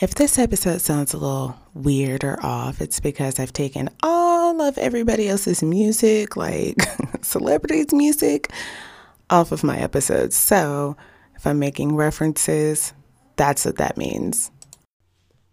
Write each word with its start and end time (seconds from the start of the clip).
If 0.00 0.16
this 0.16 0.40
episode 0.40 0.80
sounds 0.80 1.14
a 1.14 1.18
little 1.18 1.54
weird 1.72 2.24
or 2.24 2.44
off, 2.44 2.80
it's 2.80 2.98
because 2.98 3.38
I've 3.38 3.52
taken 3.52 3.88
all 4.02 4.60
of 4.60 4.76
everybody 4.76 5.28
else's 5.28 5.62
music, 5.62 6.36
like 6.36 6.78
celebrities' 7.22 7.92
music, 7.92 8.50
off 9.30 9.52
of 9.52 9.62
my 9.62 9.78
episodes. 9.78 10.34
So 10.34 10.96
if 11.36 11.46
I'm 11.46 11.60
making 11.60 11.94
references, 11.94 12.92
that's 13.36 13.64
what 13.64 13.76
that 13.76 13.96
means. 13.96 14.50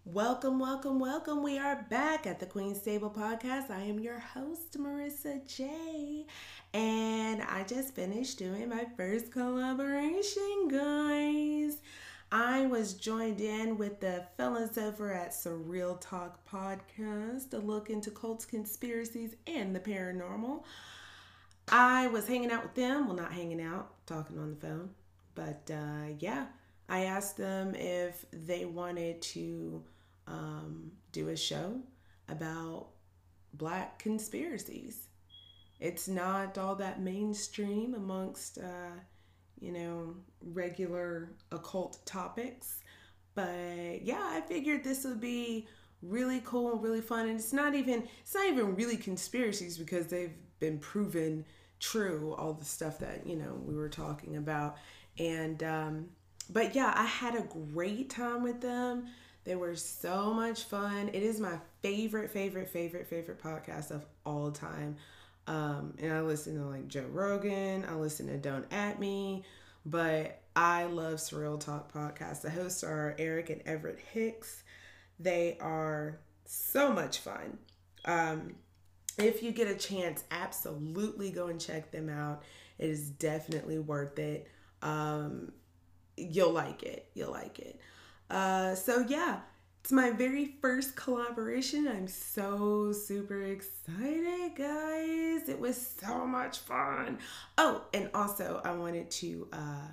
Welcome, 0.04 0.58
welcome, 0.58 0.98
welcome. 0.98 1.44
We 1.44 1.60
are 1.60 1.86
back 1.88 2.26
at 2.26 2.40
the 2.40 2.46
Queen's 2.46 2.82
Table 2.82 3.10
Podcast. 3.10 3.70
I 3.70 3.82
am 3.82 4.00
your 4.00 4.18
host, 4.18 4.76
Marissa 4.76 5.46
J. 5.46 6.26
And 6.74 7.42
I 7.42 7.62
just 7.62 7.94
finished 7.94 8.40
doing 8.40 8.68
my 8.68 8.86
first 8.96 9.30
collaboration, 9.30 10.66
guys. 10.68 11.76
I 12.34 12.64
was 12.64 12.94
joined 12.94 13.42
in 13.42 13.76
with 13.76 14.00
the 14.00 14.24
fellas 14.38 14.78
over 14.78 15.12
at 15.12 15.32
Surreal 15.32 16.00
Talk 16.00 16.48
Podcast, 16.50 17.52
a 17.52 17.58
look 17.58 17.90
into 17.90 18.10
cults, 18.10 18.46
conspiracies, 18.46 19.36
and 19.46 19.76
the 19.76 19.80
paranormal. 19.80 20.62
I 21.68 22.06
was 22.06 22.26
hanging 22.26 22.50
out 22.50 22.62
with 22.62 22.74
them. 22.74 23.06
Well, 23.06 23.16
not 23.16 23.34
hanging 23.34 23.60
out, 23.60 24.06
talking 24.06 24.38
on 24.38 24.48
the 24.48 24.56
phone. 24.56 24.90
But 25.34 25.70
uh, 25.70 26.14
yeah, 26.20 26.46
I 26.88 27.04
asked 27.04 27.36
them 27.36 27.74
if 27.74 28.24
they 28.32 28.64
wanted 28.64 29.20
to 29.20 29.82
um, 30.26 30.92
do 31.12 31.28
a 31.28 31.36
show 31.36 31.82
about 32.30 32.86
black 33.52 33.98
conspiracies. 33.98 35.08
It's 35.80 36.08
not 36.08 36.56
all 36.56 36.76
that 36.76 36.98
mainstream 36.98 37.92
amongst. 37.92 38.56
Uh, 38.56 39.00
you 39.62 39.72
know, 39.72 40.14
regular 40.42 41.30
occult 41.52 42.04
topics. 42.04 42.80
But 43.34 44.02
yeah, 44.02 44.20
I 44.20 44.40
figured 44.40 44.82
this 44.82 45.04
would 45.04 45.20
be 45.20 45.68
really 46.02 46.42
cool 46.44 46.72
and 46.72 46.82
really 46.82 47.00
fun. 47.00 47.28
And 47.28 47.38
it's 47.38 47.52
not 47.52 47.74
even 47.74 48.08
it's 48.20 48.34
not 48.34 48.46
even 48.48 48.74
really 48.74 48.96
conspiracies 48.96 49.78
because 49.78 50.08
they've 50.08 50.34
been 50.58 50.78
proven 50.78 51.44
true, 51.78 52.34
all 52.36 52.52
the 52.54 52.64
stuff 52.64 52.98
that, 52.98 53.26
you 53.26 53.36
know, 53.36 53.54
we 53.64 53.74
were 53.74 53.88
talking 53.88 54.36
about. 54.36 54.76
And 55.18 55.62
um 55.62 56.08
but 56.50 56.74
yeah, 56.74 56.92
I 56.96 57.04
had 57.04 57.36
a 57.36 57.42
great 57.42 58.10
time 58.10 58.42
with 58.42 58.60
them. 58.60 59.06
They 59.44 59.54
were 59.54 59.76
so 59.76 60.34
much 60.34 60.64
fun. 60.64 61.08
It 61.12 61.22
is 61.22 61.40
my 61.40 61.58
favorite, 61.82 62.30
favorite, 62.30 62.68
favorite, 62.68 63.06
favorite 63.06 63.40
podcast 63.40 63.90
of 63.90 64.04
all 64.26 64.50
time. 64.50 64.96
Um, 65.46 65.94
and 65.98 66.12
I 66.12 66.20
listen 66.20 66.56
to 66.56 66.64
like 66.66 66.88
Joe 66.88 67.06
Rogan, 67.10 67.84
I 67.88 67.94
listen 67.94 68.26
to 68.28 68.36
Don't 68.36 68.66
At 68.72 69.00
Me, 69.00 69.44
but 69.84 70.40
I 70.54 70.84
love 70.84 71.14
Surreal 71.14 71.58
Talk 71.58 71.92
podcast. 71.92 72.42
The 72.42 72.50
hosts 72.50 72.84
are 72.84 73.16
Eric 73.18 73.50
and 73.50 73.62
Everett 73.66 73.98
Hicks. 74.12 74.62
They 75.18 75.56
are 75.60 76.20
so 76.44 76.92
much 76.92 77.18
fun. 77.18 77.58
Um, 78.04 78.54
if 79.18 79.42
you 79.42 79.52
get 79.52 79.68
a 79.68 79.74
chance, 79.74 80.24
absolutely 80.30 81.30
go 81.30 81.48
and 81.48 81.60
check 81.60 81.90
them 81.90 82.08
out. 82.08 82.42
It 82.78 82.90
is 82.90 83.10
definitely 83.10 83.78
worth 83.78 84.18
it. 84.18 84.48
Um, 84.80 85.52
you'll 86.16 86.52
like 86.52 86.82
it. 86.82 87.08
You'll 87.14 87.32
like 87.32 87.58
it. 87.58 87.80
Uh, 88.30 88.74
so 88.74 89.04
yeah, 89.08 89.40
it's 89.82 89.90
my 89.90 90.10
very 90.10 90.54
first 90.60 90.94
collaboration. 90.94 91.88
I'm 91.88 92.06
so 92.06 92.92
super 92.92 93.42
excited, 93.42 94.54
guys. 94.54 95.48
It 95.48 95.58
was 95.58 95.94
so 96.00 96.24
much 96.24 96.58
fun. 96.60 97.18
Oh, 97.58 97.82
and 97.92 98.08
also, 98.14 98.62
I 98.64 98.70
wanted 98.76 99.10
to 99.10 99.48
uh, 99.52 99.88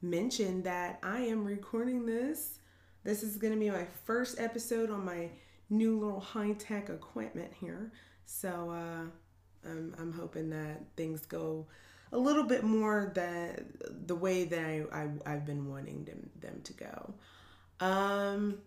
mention 0.00 0.62
that 0.62 1.00
I 1.02 1.18
am 1.18 1.44
recording 1.44 2.06
this. 2.06 2.60
This 3.02 3.24
is 3.24 3.38
going 3.38 3.52
to 3.52 3.58
be 3.58 3.70
my 3.70 3.86
first 4.04 4.38
episode 4.38 4.88
on 4.88 5.04
my 5.04 5.30
new 5.68 5.98
little 5.98 6.20
high 6.20 6.52
tech 6.52 6.88
equipment 6.88 7.52
here. 7.60 7.90
So, 8.24 8.70
uh, 8.70 9.68
I'm, 9.68 9.96
I'm 9.98 10.12
hoping 10.12 10.50
that 10.50 10.82
things 10.96 11.26
go 11.26 11.66
a 12.12 12.18
little 12.18 12.44
bit 12.44 12.62
more 12.62 13.10
than 13.16 13.66
the 14.06 14.14
way 14.14 14.44
that 14.44 14.60
I, 14.60 15.08
I, 15.26 15.30
have 15.32 15.44
been 15.44 15.68
wanting 15.68 16.04
them, 16.04 16.30
them 16.40 16.60
to 16.62 16.72
go. 16.72 17.14
Um, 17.80 18.58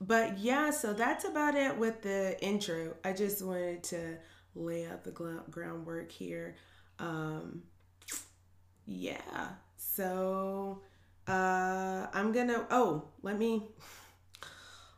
but 0.00 0.38
yeah, 0.38 0.70
so 0.70 0.92
that's 0.92 1.24
about 1.24 1.54
it 1.54 1.76
with 1.76 2.02
the 2.02 2.42
intro. 2.42 2.94
I 3.04 3.12
just 3.12 3.42
wanted 3.42 3.82
to 3.84 4.16
lay 4.54 4.86
out 4.86 5.04
the 5.04 5.10
groundwork 5.10 6.10
here. 6.10 6.56
Um, 6.98 7.62
yeah, 8.86 9.48
so 9.76 10.80
uh, 11.28 12.06
I'm 12.12 12.32
gonna. 12.32 12.66
Oh, 12.70 13.04
let 13.22 13.38
me 13.38 13.62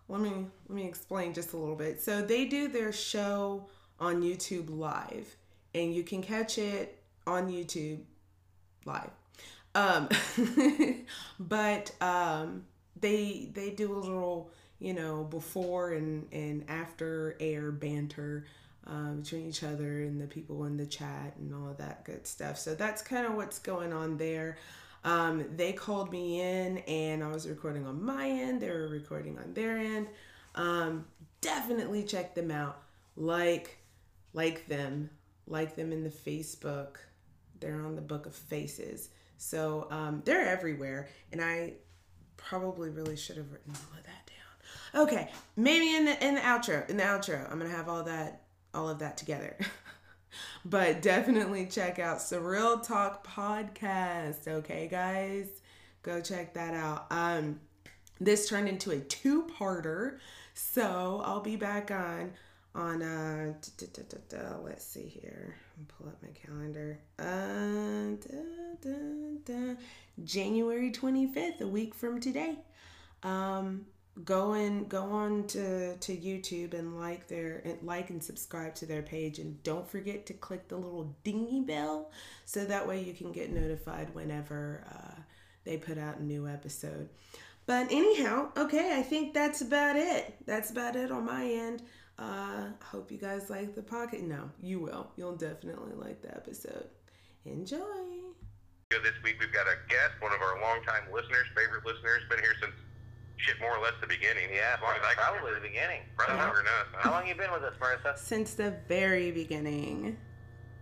let 0.09 0.21
me 0.21 0.47
let 0.69 0.77
me 0.77 0.87
explain 0.87 1.35
just 1.35 1.53
a 1.53 1.57
little 1.57 1.77
bit. 1.77 2.01
So 2.01 2.23
they 2.23 2.45
do 2.45 2.69
their 2.69 2.93
show 2.93 3.67
on 3.99 4.23
YouTube 4.23 4.67
live, 4.71 5.37
and 5.75 5.95
you 5.95 6.05
can 6.05 6.23
catch 6.23 6.59
it 6.59 7.03
on 7.27 7.51
YouTube 7.51 8.01
live. 8.85 9.11
Um, 9.75 10.09
but 11.41 11.93
um, 12.01 12.65
they 13.01 13.51
they 13.53 13.71
do 13.71 13.93
a 13.93 13.99
little 13.99 14.51
you 14.83 14.93
know, 14.93 15.23
before 15.23 15.93
and, 15.93 16.27
and 16.33 16.65
after 16.69 17.37
air 17.39 17.71
banter 17.71 18.45
uh, 18.85 19.13
between 19.13 19.49
each 19.49 19.63
other 19.63 20.03
and 20.03 20.21
the 20.21 20.27
people 20.27 20.65
in 20.65 20.77
the 20.77 20.85
chat 20.85 21.37
and 21.39 21.55
all 21.55 21.73
that 21.79 22.05
good 22.05 22.27
stuff. 22.27 22.59
So 22.59 22.75
that's 22.75 23.01
kind 23.01 23.25
of 23.25 23.35
what's 23.35 23.61
going 23.61 23.93
on 23.93 24.17
there. 24.17 24.59
Um, 25.05 25.45
they 25.57 25.73
called 25.73 26.11
me 26.11 26.41
in 26.41 26.79
and 26.79 27.23
I 27.23 27.29
was 27.29 27.49
recording 27.49 27.87
on 27.87 28.03
my 28.03 28.29
end, 28.29 28.61
they 28.61 28.71
were 28.71 28.89
recording 28.89 29.39
on 29.39 29.55
their 29.55 29.79
end. 29.79 30.09
Um, 30.57 31.07
definitely 31.41 32.03
check 32.03 32.35
them 32.35 32.51
out. 32.51 32.83
Like, 33.17 33.79
like 34.33 34.67
them, 34.67 35.11
like 35.47 35.77
them 35.77 35.93
in 35.93 36.03
the 36.03 36.11
Facebook. 36.11 36.97
They're 37.61 37.81
on 37.83 37.95
the 37.95 38.03
Book 38.03 38.27
of 38.27 38.35
Faces. 38.35 39.11
So 39.39 39.87
um, 39.93 40.23
they're 40.25 40.47
everywhere. 40.47 41.09
And 41.31 41.41
I 41.41 41.75
probably 42.37 42.91
really 42.91 43.17
should 43.17 43.37
have 43.37 43.53
written 43.53 43.73
all 43.75 43.99
of 43.99 44.05
that 44.05 44.22
Okay, 44.95 45.31
maybe 45.57 45.95
in 45.97 46.05
the 46.05 46.27
in 46.27 46.35
the 46.35 46.41
outro, 46.43 46.89
in 46.91 46.99
the 46.99 47.03
outro, 47.03 47.51
I'm 47.51 47.59
gonna 47.59 47.71
have 47.71 47.89
all 47.89 48.03
that 48.05 48.43
all 48.75 48.89
of 48.89 48.99
that 48.99 49.17
together. 49.17 49.57
but 50.65 51.01
definitely 51.01 51.67
check 51.67 51.99
out 51.99 52.19
Surreal 52.19 52.87
Talk 52.87 53.27
Podcast. 53.27 54.47
Okay, 54.47 54.89
guys, 54.89 55.49
go 56.03 56.21
check 56.21 56.55
that 56.55 56.75
out. 56.75 57.07
Um, 57.11 57.61
this 58.21 58.49
turned 58.49 58.69
into 58.69 58.91
a 58.91 58.99
two-parter, 58.99 60.19
so 60.55 61.23
I'll 61.25 61.41
be 61.41 61.57
back 61.57 61.91
on 61.91 62.33
on 62.75 63.03
uh 63.03 63.53
let's 64.65 64.85
see 64.85 65.03
here 65.03 65.57
pull 65.89 66.09
up 66.09 66.17
my 66.23 66.31
calendar 66.31 66.99
uh 67.19 68.17
january 70.25 70.91
25th 70.91 71.61
a 71.61 71.67
week 71.67 71.95
from 71.95 72.19
today 72.19 72.57
um 73.23 73.85
go 74.25 74.53
and 74.53 74.89
go 74.89 75.05
on 75.05 75.47
to 75.47 75.97
to 75.97 76.15
YouTube 76.15 76.75
and 76.75 77.01
like 77.01 77.29
their 77.29 77.63
and 77.65 77.79
like 77.83 78.11
and 78.11 78.23
subscribe 78.23 78.75
to 78.75 78.87
their 78.87 79.03
page 79.03 79.39
and 79.39 79.63
don't 79.63 79.89
forget 79.89 80.27
to 80.27 80.35
click 80.35 80.69
the 80.69 80.77
little 80.77 81.17
dingy 81.25 81.61
bell 81.61 82.11
so 82.45 82.65
that 82.65 82.87
way 82.87 83.03
you 83.03 83.15
can 83.15 83.33
get 83.33 83.51
notified 83.51 84.15
whenever 84.15 84.85
uh, 84.91 85.21
they 85.65 85.79
put 85.79 85.97
out 85.97 86.19
a 86.19 86.25
new 86.25 86.47
episode. 86.47 87.09
But 87.65 87.87
anyhow, 87.91 88.51
okay, 88.57 88.99
I 88.99 89.03
think 89.03 89.33
that's 89.33 89.63
about 89.63 89.97
it. 89.97 90.35
That's 90.47 90.71
about 90.71 90.97
it 90.97 91.11
on 91.11 91.25
my 91.25 91.45
end. 91.45 91.83
Uh, 92.19 92.67
hope 92.83 93.11
you 93.11 93.19
guys 93.19 93.49
like 93.49 93.75
the 93.75 93.83
pocket. 93.83 94.23
No, 94.23 94.51
you 94.61 94.81
will. 94.81 95.11
You'll 95.17 95.37
definitely 95.37 95.95
like 95.95 96.21
the 96.21 96.35
episode. 96.35 96.89
Enjoy. 97.47 97.79
This 98.91 99.17
week 99.25 99.37
we've 99.41 99.53
got 99.53 99.67
a 99.67 99.77
guest, 99.89 100.21
one 100.21 100.33
of 100.33 100.43
our 100.43 100.61
longtime 100.61 101.09
listeners, 101.15 101.47
favorite 101.57 101.87
listeners, 101.87 102.23
been 102.29 102.41
here 102.41 102.55
since 102.61 102.75
shit 103.43 103.59
more 103.61 103.77
or 103.77 103.83
less 103.83 103.95
the 104.01 104.07
beginning. 104.07 104.49
Yeah, 104.55 104.79
as 104.79 104.83
long 104.83 104.95
as 104.95 105.03
I 105.03 105.15
probably 105.19 105.55
the 105.55 105.61
beginning. 105.61 106.07
Probably 106.17 106.39
uh-huh. 106.39 106.47
longer 106.47 106.63
than. 106.63 106.87
Huh? 106.95 107.03
How 107.03 107.11
long 107.11 107.27
you 107.27 107.35
been 107.35 107.53
with 107.53 107.67
us, 107.67 107.75
Marissa? 107.83 108.17
Since 108.17 108.55
the 108.55 108.75
very 108.89 109.31
beginning. 109.31 110.17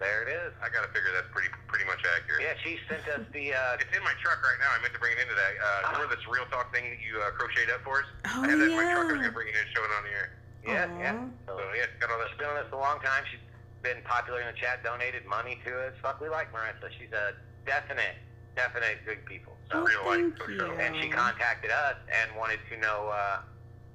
There 0.01 0.25
it 0.25 0.33
is. 0.33 0.57
I 0.65 0.73
got 0.73 0.81
to 0.81 0.91
figure 0.97 1.13
that's 1.13 1.29
pretty 1.29 1.53
pretty 1.69 1.85
much 1.85 2.01
accurate. 2.09 2.41
Yeah, 2.41 2.57
she 2.65 2.81
sent 2.89 3.05
us 3.13 3.21
the. 3.37 3.53
Uh, 3.53 3.81
it's 3.81 3.93
in 3.93 4.01
my 4.01 4.17
truck 4.25 4.41
right 4.41 4.57
now. 4.61 4.73
I 4.73 4.81
meant 4.81 4.97
to 4.97 5.01
bring 5.01 5.13
it 5.13 5.21
in 5.21 5.29
today. 5.29 5.61
Uh, 5.61 5.65
uh-huh. 5.65 6.01
Remember 6.01 6.17
this 6.17 6.25
real 6.25 6.49
talk 6.49 6.73
thing 6.73 6.89
that 6.89 7.01
you 7.05 7.21
uh, 7.21 7.33
crocheted 7.37 7.69
up 7.73 7.85
for 7.85 8.01
us? 8.01 8.09
Oh, 8.33 8.45
I 8.45 8.49
had 8.49 8.61
that 8.61 8.69
yeah. 8.69 8.73
in 8.73 8.81
my 8.81 8.89
truck. 8.89 9.09
I 9.09 9.13
was 9.13 9.21
gonna 9.29 9.37
bring 9.37 9.53
it 9.53 9.57
in 9.57 9.65
and 9.65 9.73
show 9.77 9.85
it 9.85 9.93
on 9.93 10.03
the 10.09 10.13
air. 10.17 10.29
Yeah, 10.65 10.89
Aww. 10.89 11.05
yeah. 11.05 11.17
So, 11.49 11.61
so 11.61 11.65
yeah, 11.77 11.89
got 12.01 12.13
all 12.13 12.21
that. 12.21 12.33
She's 12.33 12.41
been 12.41 12.53
with 12.53 12.65
us 12.65 12.73
a 12.73 12.81
long 12.81 13.01
time. 13.05 13.29
She's 13.29 13.45
been 13.85 14.01
popular 14.05 14.41
in 14.41 14.49
the 14.49 14.57
chat, 14.57 14.81
donated 14.85 15.25
money 15.29 15.61
to 15.69 15.73
us. 15.89 15.93
Fuck, 16.01 16.21
we 16.21 16.29
like 16.29 16.53
Marissa. 16.53 16.89
She's 16.97 17.13
a 17.13 17.37
definite 17.65 18.17
definite 18.61 18.99
good 19.07 19.25
people. 19.25 19.55
So, 19.71 19.79
oh, 19.79 19.85
real 19.85 20.29
life 20.29 20.49
you. 20.49 20.65
And 20.79 20.97
she 21.01 21.09
contacted 21.09 21.71
us 21.71 21.97
and 22.09 22.37
wanted 22.39 22.61
to 22.71 22.77
know 22.77 23.11
uh, 23.13 23.39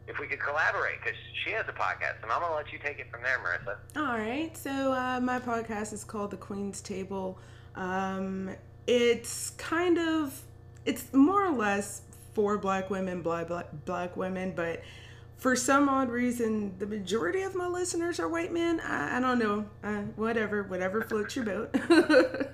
if 0.08 0.20
we 0.20 0.28
could 0.28 0.40
collaborate 0.40 1.00
because 1.04 1.18
she 1.44 1.52
has 1.52 1.66
a 1.68 1.74
podcast, 1.74 2.22
and 2.24 2.32
I'm 2.32 2.42
gonna 2.42 2.56
let 2.56 2.72
you 2.72 2.80
take 2.80 3.00
it 3.00 3.08
from 3.12 3.22
there, 3.24 3.40
Marissa. 3.40 3.78
All 3.98 4.18
right. 4.18 4.56
So 4.56 4.94
uh, 4.94 5.20
my 5.20 5.40
podcast 5.40 5.94
is 5.94 6.04
called 6.04 6.32
The 6.32 6.38
Queen's 6.38 6.82
Table. 6.82 7.40
Um, 7.76 8.52
it's 8.88 9.52
kind 9.52 9.98
of, 9.98 10.42
it's 10.86 11.12
more 11.14 11.46
or 11.46 11.52
less 11.52 12.02
for 12.34 12.58
black 12.58 12.90
women, 12.90 13.22
black, 13.22 13.48
black, 13.48 13.68
black 13.86 14.16
women, 14.18 14.54
but 14.56 14.82
for 15.38 15.56
some 15.56 15.90
odd 15.90 16.10
reason, 16.10 16.78
the 16.80 16.86
majority 16.88 17.42
of 17.42 17.56
my 17.56 17.68
listeners 17.68 18.20
are 18.20 18.28
white 18.28 18.52
men. 18.54 18.80
I, 18.80 19.18
I 19.18 19.20
don't 19.20 19.38
know. 19.40 19.66
Uh, 19.84 20.02
whatever, 20.16 20.64
whatever 20.64 21.02
floats 21.04 21.36
your 21.36 21.46
boat. 21.46 21.76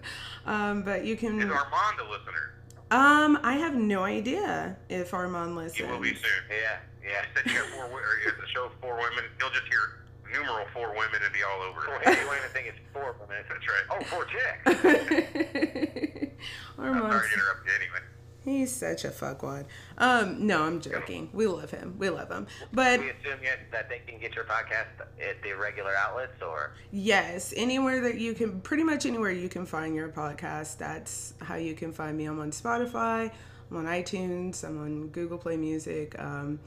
um, 0.46 0.84
but 0.84 1.06
you 1.06 1.16
can. 1.16 1.40
Is 1.40 1.46
Armand 1.50 2.00
a 2.00 2.10
listener? 2.10 2.54
Um, 2.92 3.40
I 3.44 3.54
have 3.54 3.76
no 3.76 4.04
idea 4.04 4.76
if 4.90 5.14
Armand 5.14 5.56
listens. 5.56 5.78
He 5.78 5.84
will 5.84 6.00
be 6.02 6.14
soon. 6.14 6.44
Yeah, 6.50 6.80
yeah. 7.04 7.22
He 7.22 7.28
said 7.36 7.46
you 7.46 7.54
got 7.60 7.70
four, 7.70 7.84
wi- 7.86 8.02
or 8.02 8.20
you 8.24 8.30
have 8.32 8.40
the 8.40 8.48
show 8.54 8.66
of 8.66 8.72
four 8.82 8.96
women. 8.96 9.24
He'll 9.40 9.50
just 9.52 9.64
hear 9.70 10.02
numeral 10.34 10.66
four 10.74 10.90
women 10.92 11.22
and 11.24 11.32
be 11.34 11.40
all 11.44 11.62
over 11.62 11.82
Four, 11.82 12.02
it. 12.04 12.20
you 12.20 12.26
won't 12.28 12.40
even 12.40 12.50
think 12.52 12.68
it's 12.68 12.80
four 12.92 13.16
women. 13.22 13.44
That's 13.50 13.68
right. 13.68 13.86
Oh, 13.92 14.04
four 14.12 14.26
chicks. 14.26 14.66
I'm 16.80 17.00
sorry 17.00 17.28
to 17.30 17.34
interrupt 17.34 17.66
you 17.66 17.74
anyway. 17.80 18.04
He's 18.44 18.72
such 18.74 19.06
a 19.06 19.10
fuckwad. 19.10 19.66
Um, 19.98 20.46
no, 20.48 20.64
I'm 20.64 20.82
joking. 20.82 21.30
We 21.34 21.48
love 21.48 21.72
him. 21.72 21.96
We 21.98 22.10
love 22.10 22.30
him. 22.32 22.48
But 22.74 23.00
we 23.00 23.10
assume 23.10 23.44
yet 23.44 23.60
that 23.72 23.90
they 23.90 24.00
can 24.00 24.20
get 24.20 24.36
your 24.36 24.46
podcast 24.46 24.88
at 25.00 25.42
the 25.44 25.54
regular 25.54 25.96
outlets, 25.96 26.42
or 26.42 26.74
Yes, 26.92 27.54
anywhere 27.56 28.02
that 28.02 28.18
you 28.20 28.34
can, 28.34 28.62
pretty 28.62 28.84
much 28.84 29.06
anywhere 29.06 29.32
you 29.32 29.50
can 29.50 29.66
find 29.66 29.96
your 29.96 30.10
podcast. 30.10 30.78
That's 30.78 31.34
how 31.42 31.56
you 31.56 31.74
can 31.74 31.92
find 31.92 32.18
me. 32.18 32.26
I'm 32.26 32.40
on 32.40 32.52
Spotify, 32.52 33.32
I'm 33.70 33.78
on 33.78 33.86
iTunes, 33.86 34.64
I'm 34.64 34.82
on 34.82 35.08
Google 35.10 35.38
Play 35.38 35.58
Music. 35.58 36.20
Um, 36.20 36.60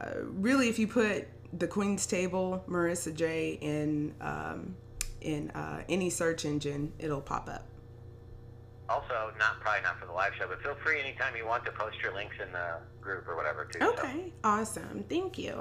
uh, 0.00 0.10
really, 0.22 0.68
if 0.68 0.78
you 0.78 0.86
put 0.86 1.26
the 1.52 1.66
Queen's 1.66 2.06
Table, 2.06 2.62
Marissa 2.68 3.14
J 3.14 3.58
in 3.60 4.14
um, 4.20 4.76
in 5.20 5.50
uh, 5.50 5.82
any 5.88 6.10
search 6.10 6.44
engine, 6.44 6.92
it'll 6.98 7.20
pop 7.20 7.48
up. 7.48 7.64
Also 8.88 9.32
not 9.38 9.60
probably 9.60 9.82
not 9.82 9.98
for 10.00 10.06
the 10.06 10.12
live 10.12 10.32
show, 10.38 10.46
but 10.48 10.62
feel 10.62 10.76
free 10.84 11.00
anytime 11.00 11.36
you 11.36 11.46
want 11.46 11.64
to 11.66 11.72
post 11.72 11.96
your 12.02 12.14
links 12.14 12.36
in 12.44 12.50
the 12.52 12.76
group 13.00 13.28
or 13.28 13.36
whatever 13.36 13.64
too. 13.64 13.78
so. 13.80 13.92
Okay, 13.92 14.32
awesome. 14.44 15.04
Thank 15.08 15.38
you. 15.38 15.52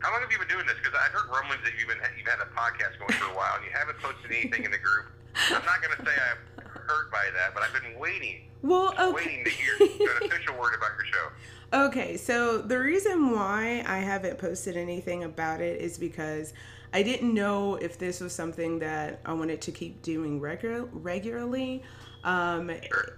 How 0.00 0.12
long 0.12 0.20
have 0.20 0.30
you 0.30 0.38
been 0.38 0.48
doing 0.48 0.66
this? 0.66 0.76
Because 0.82 0.94
I've 0.98 1.10
heard 1.12 1.28
rumblings 1.30 1.62
that 1.64 1.72
you've 1.78 1.88
been 1.88 1.98
you've 2.16 2.26
had 2.28 2.38
a 2.40 2.50
podcast 2.54 2.98
going 2.98 3.18
for 3.18 3.32
a 3.32 3.36
while 3.36 3.56
and 3.56 3.64
you 3.64 3.70
haven't 3.74 3.98
posted 3.98 4.30
anything 4.30 4.64
in 4.64 4.70
the 4.70 4.78
group. 4.78 5.06
I'm 5.50 5.64
not 5.64 5.82
going 5.82 5.96
to 5.98 6.04
say 6.04 6.12
I'm 6.14 6.64
hurt 6.68 7.10
by 7.10 7.26
that, 7.34 7.54
but 7.54 7.62
I've 7.62 7.72
been 7.72 7.98
waiting, 7.98 8.48
Well, 8.62 8.94
okay. 8.98 9.12
waiting 9.12 9.44
to 9.44 9.50
hear 9.50 9.74
an 10.20 10.26
official 10.26 10.56
word 10.58 10.74
about 10.76 10.90
your 10.96 11.06
show. 11.06 11.28
Okay, 11.70 12.16
so 12.16 12.62
the 12.62 12.78
reason 12.78 13.32
why 13.32 13.84
I 13.86 13.98
haven't 13.98 14.38
posted 14.38 14.74
anything 14.74 15.24
about 15.24 15.60
it 15.60 15.82
is 15.82 15.98
because 15.98 16.54
I 16.94 17.02
didn't 17.02 17.34
know 17.34 17.74
if 17.74 17.98
this 17.98 18.20
was 18.20 18.32
something 18.32 18.78
that 18.78 19.20
I 19.26 19.34
wanted 19.34 19.60
to 19.60 19.70
keep 19.72 20.00
doing 20.00 20.40
regu- 20.40 20.88
regularly. 20.90 21.82
Um, 22.24 22.70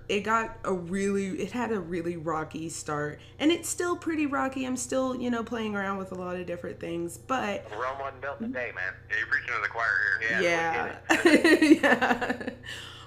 it 0.09 0.21
got 0.21 0.59
a 0.65 0.73
really, 0.73 1.29
it 1.41 1.53
had 1.53 1.73
a 1.73 1.81
really 1.81 2.17
rocky 2.17 2.69
start, 2.69 3.19
and 3.39 3.51
it's 3.51 3.69
still 3.69 3.97
pretty 3.97 4.27
rocky. 4.27 4.65
I'm 4.67 4.77
still, 4.77 5.17
you 5.17 5.31
know, 5.31 5.43
playing 5.43 5.75
around 5.75 5.99
with 5.99 6.13
a 6.13 6.15
lot 6.15 6.37
of 6.37 6.47
different 6.47 6.79
things, 6.81 7.17
but 7.19 7.65
Rome 7.73 7.99
wasn't 7.99 8.21
built 8.21 8.41
in 8.41 8.47
a 8.47 8.49
day, 8.49 8.73
man. 8.75 8.93
Yeah, 9.09 9.17
you're 9.19 9.27
preaching 9.27 9.55
to 9.55 9.61
the 9.63 9.69
choir 9.69 9.89
here. 10.21 10.43
Yeah, 10.43 10.97
yeah, 11.25 11.81
yeah. 12.43 12.49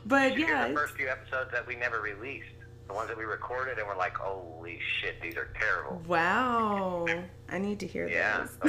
But 0.06 0.34
You 0.34 0.42
yeah, 0.46 0.66
hear 0.66 0.68
the 0.70 0.74
first 0.76 0.96
few 0.96 1.08
episodes 1.10 1.52
that 1.52 1.66
we 1.68 1.76
never 1.76 2.02
released, 2.02 2.48
the 2.88 2.94
ones 2.94 3.08
that 3.10 3.18
we 3.18 3.24
recorded, 3.24 3.78
and 3.78 3.88
we're 3.88 3.96
like, 3.96 4.16
holy 4.18 4.80
shit, 5.00 5.22
these 5.22 5.36
are 5.38 5.50
terrible. 5.60 6.02
wow, 6.08 7.06
I 7.50 7.58
need 7.60 7.80
to 7.82 7.88
hear 7.88 8.08
Yeah. 8.08 8.42
this. 8.42 8.58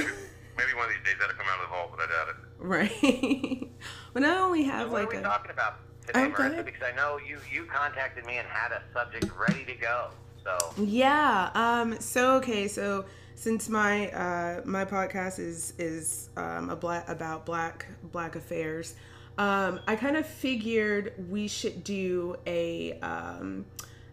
Maybe 0.56 0.72
one 0.76 0.84
of 0.84 0.90
these 0.90 1.04
days 1.04 1.16
that'll 1.18 1.34
come 1.34 1.46
out 1.48 1.64
of 1.64 1.68
the 1.68 1.74
vault, 1.74 1.90
but 1.90 2.00
I 2.00 2.06
doubt 2.06 2.28
it. 2.28 2.36
right. 2.58 3.68
but 4.12 4.22
I 4.22 4.36
only 4.38 4.64
So 4.66 4.70
have 4.70 4.90
what 4.92 5.02
like 5.02 5.08
are 5.08 5.16
we 5.16 5.16
a. 5.16 5.22
talking 5.22 5.50
about 5.50 5.78
today, 6.06 6.28
go 6.28 6.42
Marissa? 6.42 6.64
Because 6.64 6.82
I 6.82 6.94
know 6.96 7.18
you 7.18 7.38
you 7.52 7.64
contacted 7.64 8.26
me 8.26 8.38
and 8.38 8.46
had 8.48 8.72
a 8.72 8.82
subject 8.92 9.26
ready 9.36 9.64
to 9.64 9.74
go. 9.74 10.10
So 10.42 10.74
Yeah. 10.78 11.50
Um. 11.54 11.98
So 12.00 12.34
okay. 12.36 12.68
So 12.68 13.04
since 13.34 13.68
my 13.68 14.10
uh 14.10 14.62
my 14.64 14.84
podcast 14.84 15.38
is 15.38 15.74
is 15.78 16.30
um 16.36 16.70
a 16.70 16.76
black 16.76 17.08
about 17.08 17.46
black 17.46 17.86
black 18.12 18.36
affairs, 18.36 18.94
um 19.38 19.80
I 19.86 19.96
kind 19.96 20.16
of 20.16 20.26
figured 20.26 21.12
we 21.30 21.48
should 21.48 21.84
do 21.84 22.36
a 22.46 22.98
um 23.00 23.66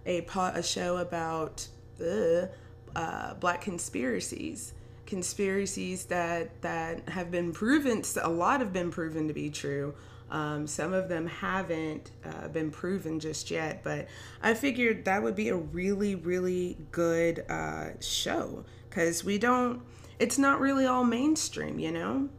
a 0.05 0.21
pot 0.21 0.57
a 0.57 0.63
show 0.63 0.97
about 0.97 1.67
uh, 2.03 2.47
uh 2.95 3.33
black 3.35 3.61
conspiracies 3.61 4.73
conspiracies 5.05 6.05
that 6.05 6.61
that 6.61 7.07
have 7.09 7.29
been 7.29 7.51
proven 7.51 8.01
a 8.21 8.29
lot 8.29 8.61
have 8.61 8.71
been 8.71 8.89
proven 8.89 9.27
to 9.27 9.33
be 9.33 9.49
true 9.49 9.93
um, 10.31 10.65
some 10.65 10.93
of 10.93 11.09
them 11.09 11.27
haven't 11.27 12.11
uh, 12.25 12.47
been 12.47 12.71
proven 12.71 13.19
just 13.19 13.51
yet, 13.51 13.83
but 13.83 14.07
I 14.41 14.53
figured 14.53 15.05
that 15.05 15.21
would 15.21 15.35
be 15.35 15.49
a 15.49 15.55
really, 15.55 16.15
really 16.15 16.77
good 16.91 17.45
uh, 17.49 17.89
show 17.99 18.63
because 18.89 19.23
we 19.23 19.37
don't, 19.37 19.81
it's 20.19 20.37
not 20.37 20.59
really 20.61 20.85
all 20.85 21.03
mainstream, 21.03 21.79
you 21.79 21.91
know? 21.91 22.29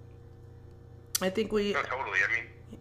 I 1.21 1.29
think 1.29 1.53
we, 1.53 1.73
No, 1.75 1.83
totally. 1.83 2.19
I 2.27 2.33
mean, 2.33 2.81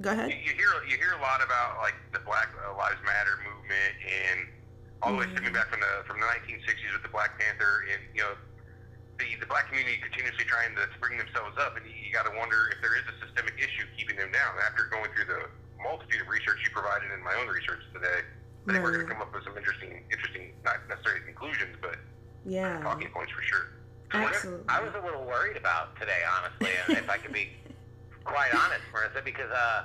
go 0.00 0.10
ahead. 0.12 0.30
you, 0.30 0.36
you 0.36 0.52
hear 0.54 0.70
you 0.88 0.96
hear 0.96 1.12
a 1.18 1.20
lot 1.20 1.42
about 1.44 1.78
like 1.82 1.94
the 2.12 2.20
Black 2.20 2.48
Lives 2.78 3.00
Matter 3.04 3.36
movement 3.44 3.94
and 4.00 4.48
all 5.02 5.12
the 5.12 5.18
way 5.18 5.26
stemming 5.32 5.52
back 5.52 5.68
from 5.68 5.80
the 5.80 6.06
from 6.06 6.20
the 6.20 6.26
1960s 6.26 6.92
with 6.94 7.02
the 7.02 7.08
Black 7.10 7.38
Panther 7.38 7.84
and 7.92 8.00
you 8.14 8.22
know 8.22 8.32
the 9.18 9.28
the 9.40 9.46
black 9.46 9.68
community 9.68 9.98
continuously 10.00 10.44
trying 10.48 10.72
to 10.76 10.84
bring 11.00 11.18
themselves 11.18 11.56
up 11.60 11.76
and 11.76 11.84
you, 11.86 11.92
you 11.92 12.10
got 12.12 12.24
to 12.24 12.34
wonder 12.38 12.72
if 12.72 12.80
there 12.80 12.96
is 12.96 13.04
a 13.08 13.16
systemic 13.26 13.54
issue 13.58 13.84
keeping 13.96 14.16
them 14.16 14.32
down. 14.32 14.56
After 14.64 14.88
going 14.88 15.10
through 15.12 15.28
the 15.28 15.42
multitude 15.82 16.22
of 16.22 16.28
research 16.28 16.62
you 16.64 16.70
provided 16.72 17.10
in 17.12 17.20
my 17.22 17.34
own 17.36 17.48
research 17.48 17.82
today, 17.92 18.22
I 18.68 18.72
think 18.72 18.84
we're 18.84 18.94
going 18.94 19.06
to 19.06 19.10
come 19.12 19.20
up 19.22 19.34
with 19.34 19.44
some 19.44 19.56
interesting 19.58 20.02
interesting 20.12 20.54
not 20.64 20.80
necessarily 20.88 21.22
conclusions 21.26 21.76
but 21.82 21.98
Yeah, 22.46 22.80
talking 22.80 23.08
points 23.10 23.32
for 23.32 23.42
sure. 23.42 23.66
absolutely. 24.14 24.64
I 24.68 24.80
was 24.80 24.94
a 24.94 25.02
little 25.04 25.24
worried 25.24 25.56
about 25.56 25.96
today, 25.98 26.22
honestly, 26.26 26.70
and 26.88 26.98
if 26.98 27.08
I 27.10 27.18
could 27.18 27.32
be 27.32 27.50
quite 28.24 28.54
honest, 28.54 28.82
Marissa, 28.94 29.24
because 29.24 29.50
uh, 29.50 29.84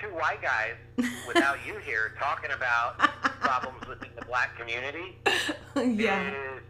two 0.00 0.08
white 0.14 0.40
guys 0.42 0.74
without 1.28 1.58
you 1.66 1.76
here 1.78 2.14
talking 2.18 2.50
about 2.52 2.98
problems 3.40 3.86
within 3.88 4.10
the 4.18 4.24
black 4.26 4.56
community 4.58 5.18
yeah. 5.76 6.30
is 6.30 6.62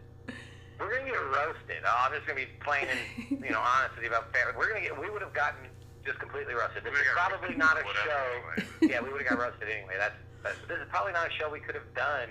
we're 0.81 0.97
gonna 0.97 1.09
get 1.11 1.21
roasted. 1.21 1.85
Oh, 1.85 1.95
I'm 2.05 2.11
just 2.11 2.25
gonna 2.27 2.41
be 2.41 2.49
plain 2.65 2.87
and 2.89 2.99
you 3.41 3.51
know 3.51 3.61
honest 3.77 3.95
with 3.95 4.03
you 4.03 4.09
about 4.09 4.33
fair. 4.33 4.53
We're 4.57 4.67
gonna 4.67 4.81
get. 4.81 4.99
We 4.99 5.09
would 5.09 5.21
have 5.21 5.33
gotten 5.33 5.69
just 6.03 6.19
completely 6.19 6.53
roasted. 6.53 6.83
This 6.83 6.91
We 6.93 6.99
is 6.99 7.07
probably 7.13 7.55
not 7.55 7.77
a 7.77 7.83
show. 8.03 8.25
anyway. 8.57 8.69
yeah, 8.91 9.01
we 9.01 9.09
would 9.13 9.21
have 9.21 9.29
got 9.29 9.39
roasted 9.39 9.69
anyway. 9.69 9.95
That's, 9.97 10.15
that's 10.43 10.57
this 10.67 10.79
is 10.79 10.87
probably 10.89 11.13
not 11.13 11.29
a 11.29 11.31
show 11.37 11.49
we 11.49 11.59
could 11.59 11.75
have 11.75 11.93
done 11.95 12.29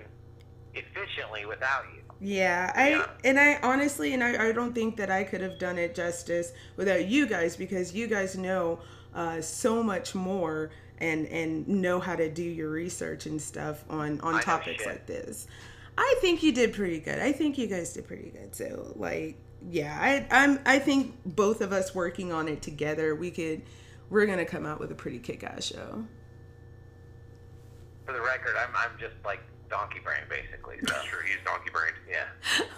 efficiently 0.75 1.47
without 1.47 1.85
you. 1.95 2.01
Yeah, 2.21 2.73
I 2.75 2.91
Yeah. 2.91 3.07
and 3.25 3.41
I 3.41 3.59
honestly 3.63 4.13
and 4.13 4.23
I, 4.23 4.49
I 4.49 4.53
don't 4.53 4.75
think 4.75 4.97
that 4.97 5.11
I 5.11 5.25
could 5.25 5.41
have 5.41 5.59
done 5.59 5.79
it 5.79 5.95
justice 5.95 6.53
without 6.77 7.07
you 7.07 7.27
guys 7.27 7.57
because 7.57 7.95
you 7.95 8.07
guys 8.07 8.37
know 8.37 8.81
uh, 9.15 9.41
so 9.41 9.83
much 9.83 10.15
more 10.15 10.71
and 10.99 11.27
and 11.29 11.67
know 11.67 11.99
how 11.99 12.15
to 12.15 12.29
do 12.31 12.43
your 12.43 12.69
research 12.71 13.25
and 13.27 13.41
stuff 13.41 13.85
on 13.89 14.21
on 14.21 14.35
know 14.35 14.41
topics 14.41 14.85
like 14.85 15.07
this. 15.07 15.47
I 16.03 16.15
think 16.21 16.43
you 16.43 16.51
did 16.53 16.73
pretty 16.73 16.99
good. 16.99 17.19
I 17.19 17.31
think 17.33 17.59
you 17.59 17.67
guys 17.67 17.93
did 17.93 18.07
pretty 18.07 18.31
good. 18.31 18.55
So 18.55 18.93
like 18.97 19.37
yeah, 19.69 19.97
I 20.01 20.27
I'm 20.31 20.59
I 20.65 20.79
think 20.79 21.15
both 21.27 21.61
of 21.61 21.73
us 21.73 21.95
working 21.95 22.33
on 22.33 22.49
it 22.49 22.63
together, 22.63 23.15
we 23.15 23.31
could 23.31 23.63
we're 24.09 24.25
gonna 24.27 24.47
come 24.47 24.65
out 24.65 24.81
with 24.81 24.91
a 24.91 24.95
pretty 24.95 25.19
kick 25.19 25.45
ass 25.45 25.65
show. 25.67 26.05
For 28.07 28.13
the 28.13 28.21
record, 28.23 28.57
I'm 28.57 28.75
I'm 28.75 28.99
just 28.99 29.15
like 29.25 29.41
donkey 29.69 30.01
brain 30.03 30.23
basically. 30.29 30.77
So 30.89 30.95
Sure, 31.11 31.23
he's 31.23 31.37
donkey 31.45 31.71
brain. 31.71 31.93
yeah. 32.09 32.25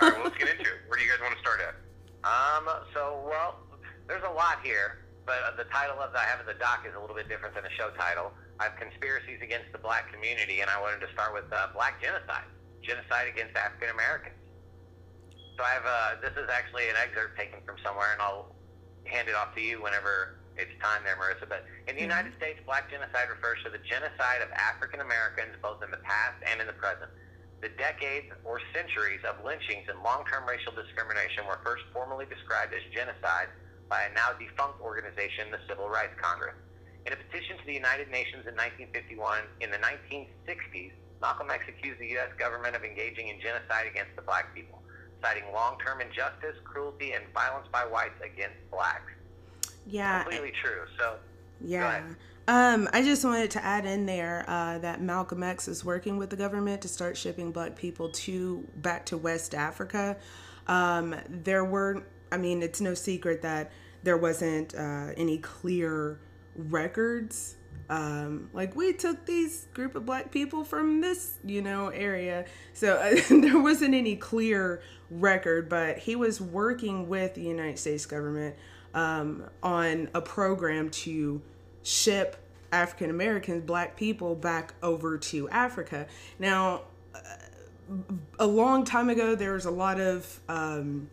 All 0.00 0.08
right, 0.08 0.16
well, 0.18 0.24
let's 0.24 0.36
get 0.36 0.48
into 0.48 0.62
it. 0.62 0.82
Where 0.88 0.98
do 0.98 1.04
you 1.04 1.10
guys 1.10 1.20
want 1.20 1.34
to 1.34 1.40
start 1.40 1.60
at? 1.62 1.74
Um. 2.26 2.66
So 2.92 3.22
well, 3.24 3.56
there's 4.08 4.24
a 4.26 4.32
lot 4.34 4.58
here, 4.64 4.98
but 5.24 5.56
the 5.56 5.64
title 5.70 5.98
of 6.00 6.12
that 6.12 6.26
I 6.26 6.28
have 6.28 6.40
in 6.40 6.46
the 6.46 6.58
doc 6.58 6.84
is 6.88 6.94
a 6.96 7.00
little 7.00 7.16
bit 7.16 7.28
different 7.28 7.54
than 7.54 7.64
a 7.64 7.70
show 7.78 7.90
title. 7.96 8.32
I 8.58 8.64
have 8.64 8.76
conspiracies 8.76 9.38
against 9.42 9.70
the 9.72 9.78
black 9.78 10.12
community, 10.12 10.60
and 10.60 10.68
I 10.70 10.80
wanted 10.82 11.00
to 11.06 11.10
start 11.14 11.32
with 11.34 11.46
uh, 11.52 11.68
black 11.74 12.02
genocide, 12.02 12.44
genocide 12.82 13.30
against 13.30 13.56
African 13.56 13.90
Americans. 13.90 14.36
So 15.56 15.64
I 15.64 15.72
have 15.78 15.86
uh, 15.86 16.10
this 16.20 16.34
is 16.36 16.48
actually 16.50 16.88
an 16.88 16.96
excerpt 16.96 17.38
taken 17.38 17.60
from 17.64 17.76
somewhere, 17.84 18.12
and 18.12 18.20
I'll 18.20 18.54
hand 19.04 19.28
it 19.28 19.34
off 19.34 19.54
to 19.54 19.62
you 19.62 19.82
whenever 19.82 20.42
it's 20.56 20.72
time 20.84 21.00
there, 21.04 21.16
Marissa. 21.16 21.48
But 21.48 21.64
in 21.88 21.96
the 21.96 22.04
United 22.04 22.32
States, 22.36 22.60
black 22.64 22.90
genocide 22.90 23.28
refers 23.28 23.62
to 23.64 23.70
the 23.70 23.80
genocide 23.84 24.44
of 24.44 24.50
African 24.52 25.00
Americans 25.00 25.56
both 25.60 25.80
in 25.80 25.90
the 25.90 26.02
past 26.04 26.36
and 26.44 26.60
in 26.60 26.66
the 26.66 26.76
present. 26.76 27.10
The 27.62 27.70
decades 27.78 28.26
or 28.42 28.58
centuries 28.74 29.22
of 29.22 29.38
lynchings 29.46 29.86
and 29.86 30.02
long-term 30.02 30.44
racial 30.44 30.74
discrimination 30.74 31.46
were 31.46 31.62
first 31.62 31.86
formally 31.94 32.26
described 32.26 32.74
as 32.74 32.82
genocide 32.90 33.54
by 33.86 34.08
a 34.08 34.10
now 34.14 34.34
defunct 34.34 34.82
organization, 34.82 35.52
the 35.52 35.62
Civil 35.68 35.88
Rights 35.88 36.16
Congress. 36.18 36.58
In 37.06 37.12
a 37.12 37.18
petition 37.18 37.58
to 37.58 37.64
the 37.66 37.74
United 37.74 38.10
Nations 38.10 38.46
in 38.50 38.54
1951, 38.58 39.46
in 39.62 39.70
the 39.70 39.78
1960s, 39.78 40.96
Malcolm 41.22 41.50
X 41.50 41.64
accused 41.68 42.00
the 42.00 42.08
U.S. 42.08 42.30
government 42.38 42.76
of 42.76 42.84
engaging 42.84 43.28
in 43.28 43.40
genocide 43.40 43.86
against 43.88 44.14
the 44.16 44.22
black 44.22 44.54
people, 44.54 44.82
citing 45.22 45.44
long-term 45.54 46.00
injustice, 46.00 46.56
cruelty, 46.64 47.12
and 47.12 47.24
violence 47.32 47.68
by 47.72 47.86
whites 47.86 48.20
against 48.22 48.56
blacks. 48.70 49.12
Yeah, 49.86 50.22
Completely 50.24 50.52
true. 50.62 50.82
So, 50.98 51.16
Yeah. 51.64 52.02
Um, 52.48 52.88
I 52.92 53.02
just 53.02 53.24
wanted 53.24 53.52
to 53.52 53.64
add 53.64 53.86
in 53.86 54.04
there 54.04 54.44
uh, 54.48 54.78
that 54.78 55.00
Malcolm 55.00 55.44
X 55.44 55.68
is 55.68 55.84
working 55.84 56.18
with 56.18 56.28
the 56.28 56.36
government 56.36 56.82
to 56.82 56.88
start 56.88 57.16
shipping 57.16 57.52
black 57.52 57.76
people 57.76 58.08
to 58.10 58.66
back 58.76 59.06
to 59.06 59.16
West 59.16 59.54
Africa. 59.54 60.16
Um, 60.66 61.14
there 61.28 61.64
were, 61.64 62.02
I 62.32 62.38
mean, 62.38 62.62
it's 62.62 62.80
no 62.80 62.94
secret 62.94 63.42
that 63.42 63.70
there 64.02 64.16
wasn't 64.16 64.74
uh, 64.74 65.12
any 65.16 65.38
clear 65.38 66.18
records. 66.56 67.56
Um, 67.92 68.48
like 68.54 68.74
we 68.74 68.94
took 68.94 69.26
these 69.26 69.66
group 69.74 69.94
of 69.94 70.06
black 70.06 70.30
people 70.30 70.64
from 70.64 71.02
this, 71.02 71.34
you 71.44 71.60
know, 71.60 71.88
area, 71.88 72.46
so 72.72 72.96
uh, 72.96 73.20
there 73.28 73.60
wasn't 73.60 73.94
any 73.94 74.16
clear 74.16 74.80
record. 75.10 75.68
But 75.68 75.98
he 75.98 76.16
was 76.16 76.40
working 76.40 77.06
with 77.06 77.34
the 77.34 77.42
United 77.42 77.78
States 77.78 78.06
government 78.06 78.56
um, 78.94 79.44
on 79.62 80.08
a 80.14 80.22
program 80.22 80.88
to 80.88 81.42
ship 81.82 82.36
African 82.72 83.10
Americans, 83.10 83.62
black 83.66 83.94
people, 83.94 84.36
back 84.36 84.72
over 84.82 85.18
to 85.18 85.50
Africa. 85.50 86.06
Now, 86.38 86.84
a 88.38 88.46
long 88.46 88.86
time 88.86 89.10
ago, 89.10 89.34
there 89.34 89.52
was 89.52 89.66
a 89.66 89.70
lot 89.70 90.00
of 90.00 90.40
um, 90.48 91.10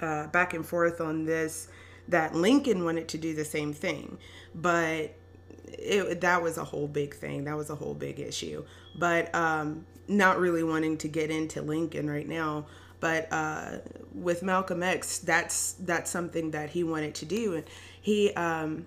uh, 0.00 0.28
back 0.28 0.54
and 0.54 0.64
forth 0.64 1.02
on 1.02 1.26
this 1.26 1.68
that 2.08 2.34
Lincoln 2.34 2.82
wanted 2.82 3.08
to 3.08 3.18
do 3.18 3.34
the 3.34 3.44
same 3.44 3.74
thing, 3.74 4.16
but 4.54 5.14
it, 5.78 6.20
that 6.20 6.42
was 6.42 6.58
a 6.58 6.64
whole 6.64 6.88
big 6.88 7.14
thing. 7.14 7.44
That 7.44 7.56
was 7.56 7.70
a 7.70 7.74
whole 7.74 7.94
big 7.94 8.20
issue. 8.20 8.64
But 8.96 9.34
um, 9.34 9.84
not 10.08 10.38
really 10.38 10.62
wanting 10.62 10.96
to 10.98 11.08
get 11.08 11.30
into 11.30 11.62
Lincoln 11.62 12.08
right 12.08 12.26
now. 12.26 12.66
But 13.00 13.28
uh, 13.30 13.78
with 14.12 14.42
Malcolm 14.42 14.82
X, 14.82 15.18
that's 15.18 15.74
that's 15.74 16.10
something 16.10 16.50
that 16.50 16.70
he 16.70 16.82
wanted 16.82 17.14
to 17.16 17.24
do, 17.26 17.54
and 17.54 17.64
he 18.00 18.32
um, 18.32 18.86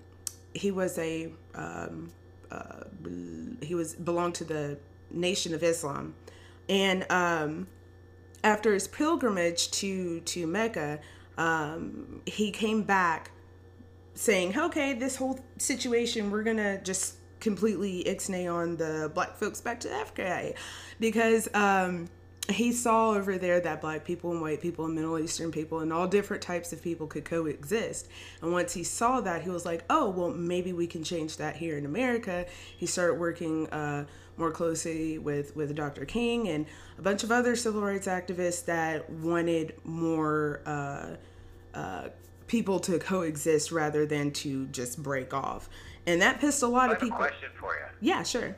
he 0.52 0.70
was 0.70 0.98
a 0.98 1.32
um, 1.54 2.12
uh, 2.50 2.84
he 3.62 3.74
was 3.74 3.94
belonged 3.94 4.34
to 4.36 4.44
the 4.44 4.76
Nation 5.10 5.54
of 5.54 5.62
Islam, 5.62 6.14
and 6.68 7.10
um, 7.10 7.68
after 8.44 8.74
his 8.74 8.86
pilgrimage 8.86 9.70
to 9.70 10.20
to 10.20 10.46
Mecca, 10.46 11.00
um, 11.38 12.20
he 12.26 12.50
came 12.50 12.82
back 12.82 13.30
saying, 14.14 14.58
"Okay, 14.58 14.94
this 14.94 15.16
whole 15.16 15.38
situation, 15.58 16.30
we're 16.30 16.42
gonna 16.42 16.80
just 16.82 17.16
completely 17.40 18.04
ixnay 18.04 18.52
on 18.52 18.76
the 18.76 19.10
black 19.14 19.36
folks 19.36 19.60
back 19.60 19.80
to 19.80 19.92
Africa," 19.92 20.54
because 21.00 21.48
um, 21.54 22.08
he 22.48 22.72
saw 22.72 23.10
over 23.10 23.38
there 23.38 23.60
that 23.60 23.80
black 23.80 24.04
people 24.04 24.32
and 24.32 24.40
white 24.40 24.60
people 24.60 24.84
and 24.84 24.94
Middle 24.94 25.18
Eastern 25.18 25.52
people 25.52 25.80
and 25.80 25.92
all 25.92 26.08
different 26.08 26.42
types 26.42 26.72
of 26.72 26.82
people 26.82 27.06
could 27.06 27.24
coexist. 27.24 28.08
And 28.40 28.52
once 28.52 28.74
he 28.74 28.82
saw 28.82 29.20
that, 29.20 29.42
he 29.42 29.50
was 29.50 29.64
like, 29.64 29.84
oh, 29.88 30.10
well, 30.10 30.30
maybe 30.30 30.72
we 30.72 30.86
can 30.88 31.04
change 31.04 31.36
that 31.36 31.56
here 31.56 31.78
in 31.78 31.86
America. 31.86 32.46
He 32.76 32.86
started 32.86 33.14
working 33.20 33.68
uh, 33.70 34.06
more 34.36 34.50
closely 34.50 35.18
with, 35.18 35.54
with 35.54 35.74
Dr. 35.76 36.04
King 36.04 36.48
and 36.48 36.66
a 36.98 37.02
bunch 37.02 37.22
of 37.22 37.30
other 37.30 37.54
civil 37.54 37.80
rights 37.80 38.08
activists 38.08 38.64
that 38.64 39.08
wanted 39.08 39.74
more 39.84 40.62
uh, 40.66 41.16
uh, 41.74 42.08
people 42.52 42.78
to 42.78 42.98
coexist 42.98 43.72
rather 43.72 44.04
than 44.04 44.30
to 44.30 44.66
just 44.66 45.02
break 45.02 45.32
off. 45.32 45.70
And 46.06 46.20
that 46.20 46.38
pissed 46.38 46.62
a 46.62 46.66
lot 46.66 46.90
I 46.90 46.92
of 46.92 47.00
people. 47.00 47.16
question 47.16 47.48
for 47.58 47.74
you. 47.74 47.86
Yeah, 48.06 48.22
sure. 48.22 48.54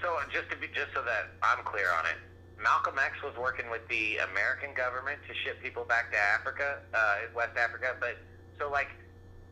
So 0.00 0.16
just 0.32 0.50
to 0.50 0.56
be 0.56 0.68
just 0.68 0.88
so 0.94 1.02
that 1.02 1.28
I'm 1.42 1.62
clear 1.64 1.92
on 1.98 2.06
it, 2.06 2.16
Malcolm 2.62 2.94
X 2.98 3.22
was 3.22 3.34
working 3.36 3.68
with 3.70 3.86
the 3.88 4.16
American 4.32 4.70
government 4.74 5.18
to 5.28 5.34
ship 5.44 5.62
people 5.62 5.84
back 5.84 6.10
to 6.12 6.16
Africa, 6.16 6.78
uh, 6.94 7.16
West 7.36 7.58
Africa. 7.58 7.94
But 8.00 8.16
so, 8.58 8.70
like, 8.70 8.88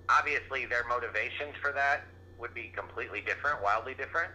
obviously, 0.09 0.65
their 0.65 0.89
motivations 0.89 1.53
for 1.61 1.73
that 1.73 2.05
would 2.39 2.55
be 2.55 2.73
completely 2.75 3.21
different, 3.21 3.63
wildly 3.63 3.95
different. 3.95 4.33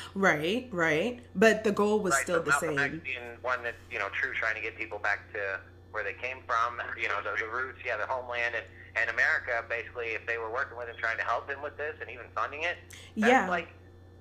right, 0.14 0.68
right. 0.72 1.20
But 1.34 1.64
the 1.64 1.72
goal 1.72 2.00
was 2.00 2.14
right, 2.14 2.22
still 2.22 2.38
so 2.38 2.42
the 2.42 2.50
Malcolm 2.50 2.76
same. 2.76 2.78
X 2.78 3.04
being 3.04 3.36
one 3.42 3.62
that 3.62 3.74
you 3.90 3.98
know, 3.98 4.08
true, 4.18 4.32
trying 4.32 4.54
to 4.54 4.62
get 4.62 4.74
people 4.78 4.98
back 4.98 5.30
to 5.34 5.60
where 5.92 6.04
they 6.04 6.14
came 6.14 6.38
from, 6.46 6.80
you 7.00 7.08
know, 7.08 7.18
the, 7.22 7.38
the 7.42 7.50
roots, 7.50 7.78
yeah, 7.84 7.96
the 7.96 8.06
homeland, 8.06 8.54
and 8.54 8.64
and 8.96 9.10
America. 9.10 9.64
Basically, 9.68 10.08
if 10.08 10.26
they 10.26 10.38
were 10.38 10.50
working 10.52 10.76
with 10.76 10.88
him, 10.88 10.96
trying 10.98 11.18
to 11.18 11.24
help 11.24 11.48
him 11.48 11.62
with 11.62 11.76
this, 11.76 11.94
and 12.00 12.10
even 12.10 12.26
funding 12.34 12.62
it, 12.62 12.76
that's 13.16 13.30
Yeah. 13.30 13.48
like. 13.48 13.68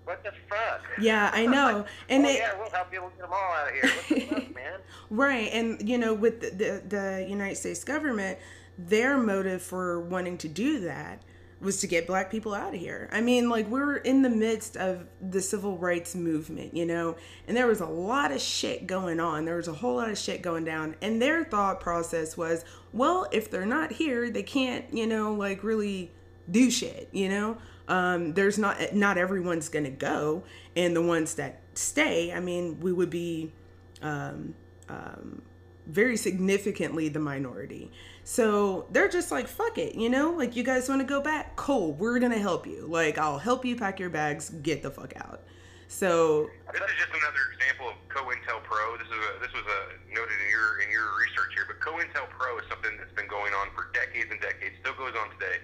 What 0.06 0.24
the 0.24 0.32
fuck? 0.48 0.84
Yeah, 1.02 1.32
I 1.34 1.46
know. 1.56 1.84
And 2.10 2.26
oh, 2.26 2.30
it, 2.30 2.36
yeah, 2.38 2.52
we'll 2.60 2.70
help 2.70 2.94
you. 2.94 3.02
We'll 3.02 3.10
get 3.10 3.22
them 3.22 3.34
all 3.34 3.54
out 3.54 3.70
of 3.70 3.74
here. 3.74 3.84
What 3.86 4.08
the 4.08 4.20
fuck, 4.28 4.56
man? 4.62 4.80
Right, 5.10 5.50
and 5.52 5.90
you 5.90 5.98
know, 5.98 6.14
with 6.14 6.42
the, 6.42 6.52
the 6.52 6.84
the 6.88 7.26
United 7.28 7.56
States 7.56 7.84
government, 7.84 8.38
their 8.78 9.18
motive 9.18 9.64
for 9.64 10.00
wanting 10.00 10.38
to 10.40 10.48
do 10.48 10.80
that 10.82 11.24
was 11.62 11.80
to 11.82 11.88
get 11.88 12.06
black 12.06 12.30
people 12.30 12.54
out 12.54 12.74
of 12.74 12.80
here. 12.80 13.10
I 13.12 13.22
mean, 13.22 13.50
like 13.50 13.68
we're 13.68 13.98
in 13.98 14.22
the 14.22 14.30
midst 14.30 14.76
of 14.78 15.08
the 15.22 15.42
civil 15.42 15.78
rights 15.78 16.14
movement, 16.16 16.76
you 16.76 16.86
know, 16.86 17.16
and 17.48 17.56
there 17.56 17.68
was 17.68 17.82
a 17.82 17.86
lot 17.86 18.32
of 18.32 18.42
shit 18.42 18.88
going 18.88 19.20
on. 19.20 19.46
There 19.46 19.56
was 19.56 19.68
a 19.68 19.74
whole 19.74 19.96
lot 19.96 20.10
of 20.10 20.18
shit 20.18 20.42
going 20.42 20.66
down, 20.66 20.96
and 21.02 21.22
their 21.22 21.44
thought 21.44 21.80
process 21.80 22.36
was, 22.36 22.66
well, 22.94 23.28
if 23.32 23.50
they're 23.50 23.66
not 23.66 23.94
here, 23.94 24.30
they 24.30 24.44
can't, 24.44 24.86
you 24.94 25.08
know, 25.08 25.34
like 25.34 25.64
really 25.64 26.12
do 26.50 26.70
shit, 26.70 27.10
you 27.12 27.30
know. 27.30 27.58
Um, 27.88 28.34
there's 28.34 28.58
not 28.58 28.94
not 28.94 29.18
everyone's 29.18 29.70
gonna 29.70 29.92
go, 29.92 30.44
and 30.76 30.96
the 30.96 31.02
ones 31.02 31.36
that 31.36 31.62
stay, 31.76 32.34
I 32.34 32.40
mean, 32.40 32.80
we 32.80 32.92
would 32.92 33.10
be 33.10 33.54
um, 34.02 34.56
um, 34.90 35.42
very 35.88 36.18
significantly 36.18 37.10
the 37.10 37.20
minority. 37.20 37.92
So 38.25 38.88
they're 38.89 39.08
just 39.08 39.29
like, 39.29 39.48
fuck 39.48 39.77
it, 39.77 39.94
you 39.94 40.10
know? 40.10 40.32
Like, 40.32 40.55
you 40.55 40.63
guys 40.63 40.89
want 40.89 41.00
to 41.00 41.05
go 41.05 41.22
back? 41.22 41.55
Cool, 41.55 41.94
we're 41.94 42.17
gonna 42.17 42.41
help 42.41 42.65
you. 42.65 42.89
Like, 42.89 43.20
I'll 43.20 43.38
help 43.38 43.63
you 43.63 43.77
pack 43.77 44.00
your 44.00 44.10
bags, 44.10 44.50
get 44.50 44.82
the 44.82 44.89
fuck 44.89 45.13
out. 45.15 45.46
So, 45.88 46.50
This 46.74 46.82
is 46.82 46.98
just 46.98 47.13
another 47.13 47.53
example 47.53 47.94
of 47.94 47.98
COINTELPRO. 48.10 48.98
This 48.98 49.05
is 49.13 49.22
a, 49.22 49.32
this 49.46 49.53
was 49.53 49.62
a 49.62 49.79
noted 50.10 50.41
in 50.41 50.50
your 50.50 50.82
in 50.82 50.89
your 50.89 51.05
research 51.22 51.53
here, 51.53 51.70
but 51.70 51.77
COINTELPRO 51.86 52.58
is 52.58 52.65
something 52.65 52.98
that's 52.98 53.13
been 53.13 53.29
going 53.29 53.53
on 53.53 53.70
for 53.77 53.94
decades 53.94 54.34
and 54.34 54.41
decades, 54.41 54.74
still 54.82 54.98
goes 54.98 55.13
on 55.13 55.29
today. 55.38 55.62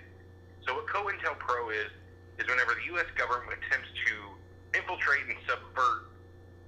So 0.69 0.77
what 0.77 0.85
COINTELPRO 0.85 1.73
is 1.73 1.89
is 2.37 2.45
whenever 2.45 2.77
the 2.77 2.85
U.S. 2.93 3.09
government 3.17 3.57
attempts 3.57 3.89
to 4.05 4.13
infiltrate 4.77 5.25
and 5.33 5.37
subvert 5.49 6.13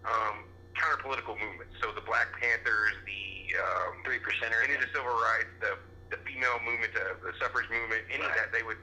um, 0.10 0.50
counter-political 0.76 1.36
movements. 1.38 1.74
So 1.82 1.92
the 1.94 2.02
Black 2.06 2.32
Panthers, 2.40 2.96
the 3.06 3.58
um, 3.60 4.02
Three 4.06 4.18
percenters. 4.20 4.64
any 4.66 4.76
of 4.76 4.82
the 4.82 4.92
civil 4.94 5.14
rights, 5.14 5.52
the 5.62 5.78
the 6.10 6.18
female 6.30 6.62
movement, 6.62 6.94
the, 6.94 7.18
the 7.26 7.34
suffrage 7.42 7.66
movement, 7.74 8.06
any 8.14 8.22
of 8.22 8.34
that, 8.38 8.54
they 8.54 8.62
would 8.62 8.78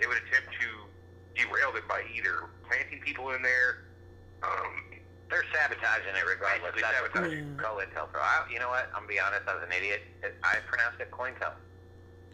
they 0.00 0.06
would 0.06 0.20
attempt 0.28 0.52
to 0.60 0.68
derail 1.36 1.72
it 1.76 1.86
by 1.88 2.04
either 2.12 2.48
planting 2.68 3.00
people 3.00 3.30
in 3.32 3.40
there. 3.42 3.88
Um, 4.44 5.00
They're 5.30 5.44
sabotaging 5.52 6.12
it 6.12 6.24
regardless. 6.28 6.72
That's 6.76 7.00
what 7.00 7.12
sabotaging. 7.12 7.56
Yeah. 7.56 7.62
COINTELPRO. 7.64 8.20
I, 8.20 8.44
you 8.52 8.58
know 8.60 8.68
what? 8.68 8.88
I'm 8.92 9.04
gonna 9.08 9.16
be 9.16 9.20
honest. 9.20 9.48
I 9.48 9.54
was 9.56 9.64
an 9.64 9.72
idiot. 9.72 10.02
I 10.44 10.60
pronounced 10.68 11.00
it 11.00 11.10
COINTEL. 11.10 11.52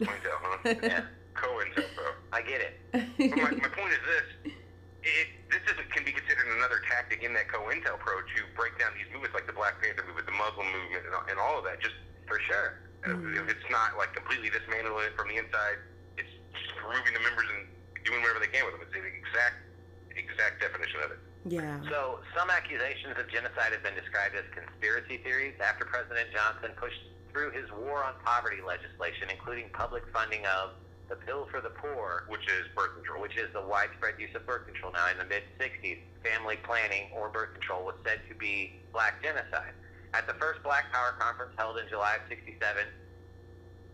COINTEL, 0.03 0.37
huh? 0.43 0.57
Yeah, 0.83 1.03
COINTELPRO. 1.35 2.07
I 2.33 2.41
get 2.41 2.59
it. 2.61 2.73
But 2.91 3.37
my, 3.37 3.51
my 3.51 3.71
point 3.71 3.93
is 3.95 4.03
this: 4.03 4.53
it 5.03 5.27
this 5.49 5.63
is, 5.67 5.75
can 5.91 6.05
be 6.05 6.13
considered 6.13 6.47
another 6.57 6.79
tactic 6.87 7.23
in 7.25 7.33
that 7.33 7.49
COINTELPRO 7.49 8.15
to 8.37 8.39
break 8.55 8.77
down 8.79 8.93
these 8.95 9.09
movements, 9.11 9.33
like 9.35 9.47
the 9.49 9.55
Black 9.57 9.81
Panther 9.81 10.05
movement, 10.05 10.25
the 10.29 10.37
Muslim 10.37 10.67
movement, 10.69 11.03
and, 11.09 11.13
all- 11.17 11.27
and 11.27 11.37
all 11.41 11.55
of 11.59 11.65
that. 11.65 11.81
Just 11.81 11.97
For 12.29 12.39
sure. 12.47 12.79
uh, 13.03 13.17
if 13.41 13.49
it's 13.49 13.67
not 13.73 13.97
like 13.97 14.13
completely 14.13 14.47
dismantling 14.53 15.09
it 15.09 15.15
from 15.17 15.27
the 15.27 15.37
inside, 15.41 15.81
it's 16.21 16.29
just 16.53 16.77
removing 16.85 17.13
the 17.17 17.23
members 17.25 17.49
and 17.49 17.65
doing 18.05 18.21
whatever 18.21 18.39
they 18.39 18.47
can 18.53 18.63
with 18.63 18.77
them. 18.77 18.85
It's 18.85 18.93
the 18.93 19.01
exact 19.03 19.57
exact 20.15 20.59
definition 20.61 20.99
of 21.01 21.09
it. 21.17 21.19
yeah. 21.49 21.79
So 21.89 22.19
some 22.37 22.51
accusations 22.51 23.15
of 23.17 23.25
genocide 23.31 23.71
have 23.73 23.81
been 23.81 23.95
described 23.95 24.35
as 24.35 24.43
conspiracy 24.53 25.17
theories 25.23 25.55
after 25.63 25.83
President 25.87 26.29
Johnson 26.35 26.75
pushed 26.77 26.99
through 27.31 27.51
his 27.55 27.65
war 27.71 28.03
on 28.03 28.13
poverty 28.23 28.59
legislation, 28.61 29.31
including 29.31 29.71
public 29.71 30.03
funding 30.11 30.43
of 30.45 30.75
the 31.11 31.19
pill 31.27 31.43
for 31.51 31.59
the 31.59 31.75
poor, 31.75 32.23
Which 32.31 32.47
is 32.47 32.63
birth 32.71 32.95
control. 32.95 33.19
which 33.21 33.35
is 33.35 33.51
the 33.51 33.59
widespread 33.61 34.15
use 34.17 34.31
of 34.33 34.47
birth 34.47 34.63
control 34.65 34.95
now 34.95 35.11
in 35.11 35.19
the 35.19 35.27
mid 35.27 35.43
60s. 35.59 35.99
Family 36.23 36.55
planning 36.63 37.11
or 37.11 37.27
birth 37.27 37.51
control 37.51 37.83
was 37.83 37.95
said 38.07 38.23
to 38.31 38.35
be 38.39 38.79
black 38.95 39.19
genocide. 39.21 39.75
At 40.15 40.23
the 40.27 40.33
first 40.39 40.63
Black 40.63 40.87
Power 40.91 41.11
conference 41.19 41.51
held 41.59 41.77
in 41.79 41.87
July 41.91 42.15
of 42.15 42.23
67, 42.31 42.87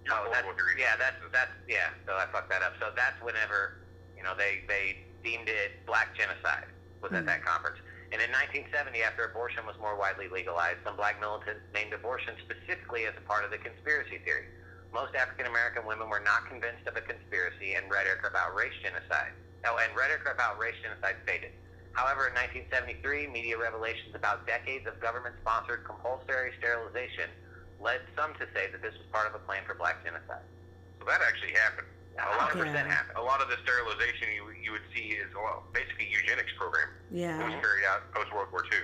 You're 0.06 0.14
Oh, 0.16 0.30
that's, 0.32 0.48
yeah, 0.78 0.96
that's 0.96 1.18
that's 1.34 1.52
yeah. 1.68 1.90
So 2.06 2.14
I 2.16 2.26
fucked 2.32 2.50
that 2.54 2.62
up. 2.62 2.74
So 2.80 2.94
that's 2.96 3.18
whenever 3.22 3.74
you 4.16 4.24
know 4.24 4.34
they 4.38 4.62
they 4.70 4.96
deemed 5.24 5.50
it 5.50 5.84
black 5.86 6.16
genocide 6.16 6.70
was 7.02 7.12
at 7.12 7.24
Mhm. 7.24 7.26
that 7.34 7.44
conference. 7.44 7.78
And 8.14 8.22
in 8.22 8.32
1970, 8.32 9.04
after 9.04 9.26
abortion 9.26 9.66
was 9.66 9.76
more 9.80 9.98
widely 10.00 10.30
legalized, 10.30 10.80
some 10.86 10.96
black 10.96 11.20
militants 11.20 11.60
named 11.74 11.92
abortion 11.94 12.38
specifically 12.40 13.06
as 13.06 13.14
a 13.18 13.22
part 13.28 13.44
of 13.44 13.52
the 13.52 13.58
conspiracy 13.58 14.20
theory. 14.24 14.48
Most 14.98 15.14
African 15.14 15.46
American 15.46 15.86
women 15.86 16.10
were 16.10 16.26
not 16.26 16.50
convinced 16.50 16.90
of 16.90 16.98
a 16.98 17.06
conspiracy 17.06 17.78
and 17.78 17.86
rhetoric 17.86 18.26
about 18.26 18.58
race 18.58 18.74
genocide. 18.82 19.30
Oh, 19.70 19.78
and 19.78 19.94
rhetoric 19.94 20.26
about 20.26 20.58
race 20.58 20.74
genocide 20.82 21.22
faded. 21.22 21.54
However, 21.94 22.26
in 22.26 22.34
1973, 22.34 23.30
media 23.30 23.62
revelations 23.62 24.18
about 24.18 24.50
decades 24.50 24.90
of 24.90 24.98
government-sponsored 24.98 25.86
compulsory 25.86 26.50
sterilization 26.58 27.30
led 27.78 28.02
some 28.18 28.34
to 28.42 28.50
say 28.58 28.74
that 28.74 28.82
this 28.82 28.98
was 28.98 29.06
part 29.14 29.30
of 29.30 29.38
a 29.38 29.42
plan 29.46 29.62
for 29.70 29.78
black 29.78 30.02
genocide. 30.02 30.42
So 30.98 31.06
that 31.06 31.22
actually 31.22 31.54
happened 31.54 31.86
A 32.18 32.34
lot 32.42 32.50
of 32.50 32.58
Yeah. 32.58 32.66
percent 32.66 32.90
happened. 32.90 33.22
A 33.22 33.22
lot 33.22 33.38
of 33.46 33.54
the 33.54 33.62
sterilization 33.62 34.34
you 34.34 34.50
you 34.58 34.74
would 34.74 34.88
see 34.98 35.14
is 35.14 35.30
well, 35.38 35.62
basically 35.78 36.10
eugenics 36.10 36.50
program 36.58 36.90
that 37.14 37.22
Yeah, 37.22 37.38
was 37.46 37.54
carried 37.62 37.86
out 37.86 38.10
post 38.18 38.34
World 38.34 38.50
War 38.50 38.66
II. 38.74 38.82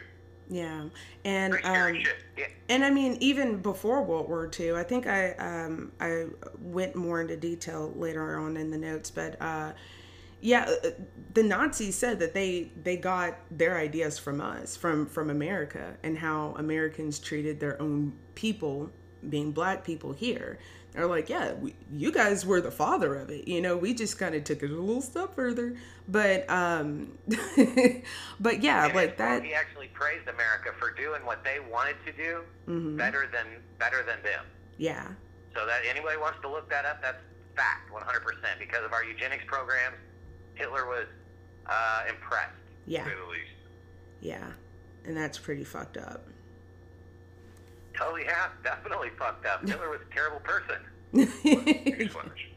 Yeah, 0.49 0.85
and 1.25 1.53
um. 1.63 1.95
Yeah, 2.37 2.45
and 2.69 2.83
I 2.83 2.89
mean, 2.89 3.17
even 3.19 3.61
before 3.61 4.03
World 4.03 4.27
War 4.27 4.49
II, 4.59 4.73
I 4.73 4.83
think 4.83 5.05
I 5.05 5.33
um, 5.33 5.91
I 5.99 6.25
went 6.59 6.95
more 6.95 7.21
into 7.21 7.35
detail 7.37 7.93
later 7.95 8.39
on 8.39 8.57
in 8.57 8.71
the 8.71 8.77
notes, 8.77 9.11
but 9.11 9.39
uh, 9.41 9.73
yeah, 10.41 10.65
uh, 10.83 10.89
the 11.33 11.43
Nazis 11.43 11.95
said 11.95 12.19
that 12.19 12.33
they 12.33 12.71
they 12.83 12.97
got 12.97 13.35
their 13.51 13.77
ideas 13.77 14.17
from 14.17 14.41
us, 14.41 14.75
from 14.75 15.05
from 15.05 15.29
America, 15.29 15.95
and 16.03 16.17
how 16.17 16.55
Americans 16.57 17.19
treated 17.19 17.59
their 17.59 17.81
own 17.81 18.13
people, 18.35 18.89
being 19.29 19.51
black 19.51 19.83
people 19.83 20.13
here. 20.13 20.57
They're 20.93 21.07
like, 21.07 21.27
yeah, 21.27 21.53
we, 21.53 21.73
you 21.91 22.11
guys 22.11 22.45
were 22.45 22.61
the 22.61 22.69
father 22.71 23.15
of 23.15 23.29
it, 23.31 23.47
you 23.47 23.61
know. 23.61 23.75
We 23.77 23.93
just 23.95 24.19
kind 24.19 24.35
of 24.35 24.43
took 24.43 24.61
it 24.61 24.69
a 24.69 24.73
little 24.75 25.01
step 25.01 25.33
further, 25.33 25.75
but 26.07 26.47
um, 26.49 27.17
but 28.39 28.61
yeah, 28.61 28.85
And 28.85 28.95
like 28.95 29.17
that. 29.17 29.43
He 29.43 29.53
actually 29.53 29.87
praised 29.87 30.27
America 30.27 30.71
for 30.79 30.91
doing 30.91 31.25
what 31.25 31.43
they 31.43 31.57
wanted 31.71 31.95
to 32.05 32.11
do 32.11 32.41
mhm, 32.67 32.95
better 32.97 33.27
than 33.31 33.45
better 33.79 34.03
than 34.05 34.21
them. 34.23 34.45
Yeah, 34.77 35.07
So 35.55 35.65
that 35.65 35.81
anybody 35.89 36.17
wants 36.17 36.39
to 36.41 36.49
look 36.49 36.69
that 36.69 36.85
up, 36.85 37.01
that's 37.01 37.21
fact, 37.55 37.91
100%. 37.91 38.59
Because 38.59 38.83
of 38.85 38.93
our 38.93 39.03
eugenics 39.03 39.43
programs, 39.47 39.95
Hitler 40.55 40.87
was 40.87 41.07
uh, 41.67 42.03
impressed. 42.09 42.51
yeah. 42.85 43.03
To 43.03 43.09
say 43.09 43.15
the 43.15 43.31
least. 43.31 43.51
Yeah, 44.21 44.51
and 45.05 45.15
that's 45.17 45.37
pretty 45.39 45.63
fucked 45.63 45.97
up. 45.97 46.27
Oh 48.01 48.15
yeah, 48.15 48.49
definitely 48.63 49.09
fucked 49.17 49.45
up. 49.45 49.67
Hitler 49.67 49.89
was 49.89 49.99
a 50.09 50.13
terrible 50.13 50.39
person. 50.39 50.77
Newsflash. 51.13 52.31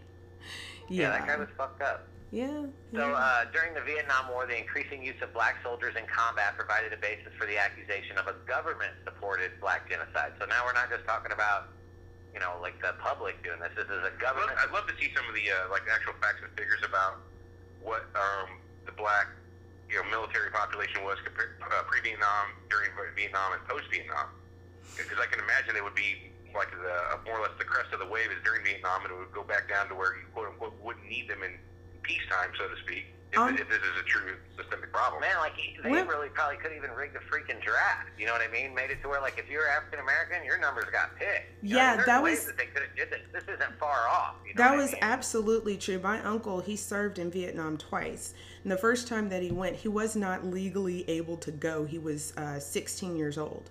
Yeah, 0.89 1.11
that 1.11 1.27
guy 1.27 1.35
was 1.37 1.49
fucked 1.59 1.83
up. 1.83 2.07
yeah, 2.31 2.63
So 2.95 3.11
yeah. 3.11 3.11
uh, 3.11 3.51
during 3.51 3.75
the 3.75 3.83
Vietnam 3.83 4.31
War, 4.31 4.47
the 4.47 4.55
increasing 4.57 5.03
use 5.03 5.19
of 5.21 5.35
black 5.35 5.59
soldiers 5.67 5.99
in 5.99 6.07
combat 6.07 6.55
provided 6.55 6.93
a 6.95 6.97
basis 7.03 7.35
for 7.35 7.43
the 7.45 7.59
accusation 7.59 8.15
of 8.23 8.31
a 8.31 8.39
government-supported 8.47 9.59
black 9.61 9.91
genocide. 9.91 10.39
So 10.39 10.47
now 10.47 10.63
we're 10.65 10.79
not 10.79 10.87
just 10.89 11.03
talking 11.05 11.33
about, 11.35 11.75
you 12.33 12.39
know, 12.39 12.55
like 12.63 12.79
the 12.81 12.95
public 13.03 13.43
doing 13.43 13.59
this. 13.59 13.75
This 13.75 13.91
is 13.91 13.99
a 13.99 14.15
I'd 14.15 14.23
love, 14.23 14.23
government. 14.23 14.55
I'd 14.63 14.71
love 14.71 14.87
to 14.87 14.95
see 14.95 15.11
some 15.11 15.27
of 15.27 15.35
the 15.35 15.43
uh, 15.51 15.75
like 15.75 15.83
actual 15.91 16.15
facts 16.23 16.39
and 16.47 16.55
figures 16.55 16.87
about 16.87 17.19
what 17.83 18.07
um, 18.15 18.63
the 18.87 18.95
black 18.95 19.27
you 19.91 19.99
know 19.99 20.07
military 20.07 20.55
population 20.55 21.03
was 21.03 21.19
compared, 21.27 21.59
uh, 21.67 21.83
pre-Vietnam, 21.91 22.55
during 22.71 22.95
Vietnam, 23.19 23.59
and 23.59 23.63
post-Vietnam. 23.67 24.31
Because 24.97 25.19
I 25.19 25.27
can 25.27 25.41
imagine 25.41 25.77
it 25.77 25.85
would 25.85 25.95
be 25.95 26.33
like 26.55 26.71
the 26.71 27.19
more 27.29 27.39
or 27.39 27.43
less 27.43 27.53
the 27.59 27.65
crest 27.65 27.93
of 27.93 28.01
the 28.01 28.07
wave 28.07 28.31
is 28.31 28.43
during 28.45 28.65
Vietnam, 28.65 29.03
and 29.05 29.13
it 29.13 29.19
would 29.19 29.33
go 29.33 29.43
back 29.45 29.69
down 29.69 29.89
to 29.89 29.95
where 29.95 30.17
you 30.17 30.25
quote 30.33 30.49
unquote 30.49 30.73
wouldn't 30.83 31.05
need 31.09 31.29
them 31.29 31.43
in 31.43 31.53
peacetime, 32.03 32.51
so 32.59 32.67
to 32.69 32.77
speak. 32.83 33.13
If, 33.33 33.39
Um, 33.39 33.59
if 33.59 33.69
this 33.69 33.83
is 33.83 34.01
a 34.01 34.05
true 34.05 34.37
systemic 34.57 34.93
problem. 34.93 35.21
Man, 35.21 35.37
like 35.39 35.53
they 35.83 35.91
What- 35.91 36.07
really 36.07 36.29
probably 36.31 36.57
couldn't 36.59 36.77
even 36.79 36.93
rig 36.93 37.13
the 37.13 37.19
freaking 37.19 37.61
draft. 37.61 38.09
You 38.17 38.25
know 38.27 38.33
what 38.33 38.41
I 38.41 38.47
mean? 38.49 38.73
Made 38.75 38.91
it 38.91 39.03
to 39.03 39.09
where 39.09 39.21
like 39.21 39.37
if 39.37 39.49
you're 39.51 39.69
African 39.69 39.99
American, 39.99 40.45
your 40.45 40.57
numbers 40.59 40.85
got 40.93 41.17
picked. 41.17 41.51
You 41.63 41.75
know, 41.75 41.81
Yeah, 41.83 41.99
I 42.01 42.05
that 42.07 42.23
ways 42.23 42.39
was- 42.39 42.47
that 42.47 42.57
they 42.57 42.67
could 42.67 42.83
have 42.83 42.95
did 42.97 43.11
this. 43.11 43.21
This 43.33 43.43
isn't 43.43 43.79
far 43.81 44.07
off. 44.09 44.37
You 44.47 44.55
know 44.55 44.63
That 44.63 44.71
what 44.71 44.79
I 44.79 44.83
was 44.83 44.93
mean? 44.93 45.01
absolutely 45.03 45.77
true. 45.77 45.99
My 45.99 46.23
uncle, 46.23 46.61
he 46.61 46.77
served 46.77 47.19
in 47.19 47.31
Vietnam 47.31 47.77
twice. 47.77 48.33
And 48.63 48.71
the 48.73 48.79
first 48.79 49.09
time 49.09 49.29
that 49.29 49.43
he 49.43 49.51
went, 49.51 49.77
he 49.77 49.89
was 49.89 50.15
not 50.17 50.45
legally 50.47 51.05
able 51.11 51.37
to 51.39 51.51
go. 51.51 51.85
He 51.85 51.99
was 51.99 52.33
uh, 52.37 52.61
16 52.61 53.17
years 53.17 53.37
old. 53.37 53.71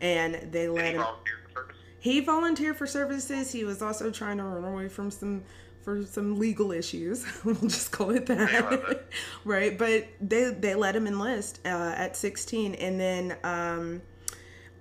And 0.00 0.52
they 0.52 0.68
let 0.68 0.94
him. 0.94 1.00
volunteer 1.00 1.38
for 1.44 1.60
service? 1.60 1.76
He 1.98 2.20
volunteered 2.20 2.76
for 2.76 2.86
services. 2.86 3.52
He 3.52 3.64
was 3.64 3.82
also 3.82 4.10
trying 4.10 4.38
to 4.38 4.44
run 4.44 4.64
away 4.64 4.88
from 4.88 5.10
some 5.10 5.42
for 5.82 6.04
some 6.04 6.38
legal 6.38 6.72
issues. 6.72 7.24
we'll 7.44 7.54
just 7.54 7.92
call 7.92 8.10
it 8.10 8.26
that, 8.26 9.04
right? 9.44 9.78
But 9.78 10.08
they 10.20 10.50
they 10.50 10.74
let 10.74 10.96
him 10.96 11.06
enlist 11.06 11.60
uh, 11.64 11.94
at 11.96 12.16
16, 12.16 12.74
and 12.74 13.00
then 13.00 13.36
um, 13.44 14.02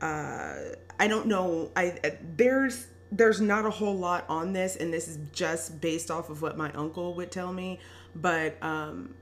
uh, 0.02 0.56
I 1.00 1.08
don't 1.08 1.28
know. 1.28 1.72
I 1.76 1.98
uh, 2.04 2.10
there's 2.36 2.88
there's 3.12 3.40
not 3.40 3.66
a 3.66 3.70
whole 3.70 3.96
lot 3.96 4.26
on 4.28 4.54
this, 4.54 4.76
and 4.76 4.92
this 4.94 5.08
is 5.08 5.20
just 5.32 5.80
based 5.80 6.10
off 6.10 6.30
of 6.30 6.42
what 6.42 6.58
my 6.58 6.72
uncle 6.74 7.14
would 7.14 7.32
tell 7.32 7.54
me. 7.54 7.80
But 8.16 8.58
um, 8.64 9.14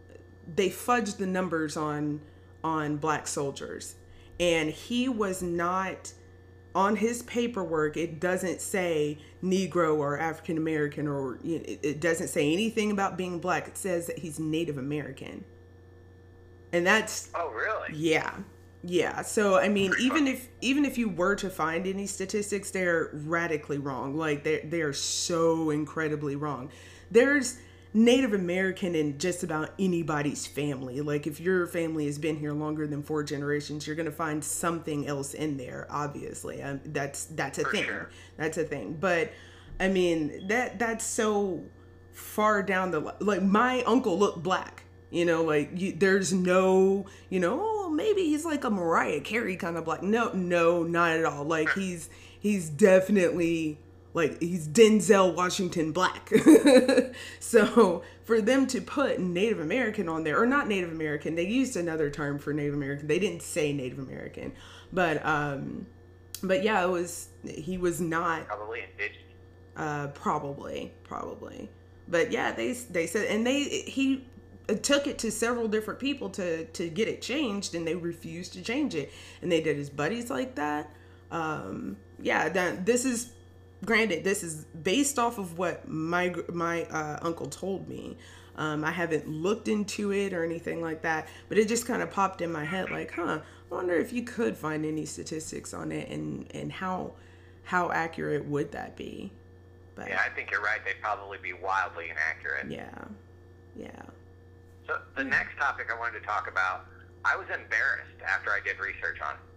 they 0.55 0.69
fudged 0.69 1.17
the 1.17 1.27
numbers 1.27 1.77
on 1.77 2.21
on 2.63 2.97
black 2.97 3.27
soldiers, 3.27 3.95
and 4.43 4.69
he 4.69 5.07
was 5.07 5.41
not 5.41 6.11
on 6.75 6.95
his 6.97 7.21
paperwork 7.23 7.95
it 7.95 8.19
doesn't 8.19 8.59
say 8.59 9.17
negro 9.43 9.95
or 9.97 10.19
african 10.19 10.57
american 10.57 11.07
or 11.07 11.39
it, 11.43 12.01
doesn't 12.01 12.27
say 12.27 12.51
anything 12.51 12.91
about 12.91 13.17
being 13.17 13.39
black. 13.39 13.67
It 13.67 13.77
says 13.77 14.07
that 14.07 14.19
he's 14.19 14.39
native 14.39 14.77
american. 14.77 15.45
And 16.73 16.85
that's 16.85 17.29
Oh 17.35 17.51
really? 17.51 17.89
yeah. 17.93 18.33
Yeah. 18.83 19.21
So 19.21 19.55
i 19.57 19.69
mean 19.69 19.93
even 19.99 20.27
if 20.27 20.49
even 20.61 20.83
if 20.83 20.97
you 20.97 21.09
were 21.09 21.35
to 21.35 21.49
find 21.49 21.87
any 21.87 22.07
statistics 22.07 22.71
they're 22.71 23.11
radically 23.13 23.77
wrong. 23.77 24.17
Like 24.17 24.43
they're, 24.43 24.61
they're 24.65 24.93
so 24.93 25.69
incredibly 25.69 26.35
wrong. 26.35 26.69
There's 27.11 27.59
native 27.93 28.33
american 28.33 28.95
in 28.95 29.17
just 29.19 29.43
about 29.43 29.69
anybody's 29.77 30.47
family. 30.47 31.01
Like 31.01 31.27
if 31.27 31.39
your 31.39 31.67
family 31.67 32.05
has 32.07 32.17
been 32.17 32.37
here 32.37 32.53
longer 32.53 32.87
than 32.87 33.03
four 33.03 33.23
generations 33.23 33.85
you're 33.85 33.95
going 33.95 34.07
to 34.07 34.11
find 34.11 34.43
something 34.43 35.07
else 35.07 35.33
in 35.33 35.57
there 35.57 35.87
obviously. 35.89 36.61
Um, 36.63 36.81
that's 36.85 37.25
that's 37.25 37.59
a 37.59 37.63
For 37.63 37.71
thing. 37.71 37.83
sure. 37.83 38.09
that's 38.37 38.57
a 38.57 38.63
thing. 38.63 38.97
But 38.99 39.31
i 39.79 39.87
mean 39.87 40.47
that 40.47 40.77
that's 40.79 41.03
so 41.05 41.61
far 42.11 42.61
down 42.63 42.91
the 42.91 42.99
li- 42.99 43.11
like 43.19 43.41
my 43.41 43.81
uncle 43.83 44.19
looked 44.19 44.43
black 44.43 44.83
you 45.09 45.25
know 45.25 45.43
like 45.43 45.71
you, 45.73 45.91
there's 45.93 46.31
no 46.31 47.05
you 47.29 47.39
know 47.39 47.59
oh 47.59 47.89
maybe 47.89 48.21
he's 48.23 48.45
like 48.45 48.63
a 48.63 48.69
mariah 48.69 49.19
carey 49.19 49.55
kind 49.55 49.77
of 49.77 49.85
black. 49.85 50.01
No 50.03 50.31
no 50.33 50.83
not 50.83 51.11
at 51.11 51.25
all. 51.25 51.43
Like 51.43 51.69
he's 51.73 52.09
he's 52.39 52.69
definitely 52.69 53.77
like 54.13 54.39
he's 54.41 54.67
denzel 54.67 55.35
washington 55.35 55.91
black 55.91 56.29
so 57.39 58.03
for 58.23 58.41
them 58.41 58.67
to 58.67 58.79
put 58.81 59.19
native 59.19 59.59
american 59.59 60.07
on 60.09 60.23
there 60.23 60.39
or 60.41 60.45
not 60.45 60.67
native 60.67 60.91
american 60.91 61.35
they 61.35 61.45
used 61.47 61.75
another 61.75 62.09
term 62.09 62.37
for 62.39 62.53
native 62.53 62.73
american 62.73 63.07
they 63.07 63.19
didn't 63.19 63.41
say 63.41 63.73
native 63.73 63.99
american 63.99 64.51
but 64.91 65.23
um 65.25 65.85
but 66.43 66.63
yeah 66.63 66.83
it 66.83 66.89
was 66.89 67.29
he 67.45 67.77
was 67.77 67.99
not 68.01 68.45
Probably 68.47 68.81
indigenous. 68.91 69.23
uh, 69.75 70.07
probably, 70.07 70.93
probably. 71.03 71.69
But 72.07 72.31
yeah, 72.31 72.51
they 72.51 72.73
they 72.73 73.07
said, 73.07 73.27
and 73.27 73.45
they 73.45 73.63
he 73.63 74.25
took 74.81 75.07
it 75.07 75.17
to 75.19 75.31
several 75.31 75.67
different 75.67 75.99
people 75.99 76.29
to 76.31 76.65
to 76.65 76.89
get 76.89 77.07
it 77.07 77.21
changed, 77.21 77.75
and 77.75 77.87
they 77.87 77.95
refused 77.95 78.53
to 78.53 78.61
change 78.61 78.93
it, 78.95 79.11
and 79.41 79.51
they 79.51 79.61
did 79.61 79.77
his 79.77 79.89
buddies 79.89 80.29
like 80.29 80.55
that. 80.55 80.89
Um, 81.31 81.97
yeah, 82.21 82.49
that 82.49 82.85
this 82.85 83.05
is 83.05 83.31
granted, 83.85 84.23
this 84.23 84.43
is 84.43 84.65
based 84.65 85.19
off 85.19 85.37
of 85.37 85.57
what 85.57 85.87
my 85.87 86.33
my 86.51 86.83
uh, 86.85 87.19
uncle 87.21 87.47
told 87.47 87.87
me. 87.87 88.17
Um, 88.55 88.83
I 88.85 88.91
haven't 88.91 89.27
looked 89.27 89.67
into 89.67 90.11
it 90.13 90.31
or 90.31 90.43
anything 90.43 90.79
like 90.81 91.01
that, 91.01 91.27
but 91.49 91.57
it 91.57 91.67
just 91.67 91.87
kind 91.87 92.03
of 92.03 92.11
popped 92.11 92.39
in 92.41 92.51
my 92.51 92.63
head, 92.63 92.91
like, 92.91 93.11
huh? 93.11 93.39
I 93.71 93.75
wonder 93.75 93.95
if 93.95 94.13
you 94.13 94.21
could 94.21 94.55
find 94.55 94.85
any 94.85 95.05
statistics 95.05 95.73
on 95.73 95.91
it, 95.91 96.09
and 96.09 96.45
and 96.53 96.71
how 96.71 97.13
how 97.63 97.91
accurate 97.91 98.45
would 98.45 98.71
that 98.73 98.95
be? 98.95 99.31
But 99.95 100.09
Yeah, 100.09 100.21
I 100.23 100.29
think 100.29 100.51
you're 100.51 100.61
right. 100.61 100.79
They'd 100.85 101.01
probably 101.01 101.37
be 101.41 101.53
wildly 101.53 102.09
inaccurate. 102.09 102.69
yeah, 102.69 103.05
yeah. 103.75 104.03
So 104.87 104.99
the 105.15 105.23
next 105.23 105.57
topic 105.57 105.87
I 105.95 105.97
wanted 105.97 106.19
to 106.19 106.25
talk 106.25 106.49
about, 106.49 106.85
I 107.23 107.35
was 107.37 107.47
embarrassed 107.47 108.21
after 108.27 108.51
I 108.51 108.59
did 108.63 108.79
research 108.79 109.21
on 109.21 109.35
it 109.35 109.52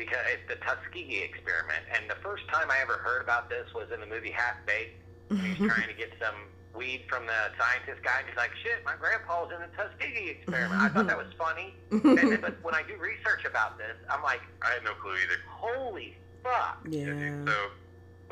because 0.00 0.24
it's 0.32 0.48
the 0.48 0.56
Tuskegee 0.64 1.20
experiment. 1.20 1.84
And 1.92 2.08
the 2.08 2.16
first 2.24 2.48
time 2.48 2.72
I 2.72 2.80
ever 2.80 2.96
heard 3.04 3.20
about 3.20 3.52
this 3.52 3.68
was 3.76 3.92
in 3.92 4.00
the 4.00 4.08
movie 4.08 4.32
Half 4.32 4.56
Baked. 4.64 4.96
He's 5.28 5.60
trying 5.68 5.92
to 5.92 5.94
get 5.94 6.16
some 6.16 6.48
weed 6.72 7.04
from 7.04 7.28
the 7.28 7.52
scientist 7.60 8.00
guy. 8.00 8.24
And 8.24 8.26
he's 8.32 8.40
like, 8.40 8.56
"Shit, 8.64 8.80
my 8.88 8.96
grandpa 8.96 9.44
was 9.44 9.52
in 9.52 9.60
the 9.60 9.68
Tuskegee 9.76 10.40
experiment." 10.40 10.80
I 10.80 10.88
thought 10.88 11.06
that 11.06 11.20
was 11.20 11.28
funny. 11.36 11.76
and 11.92 12.16
then, 12.16 12.40
but 12.40 12.56
when 12.64 12.72
I 12.74 12.80
do 12.88 12.96
research 12.96 13.44
about 13.44 13.76
this, 13.76 13.92
I'm 14.08 14.24
like, 14.24 14.40
I 14.64 14.72
had 14.80 14.82
no 14.88 14.96
clue 14.96 15.20
either. 15.20 15.36
"Holy 15.52 16.16
fuck!" 16.42 16.80
yeah. 16.88 17.12
So, 17.44 17.56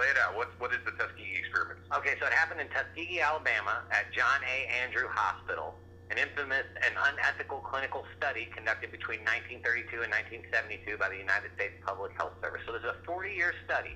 lay 0.01 0.09
it 0.09 0.17
out. 0.17 0.33
What 0.41 0.49
what 0.57 0.73
is 0.73 0.81
the 0.89 0.97
Tuskegee 0.97 1.37
experiment? 1.37 1.85
Okay, 1.93 2.17
so 2.17 2.25
it 2.25 2.33
happened 2.33 2.65
in 2.65 2.69
Tuskegee, 2.73 3.21
Alabama, 3.21 3.85
at 3.93 4.09
John 4.17 4.41
A. 4.49 4.65
Andrew 4.73 5.07
Hospital, 5.13 5.77
an 6.11 6.17
infamous 6.17 6.65
and 6.85 6.95
unethical 6.97 7.61
clinical 7.61 8.05
study 8.17 8.49
conducted 8.57 8.91
between 8.91 9.21
1932 9.29 10.03
and 10.03 10.13
1972 10.13 10.97
by 10.97 11.09
the 11.13 11.21
United 11.21 11.53
States 11.55 11.77
Public 11.85 12.13
Health 12.17 12.33
Service. 12.41 12.63
So 12.65 12.73
this 12.73 12.81
is 12.83 12.93
a 12.97 13.01
40-year 13.05 13.53
study. 13.69 13.93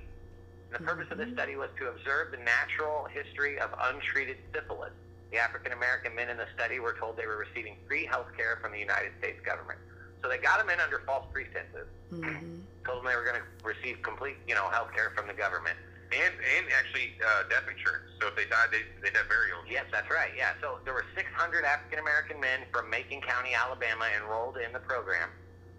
And 0.69 0.77
the 0.77 0.85
purpose 0.85 1.09
of 1.11 1.17
this 1.17 1.33
study 1.33 1.57
was 1.57 1.73
to 1.81 1.89
observe 1.89 2.33
the 2.33 2.41
natural 2.45 3.09
history 3.09 3.57
of 3.61 3.73
untreated 3.93 4.37
syphilis. 4.53 4.93
The 5.33 5.41
African 5.41 5.73
American 5.73 6.13
men 6.15 6.29
in 6.29 6.37
the 6.37 6.49
study 6.55 6.81
were 6.81 6.93
told 7.01 7.17
they 7.17 7.25
were 7.27 7.41
receiving 7.41 7.77
free 7.89 8.05
health 8.05 8.29
care 8.37 8.61
from 8.61 8.73
the 8.73 8.79
United 8.81 9.17
States 9.19 9.41
government. 9.45 9.81
So 10.21 10.29
they 10.29 10.37
got 10.37 10.61
them 10.61 10.69
in 10.69 10.79
under 10.81 11.01
false 11.09 11.25
pretenses 11.33 11.89
Mhm. 12.13 12.61
told 12.85 12.99
them 13.01 13.07
they 13.09 13.17
were 13.17 13.25
going 13.25 13.41
to 13.41 13.49
receive 13.65 14.03
complete, 14.03 14.37
you 14.47 14.55
know, 14.55 14.69
health 14.69 14.93
care 14.93 15.11
from 15.17 15.27
the 15.27 15.33
government. 15.33 15.77
And 16.13 16.35
and 16.37 16.65
actually 16.73 17.17
uh, 17.25 17.49
death 17.49 17.65
insurance. 17.67 18.13
So 18.21 18.29
if 18.29 18.37
they 18.37 18.47
died, 18.47 18.69
they 18.71 18.85
they'd 19.01 19.17
have 19.17 19.29
burial. 19.29 19.65
Yes, 19.69 19.89
that's 19.91 20.09
right. 20.13 20.31
Yeah. 20.37 20.55
So 20.61 20.79
there 20.85 20.95
were 20.95 21.07
600 21.17 21.29
African 21.65 21.99
American 21.99 22.39
men 22.39 22.69
from 22.73 22.89
Macon 22.89 23.21
County, 23.21 23.57
Alabama, 23.57 24.07
enrolled 24.17 24.57
in 24.61 24.73
the 24.73 24.81
program. 24.85 25.29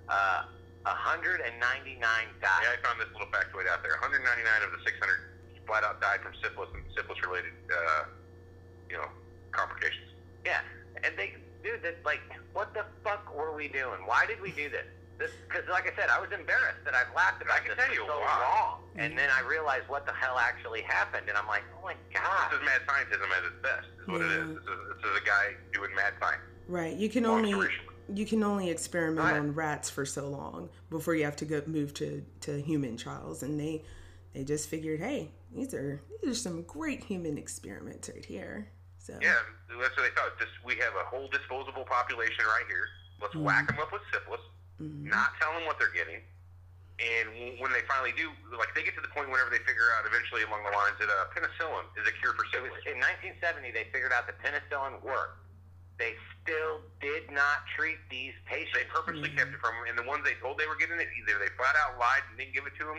Uh, 0.09 0.49
199 0.83 1.39
died. 1.95 2.27
Yeah, 2.43 2.75
I 2.75 2.77
found 2.83 2.99
this 2.99 3.07
little 3.15 3.31
factoid 3.31 3.71
out 3.71 3.83
there. 3.83 3.95
199 4.03 4.43
of 4.67 4.71
the 4.75 4.83
600 4.83 4.99
flat 5.65 5.83
out 5.83 6.01
died 6.01 6.19
from 6.21 6.33
syphilis 6.43 6.69
and 6.73 6.83
syphilis 6.95 7.19
related, 7.23 7.55
uh, 7.71 8.03
you 8.89 8.97
know, 8.97 9.07
complications. 9.51 10.11
Yeah, 10.45 10.59
and 11.03 11.15
they, 11.17 11.35
dude, 11.63 11.81
that 11.83 12.03
like, 12.03 12.19
what 12.51 12.73
the 12.73 12.83
fuck 13.03 13.33
were 13.33 13.55
we 13.55 13.67
doing? 13.67 14.03
Why 14.05 14.25
did 14.25 14.41
we 14.41 14.51
do 14.51 14.69
this? 14.69 14.85
Because, 15.17 15.63
like 15.69 15.85
I 15.87 15.95
said, 15.95 16.09
I 16.09 16.19
was 16.19 16.29
embarrassed 16.31 16.83
that 16.85 16.93
I've 16.95 17.13
laughed 17.15 17.41
about 17.41 17.55
I 17.55 17.59
can 17.59 17.69
this 17.69 17.77
tell 17.77 17.87
for 17.87 17.93
you 17.93 18.05
so 18.07 18.19
why. 18.19 18.39
long, 18.43 18.79
and 18.97 19.17
then 19.17 19.29
I 19.29 19.41
realized 19.47 19.87
what 19.87 20.05
the 20.05 20.11
hell 20.13 20.37
actually 20.37 20.81
happened, 20.81 21.29
and 21.29 21.37
I'm 21.37 21.47
like, 21.47 21.63
oh 21.79 21.83
my 21.85 21.95
god. 22.13 22.51
This 22.51 22.59
is 22.59 22.65
mad 22.65 22.81
scientism 22.87 23.29
at 23.31 23.43
its 23.45 23.59
best. 23.61 23.87
Is 24.01 24.07
what 24.07 24.21
it 24.21 24.27
Yeah. 24.27 24.43
is. 24.43 24.49
This 24.55 24.63
is, 24.63 24.79
this 24.89 25.11
is 25.11 25.17
a 25.21 25.25
guy 25.25 25.45
doing 25.73 25.95
mad 25.95 26.13
science. 26.19 26.41
Right. 26.67 26.95
You 26.95 27.09
can 27.09 27.23
Long 27.23 27.45
only 27.45 27.67
you 28.13 28.25
can 28.25 28.43
only 28.43 28.69
experiment 28.69 29.25
Right. 29.25 29.37
on 29.39 29.53
rats 29.55 29.89
for 29.89 30.05
so 30.05 30.27
long 30.27 30.69
before 30.89 31.15
you 31.15 31.23
have 31.23 31.37
to 31.37 31.45
go 31.45 31.61
move 31.67 31.93
to 31.95 32.23
to 32.41 32.61
human 32.61 32.97
trials, 32.97 33.43
and 33.43 33.59
they 33.59 33.83
they 34.33 34.43
just 34.43 34.67
figured, 34.69 34.99
hey, 34.99 35.31
these 35.53 35.73
are 35.73 36.01
these 36.21 36.31
are 36.31 36.35
some 36.35 36.63
great 36.63 37.03
human 37.03 37.37
experiments 37.37 38.09
right 38.13 38.25
here. 38.25 38.67
So 38.97 39.13
Yeah, 39.21 39.35
that's 39.79 39.95
what 39.95 40.03
they 40.03 40.09
thought. 40.15 40.37
Just 40.39 40.51
we 40.65 40.75
have 40.75 40.93
a 40.95 41.05
whole 41.05 41.27
disposable 41.29 41.83
population 41.85 42.43
right 42.45 42.65
here. 42.67 42.87
Let's 43.21 43.35
Mm-hmm. 43.35 43.45
whack 43.45 43.67
them 43.67 43.79
up 43.79 43.91
with 43.93 44.01
syphilis, 44.11 44.41
not 44.79 45.35
tell 45.39 45.53
them 45.53 45.65
what 45.69 45.77
they're 45.79 45.93
getting, 45.93 46.19
and 47.01 47.57
when 47.61 47.71
they 47.73 47.81
finally 47.89 48.13
do, 48.17 48.29
like 48.57 48.69
they 48.77 48.83
get 48.85 48.93
to 48.95 49.03
the 49.03 49.09
point 49.13 49.29
whenever 49.29 49.49
they 49.49 49.61
figure 49.65 49.89
out 49.97 50.05
eventually 50.05 50.43
along 50.45 50.61
the 50.65 50.73
lines 50.73 50.97
that 51.01 51.09
uh, 51.09 51.29
penicillin 51.33 51.85
is 51.97 52.05
a 52.07 52.13
cure 52.21 52.33
for 52.37 52.45
syphilis. 52.53 52.81
in 52.85 52.97
1970 53.01 53.71
they 53.73 53.89
figured 53.93 54.13
out 54.13 54.25
that 54.29 54.37
penicillin 54.41 55.01
worked. 55.01 55.41
They 56.01 56.17
still 56.41 56.81
did 56.99 57.29
not 57.29 57.65
treat 57.77 58.01
these 58.09 58.33
patients. 58.49 58.73
They 58.73 58.89
patients. 58.89 58.97
purposely 58.97 59.29
kept 59.37 59.53
it 59.53 59.61
from 59.61 59.77
them, 59.77 59.93
and 59.93 59.95
the 59.97 60.07
ones 60.09 60.25
they 60.25 60.33
told 60.41 60.57
they 60.57 60.65
were 60.67 60.77
getting 60.77 60.97
it, 60.97 61.07
either 61.21 61.37
they 61.37 61.53
flat 61.53 61.77
out 61.77 61.97
lied 62.01 62.25
and 62.29 62.37
didn't 62.41 62.57
give 62.57 62.65
it 62.65 62.73
to 62.81 62.85
them, 62.89 62.97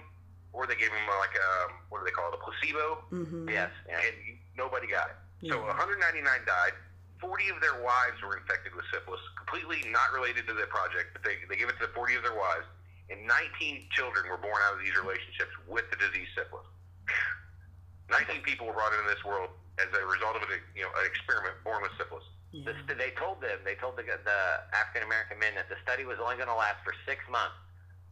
or 0.54 0.66
they 0.70 0.78
gave 0.78 0.94
them 0.94 1.02
uh, 1.10 1.18
like 1.18 1.34
a 1.34 1.74
what 1.90 1.98
do 2.00 2.04
they 2.06 2.14
call 2.14 2.30
it, 2.30 2.38
a 2.38 2.42
placebo, 2.42 3.02
hmm 3.10 3.50
Yes. 3.50 3.74
Yeah. 3.90 3.98
and 3.98 4.14
nobody 4.54 4.86
got 4.86 5.10
it. 5.10 5.18
So 5.50 5.60
199 5.60 6.22
died. 6.46 6.72
40 7.20 7.48
of 7.50 7.58
their 7.60 7.78
wives 7.82 8.18
were 8.22 8.36
infected 8.36 8.74
with 8.74 8.84
syphilis, 8.92 9.20
completely 9.38 9.84
not 9.90 10.12
related 10.12 10.46
to 10.48 10.54
the 10.54 10.66
project, 10.66 11.14
but 11.14 11.22
they, 11.22 11.40
they 11.48 11.56
gave 11.56 11.68
it 11.68 11.78
to 11.80 11.86
the 11.86 11.94
40 11.94 12.18
of 12.18 12.22
their 12.22 12.36
wives. 12.36 12.66
And 13.10 13.26
19 13.28 13.88
children 13.92 14.26
were 14.28 14.40
born 14.40 14.56
out 14.64 14.76
of 14.76 14.80
these 14.80 14.96
relationships 14.96 15.52
with 15.68 15.84
the 15.92 15.98
disease 16.00 16.28
syphilis. 16.34 16.66
19 18.10 18.42
people 18.44 18.66
were 18.68 18.76
brought 18.76 18.92
into 18.92 19.08
this 19.08 19.22
world 19.24 19.52
as 19.78 19.90
a 19.90 20.02
result 20.06 20.36
of 20.36 20.42
an, 20.46 20.60
you 20.76 20.86
know, 20.86 20.92
an 21.00 21.06
experiment 21.06 21.56
born 21.64 21.82
with 21.82 21.92
syphilis. 21.98 22.24
yeah. 22.52 22.70
The 22.86 22.94
they 22.94 23.10
told 23.18 23.42
them, 23.42 23.58
they 23.64 23.74
told 23.74 23.98
the, 23.98 24.06
the 24.06 24.40
African 24.70 25.02
American 25.02 25.38
men 25.40 25.54
that 25.58 25.66
the 25.68 25.76
study 25.82 26.06
was 26.06 26.20
only 26.22 26.36
going 26.38 26.50
to 26.52 26.54
last 26.54 26.78
for 26.86 26.94
six 27.08 27.24
months, 27.26 27.56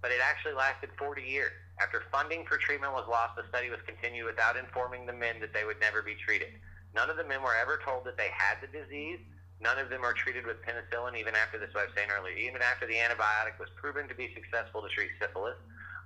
but 0.02 0.10
it 0.10 0.18
actually 0.18 0.58
lasted 0.58 0.90
40 0.98 1.22
years. 1.22 1.54
After 1.80 2.02
funding 2.10 2.44
for 2.44 2.58
treatment 2.58 2.92
was 2.92 3.06
lost, 3.08 3.38
the 3.38 3.46
study 3.48 3.70
was 3.70 3.80
continued 3.86 4.26
without 4.26 4.56
informing 4.58 5.06
the 5.06 5.14
men 5.14 5.40
that 5.40 5.54
they 5.54 5.64
would 5.64 5.78
never 5.80 6.02
be 6.02 6.18
treated. 6.18 6.52
None 6.94 7.08
of 7.10 7.16
the 7.16 7.24
men 7.24 7.42
were 7.42 7.56
ever 7.56 7.80
told 7.84 8.04
that 8.04 8.16
they 8.16 8.28
had 8.32 8.60
the 8.60 8.68
disease. 8.68 9.18
None 9.60 9.78
of 9.78 9.88
them 9.88 10.04
are 10.04 10.12
treated 10.12 10.44
with 10.44 10.58
penicillin, 10.66 11.16
even 11.16 11.34
after 11.34 11.56
this, 11.58 11.70
what 11.72 11.84
I 11.84 11.86
was 11.86 11.94
saying 11.96 12.10
earlier, 12.10 12.34
even 12.36 12.60
after 12.60 12.86
the 12.86 12.98
antibiotic 12.98 13.56
was 13.62 13.70
proven 13.78 14.08
to 14.08 14.14
be 14.14 14.34
successful 14.34 14.82
to 14.82 14.88
treat 14.90 15.10
syphilis. 15.20 15.54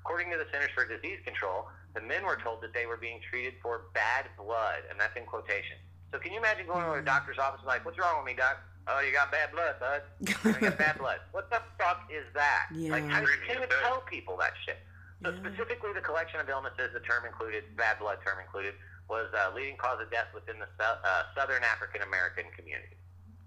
According 0.05 0.31
to 0.31 0.38
the 0.38 0.46
Centers 0.53 0.70
for 0.77 0.87
Disease 0.87 1.18
Control, 1.25 1.66
the 1.94 2.01
men 2.05 2.22
were 2.25 2.37
told 2.38 2.61
that 2.62 2.70
they 2.77 2.87
were 2.87 2.99
being 3.01 3.18
treated 3.29 3.55
for 3.62 3.88
bad 3.94 4.29
blood, 4.37 4.85
and 4.90 5.01
that's 5.01 5.16
in 5.16 5.25
quotation. 5.25 5.81
So 6.12 6.18
can 6.20 6.31
you 6.33 6.38
imagine 6.38 6.66
going 6.68 6.85
to 6.85 6.92
a 7.01 7.03
doctor's 7.03 7.38
office 7.40 7.59
and 7.64 7.66
like, 7.66 7.83
what's 7.85 7.99
wrong 7.99 8.22
with 8.22 8.27
me, 8.29 8.37
doc? 8.38 8.61
Oh, 8.87 9.01
you 9.03 9.11
got 9.11 9.33
bad 9.33 9.51
blood, 9.51 9.75
bud. 9.83 10.03
I 10.46 10.61
got 10.61 10.79
bad 10.87 10.99
blood. 10.99 11.18
What 11.33 11.51
the 11.51 11.59
fuck 11.81 12.07
is 12.12 12.22
that? 12.38 12.70
Yeah. 12.77 12.92
Like, 12.92 13.09
how 13.11 13.18
do 13.18 13.27
you 13.27 13.57
even 13.57 13.66
tell 13.83 14.05
people 14.07 14.37
that 14.37 14.53
shit? 14.64 14.79
So 15.25 15.33
Yeah. 15.33 15.40
specifically, 15.42 15.90
the 15.96 16.05
collection 16.05 16.38
of 16.38 16.49
illnesses, 16.49 16.92
the 16.94 17.01
term 17.03 17.25
included, 17.27 17.64
bad 17.75 17.99
blood 17.99 18.18
term 18.22 18.38
included, 18.38 18.75
was 19.09 19.31
uh, 19.35 19.55
leading 19.55 19.77
cause 19.77 20.01
of 20.03 20.11
death 20.11 20.27
within 20.35 20.59
the 20.59 20.66
sou- 20.79 21.01
uh, 21.05 21.23
Southern 21.37 21.62
African 21.62 22.03
American 22.03 22.45
community. 22.57 22.97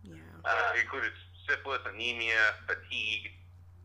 yeah. 0.04 0.16
Uh, 0.46 0.72
it 0.76 0.82
included 0.88 1.12
syphilis, 1.48 1.84
anemia, 1.90 2.56
fatigue, 2.66 3.28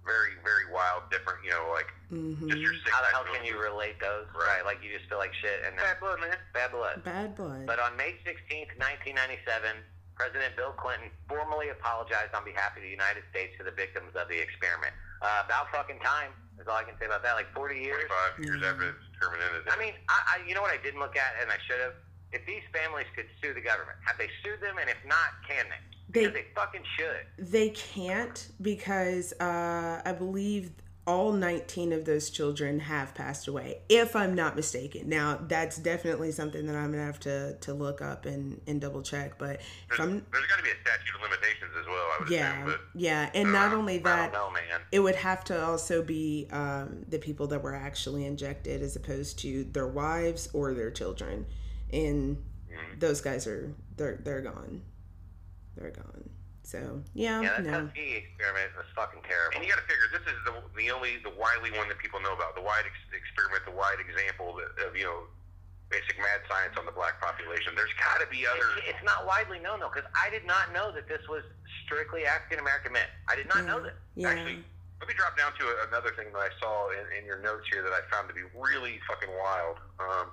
very, 0.07 0.37
very 0.45 0.69
wild, 0.71 1.09
different, 1.11 1.41
you 1.43 1.51
know, 1.51 1.67
like 1.73 1.89
hmm 2.13 2.37
just 2.47 2.61
your 2.61 2.75
sick. 2.85 2.93
how 2.93 3.01
the 3.03 3.11
hell 3.11 3.25
can 3.27 3.43
you 3.45 3.59
relate 3.59 3.99
those? 3.99 4.29
Right. 4.37 4.63
Like 4.65 4.79
you 4.85 4.93
just 4.95 5.09
feel 5.09 5.19
like 5.19 5.33
shit 5.41 5.65
and 5.67 5.75
Bad 5.77 5.99
blood, 5.99 6.21
man. 6.21 6.37
bad 6.53 6.71
blood. 6.71 6.97
Bad 7.03 7.35
blood. 7.35 7.65
But 7.67 7.81
on 7.81 7.97
May 7.97 8.15
16th, 8.23 8.71
1997, 8.79 9.75
President 10.15 10.55
Bill 10.55 10.71
Clinton 10.79 11.11
formally 11.27 11.73
apologized 11.75 12.37
on 12.39 12.45
behalf 12.47 12.77
of 12.79 12.85
the 12.87 12.93
United 12.93 13.25
States 13.35 13.57
to 13.59 13.65
the 13.67 13.75
victims 13.75 14.15
of 14.15 14.29
the 14.31 14.39
experiment. 14.39 14.95
Uh, 15.25 15.43
about 15.47 15.73
fucking 15.73 15.99
time 16.01 16.31
is 16.61 16.69
all 16.69 16.77
I 16.77 16.85
can 16.85 16.93
say 17.01 17.07
about 17.07 17.23
that. 17.23 17.33
Like 17.33 17.49
40 17.55 17.81
years. 17.81 18.05
25 18.37 18.45
years 18.45 18.61
Yeah. 18.63 18.71
after 18.71 18.89
it's 18.91 18.99
determined 19.17 19.41
ended. 19.49 19.73
I 19.73 19.79
mean, 19.81 19.95
I, 20.09 20.37
I, 20.37 20.47
you 20.47 20.55
know 20.55 20.61
what 20.61 20.71
I 20.71 20.77
didn't 20.77 21.01
look 21.01 21.17
at, 21.17 21.33
and 21.41 21.51
I 21.51 21.57
should 21.67 21.81
have. 21.81 21.95
If 22.33 22.45
these 22.47 22.63
families 22.75 23.07
could 23.17 23.27
sue 23.41 23.55
the 23.55 23.61
government, 23.63 23.97
have 24.05 24.19
they 24.19 24.29
sued 24.45 24.61
them? 24.61 24.77
And 24.79 24.91
if 24.91 24.99
not, 25.07 25.33
can 25.49 25.65
they? 25.71 25.81
They- 26.27 26.27
they, 26.31 26.45
fucking 26.55 26.83
should. 26.99 27.25
They 27.51 27.71
can't 27.71 28.49
because 28.61 29.33
uh, 29.41 30.03
I 30.05 30.13
believe 30.13 30.73
all 31.07 31.33
19 31.33 31.93
of 31.93 32.07
those 32.07 32.31
children 32.31 32.81
have 32.81 33.14
passed 33.14 33.47
away, 33.47 33.79
if 33.88 34.17
I'm 34.17 34.35
not 34.35 34.57
mistaken. 34.57 35.09
Now, 35.09 35.38
that's 35.47 35.77
definitely 35.77 36.33
something 36.33 36.67
that 36.67 36.75
I'm 36.75 36.93
going 36.93 37.01
to 37.01 37.05
have 37.05 37.21
to 37.21 37.57
to 37.61 37.75
look 37.75 38.01
up 38.01 38.25
and, 38.25 38.61
and 38.67 38.81
double 38.81 39.03
check. 39.03 39.38
But 39.38 39.61
there's, 39.88 40.01
I'm, 40.01 40.25
there's 40.33 40.47
got 40.47 40.57
to 40.57 40.62
be 40.62 40.71
a 40.71 40.81
statute 40.81 41.14
of 41.14 41.23
limitations 41.23 41.73
as 41.79 41.87
well, 41.87 41.97
I 41.97 42.17
would 42.23 42.31
yeah, 42.31 42.53
assume. 42.53 42.64
But 42.67 42.81
yeah. 43.01 43.31
And 43.35 43.53
not 43.53 43.75
only 43.75 43.99
that, 43.99 44.33
know, 44.33 44.51
it 44.93 45.01
would 45.01 45.17
have 45.17 45.45
to 45.45 45.62
also 45.62 46.03
be 46.03 46.49
um, 46.51 47.05
the 47.09 47.19
people 47.19 47.49
that 47.49 47.62
were 47.62 47.75
actually 47.75 48.25
injected 48.25 48.81
as 48.83 48.97
opposed 48.97 49.38
to 49.40 49.64
their 49.64 49.88
wives 49.88 50.49
or 50.55 50.73
their 50.73 50.90
children. 50.90 51.47
And 51.93 52.38
Mhm. 52.75 52.99
those 52.99 53.21
guys 53.21 53.47
are, 53.47 53.75
they're, 53.97 54.21
they're 54.25 54.40
gone. 54.40 54.83
They're 55.77 55.90
gone. 55.90 56.31
So, 56.64 57.05
yeah, 57.12 57.44
Yeah, 57.44 57.61
that 57.61 57.64
no. 57.68 57.85
Tuskegee 57.87 58.24
experiment 58.24 58.72
was 58.72 58.88
fucking 58.96 59.20
terrible. 59.29 59.61
And 59.61 59.61
you 59.61 59.68
got 59.68 59.85
to 59.85 59.88
figure 59.88 60.09
this 60.09 60.24
is 60.24 60.40
the 60.48 60.57
the 60.72 60.88
only 60.88 61.20
the 61.20 61.33
widely 61.37 61.68
one 61.77 61.92
that 61.92 62.00
people 62.00 62.24
know 62.24 62.33
about, 62.33 62.57
the 62.57 62.64
wide 62.64 62.88
ex- 62.88 63.12
experiment, 63.12 63.68
the 63.68 63.77
wide 63.77 64.00
example 64.00 64.57
that, 64.57 64.72
of 64.81 64.96
you 64.96 65.05
know 65.05 65.29
basic 65.92 66.16
mad 66.16 66.40
science 66.48 66.72
on 66.81 66.88
the 66.88 66.96
black 66.96 67.20
population. 67.20 67.77
There's 67.77 67.92
got 68.00 68.16
to 68.18 68.27
be 68.33 68.48
other. 68.48 68.64
It's, 68.81 68.96
it's 68.96 69.05
not 69.05 69.29
widely 69.29 69.61
known 69.61 69.85
though, 69.85 69.92
because 69.92 70.09
I 70.16 70.33
did 70.33 70.48
not 70.48 70.72
know 70.72 70.88
that 70.96 71.05
this 71.05 71.20
was 71.29 71.44
strictly 71.85 72.24
African 72.24 72.64
American 72.64 72.96
men. 72.96 73.07
I 73.29 73.37
did 73.37 73.46
not 73.53 73.68
know 73.68 73.85
that. 73.85 74.00
Yeah. 74.16 74.33
Actually, 74.33 74.64
let 75.05 75.07
me 75.09 75.14
drop 75.14 75.37
down 75.37 75.53
to 75.61 75.64
another 75.92 76.16
thing 76.16 76.33
that 76.33 76.40
I 76.40 76.50
saw 76.64 76.88
in, 76.96 77.05
in 77.12 77.29
your 77.29 77.44
notes 77.44 77.68
here 77.68 77.85
that 77.85 77.92
I 77.92 78.00
found 78.09 78.33
to 78.33 78.35
be 78.35 78.48
really 78.57 79.05
fucking 79.05 79.29
wild. 79.37 79.77
Um, 80.00 80.33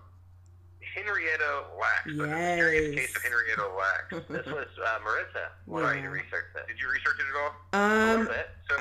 Henrietta 0.95 1.65
Lacks. 1.79 2.11
The 2.17 2.27
Yes. 2.27 2.95
case 2.95 3.15
of 3.15 3.23
Henrietta 3.23 3.67
Lacks. 3.77 4.09
This 4.27 4.45
was 4.57 4.67
uh, 4.81 4.99
Marissa 5.05 5.49
wanted 5.67 5.95
me 5.97 6.01
to 6.03 6.09
research 6.09 6.47
this. 6.53 6.65
Did 6.67 6.79
you 6.79 6.89
research 6.89 7.17
it 7.19 7.27
at 7.29 7.37
all? 7.39 7.53
A 7.73 7.77
Um, 7.77 8.19
little 8.19 8.33
bit. 8.33 8.49
So 8.69 8.75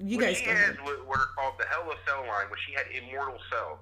you 0.00 0.18
guys 0.20 0.36
she 0.38 0.46
has 0.50 0.76
what 0.84 1.00
what 1.06 1.18
are 1.18 1.32
called 1.34 1.56
the 1.58 1.64
HeLa 1.66 1.96
cell 2.06 2.22
line, 2.28 2.46
which 2.50 2.60
she 2.66 2.72
had 2.76 2.86
immortal 2.92 3.38
cells. 3.50 3.78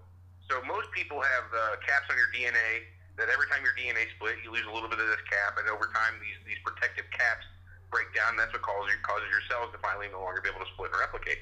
So 0.51 0.63
most 0.69 0.91
people 0.93 1.21
have 1.21 1.47
uh, 1.53 1.77
caps 1.85 2.07
on 2.13 2.17
your 2.17 2.29
DNA 2.33 2.85
that 3.17 3.31
every 3.31 3.47
time 3.49 3.63
your 3.65 3.75
DNA 3.79 4.11
split, 4.19 4.37
you 4.43 4.51
lose 4.53 4.67
a 4.67 4.73
little 4.75 4.89
bit 4.91 4.99
of 5.01 5.07
this 5.09 5.23
cap, 5.31 5.57
and 5.59 5.67
over 5.69 5.91
time 5.93 6.15
these 6.23 6.39
these 6.47 6.61
protective 6.65 7.07
caps 7.13 7.45
break 7.91 8.09
down. 8.15 8.37
That's 8.37 8.53
what 8.53 8.63
causes 8.63 8.91
your, 8.95 9.01
causes 9.07 9.29
your 9.31 9.43
cells 9.51 9.71
to 9.75 9.79
finally 9.83 10.09
no 10.11 10.19
longer 10.23 10.41
be 10.43 10.51
able 10.51 10.63
to 10.65 10.71
split 10.75 10.91
and 10.95 10.99
replicate. 11.01 11.39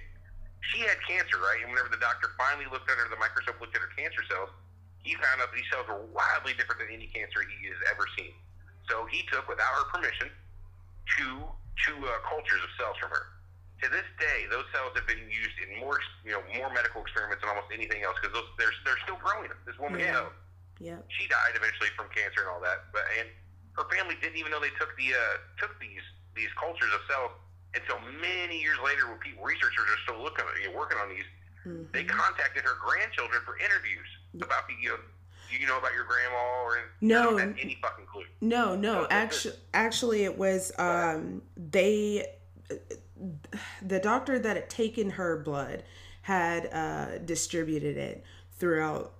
She 0.70 0.84
had 0.86 0.94
cancer, 1.08 1.36
right? 1.42 1.58
And 1.64 1.72
whenever 1.74 1.90
the 1.90 1.98
doctor 1.98 2.30
finally 2.38 2.68
looked 2.70 2.86
under 2.86 3.08
the 3.10 3.18
microscope, 3.18 3.58
looked 3.58 3.74
at 3.74 3.82
her 3.82 3.90
cancer 3.98 4.22
cells, 4.30 4.52
he 5.02 5.14
found 5.18 5.42
out 5.42 5.50
these 5.54 5.66
cells 5.70 5.86
were 5.90 6.02
wildly 6.14 6.54
different 6.54 6.80
than 6.82 6.90
any 6.94 7.10
cancer 7.10 7.42
he 7.42 7.66
has 7.68 7.78
ever 7.90 8.06
seen. 8.18 8.32
So 8.90 9.06
he 9.10 9.22
took, 9.30 9.46
without 9.50 9.70
her 9.74 9.86
permission, 9.90 10.30
two 11.18 11.42
two 11.88 11.98
uh, 12.04 12.20
cultures 12.28 12.60
of 12.62 12.70
cells 12.78 12.94
from 13.00 13.10
her. 13.10 13.32
To 13.82 13.90
this 13.90 14.06
day, 14.20 14.46
those 14.46 14.68
cells 14.70 14.94
have 14.94 15.08
been 15.10 15.26
used 15.26 15.56
in 15.58 15.74
more, 15.82 15.98
you 16.22 16.30
know, 16.30 16.42
more 16.54 16.70
medical 16.70 17.02
experiments 17.02 17.42
than 17.42 17.50
almost 17.50 17.74
anything 17.74 18.06
else 18.06 18.14
because 18.22 18.34
they're 18.58 18.74
they're 18.86 19.00
still 19.02 19.18
growing 19.18 19.50
them. 19.50 19.58
This 19.66 19.78
woman, 19.78 19.98
Yeah. 19.98 20.30
Yeah. 20.78 20.98
she 21.14 21.26
died 21.30 21.54
eventually 21.54 21.90
from 21.94 22.06
cancer 22.14 22.42
and 22.46 22.50
all 22.50 22.62
that, 22.62 22.90
but 22.94 23.02
and 23.18 23.26
her 23.78 23.86
family 23.90 24.14
didn't 24.22 24.38
even 24.38 24.50
know 24.50 24.58
they 24.62 24.74
took 24.78 24.94
the 24.98 25.14
uh, 25.14 25.42
took 25.58 25.74
these 25.82 26.02
these 26.38 26.50
cultures 26.58 26.90
of 26.94 27.02
cells 27.10 27.32
until 27.74 27.98
many 28.20 28.60
years 28.60 28.78
later, 28.84 29.08
when 29.08 29.18
people 29.18 29.42
researchers 29.42 29.86
are 29.88 30.00
still 30.06 30.20
looking 30.22 30.44
at 30.44 30.54
you 30.62 30.70
know, 30.70 30.76
working 30.78 30.98
on 30.98 31.08
these. 31.10 31.26
Mhm. 31.66 31.92
They 31.92 32.04
contacted 32.04 32.62
her 32.64 32.74
grandchildren 32.80 33.40
for 33.44 33.56
interviews 33.58 34.06
about 34.34 34.66
the 34.68 34.74
you 34.80 34.90
know. 34.90 34.96
Do 35.50 35.58
you 35.58 35.66
know 35.66 35.78
about 35.78 35.92
your 35.92 36.04
grandma 36.04 36.62
or 36.62 36.78
No. 37.02 37.36
Any 37.36 37.78
fucking 37.82 38.06
clue? 38.06 38.24
No, 38.40 38.74
no. 38.74 39.02
No, 39.02 39.06
Actually, 39.10 39.54
actually, 39.74 40.24
it 40.24 40.38
was 40.38 40.72
um, 40.78 41.42
they. 41.56 42.26
The 43.82 44.00
doctor 44.00 44.38
that 44.38 44.56
had 44.56 44.70
taken 44.70 45.10
her 45.10 45.38
blood 45.38 45.84
had 46.22 46.66
uh, 46.72 47.18
distributed 47.18 47.96
it 47.96 48.24
throughout 48.52 49.12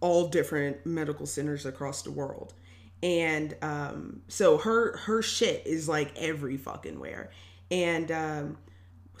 all 0.00 0.28
different 0.28 0.86
medical 0.86 1.26
centers 1.26 1.66
across 1.66 2.02
the 2.02 2.10
world. 2.10 2.54
And 3.02 3.56
um, 3.62 4.22
so 4.28 4.58
her 4.58 4.96
her 4.98 5.22
shit 5.22 5.66
is 5.66 5.88
like 5.88 6.12
every 6.16 6.56
fucking 6.56 7.00
where. 7.00 7.30
And 7.70 8.10
um, 8.12 8.58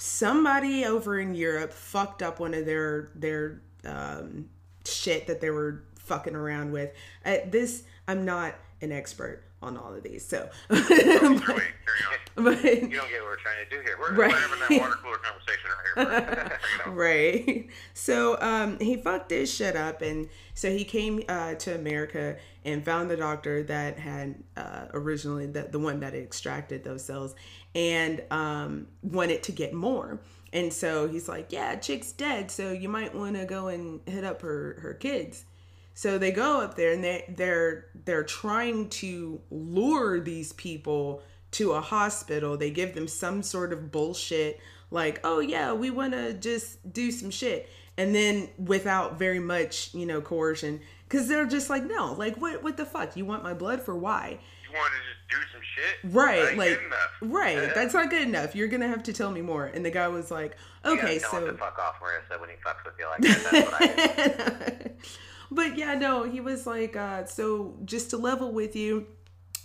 somebody 0.00 0.84
over 0.84 1.18
in 1.18 1.34
Europe 1.34 1.72
fucked 1.72 2.22
up 2.22 2.40
one 2.40 2.54
of 2.54 2.64
their 2.66 3.10
their 3.14 3.60
um, 3.84 4.48
shit 4.84 5.26
that 5.26 5.40
they 5.40 5.50
were 5.50 5.82
fucking 5.96 6.34
around 6.34 6.72
with. 6.72 6.92
Uh, 7.24 7.36
this 7.46 7.84
I'm 8.08 8.24
not 8.24 8.54
an 8.80 8.92
expert 8.92 9.44
on 9.62 9.76
all 9.76 9.94
of 9.94 10.02
these, 10.02 10.26
so. 10.26 10.48
but, 10.68 10.78
Wait, 10.88 10.98
carry 10.98 11.60
on. 12.08 12.44
but 12.44 12.64
You 12.64 12.80
don't 12.80 12.90
get 12.90 13.20
what 13.20 13.24
we're 13.24 13.36
trying 13.36 13.62
to 13.64 13.70
do 13.70 13.80
here. 13.82 13.96
We're, 14.00 14.14
Right. 14.14 14.32
having 14.32 14.58
that 14.60 14.80
water 14.80 14.94
cooler 15.02 15.18
conversation 15.18 15.70
right 15.96 16.18
here. 16.38 16.60
You 16.86 16.86
know. 16.86 16.92
right. 16.98 17.66
So 17.94 18.38
um, 18.40 18.78
he 18.78 18.96
fucked 18.96 19.30
his 19.30 19.52
shit 19.52 19.76
up, 19.76 20.00
and 20.02 20.28
so 20.54 20.70
he 20.70 20.84
came 20.84 21.22
uh, 21.28 21.54
to 21.54 21.74
America 21.74 22.36
and 22.64 22.84
found 22.84 23.10
the 23.10 23.16
doctor 23.16 23.62
that 23.64 23.98
had 23.98 24.34
uh, 24.56 24.86
originally 24.94 25.46
the 25.46 25.62
the 25.70 25.78
one 25.78 26.00
that 26.00 26.14
extracted 26.14 26.82
those 26.84 27.04
cells, 27.04 27.34
and 27.74 28.22
um, 28.30 28.86
wanted 29.02 29.42
to 29.44 29.52
get 29.52 29.74
more. 29.74 30.20
And 30.52 30.72
so 30.72 31.06
he's 31.06 31.28
like, 31.28 31.52
"Yeah, 31.52 31.76
chick's 31.76 32.12
dead, 32.12 32.50
so 32.50 32.72
you 32.72 32.88
might 32.88 33.14
want 33.14 33.36
to 33.36 33.44
go 33.44 33.68
and 33.68 34.00
hit 34.06 34.24
up 34.24 34.40
her 34.42 34.78
her 34.80 34.94
kids." 34.94 35.44
So 36.00 36.16
they 36.16 36.32
go 36.32 36.62
up 36.62 36.76
there 36.76 36.92
and 36.92 37.04
they 37.04 37.26
they're 37.28 37.84
they're 38.06 38.24
trying 38.24 38.88
to 38.88 39.38
lure 39.50 40.18
these 40.18 40.54
people 40.54 41.22
to 41.50 41.72
a 41.72 41.82
hospital. 41.82 42.56
They 42.56 42.70
give 42.70 42.94
them 42.94 43.06
some 43.06 43.42
sort 43.42 43.70
of 43.70 43.92
bullshit 43.92 44.60
like, 44.90 45.20
"Oh 45.24 45.40
yeah, 45.40 45.74
we 45.74 45.90
want 45.90 46.14
to 46.14 46.32
just 46.32 46.90
do 46.90 47.10
some 47.10 47.30
shit." 47.30 47.68
And 47.98 48.14
then 48.14 48.48
without 48.56 49.18
very 49.18 49.40
much, 49.40 49.92
you 49.92 50.06
know, 50.06 50.22
coercion 50.22 50.80
cuz 51.10 51.28
they're 51.28 51.44
just 51.44 51.68
like, 51.68 51.84
"No, 51.84 52.14
like 52.14 52.36
what 52.36 52.62
what 52.62 52.78
the 52.78 52.86
fuck? 52.86 53.14
You 53.14 53.26
want 53.26 53.42
my 53.42 53.52
blood 53.52 53.82
for 53.82 53.94
why?" 53.94 54.40
You 54.64 54.78
want 54.78 54.94
to 54.94 55.00
just 55.00 55.28
do 55.28 55.52
some 55.52 55.60
shit? 55.60 56.14
Right, 56.14 56.56
like 56.56 56.80
right. 57.20 57.74
That's 57.74 57.92
not 57.92 58.08
good 58.08 58.22
enough. 58.22 58.56
You're 58.56 58.68
going 58.68 58.80
to 58.80 58.88
have 58.88 59.02
to 59.02 59.12
tell 59.12 59.32
me 59.32 59.42
more. 59.42 59.66
And 59.66 59.84
the 59.84 59.90
guy 59.90 60.08
was 60.08 60.30
like, 60.30 60.56
"Okay, 60.82 61.16
you 61.16 61.20
gotta 61.20 61.30
tell 61.30 61.44
him 61.44 61.50
so 61.50 61.56
fuck 61.58 61.78
off, 61.78 61.96
Marissa, 62.00 62.40
when 62.40 62.48
he 62.48 62.56
fucks 62.56 62.86
with 62.86 62.94
you 62.98 63.06
like 63.06 63.20
that. 63.20 64.92
That's 65.50 65.58
what 65.58 65.66
I 65.66 65.68
do. 65.68 65.72
but 65.72 65.78
yeah, 65.78 65.94
no, 65.94 66.22
he 66.24 66.40
was 66.40 66.66
like, 66.66 66.96
uh, 66.96 67.24
so 67.26 67.76
just 67.84 68.10
to 68.10 68.16
level 68.16 68.52
with 68.52 68.74
you, 68.76 69.06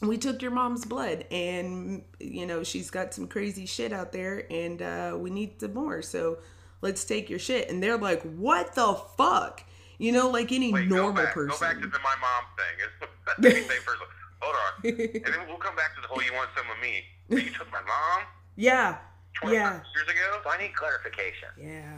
we 0.01 0.17
took 0.17 0.41
your 0.41 0.51
mom's 0.51 0.83
blood 0.85 1.25
and 1.31 2.03
you 2.19 2.45
know 2.45 2.63
she's 2.63 2.91
got 2.91 3.13
some 3.13 3.27
crazy 3.27 3.65
shit 3.65 3.93
out 3.93 4.11
there 4.11 4.45
and 4.51 4.81
uh, 4.81 5.15
we 5.17 5.29
need 5.29 5.59
some 5.59 5.73
more 5.73 6.01
so 6.01 6.37
let's 6.81 7.05
take 7.05 7.29
your 7.29 7.39
shit 7.39 7.69
and 7.69 7.81
they're 7.81 7.97
like 7.97 8.21
what 8.23 8.75
the 8.75 8.93
fuck 9.17 9.63
you 9.97 10.11
know 10.11 10.29
like 10.29 10.51
any 10.51 10.73
Wait, 10.73 10.89
normal 10.89 11.13
go 11.13 11.23
back, 11.23 11.33
person 11.33 11.49
Go 11.49 11.65
back 11.65 11.75
to 11.81 11.87
the 11.87 11.99
my 11.99 12.15
mom 12.19 12.43
thing. 12.57 13.09
That's 13.25 13.39
the 13.39 13.51
thing 13.51 13.81
first. 13.85 14.01
Hold 14.41 14.55
on. 14.55 14.73
And 15.25 15.33
then 15.33 15.47
we'll 15.47 15.57
come 15.57 15.75
back 15.77 15.95
to 15.95 16.01
the 16.01 16.07
whole 16.09 16.21
you 16.21 16.33
want 16.33 16.49
some 16.57 16.65
of 16.69 16.77
me. 16.81 17.03
You 17.29 17.49
took 17.51 17.71
my 17.71 17.79
mom 17.81 18.27
yeah 18.57 18.97
25 19.41 19.55
yeah 19.55 19.71
years 19.95 20.09
ago? 20.09 20.39
So 20.43 20.49
I 20.49 20.57
need 20.61 20.75
clarification. 20.75 21.49
yeah 21.57 21.93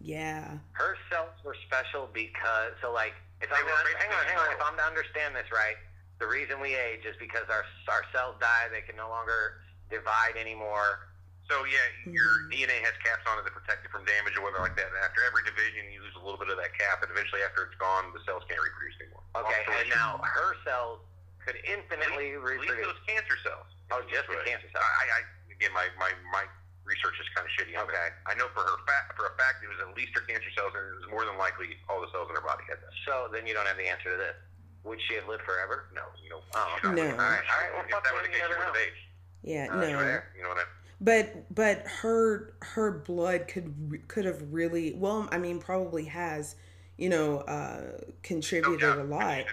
yeah 0.00 0.56
Her 0.72 0.96
cells 1.10 1.34
were 1.44 1.56
special 1.66 2.08
because, 2.14 2.72
so 2.80 2.92
like, 2.92 3.12
if 3.40 3.48
They 3.48 3.56
I'm 3.56 3.64
were 3.64 3.72
to, 3.72 3.96
hang 3.98 4.12
on, 4.12 4.24
hang 4.28 4.38
on. 4.38 4.48
If. 4.52 4.60
I'm 4.60 4.76
to 4.76 4.86
understand 4.86 5.34
this 5.36 5.48
right, 5.52 5.76
the 6.20 6.28
reason 6.28 6.60
we 6.60 6.76
age 6.76 7.04
is 7.08 7.16
because 7.16 7.48
our 7.48 7.64
our 7.88 8.04
cells 8.12 8.36
die. 8.40 8.68
They 8.72 8.84
can 8.84 8.96
no 8.96 9.08
longer 9.08 9.60
divide 9.88 10.36
anymore. 10.36 11.08
So 11.48 11.66
yeah, 11.66 11.82
your 12.14 12.46
DNA 12.52 12.78
has 12.86 12.94
caps 13.02 13.26
on 13.26 13.40
it 13.40 13.42
that 13.42 13.50
protect 13.50 13.82
it 13.82 13.90
from 13.90 14.06
damage 14.06 14.38
or 14.38 14.46
whatever 14.46 14.62
like 14.62 14.78
that. 14.78 14.86
And 14.86 15.00
after 15.02 15.26
every 15.26 15.42
division, 15.42 15.90
you 15.90 15.98
lose 15.98 16.14
a 16.14 16.22
little 16.22 16.38
bit 16.38 16.46
of 16.46 16.54
that 16.62 16.70
cap, 16.78 17.02
and 17.02 17.10
eventually, 17.10 17.42
after 17.42 17.66
it's 17.66 17.74
gone, 17.74 18.14
the 18.14 18.22
cells 18.22 18.46
can't 18.46 18.60
reproduce 18.62 18.94
anymore. 19.02 19.24
Okay, 19.34 19.66
and 19.66 19.90
now 19.90 20.22
her 20.22 20.54
cells 20.62 21.02
could 21.42 21.58
infinitely 21.66 22.38
reproduce. 22.38 22.86
those 22.86 23.02
cancer 23.08 23.34
cells. 23.42 23.66
Oh, 23.90 23.98
just 24.06 24.30
the 24.30 24.38
Right. 24.38 24.46
cancer 24.46 24.70
cells. 24.70 24.86
I, 24.86 25.04
I 25.10 25.20
again, 25.50 25.74
my, 25.74 25.90
my, 25.98 26.14
my 26.30 26.46
research 26.90 27.14
is 27.22 27.28
kind 27.38 27.46
of 27.46 27.52
shitty 27.54 27.78
on 27.78 27.86
Okay. 27.86 27.94
that. 27.94 28.18
I 28.26 28.34
know 28.34 28.50
for 28.50 28.66
her 28.66 28.76
fact, 28.90 29.14
for 29.14 29.30
a 29.30 29.34
fact, 29.38 29.62
it 29.62 29.70
was 29.70 29.78
at 29.78 29.94
least 29.94 30.10
her 30.18 30.26
cancer 30.26 30.50
cells, 30.58 30.74
and 30.74 30.82
it 30.82 30.96
was 30.98 31.08
more 31.14 31.22
than 31.24 31.38
likely 31.38 31.78
all 31.86 32.02
the 32.02 32.10
cells 32.10 32.26
in 32.28 32.34
her 32.34 32.42
body 32.42 32.66
had 32.66 32.82
this. 32.82 32.90
So 33.06 33.30
then 33.30 33.46
you 33.46 33.54
don't 33.54 33.66
have 33.70 33.78
the 33.78 33.86
answer 33.86 34.10
to 34.10 34.18
this. 34.18 34.34
Would 34.82 34.98
she 35.06 35.14
have 35.14 35.28
lived 35.30 35.46
forever? 35.46 35.86
No, 35.94 36.02
you 36.18 36.30
know. 36.34 36.42
Oh, 36.58 36.66
she's 36.82 36.84
not- 36.90 36.94
No. 36.98 37.06
All 37.06 37.30
right, 37.30 37.46
all 37.46 37.60
right. 37.62 37.70
Well, 37.72 37.84
If 37.86 37.90
fuck 37.94 38.02
that 38.04 38.12
was 38.14 38.22
what 38.22 38.26
the 38.26 38.34
case, 38.34 38.42
she 38.42 38.48
would 38.50 38.58
have 38.66 38.74
know. 38.74 38.80
aged. 38.80 39.02
yeah 39.42 39.66
Uh, 39.70 39.76
no 39.80 39.88
you're 39.88 40.04
there. 40.04 40.24
You 40.36 40.42
know 40.42 40.48
what 40.50 40.58
I 40.58 40.66
mean? 40.66 40.74
but 41.02 41.54
but 41.54 41.86
her 42.02 42.52
her 42.60 42.90
blood 42.92 43.48
could 43.48 43.72
could 44.08 44.26
have 44.26 44.52
really 44.52 44.92
well 44.92 45.26
i 45.32 45.38
mean 45.38 45.58
probably 45.58 46.04
has 46.04 46.56
you 46.98 47.08
know 47.08 47.38
uh 47.38 48.02
contributed 48.22 48.80
doubt. 48.80 48.98
a 48.98 49.04
lot 49.04 49.44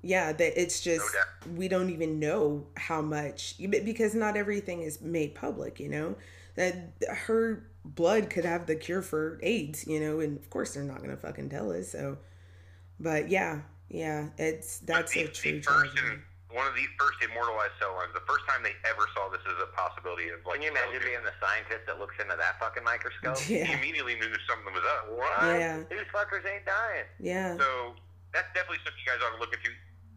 yeah 0.00 0.32
that 0.32 0.58
it's 0.58 0.80
just 0.80 1.04
doubt. 1.12 1.52
we 1.56 1.68
don't 1.68 1.90
even 1.90 2.18
know 2.18 2.66
how 2.78 3.02
much 3.02 3.56
because 3.68 4.14
not 4.14 4.34
everything 4.34 4.80
is 4.80 5.02
made 5.02 5.34
public 5.34 5.78
you 5.78 5.90
know 5.90 6.16
that 6.58 6.92
her 7.08 7.70
blood 7.84 8.28
could 8.28 8.44
have 8.44 8.66
the 8.66 8.74
cure 8.74 9.00
for 9.00 9.38
aids 9.42 9.86
you 9.86 9.98
know 9.98 10.20
and 10.20 10.36
of 10.36 10.50
course 10.50 10.74
they're 10.74 10.82
not 10.82 11.00
gonna 11.00 11.16
fucking 11.16 11.48
tell 11.48 11.72
us 11.72 11.88
so 11.88 12.18
but 13.00 13.30
yeah 13.30 13.62
yeah 13.88 14.28
it's 14.36 14.80
that's 14.80 15.14
the, 15.14 15.22
a 15.22 15.28
true 15.28 15.52
the 15.52 15.62
first 15.62 15.96
tragedy 15.96 16.22
one 16.48 16.64
of 16.64 16.72
the 16.72 16.88
first 16.96 17.20
immortalized 17.20 17.76
cell 17.76 17.92
lines, 17.92 18.08
the 18.16 18.24
first 18.24 18.40
time 18.48 18.64
they 18.64 18.72
ever 18.88 19.04
saw 19.12 19.28
this 19.28 19.44
as 19.44 19.60
a 19.60 19.68
possibility 19.76 20.32
of 20.32 20.40
like 20.48 20.64
Can 20.64 20.64
you 20.64 20.72
imagine 20.72 21.04
being 21.04 21.20
the 21.20 21.36
scientist 21.36 21.84
that 21.84 22.00
looks 22.00 22.16
into 22.16 22.34
that 22.40 22.56
fucking 22.56 22.82
microscope? 22.82 23.36
he 23.44 23.60
immediately 23.68 24.16
knew 24.16 24.32
something 24.48 24.72
was 24.72 24.86
up. 24.96 25.12
What? 25.12 25.60
Yeah. 25.60 25.84
These 25.92 26.08
fuckers 26.08 26.48
ain't 26.48 26.64
dying. 26.64 27.04
yeah 27.20 27.52
So 27.60 27.92
that's 28.32 28.48
definitely 28.56 28.80
something 28.80 28.96
you 28.96 29.08
guys 29.12 29.20
ought 29.20 29.36
to 29.36 29.40
look 29.40 29.52
into 29.52 29.68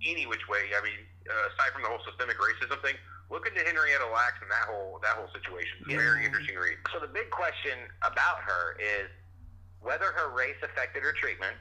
any 0.08 0.24
which 0.24 0.48
way. 0.48 0.72
I 0.72 0.80
mean, 0.80 1.04
uh, 1.28 1.52
aside 1.52 1.76
from 1.76 1.84
the 1.84 1.92
whole 1.92 2.02
systemic 2.08 2.40
racism 2.40 2.80
thing, 2.80 2.96
look 3.32 3.48
into 3.48 3.64
Henrietta 3.64 4.06
Lacks 4.12 4.44
and 4.44 4.52
that 4.52 4.68
whole 4.68 5.00
that 5.02 5.16
whole 5.16 5.32
situation. 5.32 5.88
It's 5.88 5.96
a 5.96 5.98
very 5.98 6.28
interesting 6.28 6.60
read. 6.60 6.78
So 6.92 7.00
the 7.00 7.08
big 7.08 7.32
question 7.32 7.88
about 8.04 8.44
her 8.44 8.76
is 8.78 9.08
whether 9.80 10.12
her 10.12 10.30
race 10.36 10.60
affected 10.62 11.02
her 11.02 11.16
treatment 11.16 11.56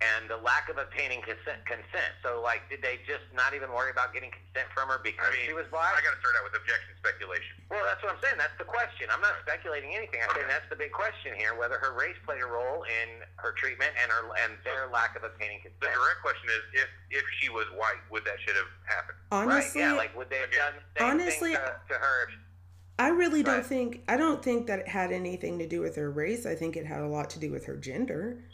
and 0.00 0.28
the 0.32 0.40
lack 0.40 0.72
of 0.72 0.80
obtaining 0.80 1.20
consent. 1.20 1.60
consent. 1.68 2.12
So, 2.24 2.40
like, 2.40 2.64
did 2.72 2.80
they 2.80 3.04
just 3.04 3.24
not 3.36 3.52
even 3.52 3.68
worry 3.68 3.92
about 3.92 4.16
getting 4.16 4.32
consent 4.32 4.72
from 4.72 4.88
her 4.88 4.96
because 5.04 5.28
I 5.28 5.36
mean, 5.36 5.44
she 5.44 5.52
was 5.52 5.68
black? 5.68 5.92
I 5.92 6.00
got 6.00 6.16
to 6.16 6.20
start 6.24 6.40
out 6.40 6.44
with 6.48 6.56
objection 6.56 6.96
speculation. 6.96 7.60
Well, 7.68 7.84
that's 7.84 8.00
what 8.00 8.16
I'm 8.16 8.20
saying. 8.24 8.40
That's 8.40 8.56
the 8.56 8.64
question. 8.64 9.12
I'm 9.12 9.20
not 9.20 9.36
speculating 9.44 9.92
anything. 9.92 10.24
I'm 10.24 10.32
saying 10.32 10.48
that's 10.48 10.68
the 10.72 10.80
big 10.80 10.90
question 10.96 11.36
here: 11.36 11.52
whether 11.52 11.76
her 11.76 11.92
race 11.92 12.16
played 12.24 12.40
a 12.40 12.48
role 12.48 12.88
in 12.88 13.20
her 13.36 13.52
treatment 13.60 13.92
and 14.00 14.08
her 14.08 14.24
and 14.40 14.56
their 14.64 14.88
lack 14.88 15.20
of 15.20 15.22
obtaining 15.22 15.60
consent. 15.60 15.84
The 15.84 15.92
consent. 15.92 16.00
direct 16.00 16.20
question 16.24 16.48
is, 16.48 16.62
if 16.80 16.88
if 17.20 17.24
she 17.40 17.52
was 17.52 17.68
white, 17.76 18.00
would 18.08 18.24
that 18.24 18.40
shit 18.40 18.56
have 18.56 18.72
happened? 18.88 19.20
honestly 19.30 19.84
right? 19.84 19.92
Yeah. 19.92 20.00
Like, 20.00 20.16
would 20.16 20.32
they 20.32 20.40
have 20.40 20.50
done 20.52 20.74
the 20.80 21.00
same 21.00 21.08
honestly, 21.20 21.52
thing 21.54 21.60
to, 21.60 21.92
to 21.92 21.96
her? 22.00 22.16
if- 22.28 22.40
I 22.98 23.08
really 23.08 23.42
don't 23.42 23.64
Right. 23.64 23.66
think 23.66 24.02
I 24.08 24.16
don't 24.16 24.42
think 24.42 24.66
that 24.66 24.80
it 24.80 24.88
had 24.88 25.12
anything 25.12 25.58
to 25.60 25.66
do 25.66 25.80
with 25.80 25.96
her 25.96 26.10
race. 26.10 26.44
I 26.44 26.54
think 26.54 26.76
it 26.76 26.84
had 26.84 27.00
a 27.00 27.06
lot 27.08 27.30
to 27.30 27.38
do 27.38 27.50
with 27.52 27.64
her 27.66 27.76
gender. 27.76 28.44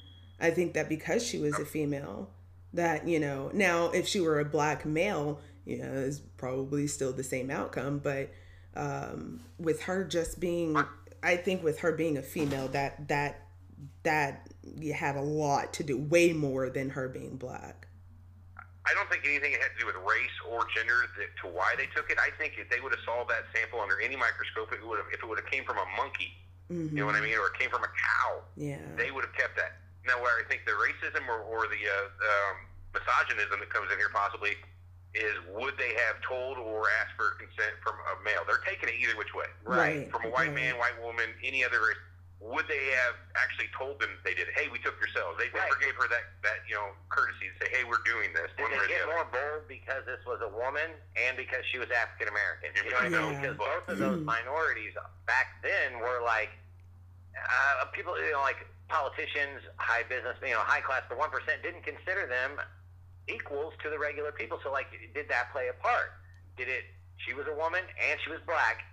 I 0.41 0.51
think 0.51 0.75
that 0.75 0.89
because 0.89 1.27
she 1.27 1.39
was 1.39 1.59
a 1.59 1.65
female, 1.65 2.31
that 2.73 3.07
you 3.09 3.19
know, 3.19 3.51
now 3.55 3.87
if 3.91 4.07
she 4.07 4.21
were 4.21 4.39
a 4.41 4.45
black 4.45 4.85
male, 4.85 5.41
you 5.65 5.79
know, 5.79 5.93
it's 5.93 6.21
probably 6.37 6.87
still 6.87 7.13
the 7.13 7.25
same 7.25 7.51
outcome. 7.51 7.99
But 7.99 8.31
um, 8.75 9.41
with 9.59 9.83
her 9.83 10.05
just 10.05 10.39
being, 10.41 10.77
I 11.23 11.37
think 11.37 11.63
with 11.65 11.81
her 11.81 11.93
being 11.93 12.19
a 12.19 12.23
female, 12.23 12.69
that 12.69 13.09
that 13.09 13.43
that 14.03 14.49
had 14.95 15.17
a 15.17 15.23
lot 15.23 15.73
to 15.75 15.83
do, 15.85 15.99
way 15.99 16.33
more 16.33 16.69
than 16.71 16.91
her 16.91 17.09
being 17.09 17.37
black. 17.37 17.89
I 18.89 18.95
don't 18.95 19.11
think 19.11 19.25
anything 19.27 19.51
had 19.51 19.75
to 19.75 19.81
do 19.81 19.87
with 19.87 19.97
race 19.97 20.37
or 20.49 20.65
gender 20.77 20.95
that, 21.19 21.27
to 21.43 21.53
why 21.53 21.75
they 21.77 21.87
took 21.87 22.09
it. 22.09 22.19
I 22.23 22.31
think 22.39 22.55
if 22.57 22.71
they 22.71 22.79
would 22.81 22.93
have 22.93 23.03
solved 23.05 23.31
that 23.31 23.43
sample 23.53 23.81
under 23.81 24.01
any 24.01 24.15
microscope, 24.15 24.73
it 24.73 24.87
would 24.87 24.99
have 24.99 25.07
if 25.13 25.23
it 25.23 25.27
would 25.27 25.39
have 25.39 25.51
came 25.51 25.65
from 25.65 25.79
a 25.79 25.87
monkey, 25.97 26.31
hmm 26.69 26.87
you 26.95 27.01
know 27.03 27.07
what 27.07 27.17
I 27.17 27.21
mean, 27.21 27.35
or 27.35 27.49
it 27.49 27.59
came 27.59 27.71
from 27.71 27.83
a 27.83 27.89
cow, 27.91 28.43
Yeah. 28.57 28.79
they 28.97 29.11
would 29.11 29.25
have 29.25 29.35
kept 29.35 29.57
that. 29.57 29.73
Now, 30.07 30.23
where 30.23 30.39
I 30.39 30.47
think 30.47 30.63
the 30.65 30.79
racism 30.79 31.27
or, 31.27 31.43
or 31.43 31.67
the 31.67 31.83
uh, 31.83 31.95
um, 32.31 32.57
misogynism 32.95 33.59
that 33.59 33.71
comes 33.75 33.91
in 33.91 33.99
here 33.99 34.11
possibly 34.15 34.55
is 35.19 35.35
would 35.51 35.75
they 35.81 35.97
have 36.07 36.21
told 36.23 36.59
or 36.59 36.87
asked 37.03 37.19
for 37.19 37.35
consent 37.43 37.75
from 37.83 37.99
a 37.99 38.15
male? 38.23 38.47
They're 38.47 38.63
taking 38.63 38.89
it 38.89 38.97
either 39.03 39.19
which 39.19 39.35
way. 39.35 39.51
Right. 39.65 40.07
From 40.13 40.25
a 40.25 40.31
white 40.31 40.55
right. 40.55 40.75
man, 40.75 40.79
white 40.79 40.97
woman, 41.03 41.35
any 41.43 41.65
other 41.65 41.81
race. 41.83 41.99
Would 42.39 42.69
they 42.69 42.93
have 43.01 43.17
actually 43.35 43.73
told 43.73 43.99
them 43.99 44.13
they 44.23 44.37
did 44.37 44.47
it? 44.47 44.55
Hey, 44.55 44.69
we 44.69 44.79
took 44.79 44.95
your 45.01 45.09
cells. 45.17 45.41
They 45.41 45.49
Right. 45.51 45.67
never 45.67 45.81
gave 45.81 45.97
her 45.97 46.07
that, 46.13 46.37
that 46.45 46.63
you 46.69 46.77
know 46.77 46.93
courtesy 47.09 47.49
to 47.49 47.55
say, 47.65 47.73
hey, 47.73 47.83
we're 47.83 48.05
doing 48.05 48.31
this. 48.37 48.53
Did 48.61 48.71
they 48.71 48.87
get 48.87 49.09
other. 49.09 49.19
more 49.19 49.27
bold 49.33 49.65
because 49.67 50.05
this 50.05 50.21
was 50.29 50.39
a 50.45 50.53
woman 50.53 50.95
and 51.17 51.35
because 51.35 51.65
she 51.73 51.81
was 51.81 51.89
African 51.91 52.29
American? 52.29 52.77
You 52.77 52.93
know 52.93 53.01
what 53.01 53.09
I 53.09 53.09
mean? 53.09 53.41
Yeah. 53.41 53.41
Because 53.41 53.57
both 53.57 53.85
of 53.89 53.97
those 53.99 54.21
minorities 54.21 54.93
back 55.25 55.59
then 55.65 55.99
were 55.99 56.21
like 56.23 56.53
uh, 57.35 57.89
people, 57.97 58.13
you 58.21 58.33
know, 58.33 58.45
like 58.45 58.61
politicians, 58.89 59.63
high 59.77 60.03
business, 60.09 60.37
you 60.43 60.55
know, 60.55 60.63
high 60.63 60.81
class. 60.81 61.03
The 61.11 61.17
one 61.17 61.31
percent 61.31 61.63
didn't 61.63 61.83
consider 61.83 62.27
them 62.27 62.59
equals 63.29 63.75
to 63.83 63.91
the 63.91 63.99
regular 63.99 64.31
people. 64.33 64.59
So, 64.63 64.71
like, 64.71 64.87
did 65.15 65.29
that 65.29 65.51
play 65.53 65.69
a 65.69 65.77
part? 65.83 66.15
Did 66.57 66.69
it? 66.69 66.85
She 67.19 67.33
was 67.33 67.47
a 67.49 67.57
woman 67.57 67.81
and 67.97 68.21
she 68.23 68.31
was 68.31 68.41
black. 68.47 68.85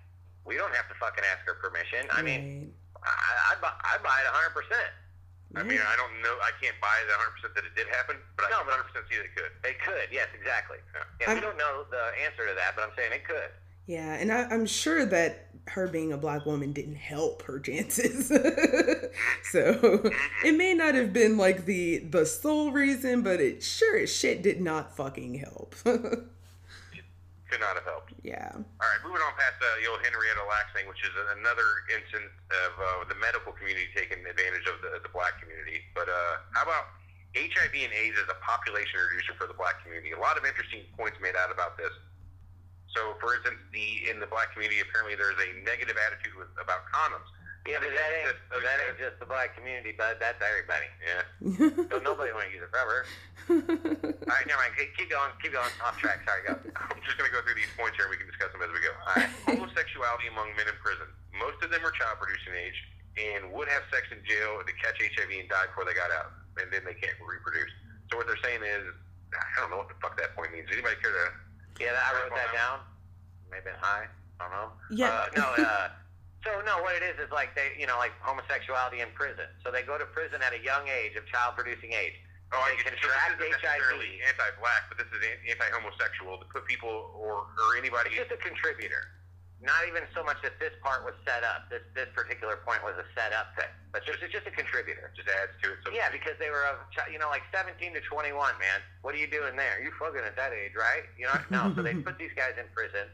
We 0.46 0.56
don't 0.56 0.74
have 0.76 0.88
to 0.90 0.96
fucking 1.00 1.24
ask 1.28 1.44
her 1.48 1.56
permission. 1.60 2.08
I 2.12 2.24
mean, 2.24 2.72
I, 3.00 3.56
I'd, 3.56 3.60
buy, 3.64 3.72
I'd 3.84 4.04
buy 4.04 4.16
it 4.24 4.28
100%. 4.32 5.60
I 5.60 5.62
mean, 5.62 5.78
I 5.80 5.96
don't 5.96 6.18
know. 6.26 6.34
I 6.42 6.50
can't 6.58 6.76
buy 6.82 6.98
the 7.06 7.14
100% 7.48 7.54
that 7.54 7.64
it 7.64 7.76
did 7.78 7.86
happen, 7.94 8.18
but 8.36 8.50
No, 8.50 8.66
I 8.66 8.74
can 8.74 9.06
100% 9.06 9.06
see 9.12 9.22
that 9.22 9.28
it 9.30 9.36
could. 9.38 9.54
It 9.64 9.78
could, 9.86 10.08
yes, 10.10 10.28
exactly. 10.34 10.82
Yeah. 11.22 11.30
We 11.30 11.38
I'm- 11.38 11.44
don't 11.46 11.60
know 11.62 11.86
the 11.94 12.12
answer 12.26 12.48
to 12.48 12.56
that, 12.58 12.74
but 12.76 12.90
I'm 12.90 12.96
saying 12.98 13.14
it 13.14 13.24
could. 13.28 13.54
Yeah, 13.86 14.14
and 14.14 14.32
I, 14.32 14.44
I'm 14.46 14.66
sure 14.66 15.06
that 15.06 15.48
her 15.68 15.88
being 15.88 16.12
a 16.12 16.18
black 16.18 16.46
woman 16.46 16.74
didn't 16.74 16.96
help 16.96 17.44
her 17.44 17.60
chances. 17.60 18.28
so 19.52 20.12
it 20.44 20.56
may 20.56 20.74
not 20.74 20.96
have 20.96 21.14
been 21.14 21.38
like 21.38 21.66
the 21.66 22.00
the 22.00 22.26
sole 22.26 22.72
reason, 22.72 23.24
but 23.24 23.40
it 23.40 23.64
sure 23.64 24.00
as 24.00 24.14
shit 24.14 24.42
did 24.42 24.62
not 24.62 24.96
fucking 24.96 25.36
help. 25.36 25.76
Could 25.84 27.62
not 27.62 27.78
have 27.78 27.86
helped. 27.86 28.18
yeah. 28.26 28.50
All 28.50 28.88
right, 28.90 29.02
moving 29.06 29.22
on 29.22 29.34
past 29.38 29.62
uh, 29.62 29.78
the 29.78 29.86
old 29.86 30.02
Henrietta 30.02 30.42
Lacks 30.50 30.74
thing, 30.74 30.90
which 30.90 31.06
is 31.06 31.14
another 31.38 31.86
instance 31.94 32.34
of 32.50 32.72
uh, 32.82 33.06
the 33.06 33.14
medical 33.22 33.54
community 33.54 33.94
taking 33.94 34.26
advantage 34.26 34.66
of 34.66 34.82
the, 34.82 34.98
the 35.06 35.12
black 35.14 35.38
community. 35.38 35.86
But 35.94 36.10
uh, 36.10 36.42
how 36.58 36.66
about 36.66 36.98
HIV 37.38 37.78
and 37.78 37.94
AIDS 37.94 38.18
as 38.18 38.26
a 38.26 38.42
population 38.42 38.98
reducer 38.98 39.38
for 39.38 39.46
the 39.46 39.54
black 39.54 39.86
community? 39.86 40.18
A 40.18 40.22
lot 40.22 40.34
of 40.34 40.50
interesting 40.50 40.82
points 40.98 41.22
made 41.22 41.38
out 41.38 41.54
about 41.54 41.78
this. 41.78 41.94
So, 42.94 43.18
for 43.18 43.34
instance, 43.34 43.58
the 43.74 44.10
in 44.10 44.22
the 44.22 44.30
black 44.30 44.54
community, 44.54 44.82
apparently 44.82 45.18
there's 45.18 45.38
a 45.42 45.50
negative 45.66 45.98
attitude 45.98 46.38
with, 46.38 46.54
about 46.62 46.86
condoms. 46.94 47.26
Yeah, 47.64 47.80
but 47.80 47.96
that 47.96 48.12
ain't, 48.12 48.36
that 48.60 48.78
ain't 48.84 49.00
just 49.00 49.16
the 49.24 49.30
black 49.30 49.56
community, 49.56 49.96
but 49.96 50.20
that's 50.20 50.36
everybody. 50.44 50.88
Yeah. 51.00 51.24
So 51.94 52.02
nobody 52.04 52.36
want 52.36 52.50
to 52.50 52.54
use 52.54 52.60
it 52.60 52.72
forever. 52.74 53.08
All 53.48 54.36
right, 54.36 54.46
never 54.50 54.60
mind. 54.60 54.76
Keep 54.76 54.98
keep 55.00 55.10
going. 55.14 55.32
Keep 55.40 55.56
going. 55.56 55.72
Off 55.80 55.96
track. 55.96 56.26
Sorry, 56.28 56.44
go. 56.44 56.60
I'm 56.92 57.00
just 57.08 57.16
going 57.16 57.30
to 57.30 57.36
go 57.36 57.40
through 57.46 57.56
these 57.56 57.72
points 57.80 57.96
here 57.96 58.10
and 58.10 58.12
we 58.12 58.20
can 58.20 58.28
discuss 58.28 58.52
them 58.52 58.60
as 58.66 58.72
we 58.74 58.84
go. 58.84 58.92
All 58.92 59.16
right. 59.16 59.32
Homosexuality 59.48 60.28
among 60.28 60.52
men 60.60 60.68
in 60.68 60.76
prison. 60.84 61.08
Most 61.38 61.64
of 61.64 61.72
them 61.72 61.86
are 61.88 61.94
child 61.96 62.20
producing 62.20 62.52
age 62.58 62.76
and 63.16 63.54
would 63.54 63.70
have 63.70 63.86
sex 63.94 64.10
in 64.12 64.20
jail 64.26 64.60
to 64.60 64.74
catch 64.82 64.98
HIV 65.00 65.32
and 65.32 65.48
die 65.48 65.70
before 65.70 65.86
they 65.86 65.96
got 65.96 66.12
out. 66.12 66.34
And 66.60 66.68
then 66.74 66.84
they 66.84 66.98
can't 66.98 67.16
reproduce. 67.22 67.72
So 68.12 68.20
what 68.20 68.28
they're 68.28 68.42
saying 68.44 68.66
is, 68.66 68.84
I 69.34 69.58
don't 69.62 69.72
know 69.72 69.82
what 69.82 69.90
the 69.90 69.98
fuck 70.02 70.18
that 70.20 70.36
point 70.36 70.52
means. 70.52 70.68
Anybody 70.68 70.98
care 71.02 71.14
to? 71.14 71.26
Yeah, 71.80 71.98
I 71.98 72.14
wrote 72.14 72.34
that 72.36 72.54
down. 72.54 72.80
Maybe 73.50 73.70
high. 73.80 74.08
I 74.40 74.44
don't 74.44 74.52
know. 74.54 74.70
Yeah. 74.90 75.10
Uh, 75.10 75.26
no. 75.38 75.48
Uh, 75.64 75.88
so 76.44 76.52
no, 76.66 76.82
what 76.84 76.96
it 76.96 77.04
is 77.04 77.16
is 77.24 77.32
like 77.32 77.56
they, 77.56 77.72
you 77.80 77.88
know, 77.88 77.98
like 77.98 78.12
homosexuality 78.20 79.00
in 79.00 79.10
prison. 79.16 79.48
So 79.64 79.72
they 79.72 79.82
go 79.82 79.98
to 79.98 80.06
prison 80.12 80.42
at 80.44 80.52
a 80.52 80.60
young 80.60 80.88
age 80.92 81.16
of 81.16 81.26
child-producing 81.28 81.94
age. 81.94 82.20
Oh, 82.52 82.60
I 82.62 82.76
They 82.78 82.84
get 82.84 82.94
so 83.02 83.08
this 83.10 83.18
isn't 83.40 83.50
necessarily 83.50 84.20
HIV. 84.22 84.30
anti-black, 84.38 84.86
but 84.92 84.98
this 85.02 85.10
is 85.10 85.22
anti-homosexual 85.50 86.38
to 86.38 86.46
put 86.54 86.68
people 86.70 87.10
or 87.18 87.48
or 87.48 87.78
anybody. 87.78 88.14
It's 88.14 88.30
just 88.30 88.36
a 88.36 88.42
contributor. 88.44 89.10
Not 89.64 89.88
even 89.88 90.04
so 90.12 90.28
much 90.28 90.44
that 90.44 90.60
this 90.60 90.76
part 90.84 91.08
was 91.08 91.16
set 91.24 91.40
up. 91.48 91.72
This 91.72 91.80
this 91.96 92.12
particular 92.12 92.60
point 92.68 92.84
was 92.84 93.00
a 93.00 93.08
set 93.16 93.32
up 93.32 93.56
thing, 93.56 93.72
but 93.96 94.04
just 94.04 94.20
it's 94.20 94.36
just 94.36 94.44
a 94.44 94.52
contributor. 94.52 95.08
just 95.16 95.32
adds 95.32 95.56
to 95.64 95.72
it. 95.72 95.80
So 95.88 95.96
Yeah, 95.96 96.12
because 96.12 96.36
they 96.36 96.52
were 96.52 96.68
of 96.68 96.84
you 97.08 97.16
know 97.16 97.32
like 97.32 97.48
17 97.56 97.80
to 97.96 98.02
21, 98.04 98.36
man. 98.60 98.80
What 99.08 99.16
are 99.16 99.22
you 99.24 99.32
doing 99.32 99.56
there? 99.56 99.80
You're 99.80 99.96
fucking 99.96 100.20
at 100.20 100.36
that 100.36 100.52
age, 100.52 100.76
right? 100.76 101.08
You 101.16 101.32
know, 101.32 101.40
no. 101.48 101.62
So 101.76 101.80
they 101.80 101.96
put 102.08 102.20
these 102.20 102.36
guys 102.36 102.60
in 102.60 102.68
prison, 102.76 103.08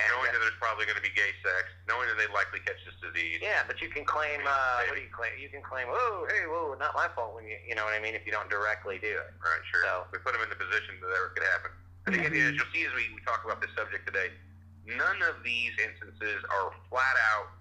and 0.00 0.04
knowing 0.16 0.32
that 0.32 0.40
there's 0.40 0.56
probably 0.56 0.88
going 0.88 0.96
to 0.96 1.04
be 1.04 1.12
gay 1.12 1.36
sex, 1.44 1.68
knowing 1.84 2.08
that 2.08 2.16
they 2.16 2.24
likely 2.32 2.64
catch 2.64 2.80
this 2.88 2.96
disease. 3.04 3.44
yeah, 3.44 3.60
but 3.68 3.84
you 3.84 3.92
can 3.92 4.08
claim 4.08 4.40
uh, 4.48 4.88
what 4.88 4.96
do 4.96 5.04
you 5.04 5.12
claim? 5.12 5.36
You 5.36 5.52
can 5.52 5.60
claim, 5.60 5.92
oh, 5.92 6.24
hey, 6.32 6.48
whoa, 6.48 6.72
not 6.80 6.96
my 6.96 7.12
fault 7.12 7.36
when 7.36 7.44
you 7.44 7.60
you 7.68 7.76
know 7.76 7.84
what 7.84 7.92
I 7.92 8.00
mean 8.00 8.16
if 8.16 8.24
you 8.24 8.32
don't 8.32 8.48
directly 8.48 8.96
do 8.96 9.12
it. 9.12 9.28
Right, 9.44 9.60
sure. 9.68 9.84
So- 9.84 10.08
we 10.08 10.16
put 10.24 10.32
them 10.32 10.40
in 10.40 10.48
the 10.48 10.56
position 10.56 10.96
that 11.04 11.12
it 11.12 11.36
could 11.36 11.44
happen. 11.52 11.70
I 12.02 12.16
think, 12.16 12.24
Mhm. 12.32 12.48
as 12.48 12.56
you'll 12.56 12.72
see 12.72 12.82
as 12.88 12.90
we, 12.96 13.12
we 13.14 13.20
talk 13.28 13.44
about 13.44 13.60
this 13.60 13.70
subject 13.78 14.08
today, 14.08 14.32
none 14.86 15.18
of 15.22 15.42
these 15.44 15.72
instances 15.78 16.42
are 16.50 16.74
flat 16.90 17.16
out, 17.32 17.54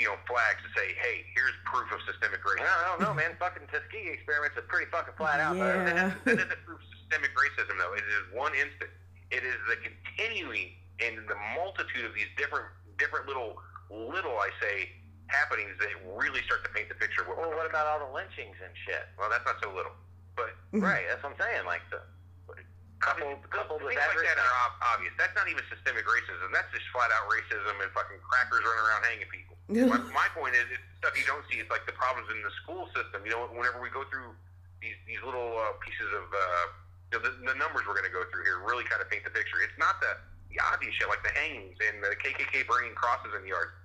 you 0.00 0.08
know, 0.08 0.16
flags 0.24 0.60
to 0.64 0.70
say, 0.72 0.96
hey, 0.96 1.28
here's 1.36 1.52
proof 1.68 1.88
of 1.92 2.00
systemic 2.08 2.40
racism. 2.40 2.64
I 2.64 2.88
don't 2.88 3.00
know, 3.04 3.12
man. 3.12 3.36
Fucking 3.42 3.68
Tuskegee 3.68 4.16
experiments 4.16 4.56
are 4.56 4.64
pretty 4.64 4.88
fucking 4.88 5.14
flat 5.20 5.40
out. 5.40 5.56
Yeah. 5.56 6.12
But 6.24 6.40
That 6.40 6.48
isn't 6.48 6.62
proof 6.64 6.80
of 6.80 6.88
systemic 7.04 7.36
racism, 7.36 7.76
though. 7.76 7.92
It 7.92 8.06
is 8.08 8.24
one 8.32 8.56
instant. 8.56 8.90
It 9.28 9.44
is 9.44 9.60
the 9.68 9.76
continuing 9.84 10.72
and 11.04 11.20
the 11.28 11.36
multitude 11.52 12.08
of 12.08 12.14
these 12.16 12.30
different, 12.40 12.64
different 12.96 13.28
little, 13.28 13.60
little, 13.90 14.40
I 14.40 14.48
say, 14.62 14.88
happenings 15.28 15.76
that 15.80 15.90
really 16.16 16.40
start 16.44 16.64
to 16.64 16.70
paint 16.72 16.88
the 16.88 16.96
picture 16.96 17.22
of 17.22 17.28
what 17.28 17.40
well, 17.40 17.52
what 17.52 17.68
about 17.68 17.88
all 17.88 18.00
the 18.08 18.12
lynchings 18.12 18.56
and 18.60 18.72
shit? 18.84 19.08
Well, 19.18 19.28
that's 19.28 19.44
not 19.44 19.56
so 19.60 19.72
little. 19.72 19.92
But 20.36 20.56
mm-hmm. 20.72 20.84
Right, 20.84 21.04
that's 21.08 21.22
what 21.22 21.32
I'm 21.32 21.40
saying. 21.40 21.64
Like 21.66 21.82
the 21.90 22.02
couple, 23.04 23.28
Things 23.28 23.44
coupled 23.52 23.84
with 23.84 23.92
like 23.92 24.00
that 24.00 24.40
are 24.40 24.56
obvious. 24.96 25.12
That's 25.20 25.36
not 25.36 25.44
even 25.52 25.60
systemic 25.68 26.08
racism. 26.08 26.48
That's 26.56 26.72
just 26.72 26.88
flat 26.88 27.12
out 27.12 27.28
racism 27.28 27.76
and 27.84 27.92
fucking 27.92 28.18
crackers 28.24 28.64
running 28.64 28.80
around 28.80 29.02
hanging 29.04 29.28
people. 29.28 29.54
my, 29.92 30.00
my 30.10 30.28
point 30.32 30.56
is, 30.56 30.64
it's 30.72 30.84
stuff 31.04 31.12
you 31.12 31.28
don't 31.28 31.44
see. 31.52 31.60
It's 31.60 31.68
like 31.68 31.84
the 31.84 31.96
problems 31.96 32.32
in 32.32 32.40
the 32.40 32.52
school 32.64 32.88
system. 32.96 33.20
You 33.28 33.36
know, 33.36 33.44
whenever 33.52 33.84
we 33.84 33.92
go 33.92 34.08
through 34.08 34.32
these 34.80 34.96
these 35.04 35.20
little 35.20 35.60
uh, 35.60 35.76
pieces 35.84 36.08
of 36.16 36.26
uh, 36.32 36.64
you 37.12 37.20
know, 37.20 37.20
the, 37.28 37.32
the 37.52 37.56
numbers 37.60 37.84
we're 37.84 37.96
going 37.96 38.08
to 38.08 38.16
go 38.16 38.24
through 38.32 38.48
here 38.48 38.64
really 38.64 38.88
kind 38.88 39.04
of 39.04 39.12
paint 39.12 39.28
the 39.28 39.32
picture. 39.32 39.60
It's 39.60 39.76
not 39.76 40.00
the, 40.00 40.16
the 40.48 40.58
obvious 40.64 40.96
shit 40.96 41.06
like 41.12 41.22
the 41.22 41.34
hangings 41.36 41.76
and 41.78 42.00
the 42.00 42.16
KKK 42.16 42.64
burning 42.64 42.96
crosses 42.96 43.36
in 43.36 43.44
the 43.44 43.52
yard. 43.52 43.76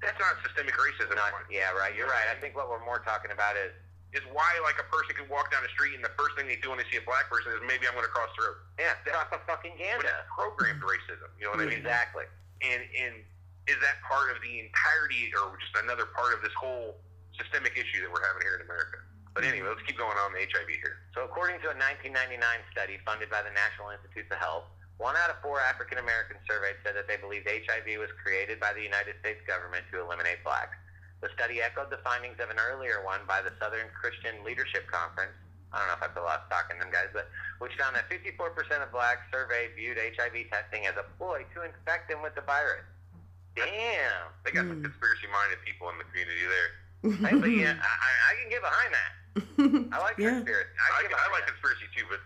That's 0.00 0.18
not 0.20 0.36
systemic 0.44 0.76
racism. 0.76 1.16
Not, 1.16 1.32
yeah, 1.48 1.72
right. 1.72 1.94
You're 1.96 2.10
right. 2.10 2.28
I 2.28 2.36
think 2.40 2.56
what 2.56 2.68
we're 2.68 2.84
more 2.84 3.00
talking 3.00 3.32
about 3.32 3.56
is 3.56 3.72
is 4.14 4.22
why 4.30 4.54
like 4.62 4.78
a 4.78 4.86
person 4.88 5.12
can 5.18 5.26
walk 5.26 5.50
down 5.50 5.66
the 5.66 5.74
street 5.74 5.98
and 5.98 6.02
the 6.02 6.14
first 6.14 6.38
thing 6.38 6.46
they 6.46 6.58
do 6.62 6.70
when 6.70 6.78
they 6.78 6.86
see 6.88 7.02
a 7.02 7.06
black 7.06 7.26
person 7.26 7.50
is 7.50 7.60
maybe 7.66 7.84
I'm 7.90 7.98
going 7.98 8.06
to 8.06 8.14
cross 8.14 8.30
the 8.38 8.46
road. 8.46 8.58
yeah, 8.78 8.94
propaganda. 9.42 10.06
But 10.06 10.10
it's 10.10 10.30
programmed 10.30 10.82
racism. 10.86 11.30
You 11.36 11.50
know 11.50 11.58
what 11.58 11.66
I 11.66 11.70
mean? 11.70 11.82
Exactly. 11.82 12.30
and 12.62 12.82
and 12.94 13.14
is 13.66 13.80
that 13.80 13.96
part 14.04 14.28
of 14.28 14.38
the 14.44 14.60
entirety 14.60 15.32
or 15.32 15.56
just 15.56 15.72
another 15.80 16.04
part 16.12 16.36
of 16.36 16.44
this 16.44 16.52
whole 16.52 17.00
systemic 17.40 17.74
issue 17.74 18.04
that 18.04 18.10
we're 18.12 18.24
having 18.24 18.44
here 18.44 18.60
in 18.60 18.64
America? 18.64 19.00
But 19.32 19.42
mm-hmm. 19.42 19.56
anyway, 19.56 19.74
let's 19.74 19.82
keep 19.88 19.98
going 19.98 20.14
on 20.14 20.36
the 20.36 20.44
HIV 20.46 20.68
here. 20.68 21.02
So, 21.16 21.26
according 21.26 21.58
to 21.66 21.72
a 21.72 21.76
1999 21.76 22.38
study 22.70 23.00
funded 23.02 23.32
by 23.32 23.42
the 23.42 23.50
National 23.50 23.90
Institutes 23.90 24.30
of 24.30 24.38
Health, 24.38 24.68
one 25.00 25.18
out 25.18 25.32
of 25.32 25.42
four 25.42 25.58
African 25.58 25.98
Americans 25.98 26.38
surveyed 26.46 26.78
said 26.86 26.94
that 26.94 27.10
they 27.10 27.18
believed 27.18 27.50
HIV 27.50 27.98
was 27.98 28.12
created 28.22 28.62
by 28.62 28.70
the 28.76 28.84
United 28.84 29.18
States 29.18 29.42
government 29.42 29.82
to 29.90 29.98
eliminate 29.98 30.44
blacks. 30.46 30.78
The 31.24 31.32
study 31.32 31.64
echoed 31.64 31.88
the 31.88 31.96
findings 32.04 32.36
of 32.36 32.52
an 32.52 32.60
earlier 32.60 33.00
one 33.00 33.24
by 33.24 33.40
the 33.40 33.48
Southern 33.56 33.88
Christian 33.96 34.44
Leadership 34.44 34.84
Conference. 34.92 35.32
I 35.72 35.80
don't 35.80 35.88
know 35.88 35.96
if 35.96 36.04
I 36.04 36.12
put 36.12 36.20
a 36.20 36.28
lot 36.28 36.44
of 36.44 36.46
stock 36.52 36.68
in 36.68 36.76
them 36.76 36.92
guys, 36.92 37.08
but 37.16 37.32
which 37.64 37.72
found 37.80 37.96
that 37.96 38.04
54% 38.12 38.44
of 38.84 38.92
blacks 38.92 39.24
surveyed 39.32 39.72
viewed 39.72 39.96
HIV 39.96 40.52
testing 40.52 40.84
as 40.84 40.92
a 41.00 41.08
ploy 41.16 41.48
to 41.56 41.64
infect 41.64 42.12
them 42.12 42.20
with 42.20 42.36
the 42.36 42.44
virus. 42.44 42.84
Damn. 43.56 44.36
They 44.44 44.52
got 44.52 44.68
some 44.68 44.84
Hmm. 44.84 44.92
conspiracy-minded 44.92 45.64
people 45.64 45.88
in 45.88 45.96
the 45.96 46.04
community 46.12 46.44
there. 46.44 46.70
Hey, 47.24 47.36
but 47.40 47.48
yeah, 47.56 47.72
I, 47.80 47.88
I 47.88 48.10
I 48.28 48.32
can 48.44 48.48
get 48.52 48.60
behind 48.60 48.90
that. 48.92 49.12
I 49.96 49.98
like 50.04 50.20
Yeah. 50.20 50.44
conspiracy. 50.44 50.68
I, 50.76 50.84
I, 50.84 50.92
I, 50.92 51.02
get 51.08 51.16
I 51.16 51.26
like 51.32 51.48
that. 51.48 51.56
conspiracy 51.56 51.88
too, 51.96 52.04
but 52.12 52.20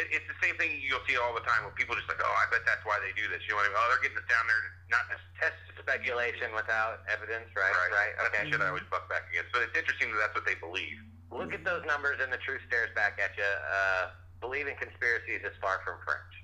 it, 0.00 0.08
it's 0.16 0.26
the 0.32 0.38
same 0.40 0.56
thing 0.56 0.80
you'll 0.80 1.04
see 1.04 1.20
all 1.20 1.36
the 1.36 1.44
time 1.44 1.60
when 1.68 1.76
people 1.76 1.92
just 1.92 2.08
like, 2.08 2.24
oh, 2.24 2.34
I 2.40 2.48
bet 2.48 2.64
that's 2.64 2.84
why 2.88 2.96
they 3.04 3.12
do 3.20 3.28
this. 3.28 3.44
You 3.44 3.52
know 3.52 3.60
what 3.60 3.68
I 3.68 3.76
mean? 3.76 3.80
Oh, 3.84 3.86
they're 3.92 4.00
getting 4.00 4.16
us 4.16 4.28
down 4.32 4.48
there 4.48 4.62
not 4.88 5.04
just 5.12 5.20
test 5.36 5.60
speculation 5.84 6.48
without 6.56 7.04
evidence, 7.12 7.52
right? 7.52 7.68
Right, 7.68 7.92
Right. 7.92 8.12
That's 8.16 8.28
Okay. 8.32 8.44
the 8.48 8.50
shit 8.56 8.60
I 8.64 8.68
always 8.72 8.88
buck 8.90 9.04
back 9.12 9.28
against. 9.28 9.52
But 9.52 9.62
it's 9.68 9.76
interesting 9.76 10.10
that 10.12 10.18
that's 10.18 10.34
what 10.34 10.46
they 10.48 10.56
believe. 10.56 10.96
Look 11.30 11.52
at 11.52 11.64
those 11.64 11.84
numbers, 11.84 12.20
and 12.24 12.32
the 12.32 12.38
truth 12.40 12.62
stares 12.66 12.90
back 12.96 13.20
at 13.20 13.36
you. 13.36 13.44
Uh, 13.44 14.10
believing 14.40 14.76
conspiracies 14.76 15.42
is 15.44 15.52
far 15.60 15.80
from 15.84 16.00
fringe. 16.04 16.36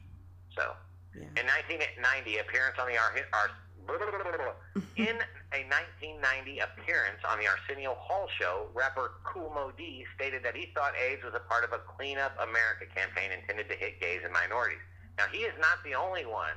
So, 0.56 0.76
Yeah. 1.16 1.40
in 1.40 1.46
1990, 1.46 2.38
appearance 2.38 2.78
on 2.78 2.88
the 2.88 2.98
Ar- 2.98 3.16
Ar- 3.32 3.50
in 4.96 5.16
a 5.52 5.60
1990 5.66 6.60
appearance 6.60 7.24
on 7.24 7.38
the 7.40 7.48
Arsenio 7.48 7.94
Hall 7.94 8.28
show, 8.38 8.70
rapper 8.74 9.14
Kool 9.24 9.50
Moe 9.50 9.72
Dee 9.72 10.06
stated 10.14 10.42
that 10.44 10.54
he 10.54 10.66
thought 10.74 10.94
AIDS 10.96 11.24
was 11.24 11.34
a 11.34 11.40
part 11.40 11.64
of 11.64 11.72
a 11.72 11.78
Clean 11.80 12.18
Up 12.18 12.36
America 12.40 12.86
campaign 12.94 13.32
intended 13.32 13.68
to 13.68 13.74
hit 13.76 14.00
gays 14.00 14.20
and 14.22 14.32
minorities. 14.32 14.80
Now, 15.18 15.26
he 15.28 15.38
is 15.44 15.58
not 15.58 15.82
the 15.82 15.94
only 15.94 16.24
one, 16.24 16.54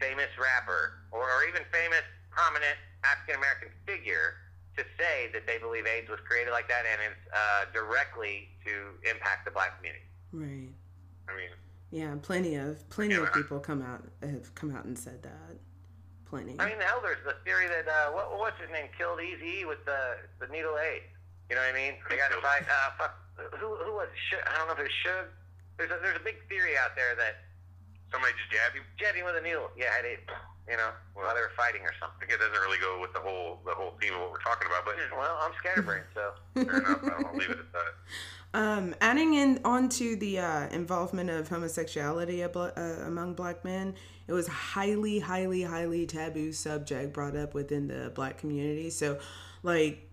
famous 0.00 0.28
rapper, 0.40 1.04
or, 1.12 1.22
or 1.24 1.44
even 1.48 1.62
famous 1.72 2.02
prominent 2.30 2.76
African 3.04 3.36
American 3.36 3.68
figure, 3.86 4.34
to 4.76 4.84
say 4.98 5.30
that 5.32 5.46
they 5.46 5.56
believe 5.58 5.86
AIDS 5.86 6.08
was 6.08 6.20
created 6.28 6.50
like 6.52 6.68
that 6.68 6.84
and 6.84 7.00
it's 7.00 7.24
uh, 7.32 7.64
directly 7.72 8.48
to 8.66 8.92
impact 9.08 9.44
the 9.46 9.50
black 9.50 9.76
community. 9.78 10.04
Right. 10.32 10.68
I 11.28 11.32
mean, 11.36 11.48
Yeah, 11.90 12.14
plenty 12.20 12.56
of 12.56 12.84
plenty 12.90 13.14
Yeah. 13.14 13.24
of 13.24 13.32
people 13.32 13.58
come 13.58 13.80
out 13.80 14.04
have 14.22 14.54
come 14.54 14.74
out 14.76 14.84
and 14.84 14.98
said 14.98 15.22
that. 15.22 15.56
Plenty. 16.28 16.56
I 16.58 16.66
mean, 16.66 16.80
hell, 16.82 17.00
there's 17.00 17.22
the 17.24 17.38
theory 17.46 17.68
that 17.68 17.86
uh, 17.88 18.10
what, 18.12 18.36
what's 18.36 18.60
his 18.60 18.68
name 18.70 18.88
killed 18.98 19.18
Eazy 19.20 19.66
with 19.66 19.80
the 19.86 20.18
the 20.40 20.48
needle 20.52 20.76
AIDS. 20.76 21.06
You 21.48 21.54
know 21.54 21.62
what 21.62 21.70
I 21.70 21.78
mean? 21.78 21.94
They 22.10 22.16
got 22.18 22.34
to 22.34 22.40
fight. 22.42 22.66
Uh, 22.66 22.90
fuck, 22.98 23.14
who 23.62 23.76
who 23.80 23.94
was? 23.94 24.08
Suge? 24.28 24.42
I 24.44 24.58
don't 24.58 24.66
know 24.66 24.74
if 24.74 24.80
it 24.80 24.90
was 24.90 24.98
Suge. 25.06 25.30
There's 25.78 25.90
a, 25.94 25.98
there's 26.02 26.16
a 26.18 26.24
big 26.24 26.36
theory 26.50 26.76
out 26.76 26.96
there 26.96 27.14
that 27.14 27.46
somebody 28.12 28.32
just 28.38 28.50
jabbed 28.50 28.74
you. 28.76 28.82
jabbing 28.98 29.24
with 29.24 29.36
a 29.36 29.42
needle, 29.42 29.70
yeah, 29.76 29.94
I 29.98 30.02
did. 30.02 30.18
You 30.68 30.76
know, 30.76 30.90
while 31.14 31.34
they 31.34 31.40
were 31.40 31.54
fighting 31.56 31.82
or 31.82 31.94
something. 32.00 32.18
I 32.22 32.26
guess 32.26 32.42
it 32.42 32.50
doesn't 32.50 32.66
really 32.66 32.82
go 32.82 32.98
with 33.00 33.12
the 33.12 33.20
whole 33.20 33.60
the 33.64 33.70
whole 33.70 33.94
theme 34.00 34.14
of 34.14 34.20
what 34.20 34.30
we're 34.32 34.42
talking 34.42 34.66
about, 34.66 34.84
but 34.84 34.96
Well, 35.16 35.38
I'm 35.40 35.52
scatterbrained, 35.58 36.10
so 36.12 36.32
fair 36.54 36.78
enough. 36.82 37.02
I'll 37.24 37.36
leave 37.36 37.50
it 37.50 37.58
at 37.62 37.72
that. 37.72 37.92
Um, 38.54 38.94
adding 39.00 39.34
in 39.34 39.60
onto 39.64 40.16
the 40.16 40.38
uh, 40.38 40.68
involvement 40.70 41.30
of 41.30 41.48
homosexuality 41.48 42.38
ablo- 42.38 42.76
uh, 42.76 43.04
among 43.06 43.34
black 43.34 43.64
men, 43.64 43.94
it 44.26 44.32
was 44.32 44.48
highly, 44.48 45.18
highly, 45.18 45.62
highly 45.62 46.06
taboo 46.06 46.52
subject 46.52 47.12
brought 47.12 47.36
up 47.36 47.54
within 47.54 47.86
the 47.86 48.10
black 48.14 48.38
community. 48.38 48.88
So, 48.90 49.18
like, 49.62 50.08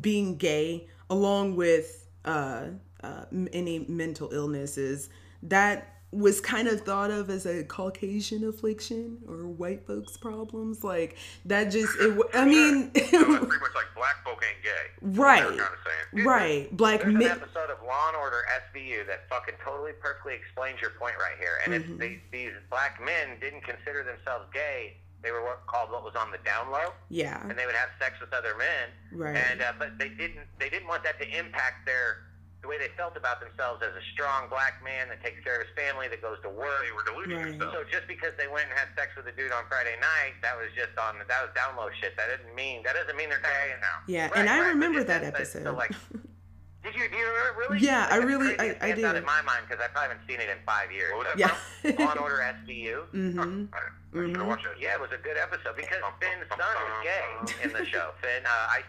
being 0.00 0.36
gay 0.36 0.88
along 1.08 1.56
with 1.56 2.06
uh, 2.24 2.66
uh, 3.02 3.24
any 3.52 3.80
mental 3.88 4.32
illnesses 4.32 5.08
that 5.44 5.95
was 6.18 6.40
kind 6.40 6.68
of 6.68 6.80
thought 6.82 7.10
of 7.10 7.30
as 7.30 7.46
a 7.46 7.64
Caucasian 7.64 8.48
affliction 8.48 9.18
or 9.28 9.46
white 9.48 9.86
folks' 9.86 10.16
problems. 10.16 10.82
Like 10.84 11.16
that 11.44 11.64
just, 11.64 11.92
it, 12.00 12.18
I 12.34 12.44
mean, 12.44 12.90
so 12.94 13.24
pretty 13.24 13.44
much 13.46 13.74
like 13.74 13.86
black 13.94 14.24
folk 14.24 14.42
ain't 14.44 14.62
gay. 14.62 14.86
Right. 15.20 15.42
Kind 15.42 15.60
of 15.60 16.24
right, 16.24 16.74
black 16.76 17.02
There's 17.02 17.14
an 17.14 17.22
episode 17.22 17.70
of 17.70 17.78
Law 17.86 18.08
and 18.08 18.16
Order 18.16 18.42
SVU 18.74 19.06
that 19.06 19.28
fucking 19.28 19.54
totally 19.62 19.92
perfectly 20.00 20.34
explains 20.34 20.80
your 20.80 20.90
point 20.98 21.14
right 21.18 21.36
here. 21.38 21.58
And 21.64 21.74
Mm-hmm. 21.74 21.92
it's 21.92 22.00
these, 22.00 22.18
these 22.32 22.52
black 22.70 23.00
men 23.04 23.38
didn't 23.40 23.62
consider 23.64 24.02
themselves 24.02 24.46
gay. 24.54 24.96
They 25.22 25.30
were 25.32 25.42
what 25.42 25.66
called 25.66 25.90
what 25.90 26.04
was 26.04 26.14
on 26.14 26.30
the 26.30 26.38
down 26.44 26.70
low, 26.70 26.92
Yeah, 27.10 27.42
and 27.48 27.58
they 27.58 27.66
would 27.66 27.74
have 27.74 27.88
sex 28.00 28.14
with 28.20 28.32
other 28.32 28.54
men. 28.56 28.88
Right. 29.12 29.36
And 29.36 29.60
uh, 29.60 29.72
but 29.78 29.98
they 29.98 30.08
didn't 30.10 30.46
they 30.60 30.68
didn't 30.70 30.86
want 30.86 31.02
that 31.04 31.18
to 31.20 31.26
impact 31.38 31.84
their 31.84 32.18
the 32.66 32.70
way 32.74 32.82
they 32.82 32.90
felt 32.98 33.14
about 33.16 33.38
themselves 33.38 33.78
as 33.86 33.94
a 33.94 34.02
strong 34.10 34.50
black 34.50 34.82
man 34.82 35.06
that 35.06 35.22
takes 35.22 35.38
care 35.46 35.62
of 35.62 35.70
his 35.70 35.72
family, 35.78 36.10
that 36.10 36.18
goes 36.18 36.42
to 36.42 36.50
work. 36.50 36.82
They 36.82 36.90
were 36.90 37.06
deluding 37.06 37.38
Right. 37.38 37.54
themselves. 37.54 37.78
So 37.78 37.86
just 37.86 38.10
because 38.10 38.34
they 38.34 38.50
went 38.50 38.66
and 38.66 38.74
had 38.74 38.90
sex 38.98 39.14
with 39.14 39.30
a 39.30 39.34
dude 39.38 39.54
on 39.54 39.62
Friday 39.70 39.94
night, 40.02 40.34
that 40.42 40.58
was 40.58 40.66
just 40.74 40.98
on 40.98 41.22
that 41.22 41.30
was 41.46 41.54
down 41.54 41.78
low 41.78 41.86
shit. 42.02 42.18
That 42.18 42.26
didn't 42.34 42.50
mean 42.58 42.82
that 42.82 42.98
doesn't 42.98 43.14
mean 43.14 43.30
they're 43.30 43.38
gay 43.38 43.78
now. 43.78 44.02
yeah, 44.10 44.26
Right, 44.34 44.42
and 44.42 44.50
I 44.50 44.58
right, 44.66 44.74
remember 44.74 45.06
that 45.06 45.22
that's- 45.22 45.54
episode. 45.54 45.62
So 45.62 45.72
like, 45.78 45.94
did 46.82 46.94
you 46.98 47.06
do 47.06 47.16
you 47.16 47.26
remember 47.30 47.54
really? 47.70 47.78
Yeah, 47.86 48.10
Like, 48.10 48.12
I 48.12 48.16
really- 48.26 48.54
crazy. 48.58 48.60
I- 48.60 48.74
It 48.74 48.78
I 48.82 48.86
stands 48.98 49.04
out 49.06 49.16
in 49.16 49.24
my 49.24 49.42
mind 49.46 49.62
because 49.70 49.78
I 49.82 49.86
probably 49.94 50.10
haven't 50.18 50.26
seen 50.26 50.40
it 50.42 50.50
in 50.50 50.58
five 50.66 50.90
years. 50.90 51.14
What 51.14 51.30
was 51.30 51.38
that 51.38 51.38
yeah, 51.86 52.04
Law 52.04 52.10
and 52.12 52.20
Order 52.20 52.42
SVU. 52.66 53.06
mm-hmm. 53.14 53.70
I, 53.70 53.78
I 53.78 54.58
should 54.58 54.74
have. 54.74 54.80
Yeah, 54.80 54.94
it 54.94 55.00
was 55.00 55.10
a 55.14 55.22
good 55.22 55.36
episode 55.38 55.76
because 55.76 56.02
Fin's 56.18 56.48
son 56.48 56.58
is 56.58 56.98
gay 57.06 57.62
in 57.68 57.72
the 57.72 57.84
show. 57.86 58.10
Fin, 58.22 58.42
uh, 58.46 58.74
Ice 58.80 58.84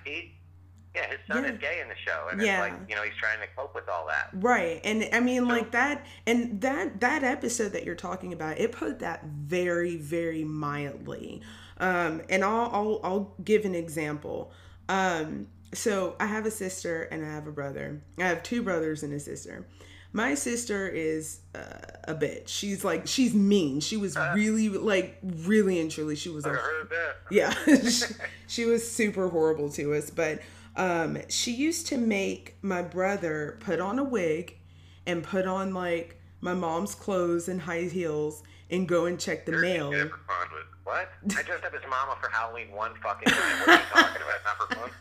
yeah, 0.98 1.08
his 1.10 1.20
son 1.28 1.44
Yeah. 1.44 1.52
is 1.52 1.60
gay 1.60 1.80
in 1.82 1.88
the 1.88 1.96
show, 2.06 2.28
and 2.32 2.42
Yeah. 2.42 2.64
it's 2.66 2.72
like 2.74 2.90
you 2.90 2.96
know 2.96 3.04
he's 3.04 3.16
trying 3.20 3.40
to 3.40 3.48
cope 3.56 3.74
with 3.76 3.88
all 3.88 4.08
that. 4.08 4.30
Right. 4.34 4.82
And 4.84 5.08
I 5.14 5.20
mean 5.20 5.48
like 5.48 5.72
that 5.72 6.06
and 6.26 6.60
that 6.62 7.00
that 7.02 7.24
episode 7.24 7.70
that 7.74 7.84
you're 7.86 7.96
talking 7.96 8.34
about, 8.34 8.60
it 8.60 8.72
put 8.72 9.00
that 9.00 9.24
very 9.26 9.96
very 9.98 10.44
mildly. 10.44 11.42
Um 11.80 12.22
and 12.30 12.44
I'll 12.44 12.70
I'll 12.74 13.00
I'll 13.04 13.34
give 13.44 13.66
an 13.66 13.76
example. 13.76 14.52
Um 14.90 15.48
so 15.74 16.16
I 16.20 16.26
have 16.28 16.46
a 16.46 16.52
sister 16.52 17.04
and 17.04 17.26
I 17.26 17.30
have 17.30 17.46
a 17.48 17.52
brother. 17.52 18.02
I 18.18 18.24
have 18.24 18.42
two 18.42 18.62
brothers 18.64 19.04
and 19.04 19.14
a 19.14 19.20
sister. 19.20 19.66
My 20.14 20.34
sister 20.34 20.88
is 20.88 21.42
uh, 21.54 21.60
a 22.06 22.16
bitch. 22.16 22.48
She's 22.48 22.84
like 22.86 23.06
she's 23.06 23.34
mean. 23.34 23.82
She 23.82 23.98
was 23.98 24.16
really 24.34 24.70
like 24.70 25.18
really 25.22 25.80
and 25.82 25.92
truly 25.92 26.16
she 26.16 26.30
was 26.30 26.46
a 26.46 26.50
I 26.52 26.54
heard 26.54 26.90
that. 26.90 27.16
yeah 27.30 27.52
she, 27.90 28.06
she 28.48 28.66
was 28.66 28.90
super 28.90 29.28
horrible 29.28 29.70
to 29.72 29.94
us 29.94 30.10
but 30.10 30.40
um 30.78 31.18
she 31.28 31.52
used 31.54 31.88
to 31.88 31.98
make 31.98 32.56
my 32.62 32.82
brother 32.82 33.58
put 33.60 33.80
on 33.80 34.00
a 34.00 34.04
wig 34.04 34.58
and 35.06 35.24
put 35.24 35.46
on 35.46 35.74
like 35.74 36.20
my 36.42 36.54
mom's 36.54 36.96
clothes 36.96 37.48
and 37.50 37.62
high 37.62 37.82
heels 37.82 38.44
and 38.70 38.88
go 38.88 39.06
and 39.06 39.20
check 39.20 39.46
the 39.46 39.52
mail 39.54 39.92
fun, 39.92 40.12
but 40.28 40.66
What? 40.84 41.10
I 41.38 41.42
dressed 41.44 41.66
up 41.66 41.74
as 41.74 41.82
mama 41.90 42.16
for 42.22 42.30
Halloween 42.30 42.72
one 42.72 42.92
fucking 43.02 43.28
time. 43.32 43.60
What 43.60 43.70
are 43.70 43.74
you 43.74 43.80
talking 43.92 44.22
about? 44.22 44.44
not 44.46 44.58
for 44.70 44.76
fun. 44.76 44.92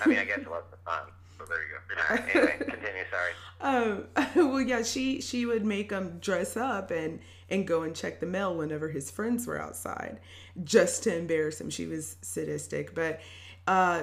I 0.00 0.08
mean, 0.08 0.18
I 0.18 0.24
guess 0.24 0.38
it 0.38 0.48
was 0.48 0.62
for 0.70 0.78
fun. 0.84 1.02
So 1.38 1.44
there 1.44 1.58
you 1.62 1.68
go. 1.96 2.02
All 2.02 2.16
right, 2.16 2.34
anyway, 2.36 2.56
continue. 2.58 3.04
Sorry. 3.10 3.32
um 3.60 4.06
well 4.52 4.60
yeah 4.60 4.82
she 4.82 5.20
she 5.20 5.44
would 5.46 5.64
make 5.64 5.90
him 5.90 6.18
dress 6.20 6.56
up 6.56 6.90
and 6.90 7.18
and 7.50 7.66
go 7.66 7.82
and 7.82 7.94
check 7.96 8.20
the 8.20 8.26
mail 8.26 8.54
whenever 8.56 8.88
his 8.88 9.10
friends 9.10 9.46
were 9.46 9.60
outside 9.60 10.20
just 10.62 11.02
to 11.04 11.16
embarrass 11.16 11.60
him 11.60 11.70
she 11.70 11.86
was 11.86 12.16
sadistic 12.22 12.94
but 12.94 13.20
uh 13.68 14.02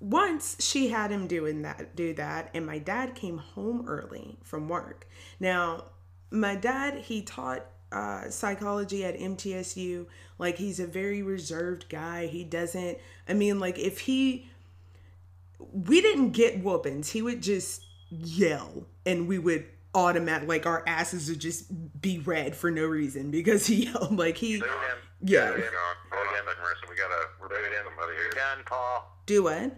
once 0.00 0.56
she 0.60 0.88
had 0.88 1.10
him 1.10 1.26
doing 1.26 1.62
that 1.62 1.96
do 1.96 2.14
that 2.14 2.50
and 2.54 2.64
my 2.64 2.78
dad 2.78 3.16
came 3.16 3.38
home 3.38 3.84
early 3.88 4.38
from 4.44 4.68
work 4.68 5.08
now 5.40 5.82
my 6.30 6.54
dad 6.54 6.98
he 6.98 7.22
taught 7.22 7.64
uh, 7.90 8.28
psychology 8.28 9.02
at 9.02 9.18
MTSU 9.18 10.04
like 10.38 10.58
he's 10.58 10.78
a 10.78 10.86
very 10.86 11.22
reserved 11.22 11.88
guy 11.88 12.26
he 12.26 12.44
doesn't 12.44 12.98
i 13.26 13.32
mean 13.32 13.58
like 13.58 13.78
if 13.78 14.00
he 14.00 14.48
we 15.58 16.00
didn't 16.00 16.30
get 16.30 16.62
whoopings. 16.62 17.10
He 17.10 17.22
would 17.22 17.42
just 17.42 17.84
yell 18.10 18.86
and 19.04 19.28
we 19.28 19.38
would 19.38 19.66
automatic 19.94 20.48
like 20.48 20.66
our 20.66 20.82
asses 20.86 21.28
would 21.28 21.40
just 21.40 22.00
be 22.00 22.18
red 22.18 22.54
for 22.54 22.70
no 22.70 22.84
reason 22.84 23.30
because 23.30 23.66
he 23.66 23.86
yelled 23.92 24.16
like 24.16 24.36
he. 24.36 24.62
Yeah. 25.22 25.50
Boo 25.50 25.56
him. 25.56 25.64
Hold 26.12 26.28
on 26.28 26.34
a 26.34 26.36
second, 26.38 26.62
Marissa. 26.62 26.88
We 26.88 26.96
gotta 26.96 27.26
we're 27.40 27.48
booting 27.48 27.72
somebody 27.84 28.16
here. 28.16 28.30
done, 28.30 28.64
Paul. 28.66 29.18
do 29.26 29.42
what? 29.44 29.76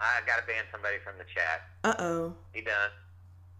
I 0.00 0.20
gotta 0.26 0.42
ban 0.46 0.64
somebody 0.70 0.96
from 1.04 1.14
the 1.18 1.24
chat. 1.24 1.62
Uh 1.84 1.94
oh. 1.98 2.34
He 2.52 2.60
done. 2.62 2.90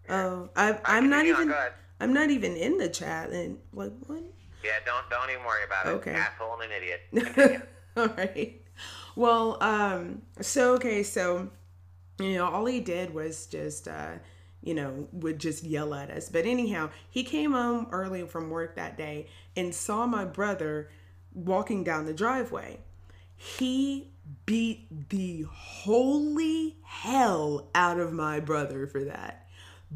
Oh, 0.09 0.49
I 0.55 0.67
All 0.67 0.71
right, 0.71 0.81
I'm 0.85 1.09
not 1.09 1.25
continue 1.25 1.35
on, 1.35 1.41
even 1.43 1.55
I'm 1.99 2.13
not 2.13 2.29
even 2.29 2.55
in 2.55 2.77
the 2.77 2.89
chat 2.89 3.29
and 3.29 3.57
like 3.73 3.93
what? 4.07 4.23
Yeah, 4.63 4.71
don't 4.85 5.09
don't 5.09 5.29
even 5.29 5.45
worry 5.45 5.63
about 5.63 5.85
it. 5.85 5.89
Okay. 5.89 6.13
Asshole 6.13 6.59
and 6.61 6.71
an 6.71 7.23
idiot. 7.31 7.67
All 7.97 8.07
right. 8.07 8.61
Well, 9.15 9.57
um, 9.61 10.23
so 10.41 10.73
okay, 10.75 11.03
so 11.03 11.49
you 12.19 12.33
know, 12.35 12.45
all 12.45 12.65
he 12.65 12.79
did 12.79 13.13
was 13.13 13.45
just 13.47 13.87
uh, 13.87 14.13
you 14.63 14.73
know, 14.73 15.07
would 15.11 15.39
just 15.39 15.63
yell 15.63 15.93
at 15.93 16.09
us. 16.09 16.29
But 16.29 16.45
anyhow, 16.45 16.89
he 17.09 17.23
came 17.23 17.51
home 17.51 17.87
early 17.91 18.25
from 18.25 18.49
work 18.49 18.75
that 18.77 18.97
day 18.97 19.27
and 19.55 19.73
saw 19.73 20.05
my 20.05 20.25
brother 20.25 20.89
walking 21.33 21.83
down 21.83 22.05
the 22.05 22.13
driveway. 22.13 22.79
He 23.35 24.11
beat 24.45 25.09
the 25.09 25.45
holy 25.51 26.77
hell 26.83 27.69
out 27.75 27.99
of 27.99 28.13
my 28.13 28.39
brother 28.39 28.87
for 28.87 29.03
that. 29.05 29.47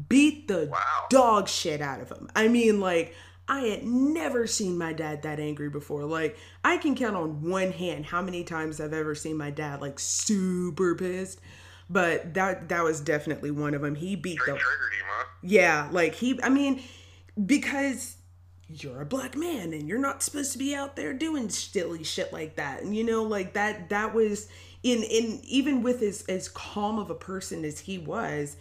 Beat 0.08 0.48
the 0.48 0.66
Wow. 0.66 1.06
dog 1.10 1.48
shit 1.48 1.80
out 1.80 2.00
of 2.00 2.10
him. 2.10 2.28
I 2.36 2.48
mean, 2.48 2.78
like, 2.80 3.14
I 3.48 3.60
had 3.60 3.84
never 3.84 4.46
seen 4.46 4.76
my 4.76 4.92
dad 4.92 5.22
that 5.22 5.40
angry 5.40 5.70
before. 5.70 6.04
Like, 6.04 6.36
I 6.62 6.76
can 6.76 6.94
count 6.94 7.16
on 7.16 7.48
one 7.48 7.72
hand 7.72 8.04
how 8.06 8.20
many 8.20 8.44
times 8.44 8.78
I've 8.80 8.92
ever 8.92 9.14
seen 9.14 9.38
my 9.38 9.50
dad 9.50 9.80
like 9.80 9.98
super 9.98 10.94
pissed. 10.94 11.40
But 11.90 12.34
that 12.34 12.68
that 12.68 12.84
was 12.84 13.00
definitely 13.00 13.50
one 13.50 13.72
of 13.72 13.80
them. 13.80 13.94
He 13.94 14.14
beat 14.14 14.38
the 14.40 14.52
triggered 14.52 14.60
him, 14.60 15.06
huh? 15.08 15.24
yeah, 15.42 15.88
like 15.90 16.14
he, 16.14 16.38
I 16.42 16.50
mean, 16.50 16.82
because 17.46 18.17
you're 18.68 19.00
a 19.00 19.06
black 19.06 19.36
man 19.36 19.72
and 19.72 19.88
you're 19.88 19.98
not 19.98 20.22
supposed 20.22 20.52
to 20.52 20.58
be 20.58 20.74
out 20.74 20.94
there 20.94 21.14
doing 21.14 21.48
silly 21.48 22.04
shit 22.04 22.32
like 22.32 22.56
that. 22.56 22.82
And 22.82 22.94
you 22.94 23.04
know, 23.04 23.22
like 23.22 23.54
that, 23.54 23.88
that 23.88 24.14
was 24.14 24.48
in, 24.82 25.02
in, 25.02 25.40
even 25.44 25.82
with 25.82 26.02
as, 26.02 26.22
as 26.28 26.48
calm 26.48 26.98
of 26.98 27.10
a 27.10 27.14
person 27.14 27.64
as 27.64 27.80
he 27.80 27.98
was, 27.98 28.56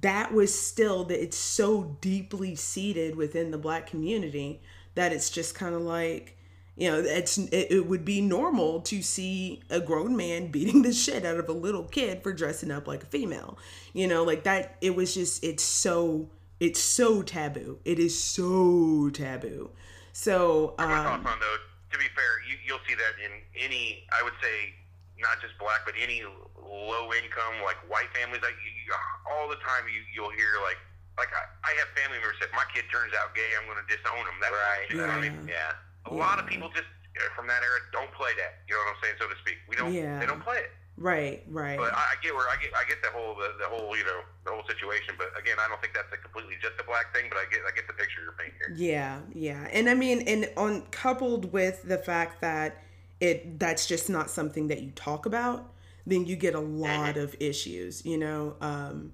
that 0.00 0.32
was 0.32 0.56
still 0.56 1.04
that 1.04 1.22
it's 1.22 1.36
so 1.36 1.96
deeply 2.00 2.54
seated 2.54 3.16
within 3.16 3.50
the 3.50 3.58
black 3.58 3.88
community 3.88 4.60
that 4.94 5.12
it's 5.12 5.30
just 5.30 5.54
kind 5.54 5.74
of 5.74 5.82
like, 5.82 6.36
you 6.76 6.90
know, 6.90 7.00
it's 7.00 7.36
it, 7.36 7.72
it 7.72 7.86
would 7.86 8.04
be 8.04 8.20
normal 8.20 8.80
to 8.82 9.02
see 9.02 9.60
a 9.68 9.80
grown 9.80 10.16
man 10.16 10.46
beating 10.50 10.82
the 10.82 10.92
shit 10.92 11.24
out 11.24 11.38
of 11.38 11.48
a 11.48 11.52
little 11.52 11.84
kid 11.84 12.22
for 12.22 12.32
dressing 12.32 12.70
up 12.70 12.86
like 12.86 13.02
a 13.02 13.06
female. 13.06 13.58
You 13.92 14.06
know, 14.06 14.22
like 14.22 14.44
that 14.44 14.76
it 14.80 14.94
was 14.94 15.12
just 15.12 15.42
it's 15.42 15.64
so 15.64 16.28
it's 16.60 16.80
so 16.80 17.22
taboo. 17.22 17.80
It 17.84 17.98
is 17.98 18.12
so 18.20 19.10
taboo. 19.10 19.70
So 20.12 20.74
My 20.78 20.86
thoughts 20.86 21.24
um 21.24 21.26
on 21.26 21.38
though, 21.40 21.56
to 21.92 21.96
be 21.98 22.06
fair, 22.14 22.44
you, 22.46 22.56
you'll 22.66 22.84
see 22.86 22.94
that 22.94 23.16
in 23.18 23.32
any, 23.56 24.04
I 24.12 24.22
would 24.22 24.36
say, 24.42 24.74
not 25.18 25.40
just 25.40 25.56
black, 25.58 25.80
but 25.84 25.94
any 26.00 26.22
low 26.60 27.08
income, 27.16 27.64
like 27.64 27.80
white 27.88 28.08
families. 28.14 28.42
Like 28.44 28.54
you, 28.60 28.70
you, 28.86 28.92
all 29.32 29.48
the 29.48 29.58
time, 29.64 29.88
you 29.88 30.04
you'll 30.12 30.32
hear 30.36 30.60
like, 30.62 30.78
like 31.18 31.32
I, 31.32 31.44
I 31.64 31.72
have 31.80 31.88
family 31.96 32.20
members 32.20 32.36
that 32.44 32.52
my 32.52 32.64
kid 32.72 32.84
turns 32.92 33.12
out 33.16 33.32
gay, 33.34 33.48
I'm 33.56 33.64
going 33.68 33.80
to 33.80 33.88
disown 33.88 34.20
him. 34.24 34.36
That's 34.40 34.52
Right. 34.52 34.86
you 34.88 34.96
know 35.00 35.08
what 35.08 35.16
I 35.16 35.24
mean? 35.24 35.48
Yeah. 35.48 35.72
A 36.08 36.14
lot 36.14 36.38
of 36.40 36.46
people 36.48 36.68
just 36.72 36.88
uh, 37.16 37.28
from 37.36 37.46
that 37.48 37.60
era 37.64 37.80
don't 37.92 38.08
play 38.16 38.32
that. 38.40 38.64
You 38.68 38.76
know 38.76 38.84
what 38.84 38.96
I'm 38.96 39.00
saying, 39.04 39.16
so 39.20 39.28
to 39.28 39.36
speak. 39.40 39.60
We 39.68 39.76
don't. 39.76 39.92
Yeah. 39.92 40.20
They 40.20 40.26
don't 40.26 40.40
play 40.40 40.64
it. 40.64 40.72
Right, 41.00 41.42
right. 41.48 41.78
But 41.78 41.92
I, 41.92 41.96
I 41.96 42.14
get 42.22 42.34
where 42.34 42.48
I 42.48 42.56
get. 42.62 42.70
I 42.74 42.88
get 42.88 43.02
the 43.02 43.10
whole 43.10 43.34
the, 43.34 43.48
the 43.58 43.66
whole 43.66 43.96
you 43.96 44.04
know 44.04 44.20
the 44.44 44.52
whole 44.52 44.62
situation. 44.68 45.14
But 45.18 45.28
again, 45.38 45.56
I 45.58 45.68
don't 45.68 45.80
think 45.80 45.94
that's 45.94 46.12
a 46.12 46.16
completely 46.16 46.54
just 46.62 46.78
a 46.78 46.84
black 46.84 47.12
thing. 47.14 47.26
But 47.28 47.38
I 47.38 47.44
get 47.50 47.60
I 47.66 47.74
get 47.74 47.86
the 47.88 47.94
picture 47.94 48.22
you're 48.22 48.32
painting 48.32 48.54
here. 48.58 48.76
Yeah, 48.76 49.20
yeah. 49.34 49.68
And 49.72 49.88
I 49.88 49.94
mean 49.94 50.22
and 50.28 50.48
on 50.56 50.82
coupled 50.90 51.52
with 51.52 51.82
the 51.82 51.98
fact 51.98 52.40
that 52.42 52.82
it 53.18 53.58
that's 53.58 53.86
just 53.86 54.08
not 54.08 54.30
something 54.30 54.68
that 54.68 54.82
you 54.82 54.92
talk 54.92 55.26
about, 55.26 55.72
then 56.06 56.26
you 56.26 56.36
get 56.36 56.54
a 56.54 56.60
lot 56.60 57.16
of 57.16 57.34
issues, 57.40 58.04
you 58.04 58.18
know. 58.18 58.56
Um 58.60 59.12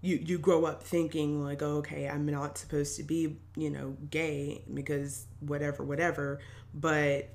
you 0.00 0.16
you 0.16 0.38
grow 0.38 0.64
up 0.64 0.82
thinking 0.82 1.42
like, 1.42 1.62
oh, 1.62 1.78
okay, 1.78 2.08
I'm 2.08 2.26
not 2.26 2.58
supposed 2.58 2.96
to 2.96 3.02
be, 3.02 3.36
you 3.56 3.70
know, 3.70 3.96
gay 4.10 4.62
because 4.72 5.26
whatever, 5.40 5.82
whatever, 5.82 6.40
but 6.72 7.28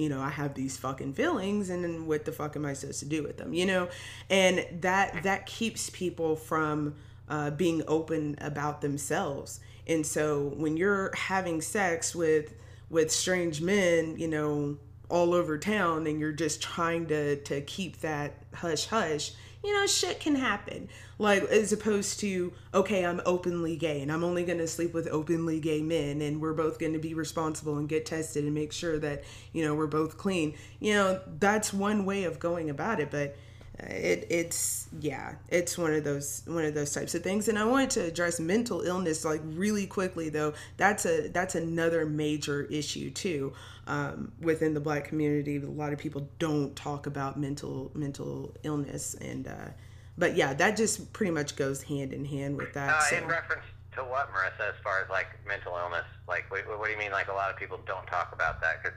you 0.00 0.08
know, 0.08 0.20
I 0.20 0.30
have 0.30 0.54
these 0.54 0.76
fucking 0.76 1.14
feelings 1.14 1.70
and 1.70 1.84
then 1.84 2.06
what 2.06 2.24
the 2.24 2.32
fuck 2.32 2.56
am 2.56 2.64
I 2.64 2.72
supposed 2.72 3.00
to 3.00 3.06
do 3.06 3.22
with 3.22 3.36
them, 3.36 3.52
you 3.52 3.66
know? 3.66 3.88
And 4.30 4.66
that 4.82 5.22
that 5.22 5.46
keeps 5.46 5.90
people 5.90 6.36
from 6.36 6.94
uh, 7.28 7.50
being 7.50 7.82
open 7.86 8.36
about 8.40 8.80
themselves. 8.80 9.60
And 9.86 10.06
so 10.06 10.52
when 10.56 10.76
you're 10.76 11.12
having 11.14 11.60
sex 11.60 12.14
with 12.14 12.54
with 12.90 13.10
strange 13.10 13.60
men, 13.60 14.16
you 14.18 14.28
know, 14.28 14.78
all 15.08 15.34
over 15.34 15.58
town 15.58 16.06
and 16.06 16.20
you're 16.20 16.32
just 16.32 16.62
trying 16.62 17.06
to 17.06 17.36
to 17.42 17.60
keep 17.62 18.00
that 18.00 18.34
hush 18.54 18.86
hush 18.86 19.32
you 19.62 19.72
know 19.74 19.86
shit 19.86 20.20
can 20.20 20.34
happen. 20.34 20.88
Like 21.18 21.42
as 21.44 21.72
opposed 21.72 22.20
to 22.20 22.52
okay 22.72 23.04
i'm 23.04 23.20
openly 23.26 23.76
gay 23.76 24.02
and 24.02 24.12
i'm 24.12 24.22
only 24.22 24.44
going 24.44 24.58
to 24.58 24.68
sleep 24.68 24.94
with 24.94 25.08
openly 25.08 25.58
gay 25.58 25.82
men 25.82 26.22
and 26.22 26.40
we're 26.40 26.52
both 26.52 26.78
going 26.78 26.92
to 26.92 27.00
be 27.00 27.12
responsible 27.12 27.76
and 27.78 27.88
get 27.88 28.06
tested 28.06 28.44
and 28.44 28.54
make 28.54 28.72
sure 28.72 28.98
that 29.00 29.24
you 29.52 29.64
know 29.64 29.74
we're 29.74 29.88
both 29.88 30.16
clean. 30.16 30.54
You 30.78 30.94
know 30.94 31.20
that's 31.40 31.72
one 31.72 32.04
way 32.04 32.24
of 32.24 32.38
going 32.38 32.70
about 32.70 33.00
it 33.00 33.10
but 33.10 33.36
it 33.80 34.26
it's 34.28 34.88
yeah 35.00 35.34
it's 35.48 35.78
one 35.78 35.92
of 35.92 36.02
those 36.04 36.42
one 36.46 36.64
of 36.64 36.74
those 36.74 36.92
types 36.92 37.14
of 37.14 37.22
things 37.22 37.48
and 37.48 37.58
i 37.58 37.64
wanted 37.64 37.90
to 37.90 38.00
address 38.00 38.40
mental 38.40 38.80
illness 38.82 39.24
like 39.24 39.40
really 39.44 39.86
quickly 39.86 40.28
though 40.28 40.52
that's 40.76 41.06
a 41.06 41.28
that's 41.28 41.54
another 41.54 42.04
major 42.04 42.64
issue 42.64 43.10
too 43.10 43.52
um, 43.86 44.32
within 44.40 44.74
the 44.74 44.80
black 44.80 45.04
community 45.04 45.56
a 45.56 45.60
lot 45.60 45.92
of 45.92 45.98
people 45.98 46.28
don't 46.38 46.74
talk 46.74 47.06
about 47.06 47.38
mental 47.38 47.90
mental 47.94 48.54
illness 48.64 49.14
and 49.14 49.46
uh, 49.46 49.68
but 50.16 50.34
yeah 50.36 50.52
that 50.54 50.76
just 50.76 51.12
pretty 51.12 51.30
much 51.30 51.54
goes 51.54 51.82
hand 51.82 52.12
in 52.12 52.24
hand 52.24 52.56
with 52.56 52.72
that 52.74 52.90
Uh, 52.90 53.00
so. 53.02 53.16
in 53.16 53.26
reference 53.26 53.64
to 53.98 54.04
what, 54.04 54.30
Marissa, 54.32 54.70
as 54.70 54.78
far 54.82 55.02
as 55.02 55.10
like 55.10 55.26
mental 55.46 55.76
illness? 55.76 56.06
Like, 56.26 56.50
what, 56.50 56.66
what 56.78 56.86
do 56.86 56.92
you 56.92 56.98
mean? 56.98 57.10
Like, 57.10 57.28
a 57.28 57.32
lot 57.32 57.50
of 57.50 57.56
people 57.56 57.78
don't 57.86 58.06
talk 58.06 58.30
about 58.32 58.60
that? 58.60 58.82
Because 58.82 58.96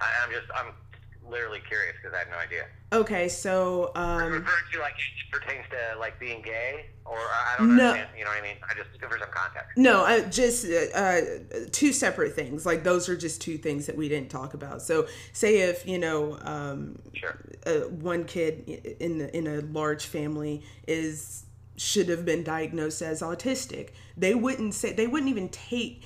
I'm 0.00 0.30
just, 0.30 0.46
I'm 0.54 0.74
literally 1.28 1.60
curious 1.68 1.94
because 2.02 2.14
I 2.14 2.18
have 2.20 2.28
no 2.30 2.38
idea. 2.38 2.64
okay 2.92 3.28
so 3.28 3.90
um 3.94 4.32
referring 4.32 4.44
to 4.72 4.78
like 4.80 4.92
it 4.94 5.30
pertains 5.32 5.64
to 5.70 5.98
like 5.98 6.18
being 6.20 6.42
gay, 6.42 6.86
or 7.06 7.16
I 7.16 7.54
don't 7.58 7.76
No. 7.76 7.88
understand. 7.90 8.10
You 8.18 8.24
know 8.24 8.30
what 8.30 8.38
I 8.38 8.42
mean? 8.42 8.56
I 8.68 8.74
just 8.74 8.90
looking 8.92 9.08
for 9.08 9.18
some 9.18 9.28
context. 9.32 9.70
No, 9.76 10.04
uh, 10.04 10.28
just 10.28 10.66
uh, 10.66 10.98
uh, 10.98 11.20
two 11.70 11.92
separate 11.92 12.34
things. 12.34 12.66
Like 12.66 12.84
those 12.84 13.08
are 13.08 13.16
just 13.16 13.40
two 13.40 13.56
things 13.56 13.86
that 13.86 13.96
we 13.96 14.08
didn't 14.10 14.28
talk 14.30 14.52
about. 14.54 14.82
So, 14.82 15.06
say 15.32 15.60
if 15.60 15.86
you 15.86 15.98
know, 15.98 16.38
um, 16.42 16.98
Sure. 17.14 17.38
uh, 17.66 17.88
one 17.88 18.24
kid 18.24 18.68
in 19.00 19.18
the, 19.18 19.34
in 19.36 19.46
a 19.46 19.60
large 19.62 20.04
family 20.06 20.62
is 20.86 21.46
should 21.76 22.08
have 22.10 22.24
been 22.26 22.42
diagnosed 22.44 23.00
as 23.00 23.22
autistic. 23.22 23.90
They 24.16 24.34
wouldn't 24.34 24.74
say 24.74 24.92
they 24.92 25.06
wouldn't 25.06 25.30
even 25.30 25.48
take 25.48 26.02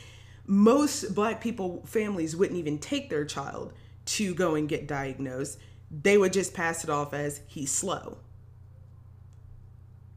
most 0.46 1.14
black 1.16 1.40
people 1.40 1.82
families 1.86 2.36
wouldn't 2.36 2.58
even 2.58 2.78
take 2.78 3.10
their 3.10 3.24
child 3.24 3.72
to 4.06 4.34
go 4.34 4.54
and 4.54 4.68
get 4.68 4.86
diagnosed. 4.86 5.58
They 5.90 6.18
would 6.18 6.32
just 6.32 6.54
pass 6.54 6.82
it 6.84 6.90
off 6.90 7.12
as 7.14 7.40
he's 7.46 7.70
slow. 7.70 8.18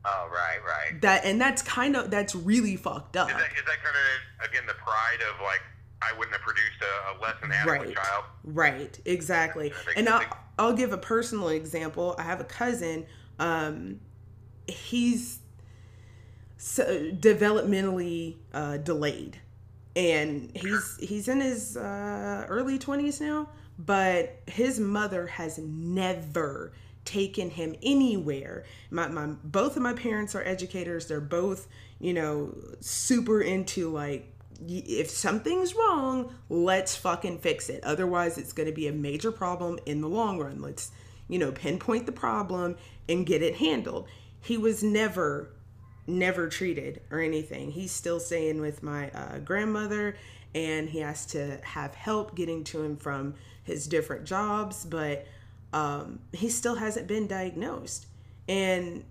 Oh, 0.05 0.29
right, 0.31 0.57
right. 0.65 1.01
That 1.01 1.25
and 1.25 1.39
that's 1.39 1.61
kind 1.61 1.95
of 1.95 2.09
that's 2.09 2.33
really 2.33 2.75
fucked 2.77 3.17
up. 3.17 3.29
Is 3.29 3.35
that, 3.35 3.41
is 3.43 3.65
that 3.65 3.83
kind 3.83 3.95
of 3.95 4.49
again 4.49 4.63
the 4.65 4.73
pride 4.73 5.19
of 5.29 5.41
like 5.41 5.61
I 6.01 6.17
wouldn't 6.17 6.33
have 6.35 6.41
produced 6.41 6.81
a, 6.81 7.11
a 7.11 7.21
less 7.21 7.35
than 7.41 7.51
adequate 7.51 7.87
Right. 7.87 7.95
child? 7.95 8.23
Right, 8.45 8.99
exactly. 9.05 9.73
And 9.97 10.07
I'll, 10.07 10.23
I'll 10.57 10.73
give 10.73 10.93
a 10.93 10.97
personal 10.97 11.49
example. 11.49 12.15
I 12.17 12.23
have 12.23 12.39
a 12.39 12.45
cousin. 12.45 13.05
Um, 13.37 13.99
he's 14.65 15.39
so 16.57 17.11
developmentally 17.11 18.37
uh, 18.53 18.77
delayed, 18.77 19.37
and 19.95 20.49
he's 20.55 20.97
he's 21.01 21.27
in 21.27 21.41
his 21.41 21.75
uh, 21.75 22.45
early 22.47 22.79
twenties 22.79 23.19
now. 23.19 23.49
But 23.79 24.41
his 24.45 24.79
mother 24.79 25.27
has 25.27 25.57
never 25.57 26.73
taken 27.05 27.49
him 27.49 27.75
anywhere. 27.81 28.65
My, 28.91 29.07
my 29.07 29.27
both 29.43 29.77
of 29.77 29.81
my 29.81 29.93
parents 29.93 30.35
are 30.35 30.43
educators. 30.43 31.07
They're 31.07 31.21
both 31.21 31.67
you 31.99 32.13
know 32.13 32.53
super 32.81 33.41
into 33.41 33.89
like 33.89 34.35
if 34.67 35.09
something's 35.09 35.75
wrong, 35.75 36.33
let's 36.49 36.95
fucking 36.95 37.39
fix 37.39 37.69
it. 37.69 37.83
Otherwise, 37.83 38.37
it's 38.37 38.53
going 38.53 38.67
to 38.67 38.75
be 38.75 38.87
a 38.87 38.93
major 38.93 39.31
problem 39.31 39.79
in 39.85 40.01
the 40.01 40.09
long 40.09 40.39
run. 40.39 40.61
Let's, 40.61 40.91
you 41.27 41.39
know, 41.39 41.51
pinpoint 41.51 42.05
the 42.05 42.11
problem 42.11 42.75
and 43.07 43.25
get 43.25 43.41
it 43.41 43.55
handled. 43.55 44.07
He 44.41 44.57
was 44.57 44.83
never, 44.83 45.51
never 46.07 46.49
treated 46.49 47.01
or 47.09 47.21
anything. 47.21 47.71
He's 47.71 47.91
still 47.91 48.19
staying 48.19 48.59
with 48.59 48.83
my 48.83 49.09
uh, 49.11 49.39
grandmother 49.39 50.15
and 50.55 50.89
he 50.89 50.99
has 50.99 51.25
to 51.27 51.59
have 51.63 51.93
help 51.93 52.35
getting 52.35 52.63
to 52.65 52.81
him 52.81 52.97
from 52.97 53.35
his 53.69 53.87
different 53.87 54.25
jobs, 54.25 54.85
but 54.85 55.25
um, 55.71 56.19
he 56.33 56.49
still 56.49 56.75
hasn't 56.75 57.07
been 57.07 57.27
diagnosed. 57.27 58.07
And 58.47 59.03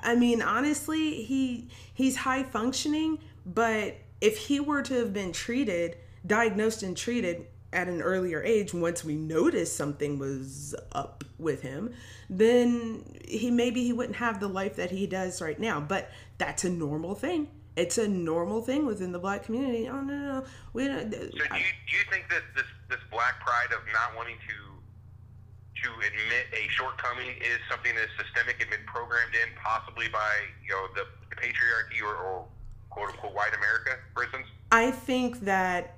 I 0.00 0.14
mean, 0.14 0.42
honestly, 0.42 1.22
he 1.22 1.68
he's 1.94 2.16
high 2.16 2.42
functioning, 2.42 3.18
but 3.46 3.96
if 4.20 4.36
he 4.36 4.60
were 4.60 4.82
to 4.82 4.94
have 4.94 5.12
been 5.12 5.32
treated, 5.32 5.96
diagnosed 6.26 6.82
and 6.82 6.96
treated 6.96 7.46
at 7.72 7.88
an 7.88 8.00
earlier 8.00 8.42
age, 8.42 8.72
once 8.72 9.04
we 9.04 9.14
noticed 9.14 9.76
something 9.76 10.18
was 10.18 10.74
up 10.92 11.24
with 11.38 11.62
him, 11.62 11.92
then 12.28 13.04
he 13.26 13.50
maybe 13.50 13.84
he 13.84 13.92
wouldn't 13.92 14.16
have 14.16 14.40
the 14.40 14.48
life 14.48 14.76
that 14.76 14.90
he 14.90 15.06
does 15.06 15.40
right 15.40 15.58
now. 15.58 15.80
But 15.80 16.10
that's 16.38 16.64
a 16.64 16.70
normal 16.70 17.14
thing. 17.14 17.48
It's 17.78 17.96
a 17.96 18.08
normal 18.08 18.60
thing 18.60 18.86
within 18.86 19.12
the 19.12 19.20
black 19.20 19.44
community. 19.44 19.88
Oh 19.88 20.00
no, 20.00 20.16
no, 20.16 20.40
no. 20.40 20.44
we 20.72 20.88
don't. 20.88 21.12
So 21.12 21.20
do 21.20 21.28
you, 21.28 21.38
do 21.38 21.92
you 21.94 22.04
think 22.10 22.28
that 22.28 22.42
this 22.56 22.66
this 22.90 22.98
black 23.08 23.38
pride 23.38 23.70
of 23.70 23.86
not 23.92 24.16
wanting 24.16 24.34
to 24.48 25.82
to 25.84 25.88
admit 25.94 26.46
a 26.52 26.68
shortcoming 26.70 27.28
is 27.28 27.58
something 27.70 27.92
that's 27.94 28.10
systemic 28.18 28.60
and 28.60 28.68
been 28.68 28.84
programmed 28.86 29.32
in 29.34 29.54
possibly 29.62 30.08
by 30.08 30.34
you 30.60 30.70
know 30.70 30.88
the, 30.96 31.04
the 31.30 31.36
patriarchy 31.36 32.02
or, 32.02 32.16
or 32.16 32.46
quote 32.90 33.10
unquote 33.10 33.32
white 33.32 33.54
America, 33.54 33.92
for 34.12 34.24
instance? 34.24 34.46
I 34.72 34.90
think 34.90 35.42
that 35.42 35.94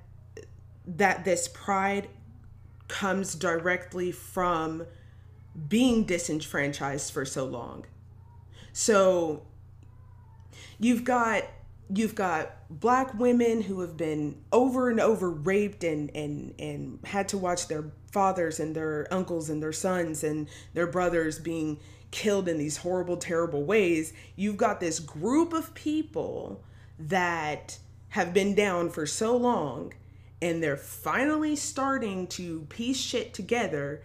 that 0.87 1.25
this 1.25 1.49
pride 1.49 2.09
comes 2.89 3.35
directly 3.35 4.13
from 4.13 4.85
being 5.69 6.05
disenfranchised 6.05 7.11
for 7.11 7.25
so 7.25 7.47
long. 7.47 7.87
So 8.75 9.47
you've 10.79 11.05
got 11.05 11.45
you've 11.93 12.15
got 12.15 12.53
black 12.71 13.19
women 13.19 13.63
who 13.63 13.81
have 13.81 13.97
been 13.97 14.37
over 14.53 14.91
and 14.91 15.01
over 15.01 15.31
raped 15.31 15.83
and 15.85 16.11
and 16.15 16.55
and 16.59 17.01
had 17.05 17.29
to 17.29 17.39
watch 17.39 17.69
their 17.69 17.85
fathers 18.13 18.61
and 18.61 18.75
their 18.75 19.07
uncles 19.13 19.51
and 19.51 19.63
their 19.63 19.73
sons 19.73 20.23
and 20.23 20.49
their 20.75 20.87
brothers 20.87 21.39
being 21.39 21.79
killed 22.11 22.49
in 22.49 22.59
these 22.59 22.79
horrible 22.79 23.17
terrible 23.17 23.65
ways. 23.65 24.13
You've 24.37 24.57
got 24.57 24.81
this 24.81 24.99
group 24.99 25.53
of 25.53 25.75
people 25.75 26.65
that 26.99 27.79
have 28.09 28.35
been 28.35 28.55
down 28.55 28.91
for 28.91 29.07
so 29.07 29.37
long 29.37 29.93
and 30.43 30.63
they're 30.63 30.77
finally 30.77 31.55
starting 31.55 32.27
to 32.27 32.63
piece 32.69 32.99
shit 32.99 33.35
together. 33.35 34.03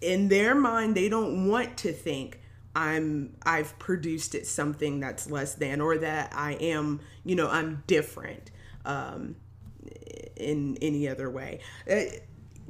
In 0.00 0.28
their 0.28 0.54
mind 0.54 0.96
they 0.96 1.08
don't 1.08 1.48
want 1.48 1.76
to 1.78 1.92
think 1.92 2.40
i'm 2.78 3.34
i've 3.44 3.78
produced 3.78 4.34
it 4.34 4.46
something 4.46 5.00
that's 5.00 5.30
less 5.30 5.54
than 5.54 5.80
or 5.80 5.98
that 5.98 6.32
i 6.34 6.52
am 6.52 7.00
you 7.24 7.34
know 7.34 7.48
i'm 7.48 7.82
different 7.86 8.50
um 8.84 9.34
in 10.38 10.78
any 10.80 11.08
other 11.08 11.30
way. 11.30 11.60
Uh, 11.90 12.02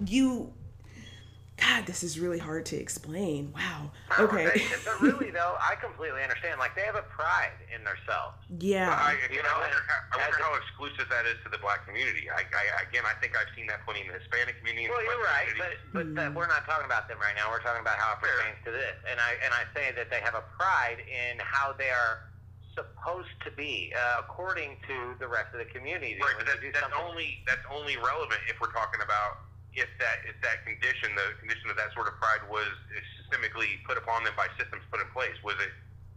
you 0.04 0.52
god 1.60 1.86
this 1.86 2.02
is 2.02 2.18
really 2.18 2.38
hard 2.38 2.64
to 2.66 2.76
explain 2.76 3.52
wow 3.54 3.90
okay 4.18 4.46
But, 4.70 4.80
but 4.86 4.96
really, 5.02 5.30
though, 5.30 5.54
I 5.60 5.74
completely 5.76 6.22
understand. 6.22 6.58
Like, 6.58 6.74
they 6.74 6.82
have 6.88 6.96
a 6.96 7.04
pride 7.12 7.54
in 7.74 7.84
themselves. 7.84 8.38
yeah 8.58 8.88
I, 8.94 9.14
You 9.30 9.42
know, 9.42 9.50
I 9.52 9.60
wonder, 9.68 9.82
how, 9.86 10.00
I 10.14 10.16
wonder 10.22 10.38
how 10.42 10.54
exclusive 10.56 11.06
that 11.12 11.26
is 11.26 11.36
to 11.44 11.48
the 11.52 11.58
black 11.60 11.84
community. 11.86 12.26
I, 12.32 12.42
I, 12.48 12.64
again, 12.88 13.04
I 13.06 13.12
think 13.20 13.36
I've 13.36 13.50
seen 13.54 13.66
that 13.68 13.84
plenty 13.84 14.02
in 14.02 14.08
the 14.10 14.16
Hispanic 14.18 14.58
community. 14.58 14.88
Well, 14.90 15.02
you're 15.04 15.20
black 15.22 15.46
right, 15.46 15.50
but 15.58 15.72
community. 15.92 16.14
but 16.14 16.32
uh, 16.32 16.32
we're 16.34 16.50
not 16.50 16.64
talking 16.66 16.86
about 16.88 17.06
them 17.10 17.18
right 17.20 17.34
now. 17.36 17.50
We're 17.52 17.62
talking 17.62 17.82
about 17.84 17.98
how 18.00 18.16
it 18.16 18.22
Fair. 18.24 18.32
pertains 18.40 18.60
to 18.66 18.72
this. 18.72 18.96
And 19.10 19.18
I 19.20 19.36
and 19.44 19.52
I 19.52 19.62
say 19.76 19.92
that 19.94 20.08
they 20.10 20.18
have 20.24 20.34
a 20.34 20.44
pride 20.56 21.02
in 21.06 21.38
how 21.42 21.74
they 21.76 21.90
are 21.92 22.26
supposed 22.74 23.34
to 23.44 23.50
be, 23.58 23.90
uh, 23.94 24.22
according 24.22 24.78
to 24.86 25.14
the 25.18 25.26
rest 25.26 25.50
of 25.52 25.58
the 25.58 25.68
community. 25.74 26.14
Right, 26.22 26.34
but 26.38 26.46
that, 26.46 26.58
that's 26.62 26.78
something- 26.80 26.98
only 27.02 27.42
that's 27.46 27.64
only 27.70 27.96
relevant 27.98 28.40
if 28.48 28.58
we're 28.62 28.72
talking 28.72 29.02
about 29.02 29.47
if 29.76 29.88
that 30.00 30.18
if 30.26 30.36
that 30.42 30.64
condition, 30.64 31.12
the 31.14 31.36
condition 31.40 31.68
of 31.70 31.76
that 31.76 31.92
sort 31.94 32.08
of 32.08 32.14
pride 32.20 32.42
was 32.48 32.68
systemically 33.20 33.78
put 33.86 33.96
upon 34.00 34.24
them 34.24 34.32
by 34.36 34.48
systems 34.56 34.82
put 34.90 35.00
in 35.00 35.08
place. 35.12 35.34
Was 35.44 35.56
it 35.60 35.72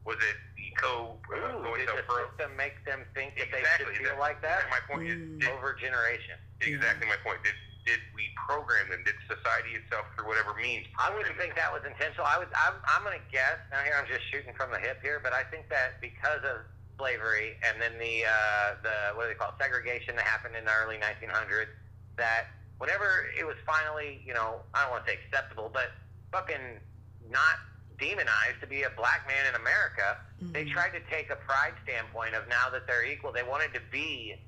was 0.07 0.17
it 0.17 0.37
the 0.57 0.67
co 0.81 1.19
uh, 1.29 1.59
Ooh, 1.59 1.61
going 1.61 1.83
did 1.85 1.89
so 1.91 1.99
the 1.99 2.07
far? 2.09 2.25
system 2.33 2.57
make 2.57 2.73
them 2.89 3.05
think 3.13 3.37
that 3.37 3.51
Exactly. 3.53 3.61
they 3.61 4.01
should 4.01 4.07
feel 4.09 4.17
that- 4.17 4.23
like 4.23 4.41
that? 4.41 4.65
My 4.73 4.81
point 4.89 5.05
is, 5.05 5.19
did, 5.37 5.49
Over 5.53 5.77
generation. 5.77 6.39
exactly 6.61 7.05
my 7.05 7.19
point. 7.21 7.37
Did 7.45 7.53
did 7.85 7.97
we 8.13 8.29
program 8.37 8.89
them? 8.93 9.01
Did 9.05 9.17
society 9.25 9.73
itself, 9.73 10.05
through 10.13 10.29
whatever 10.29 10.53
means, 10.53 10.85
I 11.01 11.09
wouldn't 11.09 11.33
think 11.41 11.57
that 11.57 11.73
was 11.73 11.81
intentional. 11.81 12.29
I 12.29 12.37
would. 12.37 12.49
I'm, 12.53 12.77
I'm 12.93 13.01
going 13.01 13.17
to 13.17 13.25
guess. 13.33 13.57
Now 13.73 13.81
here 13.81 13.97
I'm 13.97 14.05
just 14.05 14.21
shooting 14.29 14.53
from 14.53 14.69
the 14.69 14.77
hip 14.77 15.01
here, 15.01 15.17
but 15.17 15.33
I 15.33 15.41
think 15.49 15.65
that 15.73 15.97
because 15.97 16.45
of 16.45 16.61
slavery 17.01 17.57
and 17.65 17.81
then 17.81 17.97
the 17.97 18.21
uh, 18.25 18.77
the 18.85 18.95
what 19.17 19.25
do 19.25 19.33
they 19.33 19.37
call 19.37 19.49
it, 19.49 19.57
segregation 19.57 20.13
that 20.17 20.25
happened 20.29 20.53
in 20.53 20.61
the 20.65 20.73
early 20.85 21.01
1900s, 21.01 21.73
that 22.21 22.53
whenever 22.82 23.29
it 23.38 23.45
was 23.45 23.55
finally, 23.65 24.19
you 24.25 24.34
know, 24.34 24.57
I 24.73 24.82
don't 24.82 24.89
want 24.97 25.05
to 25.05 25.11
say 25.13 25.17
acceptable, 25.21 25.69
but 25.71 25.93
fucking 26.34 26.82
not 27.29 27.61
demonized 28.01 28.57
to 28.61 28.65
be 28.67 28.82
a 28.82 28.89
black 28.97 29.27
man 29.29 29.45
in 29.45 29.53
America, 29.53 30.17
they 30.51 30.65
Mhm. 30.65 30.73
tried 30.73 30.89
to 30.97 30.99
take 31.01 31.29
a 31.29 31.36
pride 31.36 31.75
standpoint 31.84 32.34
of 32.34 32.47
now 32.47 32.69
that 32.73 32.88
they're 32.88 33.05
equal. 33.05 33.32
They 33.32 33.43
wanted 33.43 33.71
to 33.75 33.79
be. 33.93 34.41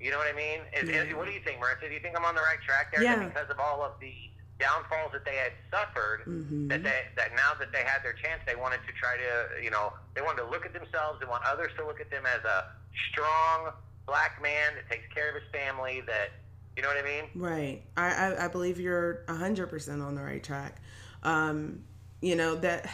You 0.00 0.10
know 0.10 0.16
what 0.18 0.26
I 0.26 0.32
mean? 0.32 0.60
Is, 0.72 0.88
is- 0.88 1.14
what 1.14 1.26
do 1.26 1.32
you 1.32 1.40
think, 1.40 1.60
Marissa? 1.62 1.80
Do 1.82 1.92
you 1.92 2.00
think 2.00 2.16
I'm 2.16 2.24
on 2.24 2.34
the 2.34 2.40
right 2.40 2.60
track 2.62 2.90
there? 2.92 3.02
Yeah. 3.02 3.16
Because 3.22 3.48
of 3.50 3.60
all 3.60 3.82
of 3.84 4.00
the 4.00 4.14
downfalls 4.58 5.12
that 5.12 5.24
they 5.26 5.36
had 5.36 5.52
suffered 5.70 6.24
Mhm. 6.26 6.68
that 6.70 6.82
they 6.82 7.08
that 7.16 7.34
now 7.34 7.52
that 7.54 7.72
they 7.72 7.82
had 7.84 8.02
their 8.04 8.12
chance 8.14 8.40
they 8.46 8.54
wanted 8.54 8.80
to 8.86 8.92
try 8.92 9.16
to 9.16 9.60
you 9.60 9.68
know 9.70 9.92
they 10.14 10.22
wanted 10.22 10.42
to 10.42 10.48
look 10.48 10.64
at 10.64 10.72
themselves 10.72 11.18
they 11.18 11.26
want 11.26 11.42
others 11.44 11.72
to 11.76 11.84
look 11.84 12.00
at 12.00 12.08
them 12.08 12.24
as 12.24 12.42
a 12.44 12.72
strong 13.10 13.74
black 14.06 14.40
man 14.40 14.76
that 14.76 14.88
takes 14.88 15.12
care 15.12 15.28
of 15.28 15.34
his 15.34 15.50
family 15.50 16.02
that 16.02 16.30
you 16.76 16.82
know 16.82 16.88
what 16.88 16.98
I 16.98 17.02
mean 17.02 17.24
Right. 17.34 17.82
I, 17.96 18.10
I, 18.10 18.44
I 18.44 18.48
believe 18.48 18.78
you're 18.78 19.24
100% 19.28 20.06
on 20.06 20.14
the 20.14 20.22
right 20.22 20.42
track. 20.42 20.80
Um, 21.22 21.84
you 22.20 22.36
know, 22.36 22.54
that, 22.56 22.88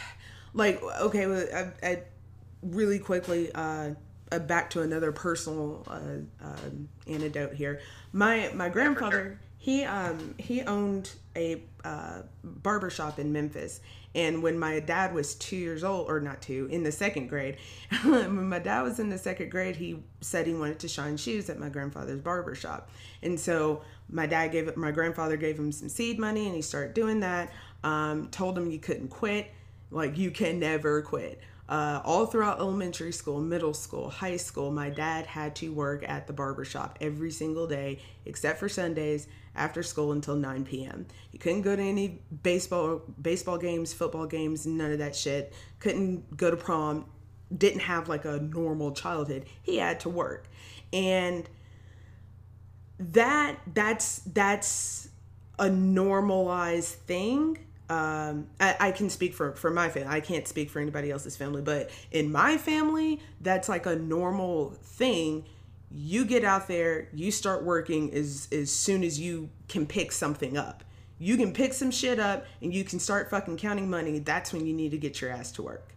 like, 0.53 0.81
okay, 0.83 1.27
well, 1.27 1.45
I, 1.53 1.87
I 1.87 2.03
really 2.63 2.99
quickly, 2.99 3.51
uh, 3.53 3.91
uh, 4.31 4.39
back 4.39 4.69
to 4.71 4.81
another 4.81 5.11
personal 5.11 5.85
uh, 5.89 6.45
um 6.45 6.87
anecdote 7.05 7.53
here. 7.53 7.81
My 8.13 8.49
my 8.55 8.69
grandfather, 8.69 9.37
he 9.61 9.83
um 9.83 10.33
he 10.39 10.63
owned 10.63 11.11
a 11.35 11.61
uh, 11.85 12.23
barber 12.43 12.89
shop 12.89 13.19
in 13.19 13.31
Memphis, 13.31 13.79
and 14.15 14.41
when 14.41 14.57
my 14.57 14.79
dad 14.79 15.13
was 15.13 15.35
two 15.35 15.55
years 15.55 15.83
old, 15.83 16.09
or 16.09 16.19
not 16.19 16.41
two, 16.41 16.67
in 16.71 16.81
the 16.81 16.91
second 16.91 17.27
grade, 17.27 17.57
when 18.03 18.49
my 18.49 18.57
dad 18.57 18.81
was 18.81 18.99
in 18.99 19.09
the 19.09 19.19
second 19.19 19.51
grade, 19.51 19.75
he 19.75 20.01
said 20.19 20.47
he 20.47 20.55
wanted 20.55 20.79
to 20.79 20.87
shine 20.87 21.15
shoes 21.15 21.47
at 21.47 21.59
my 21.59 21.69
grandfather's 21.69 22.19
barber 22.19 22.55
shop, 22.55 22.89
and 23.21 23.39
so 23.39 23.83
my 24.09 24.25
dad 24.25 24.47
gave 24.47 24.67
it. 24.67 24.77
My 24.77 24.89
grandfather 24.89 25.37
gave 25.37 25.59
him 25.59 25.71
some 25.71 25.89
seed 25.89 26.17
money, 26.17 26.47
and 26.47 26.55
he 26.55 26.63
started 26.63 26.95
doing 26.95 27.19
that. 27.19 27.51
Um, 27.83 28.29
told 28.29 28.57
him 28.57 28.71
you 28.71 28.79
couldn't 28.79 29.09
quit, 29.09 29.51
like 29.91 30.17
you 30.17 30.31
can 30.31 30.59
never 30.59 31.03
quit. 31.03 31.39
Uh, 31.71 32.01
all 32.03 32.25
throughout 32.25 32.59
elementary 32.59 33.13
school, 33.13 33.39
middle 33.39 33.73
school, 33.73 34.09
high 34.09 34.35
school, 34.35 34.71
my 34.71 34.89
dad 34.89 35.25
had 35.25 35.55
to 35.55 35.71
work 35.71 36.03
at 36.05 36.27
the 36.27 36.33
barber 36.33 36.65
shop 36.65 36.97
every 36.99 37.31
single 37.31 37.65
day, 37.65 37.97
except 38.25 38.59
for 38.59 38.67
Sundays 38.67 39.25
after 39.55 39.81
school 39.81 40.11
until 40.11 40.35
9 40.35 40.65
p.m. 40.65 41.05
He 41.29 41.37
couldn't 41.37 41.61
go 41.61 41.73
to 41.73 41.81
any 41.81 42.19
baseball 42.43 43.03
baseball 43.21 43.57
games, 43.57 43.93
football 43.93 44.25
games, 44.25 44.67
none 44.67 44.91
of 44.91 44.97
that 44.97 45.15
shit. 45.15 45.53
Couldn't 45.79 46.35
go 46.35 46.51
to 46.51 46.57
prom. 46.57 47.05
Didn't 47.57 47.83
have 47.83 48.09
like 48.09 48.25
a 48.25 48.41
normal 48.41 48.91
childhood. 48.91 49.45
He 49.63 49.77
had 49.77 50.01
to 50.01 50.09
work, 50.09 50.49
and 50.91 51.47
that 52.99 53.59
that's 53.73 54.17
that's 54.25 55.07
a 55.57 55.69
normalized 55.69 56.95
thing 56.95 57.59
um, 57.91 58.47
I, 58.59 58.75
I 58.79 58.91
can 58.91 59.09
speak 59.09 59.33
for 59.33 59.53
for 59.55 59.69
my 59.71 59.89
family. 59.89 60.09
I 60.09 60.19
can't 60.21 60.47
speak 60.47 60.69
for 60.69 60.79
anybody 60.79 61.11
else's 61.11 61.35
family, 61.35 61.61
but 61.61 61.89
in 62.11 62.31
my 62.31 62.57
family, 62.57 63.19
that's 63.41 63.67
like 63.67 63.85
a 63.85 63.95
normal 63.95 64.71
thing. 64.83 65.45
You 65.93 66.23
get 66.23 66.43
out 66.45 66.67
there, 66.69 67.09
you 67.13 67.31
start 67.31 67.63
working 67.63 68.13
as 68.13 68.47
as 68.51 68.71
soon 68.71 69.03
as 69.03 69.19
you 69.19 69.49
can 69.67 69.85
pick 69.85 70.11
something 70.11 70.57
up. 70.57 70.83
You 71.19 71.37
can 71.37 71.51
pick 71.53 71.73
some 71.73 71.91
shit 71.91 72.17
up 72.19 72.45
and 72.61 72.73
you 72.73 72.83
can 72.83 72.97
start 72.99 73.29
fucking 73.29 73.57
counting 73.57 73.89
money. 73.89 74.19
That's 74.19 74.53
when 74.53 74.65
you 74.65 74.73
need 74.73 74.91
to 74.91 74.97
get 74.97 75.21
your 75.21 75.29
ass 75.31 75.51
to 75.53 75.61
work. 75.61 75.89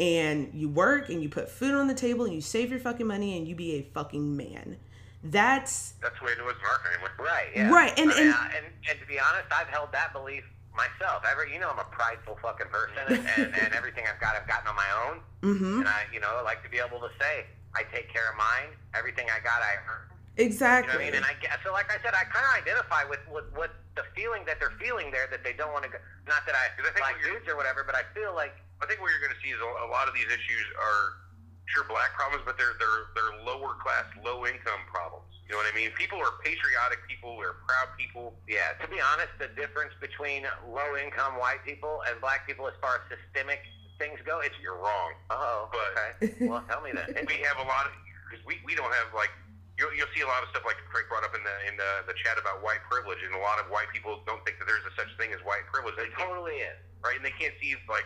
And 0.00 0.50
you 0.52 0.68
work 0.68 1.08
and 1.08 1.22
you 1.22 1.28
put 1.28 1.48
food 1.50 1.74
on 1.74 1.88
the 1.88 1.94
table 1.94 2.24
and 2.24 2.34
you 2.34 2.40
save 2.40 2.70
your 2.70 2.78
fucking 2.80 3.06
money 3.06 3.36
and 3.38 3.48
you 3.48 3.54
be 3.54 3.76
a 3.76 3.82
fucking 3.82 4.36
man. 4.36 4.76
That's 5.24 5.94
That's 6.02 6.18
the 6.18 6.24
way 6.26 6.32
it 6.32 6.44
was 6.44 6.54
family. 6.54 7.10
right 7.28 7.46
yeah 7.54 7.70
Right, 7.72 7.98
and- 7.98 8.10
and- 8.10 8.34
I- 8.34 8.52
and 8.56 8.66
and 8.90 9.00
to 9.00 9.06
be 9.06 9.18
honest 9.18 9.46
I've 9.52 9.66
held 9.68 9.90
that 9.92 10.12
belief 10.12 10.44
myself 10.78 11.26
ever 11.26 11.42
you 11.46 11.58
know 11.58 11.74
I'm 11.74 11.82
a 11.82 11.90
prideful 11.90 12.38
fucking 12.38 12.70
person 12.70 13.02
and, 13.10 13.26
and, 13.36 13.50
and 13.50 13.70
everything 13.74 14.06
I've 14.06 14.22
got 14.22 14.38
I've 14.38 14.46
gotten 14.46 14.70
on 14.70 14.78
my 14.78 14.90
own 15.02 15.16
mm-hmm. 15.42 15.82
and 15.82 15.88
I 15.90 16.06
you 16.14 16.22
know 16.22 16.30
I 16.38 16.42
like 16.46 16.62
to 16.62 16.70
be 16.70 16.78
able 16.78 17.02
to 17.02 17.10
say 17.18 17.50
I 17.74 17.82
take 17.90 18.06
care 18.14 18.30
of 18.30 18.38
mine 18.38 18.78
everything 18.94 19.26
I 19.26 19.42
got 19.42 19.58
I 19.58 19.82
earned 19.90 20.08
exactly. 20.38 20.94
You 20.94 20.94
know 20.94 20.94
what 20.94 21.02
I 21.02 21.06
mean? 21.10 21.14
And 21.18 21.26
I 21.26 21.34
guess, 21.42 21.58
so 21.66 21.74
like 21.74 21.90
I 21.90 21.98
said, 22.00 22.14
I 22.14 22.22
kind 22.30 22.46
of 22.46 22.54
identify 22.62 23.02
with, 23.10 23.20
with 23.26 23.50
what 23.58 23.74
the 23.98 24.06
feeling 24.14 24.46
that 24.46 24.62
they're 24.62 24.78
feeling 24.78 25.10
there 25.10 25.26
that 25.34 25.42
they 25.42 25.52
don't 25.52 25.74
want 25.74 25.82
to 25.84 25.90
go. 25.90 25.98
Not 26.30 26.46
that 26.46 26.54
I 26.54 26.70
'Cause 26.78 26.86
I 26.86 26.94
think 26.94 27.04
like 27.04 27.18
dudes 27.20 27.50
or 27.50 27.58
whatever, 27.58 27.82
but 27.82 27.98
I 27.98 28.06
feel 28.14 28.32
like 28.32 28.54
I 28.78 28.86
think 28.86 29.02
what 29.02 29.10
you're 29.10 29.20
going 29.20 29.34
to 29.34 29.42
see 29.42 29.50
is 29.50 29.58
a, 29.58 29.68
a 29.84 29.90
lot 29.90 30.06
of 30.06 30.14
these 30.14 30.30
issues 30.30 30.66
are 30.78 31.18
sure 31.66 31.84
black 31.90 32.14
problems, 32.14 32.46
but 32.46 32.54
they're 32.56 32.78
they're 32.78 33.10
they're 33.18 33.34
lower 33.42 33.74
class, 33.82 34.06
low 34.22 34.46
income 34.46 34.86
problems. 34.86 35.28
You 35.48 35.56
know 35.56 35.64
what 35.64 35.72
I 35.72 35.74
mean? 35.74 35.88
People 35.96 36.20
are 36.20 36.36
patriotic 36.44 37.00
people, 37.08 37.40
they're 37.40 37.56
proud 37.64 37.88
people. 37.96 38.36
yeah. 38.44 38.76
To 38.84 38.86
be 38.86 39.00
honest, 39.00 39.32
the 39.40 39.48
difference 39.56 39.96
between 39.96 40.44
low 40.68 40.92
income 41.00 41.40
white 41.40 41.64
people 41.64 42.04
and 42.04 42.20
black 42.20 42.44
people 42.44 42.68
as 42.68 42.76
far 42.84 43.00
as 43.00 43.02
systemic 43.08 43.64
things 43.96 44.20
go, 44.28 44.40
it's 44.44 44.54
You're 44.60 44.76
wrong. 44.76 45.16
oh 45.32 45.72
But- 45.72 45.92
okay. 45.96 46.36
Well, 46.48 46.60
tell 46.68 46.84
me 46.84 46.92
then. 46.92 47.24
we 47.26 47.40
have 47.48 47.56
a 47.58 47.66
lot 47.66 47.88
of 47.88 47.92
because 48.28 48.44
we, 48.44 48.60
we 48.68 48.76
don't 48.76 48.92
have 48.92 49.08
like 49.16 49.32
you'll, 49.80 49.88
you'll 49.96 50.12
see 50.12 50.20
a 50.20 50.28
lot 50.28 50.44
of 50.44 50.52
stuff 50.52 50.68
like 50.68 50.76
Craig 50.92 51.08
brought 51.08 51.24
up 51.24 51.32
in 51.32 51.40
the 51.40 51.56
in 51.64 51.74
the, 51.80 52.04
the 52.12 52.16
chat 52.20 52.36
about 52.36 52.60
white 52.60 52.84
privilege, 52.92 53.24
and 53.24 53.32
a 53.32 53.40
lot 53.40 53.56
of 53.56 53.72
white 53.72 53.88
people 53.88 54.20
don't 54.28 54.44
think 54.44 54.60
that 54.60 54.68
there's 54.68 54.84
a 54.84 54.92
such 55.00 55.08
thing 55.16 55.32
as 55.32 55.40
white 55.48 55.64
privilege. 55.72 55.96
They 55.96 56.12
It 56.12 56.18
totally 56.20 56.60
is. 56.60 56.76
right, 57.00 57.16
and 57.16 57.24
they 57.24 57.32
can't 57.40 57.56
see 57.56 57.72
like. 57.88 58.04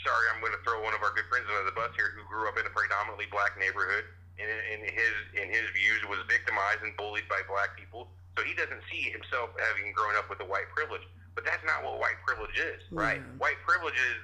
Sorry, 0.00 0.32
I'm 0.32 0.40
going 0.40 0.56
to 0.56 0.62
throw 0.64 0.80
one 0.80 0.96
of 0.96 1.04
our 1.04 1.12
good 1.12 1.28
friends 1.28 1.44
under 1.52 1.60
the 1.68 1.76
bus 1.76 1.92
here, 1.92 2.08
who 2.16 2.24
grew 2.24 2.48
up 2.48 2.56
in 2.56 2.64
a 2.64 2.72
predominantly 2.72 3.28
black 3.28 3.52
neighborhood, 3.60 4.08
and 4.40 4.80
in 4.80 4.80
his 4.88 5.14
in 5.36 5.48
his 5.52 5.68
views 5.76 6.00
was 6.08 6.18
victimized 6.28 6.80
and 6.82 6.96
bullied 6.96 7.28
by 7.28 7.40
black 7.48 7.76
people. 7.76 8.08
So 8.36 8.44
he 8.44 8.54
doesn't 8.54 8.80
see 8.90 9.10
himself 9.12 9.50
having 9.58 9.92
grown 9.92 10.16
up 10.16 10.30
with 10.32 10.40
a 10.40 10.48
white 10.48 10.68
privilege. 10.74 11.04
But 11.34 11.44
that's 11.44 11.62
not 11.64 11.84
what 11.84 12.00
white 12.00 12.18
privilege 12.26 12.56
is. 12.58 12.82
Right. 12.90 13.20
Yeah. 13.22 13.38
White 13.38 13.60
privilege 13.66 13.94
is 13.94 14.18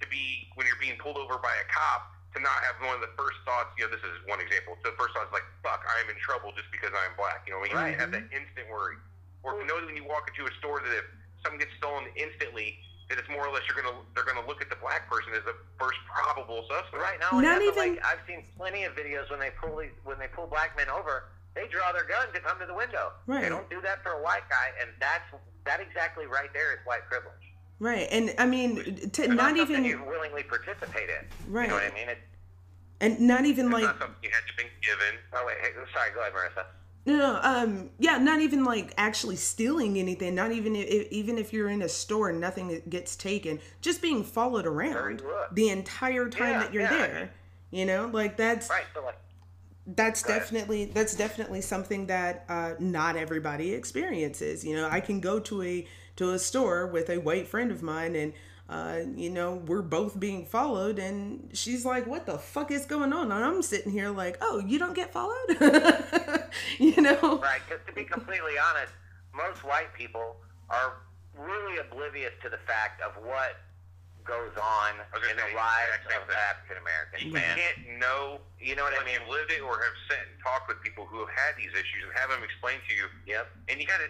to 0.00 0.06
be 0.08 0.48
when 0.54 0.66
you're 0.66 0.80
being 0.80 0.96
pulled 0.96 1.18
over 1.18 1.36
by 1.38 1.52
a 1.58 1.66
cop 1.68 2.14
to 2.34 2.38
not 2.40 2.62
have 2.64 2.78
one 2.80 2.94
of 2.96 3.02
the 3.04 3.12
first 3.18 3.36
thoughts. 3.44 3.74
You 3.76 3.84
know, 3.84 3.92
this 3.92 4.04
is 4.04 4.14
one 4.30 4.40
example. 4.40 4.78
So 4.84 4.90
the 4.94 4.98
first 5.00 5.12
thought 5.12 5.26
is 5.28 5.34
like, 5.34 5.44
"Fuck, 5.62 5.84
I 5.84 6.00
am 6.00 6.08
in 6.08 6.16
trouble 6.22 6.52
just 6.56 6.70
because 6.70 6.92
I 6.94 7.04
am 7.04 7.14
black." 7.18 7.44
You 7.46 7.52
know, 7.56 7.60
when 7.60 7.70
you 7.72 7.76
Right. 7.76 7.98
have 7.98 8.12
that 8.12 8.30
instant 8.32 8.68
worry, 8.68 8.96
or 9.42 9.58
to 9.58 9.64
know 9.64 9.80
that 9.80 9.86
when 9.86 9.96
you 9.96 10.04
walk 10.04 10.28
into 10.28 10.46
a 10.46 10.52
store 10.60 10.80
that 10.80 10.92
if 10.92 11.04
something 11.42 11.58
gets 11.60 11.74
stolen 11.76 12.08
instantly, 12.16 12.78
that 13.08 13.18
it's 13.18 13.28
more 13.28 13.46
or 13.46 13.52
less 13.52 13.62
you're 13.66 13.80
gonna 13.80 13.96
they're 14.14 14.24
gonna 14.24 14.46
look 14.46 14.60
at 14.60 14.68
the 14.68 14.76
black 14.76 15.08
person 15.10 15.32
as 15.32 15.44
the 15.44 15.56
first 15.80 15.98
probable 16.04 16.64
suspect. 16.68 17.00
Right 17.02 17.18
now, 17.20 17.40
Not 17.40 17.58
not 17.58 17.62
even- 17.62 17.94
like 17.94 18.04
I've 18.04 18.20
seen 18.26 18.44
plenty 18.56 18.84
of 18.84 18.94
videos 18.94 19.30
when 19.30 19.40
they 19.40 19.50
pull 19.60 19.76
these, 19.76 19.90
when 20.04 20.18
they 20.18 20.28
pull 20.28 20.46
black 20.46 20.76
men 20.76 20.88
over, 20.90 21.32
they 21.54 21.66
draw 21.68 21.92
their 21.92 22.04
gun 22.04 22.28
to 22.32 22.40
come 22.40 22.58
to 22.60 22.66
the 22.66 22.74
window. 22.74 23.12
Right. 23.26 23.42
They 23.42 23.48
don't 23.48 23.68
do 23.70 23.80
that 23.82 24.02
for 24.02 24.12
a 24.12 24.22
white 24.22 24.44
guy, 24.50 24.72
and 24.80 24.90
that's 25.00 25.24
that 25.64 25.80
exactly 25.80 26.26
right 26.26 26.52
there 26.52 26.72
is 26.72 26.78
white 26.84 27.04
privilege. 27.08 27.34
Right, 27.80 28.08
and 28.10 28.34
I 28.38 28.46
mean, 28.46 28.76
to 28.76 28.82
It's 28.82 29.18
not 29.28 29.54
something 29.56 29.56
even 29.62 29.84
you 29.84 30.02
willingly 30.04 30.42
participate 30.42 31.08
in. 31.08 31.24
Right. 31.48 31.64
You 31.64 31.68
know 31.68 31.74
what 31.76 31.84
I 31.92 31.94
mean? 31.94 32.08
It, 32.08 32.18
and 33.00 33.20
not 33.20 33.44
even 33.46 33.66
It's 33.66 33.74
like 33.74 33.84
not 33.84 33.98
something 34.00 34.16
you 34.22 34.30
had 34.30 34.42
to 34.50 34.56
been 34.56 34.66
given. 34.82 35.14
oh 35.32 35.44
wait, 35.46 35.56
hey, 35.62 35.70
sorry. 35.94 36.10
Go 36.12 36.20
ahead, 36.20 36.32
Marissa. 36.34 36.66
No, 37.08 37.16
no, 37.16 37.40
um, 37.42 37.90
yeah, 37.98 38.18
not 38.18 38.40
even 38.40 38.64
like 38.64 38.92
actually 38.96 39.36
stealing 39.36 39.98
anything. 39.98 40.34
Not 40.34 40.52
even 40.52 40.76
if, 40.76 41.10
even 41.10 41.38
if 41.38 41.52
you're 41.52 41.68
in 41.70 41.82
a 41.82 41.88
store 41.88 42.30
and 42.30 42.40
nothing 42.40 42.82
gets 42.88 43.16
taken, 43.16 43.60
just 43.80 44.02
being 44.02 44.22
followed 44.24 44.66
around 44.66 45.22
the 45.52 45.70
entire 45.70 46.28
time 46.28 46.52
Yeah, 46.52 46.58
that 46.58 46.72
you're 46.74 46.82
yeah, 46.82 46.90
there. 46.90 47.30
You 47.70 47.86
know, 47.86 48.10
like 48.12 48.36
that's 48.36 48.68
Right. 48.70 48.84
Like, 49.04 49.16
that's 49.86 50.22
ahead. 50.22 50.40
definitely 50.40 50.84
that's 50.86 51.14
definitely 51.14 51.60
something 51.62 52.06
that 52.06 52.44
uh, 52.48 52.74
not 52.78 53.16
everybody 53.16 53.72
experiences. 53.72 54.64
You 54.64 54.76
know, 54.76 54.88
I 54.90 55.00
can 55.00 55.20
go 55.20 55.40
to 55.40 55.62
a 55.62 55.86
to 56.16 56.30
a 56.32 56.38
store 56.38 56.86
with 56.86 57.08
a 57.10 57.18
white 57.18 57.48
friend 57.48 57.70
of 57.70 57.82
mine, 57.82 58.14
and 58.16 58.32
uh, 58.68 59.00
you 59.16 59.30
know 59.30 59.54
we're 59.66 59.82
both 59.82 60.18
being 60.18 60.44
followed, 60.44 60.98
and 60.98 61.50
she's 61.54 61.84
like, 61.84 62.06
"What 62.06 62.26
the 62.26 62.38
fuck 62.38 62.70
is 62.70 62.84
going 62.86 63.12
on?" 63.12 63.32
And 63.32 63.44
I'm 63.44 63.62
sitting 63.62 63.92
here 63.92 64.10
like, 64.10 64.36
"Oh, 64.40 64.62
you 64.66 64.78
don't 64.78 64.94
get 64.94 65.12
followed," 65.12 65.48
you 66.78 67.00
know? 67.00 67.38
right. 67.38 67.60
Because 67.68 67.84
to 67.86 67.92
be 67.92 68.04
completely 68.04 68.54
honest, 68.58 68.92
most 69.34 69.64
white 69.64 69.92
people 69.94 70.36
are 70.70 70.94
really 71.38 71.78
oblivious 71.78 72.32
to 72.42 72.48
the 72.50 72.58
fact 72.66 73.00
of 73.00 73.12
what 73.24 73.56
goes 74.24 74.52
on 74.60 75.00
was 75.16 75.24
gonna 75.24 75.32
in 75.32 75.36
the 75.40 75.48
say, 75.48 75.56
lives 75.56 76.04
exact 76.04 76.12
same 76.12 76.20
of 76.20 76.28
thing. 76.28 76.36
African 76.52 76.76
Americans. 76.84 77.22
You 77.24 77.32
Man, 77.32 77.56
can't 77.56 77.78
know 77.96 78.40
you 78.60 78.76
know 78.76 78.84
what 78.84 78.92
I 78.92 79.00
mean? 79.06 79.16
you've 79.16 79.30
lived 79.32 79.48
it 79.48 79.62
or 79.64 79.80
have 79.80 79.96
sat 80.10 80.20
and 80.28 80.36
talked 80.44 80.68
with 80.68 80.82
people 80.84 81.06
who 81.08 81.24
have 81.24 81.32
had 81.32 81.56
these 81.56 81.72
issues 81.72 82.04
and 82.04 82.12
have 82.12 82.28
them 82.28 82.44
explained 82.44 82.82
to 82.84 82.92
you. 82.92 83.08
Yep. 83.24 83.48
And 83.72 83.80
you 83.80 83.86
got 83.88 84.02
to, 84.04 84.08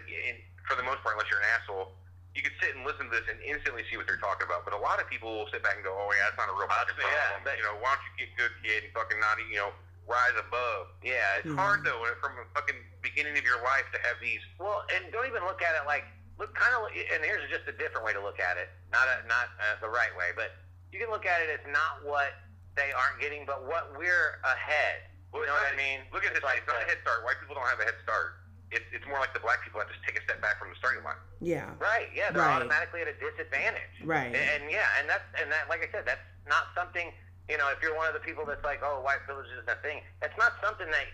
for 0.67 0.75
the 0.75 0.83
most 0.83 0.99
part, 1.05 1.15
unless 1.15 1.31
you're 1.31 1.39
an 1.39 1.47
asshole, 1.55 1.95
you 2.35 2.41
can 2.45 2.53
sit 2.61 2.75
and 2.77 2.85
listen 2.85 3.09
to 3.09 3.13
this 3.13 3.25
and 3.27 3.41
instantly 3.41 3.83
see 3.89 3.97
what 3.97 4.05
they're 4.05 4.21
talking 4.21 4.45
about. 4.45 4.63
But 4.63 4.73
a 4.77 4.81
lot 4.81 5.01
of 5.01 5.09
people 5.09 5.33
will 5.33 5.49
sit 5.51 5.63
back 5.65 5.75
and 5.75 5.83
go, 5.83 5.91
"Oh 5.97 6.09
yeah, 6.13 6.29
that's 6.29 6.37
not 6.37 6.49
a 6.49 6.55
real 6.55 6.69
fucking 6.69 6.95
Yeah, 6.97 7.09
problem." 7.09 7.41
but- 7.43 7.57
you 7.57 7.63
know, 7.65 7.75
why 7.81 7.95
don't 7.97 8.05
you 8.05 8.25
get 8.25 8.29
good, 8.37 8.53
kid, 8.63 8.83
and 8.85 8.93
fucking 8.93 9.19
not, 9.19 9.37
you 9.49 9.57
know, 9.57 9.73
rise 10.05 10.33
above. 10.37 10.89
Yeah. 11.03 11.37
It's 11.41 11.47
Mhm. 11.47 11.57
hard 11.57 11.83
though, 11.83 12.01
from 12.21 12.35
the 12.37 12.45
fucking 12.53 12.77
beginning 13.01 13.37
of 13.37 13.43
your 13.43 13.61
life 13.61 13.85
to 13.93 13.99
have 14.07 14.19
these. 14.19 14.41
Well, 14.57 14.85
and 14.93 15.11
don't 15.11 15.25
even 15.27 15.43
look 15.45 15.61
at 15.61 15.75
it 15.75 15.85
like 15.85 16.05
look 16.37 16.55
kind 16.55 16.73
of. 16.73 16.87
And 17.13 17.23
here's 17.25 17.49
just 17.49 17.67
a 17.67 17.73
different 17.73 18.05
way 18.05 18.13
to 18.13 18.21
look 18.21 18.39
at 18.39 18.57
it, 18.57 18.69
not 18.91 19.07
a, 19.07 19.21
not 19.27 19.49
uh, 19.59 19.75
the 19.81 19.89
right 19.89 20.15
way, 20.15 20.31
but 20.35 20.55
you 20.91 20.99
can 20.99 21.09
look 21.09 21.25
at 21.25 21.41
it 21.41 21.49
as 21.59 21.65
not 21.67 22.01
what 22.03 22.33
they 22.75 22.91
aren't 22.93 23.19
getting, 23.19 23.45
but 23.45 23.63
what 23.63 23.91
we're 23.97 24.39
ahead. 24.43 25.03
Well, 25.31 25.41
You 25.43 25.47
know 25.47 25.53
what 25.55 25.73
I 25.73 25.75
mean? 25.75 26.07
Look 26.11 26.23
at 26.23 26.31
It's 26.31 26.39
this. 26.39 26.43
like 26.43 26.59
it's 26.59 26.67
not 26.67 26.81
a 26.81 26.85
head 26.85 26.97
start. 27.01 27.23
White 27.23 27.39
people 27.39 27.55
don't 27.55 27.67
have 27.67 27.79
a 27.79 27.83
head 27.85 27.95
start. 28.01 28.33
It's 28.71 28.85
it's 28.93 29.05
more 29.09 29.17
like 29.17 29.33
the 29.33 29.41
black 29.41 29.63
people 29.65 29.81
have 29.81 29.89
to 29.89 29.97
take 30.05 30.13
a 30.19 30.23
step 30.23 30.41
back 30.41 30.59
from 30.61 30.69
the 30.69 30.77
starting 30.77 31.01
line. 31.03 31.17
Yeah, 31.41 31.73
Right. 31.81 32.09
Yeah, 32.13 32.29
they're 32.29 32.41
Right. 32.45 32.61
automatically 32.61 33.01
at 33.01 33.09
a 33.09 33.17
disadvantage. 33.17 33.97
right. 34.05 34.29
And, 34.29 34.35
and 34.37 34.63
yeah, 34.69 34.85
and 35.01 35.09
that's 35.09 35.25
and 35.41 35.49
that 35.51 35.69
like 35.69 35.81
I 35.81 35.89
said, 35.91 36.05
that's 36.05 36.21
not 36.45 36.69
something 36.77 37.09
you 37.49 37.57
know. 37.57 37.69
If 37.73 37.81
you're 37.81 37.97
one 37.97 38.05
of 38.07 38.13
the 38.13 38.21
people 38.21 38.45
that's 38.45 38.63
like, 38.63 38.81
oh, 38.85 39.01
white 39.01 39.25
privilege 39.25 39.49
isn't 39.57 39.69
a 39.69 39.79
thing, 39.81 40.01
that's 40.21 40.37
not 40.37 40.53
something 40.61 40.85
that 40.89 41.07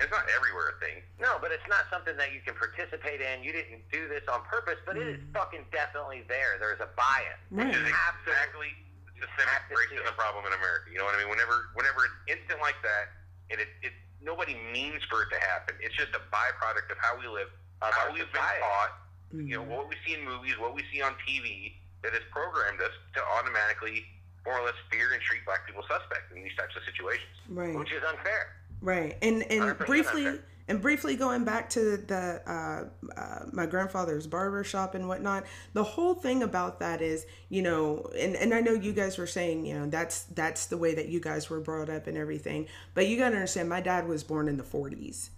It's 0.00 0.10
not 0.10 0.24
everywhere 0.34 0.72
a 0.72 0.76
thing. 0.80 1.04
No, 1.20 1.36
but 1.38 1.52
it's 1.52 1.68
not 1.68 1.84
something 1.92 2.16
that 2.16 2.32
you 2.32 2.40
can 2.40 2.56
participate 2.56 3.20
in. 3.20 3.44
You 3.44 3.52
didn't 3.52 3.84
do 3.92 4.08
this 4.08 4.24
on 4.26 4.40
purpose, 4.48 4.80
but 4.88 4.96
it 4.96 5.04
is 5.06 5.20
mm. 5.20 5.30
fucking 5.36 5.68
definitely 5.70 6.24
there. 6.32 6.56
There's 6.58 6.80
a 6.80 6.88
bias. 6.96 7.36
Right. 7.52 7.68
Which 7.68 7.76
is 7.76 7.86
You 7.86 7.92
have 7.92 8.16
to- 8.24 8.32
exactly 8.32 8.72
the 9.20 9.28
systemic 9.36 9.52
have 9.52 9.68
to 9.68 9.76
see 9.76 10.00
racism 10.00 10.16
problem 10.16 10.42
in 10.48 10.52
America. 10.56 10.88
You 10.90 10.98
know 10.98 11.04
what 11.04 11.14
I 11.14 11.20
mean? 11.22 11.28
Whenever 11.28 11.68
whenever 11.76 12.08
it's 12.08 12.40
instant 12.40 12.58
like 12.64 12.80
that, 12.82 13.12
and 13.52 13.60
it, 13.60 13.68
it 13.84 13.92
nobody 14.24 14.56
means 14.72 15.02
for 15.10 15.22
it 15.22 15.28
to 15.34 15.40
happen. 15.40 15.74
It's 15.80 15.94
just 15.94 16.14
a 16.14 16.22
byproduct 16.30 16.90
of 16.90 16.98
how 16.98 17.18
we 17.18 17.26
live, 17.26 17.48
Of 17.82 17.92
how 17.92 18.12
we've 18.12 18.30
been 18.32 18.40
taught. 18.40 18.92
Mm-hmm. 19.34 19.46
You 19.46 19.56
know 19.56 19.62
what 19.62 19.88
we 19.88 19.96
see 20.06 20.14
in 20.14 20.24
movies, 20.24 20.54
what 20.58 20.74
we 20.74 20.82
see 20.92 21.02
on 21.02 21.14
TV, 21.26 21.74
that 22.02 22.12
has 22.12 22.22
programmed 22.30 22.80
us 22.80 22.92
to 23.14 23.20
automatically 23.38 24.04
more 24.44 24.58
or 24.58 24.64
less 24.64 24.74
fear 24.90 25.12
and 25.12 25.22
treat 25.22 25.44
black 25.44 25.66
people 25.66 25.82
suspect 25.82 26.32
in 26.34 26.42
these 26.42 26.54
types 26.56 26.74
of 26.76 26.82
situations. 26.84 27.30
Right. 27.48 27.74
which 27.74 27.92
is 27.92 28.02
unfair. 28.06 28.56
Right, 28.80 29.16
and 29.22 29.44
and 29.44 29.78
briefly 29.78 30.26
unfair. 30.26 30.44
And 30.68 30.80
briefly 30.80 31.16
going 31.16 31.44
back 31.44 31.68
to 31.70 31.96
the 31.96 32.40
uh, 32.46 33.20
uh, 33.20 33.46
my 33.52 33.66
grandfather's 33.66 34.26
barber 34.26 34.64
shop 34.64 34.94
and 34.94 35.08
whatnot. 35.08 35.44
The 35.72 35.84
whole 35.84 36.14
thing 36.14 36.42
about 36.42 36.80
that 36.80 37.02
is, 37.02 37.26
you 37.48 37.62
know, 37.62 38.10
and 38.18 38.36
and 38.36 38.54
I 38.54 38.60
know 38.60 38.72
you 38.72 38.92
guys 38.92 39.18
were 39.18 39.26
saying, 39.26 39.66
you 39.66 39.78
know, 39.78 39.86
that's 39.86 40.22
that's 40.24 40.66
the 40.66 40.76
way 40.76 40.94
that 40.94 41.08
you 41.08 41.20
guys 41.20 41.50
were 41.50 41.60
brought 41.60 41.90
up 41.90 42.06
and 42.06 42.16
everything. 42.16 42.68
But 42.94 43.08
you 43.08 43.18
gotta 43.18 43.36
understand, 43.36 43.68
my 43.68 43.80
dad 43.80 44.06
was 44.06 44.22
born 44.22 44.48
in 44.48 44.56
the 44.56 44.62
'40s, 44.62 45.30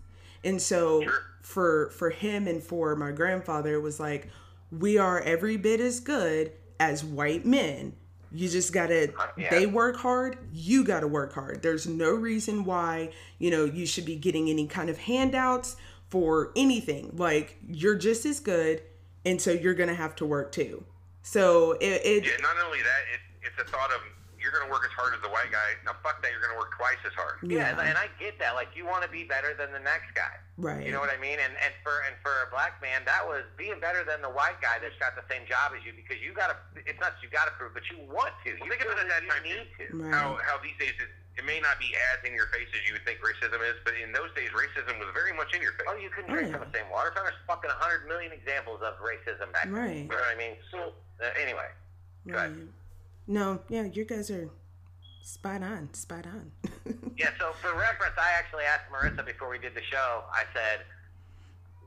and 0.43 0.61
so 0.61 1.05
for 1.41 1.91
for 1.91 2.11
him 2.11 2.47
and 2.47 2.63
for 2.63 2.95
my 2.97 3.13
grandfather, 3.13 3.75
it 3.75 3.83
was 3.83 3.99
like 3.99 4.29
we 4.71 4.99
are 4.99 5.21
every 5.21 5.57
bit 5.57 5.81
as 5.81 6.01
good 6.01 6.53
as 6.79 7.05
white 7.05 7.47
men. 7.47 7.95
You 8.35 8.49
just 8.49 8.73
gotta. 8.73 9.13
yeah. 9.39 9.51
They 9.51 9.67
work 9.67 9.97
hard. 9.97 10.39
You 10.53 10.85
gotta 10.85 11.07
work 11.07 11.33
hard. 11.33 11.63
There's 11.63 11.87
no 11.87 12.11
reason 12.11 12.65
why 12.65 13.13
you 13.39 13.51
know 13.51 13.65
you 13.65 13.87
should 13.87 14.05
be 14.05 14.17
getting 14.17 14.51
any 14.51 14.67
kind 14.67 14.91
of 14.91 14.99
handouts 14.99 15.77
for 16.09 16.51
anything. 16.57 17.13
Like 17.17 17.57
you're 17.69 17.95
just 17.95 18.27
as 18.27 18.41
good, 18.41 18.83
and 19.25 19.41
so 19.41 19.53
you're 19.53 19.75
gonna 19.75 19.95
have 19.95 20.17
to 20.17 20.27
work 20.27 20.51
too. 20.51 20.85
So 21.23 21.73
it, 21.73 22.03
it 22.05 22.25
Yeah, 22.25 22.33
not 22.43 22.57
only 22.67 22.81
that, 22.81 23.03
it, 23.15 23.47
it's 23.47 23.59
a 23.59 23.71
thought 23.71 23.91
of 23.91 24.01
you're 24.45 24.53
going 24.53 24.69
to 24.69 24.73
work 24.73 24.85
as 24.85 24.93
hard 24.93 25.17
as 25.17 25.21
the 25.25 25.33
white 25.33 25.49
guy. 25.49 25.73
Now, 25.89 25.97
fuck 26.05 26.21
that, 26.21 26.29
you're 26.29 26.45
going 26.45 26.53
to 26.53 26.61
work 26.61 26.77
twice 26.77 27.01
as 27.09 27.17
hard. 27.17 27.41
Yeah, 27.41 27.73
Yeah. 27.73 27.89
and 27.89 27.97
I 27.97 28.13
get 28.21 28.37
that. 28.45 28.53
Like 28.53 28.77
you 28.77 28.85
want 28.85 29.01
to 29.01 29.09
be 29.09 29.25
better 29.25 29.57
than 29.57 29.73
the 29.73 29.81
next 29.81 30.13
guy. 30.13 30.37
right. 30.61 30.85
You 30.85 30.93
know 30.93 31.01
what 31.01 31.09
I 31.09 31.17
mean? 31.17 31.41
And 31.41 31.57
and 31.65 31.73
for 31.81 32.05
and 32.05 32.13
for 32.21 32.45
a 32.45 32.53
black 32.53 32.77
man, 32.85 33.01
that 33.09 33.25
was 33.25 33.49
being 33.57 33.81
better 33.81 34.05
than 34.05 34.21
the 34.21 34.29
white 34.29 34.61
guy 34.61 34.77
that's 34.85 34.95
got 35.01 35.17
the 35.17 35.25
same 35.33 35.49
job 35.49 35.73
as 35.73 35.81
you 35.89 35.97
because 35.97 36.21
you 36.21 36.37
got 36.37 36.53
to. 36.53 36.57
It's 36.85 37.01
not 37.01 37.17
you 37.25 37.33
got 37.33 37.49
to 37.49 37.55
prove, 37.57 37.73
but 37.73 37.89
you 37.89 38.05
want 38.05 38.37
to. 38.45 38.53
You 38.53 38.69
Think 38.69 38.85
feel 38.85 38.93
of 38.93 39.01
it 39.01 39.09
at 39.09 39.09
that 39.09 39.23
you 39.25 39.33
time, 39.33 39.43
need 39.49 39.67
to. 39.81 39.85
Right. 39.97 40.13
How, 40.13 40.37
how 40.45 40.61
these 40.61 40.77
days 40.77 40.93
it, 41.01 41.09
it 41.41 41.43
may 41.49 41.59
not 41.59 41.81
be 41.83 41.91
as 42.15 42.21
in 42.23 42.31
your 42.37 42.47
face 42.55 42.69
as 42.77 42.85
you 42.87 42.93
would 42.95 43.03
think 43.09 43.19
racism 43.25 43.59
is, 43.67 43.75
but 43.83 43.97
in 43.99 44.13
those 44.15 44.31
days, 44.39 44.53
racism 44.55 45.01
was 45.03 45.09
very 45.17 45.33
much 45.35 45.51
in 45.57 45.59
your 45.65 45.73
face. 45.75 45.89
Oh, 45.91 45.97
you 45.99 46.13
can 46.13 46.29
Oh, 46.29 46.35
drink 46.37 46.53
yeah. 46.53 46.61
from 46.61 46.71
the 46.71 46.73
same 46.79 46.87
water 46.95 47.11
fountain. 47.17 47.33
There's 47.35 47.43
fucking 47.51 47.73
a 47.73 47.79
hundred 47.81 48.07
million 48.07 48.31
examples 48.31 48.85
of 48.87 48.95
racism 49.03 49.51
back 49.51 49.67
then. 49.67 49.75
Right. 49.75 50.07
You 50.07 50.15
know 50.15 50.21
what 50.23 50.31
I 50.31 50.39
mean? 50.39 50.55
So 50.71 50.93
uh, 51.19 51.35
anyway, 51.41 51.67
Go 52.29 52.39
ahead. 52.39 52.55
Right. 52.55 52.69
No, 53.27 53.61
yeah, 53.69 53.85
you 53.85 54.05
guys 54.05 54.31
are 54.31 54.51
spot 55.23 55.63
on, 55.63 55.93
spot 55.95 56.27
on. 56.27 56.53
yeah. 57.17 57.31
So 57.39 57.53
for 57.61 57.73
reference, 57.75 58.15
I 58.19 58.33
actually 58.39 58.65
asked 58.65 58.93
Marissa 58.93 59.25
before 59.25 59.49
we 59.49 59.59
did 59.59 59.75
the 59.75 59.83
show. 59.91 60.25
I 60.33 60.45
said, 60.53 60.85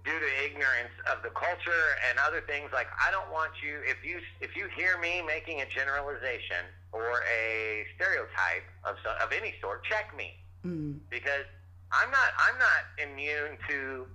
due 0.04 0.18
to 0.18 0.30
ignorance 0.44 0.96
of 1.12 1.22
the 1.22 1.30
culture 1.30 1.86
and 2.10 2.18
other 2.26 2.42
things, 2.42 2.72
like 2.74 2.88
I 2.98 3.12
don't 3.12 3.30
want 3.32 3.52
you. 3.62 3.80
If 3.86 4.04
you 4.04 4.20
if 4.42 4.56
you 4.56 4.68
hear 4.76 4.98
me 4.98 5.22
making 5.22 5.62
a 5.62 5.68
generalization 5.70 6.66
or 6.92 7.22
a 7.30 7.86
stereotype 7.96 8.66
of 8.84 8.96
of 9.22 9.32
any 9.32 9.54
sort, 9.62 9.84
check 9.86 10.16
me 10.18 10.34
mm, 10.66 10.98
because 11.10 11.46
I'm 11.92 12.10
not 12.10 12.34
I'm 12.40 12.58
not 12.58 12.82
immune 12.98 13.58
to 13.70 14.08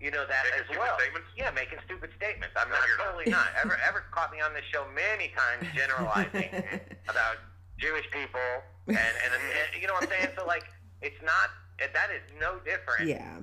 you 0.00 0.10
know 0.10 0.24
that 0.26 0.44
Making 0.46 0.60
as 0.60 0.66
stupid 0.70 0.80
well. 0.80 0.98
statements? 0.98 1.28
Yeah, 1.36 1.50
making 1.50 1.78
stupid 1.84 2.10
statements. 2.16 2.54
I'm 2.54 2.68
No, 2.70 2.78
not 2.78 2.86
you're 2.86 2.98
not. 2.98 3.04
totally 3.10 3.28
not. 3.30 3.48
Ever 3.58 3.76
ever 3.88 4.04
caught 4.14 4.30
me 4.30 4.40
on 4.40 4.54
this 4.54 4.64
show 4.70 4.86
many 4.94 5.34
times 5.34 5.66
generalizing 5.74 6.50
about 7.10 7.36
Jewish 7.78 8.06
people 8.10 8.48
and, 8.86 8.96
and 8.96 9.30
and 9.34 9.68
you 9.80 9.86
know 9.86 9.94
what 9.94 10.04
I'm 10.06 10.10
saying. 10.10 10.34
So 10.38 10.46
like 10.46 10.64
it's 11.02 11.18
not 11.22 11.50
that 11.78 12.10
is 12.10 12.22
no 12.42 12.58
different 12.66 13.06
yeah. 13.10 13.38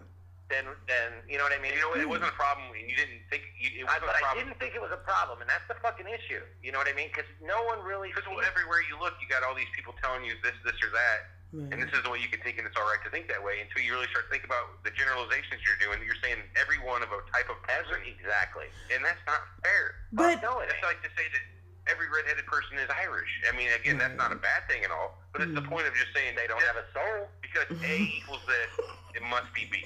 than 0.52 0.68
than 0.88 1.10
you 1.28 1.40
know 1.40 1.44
what 1.48 1.56
I 1.56 1.60
mean. 1.64 1.72
You 1.76 1.84
know, 1.84 1.96
it 1.96 2.08
wasn't 2.08 2.32
a 2.32 2.38
problem, 2.40 2.68
and 2.76 2.84
you 2.88 2.96
didn't 2.96 3.24
think 3.32 3.44
you, 3.60 3.84
it 3.84 3.88
I, 3.88 3.96
wasn't 4.00 4.12
but 4.12 4.20
I 4.24 4.36
didn't 4.36 4.60
think 4.60 4.76
it 4.76 4.84
was 4.84 4.92
a 4.92 5.00
problem, 5.08 5.40
and 5.44 5.48
that's 5.48 5.64
the 5.72 5.76
fucking 5.80 6.08
issue. 6.08 6.44
You 6.64 6.72
know 6.76 6.80
what 6.80 6.92
I 6.92 6.96
mean? 6.96 7.08
Because 7.12 7.28
no 7.44 7.64
one 7.68 7.80
really. 7.84 8.12
Because 8.12 8.28
sees- 8.28 8.44
everywhere 8.48 8.84
you 8.88 9.00
look, 9.00 9.16
you 9.24 9.28
got 9.32 9.44
all 9.48 9.56
these 9.56 9.72
people 9.76 9.96
telling 10.04 10.24
you 10.28 10.36
this, 10.44 10.56
this, 10.68 10.76
or 10.84 10.92
that, 10.92 11.35
and 11.54 11.78
this 11.80 11.92
is 11.94 12.02
the 12.04 12.10
way 12.12 12.20
you 12.20 12.28
can 12.28 12.42
think, 12.42 12.58
and 12.58 12.66
it's 12.68 12.76
all 12.76 12.88
right 12.90 13.00
to 13.06 13.12
think 13.14 13.28
that 13.32 13.40
way. 13.40 13.62
Until 13.64 13.80
you 13.86 13.94
really 13.96 14.10
start 14.12 14.28
thinking 14.34 14.50
about 14.50 14.82
the 14.84 14.92
generalizations 14.92 15.62
you're 15.64 15.80
doing. 15.80 16.04
You're 16.04 16.20
saying 16.20 16.42
every 16.60 16.78
one 16.84 17.00
of 17.06 17.10
a 17.14 17.20
type 17.32 17.48
of 17.48 17.58
person, 17.64 17.96
Every, 17.96 18.12
exactly. 18.12 18.68
and 18.92 19.00
that's 19.06 19.22
not 19.30 19.40
fair. 19.64 19.96
But 20.12 20.42
no, 20.44 20.60
It's 20.66 20.76
like 20.84 21.00
to 21.06 21.12
say 21.16 21.26
that 21.32 21.44
every 21.88 22.10
redheaded 22.12 22.44
person 22.50 22.76
is 22.82 22.90
Irish. 22.92 23.30
I 23.48 23.56
mean, 23.56 23.70
again, 23.72 23.98
that's 24.02 24.18
not 24.18 24.34
a 24.34 24.40
bad 24.40 24.68
thing 24.68 24.84
at 24.84 24.92
all, 24.92 25.16
but 25.32 25.42
it's 25.46 25.54
the 25.56 25.62
Mm. 25.64 25.70
point 25.70 25.86
of 25.88 25.94
just 25.96 26.12
saying 26.12 26.36
They 26.36 26.48
don't 26.50 26.62
have 26.64 26.76
a 26.82 26.86
soul. 26.92 27.30
because 27.42 27.68
A 27.84 27.94
equals 28.04 28.42
this, 28.48 28.72
it 29.14 29.24
must 29.24 29.48
be 29.54 29.66
B. 29.72 29.86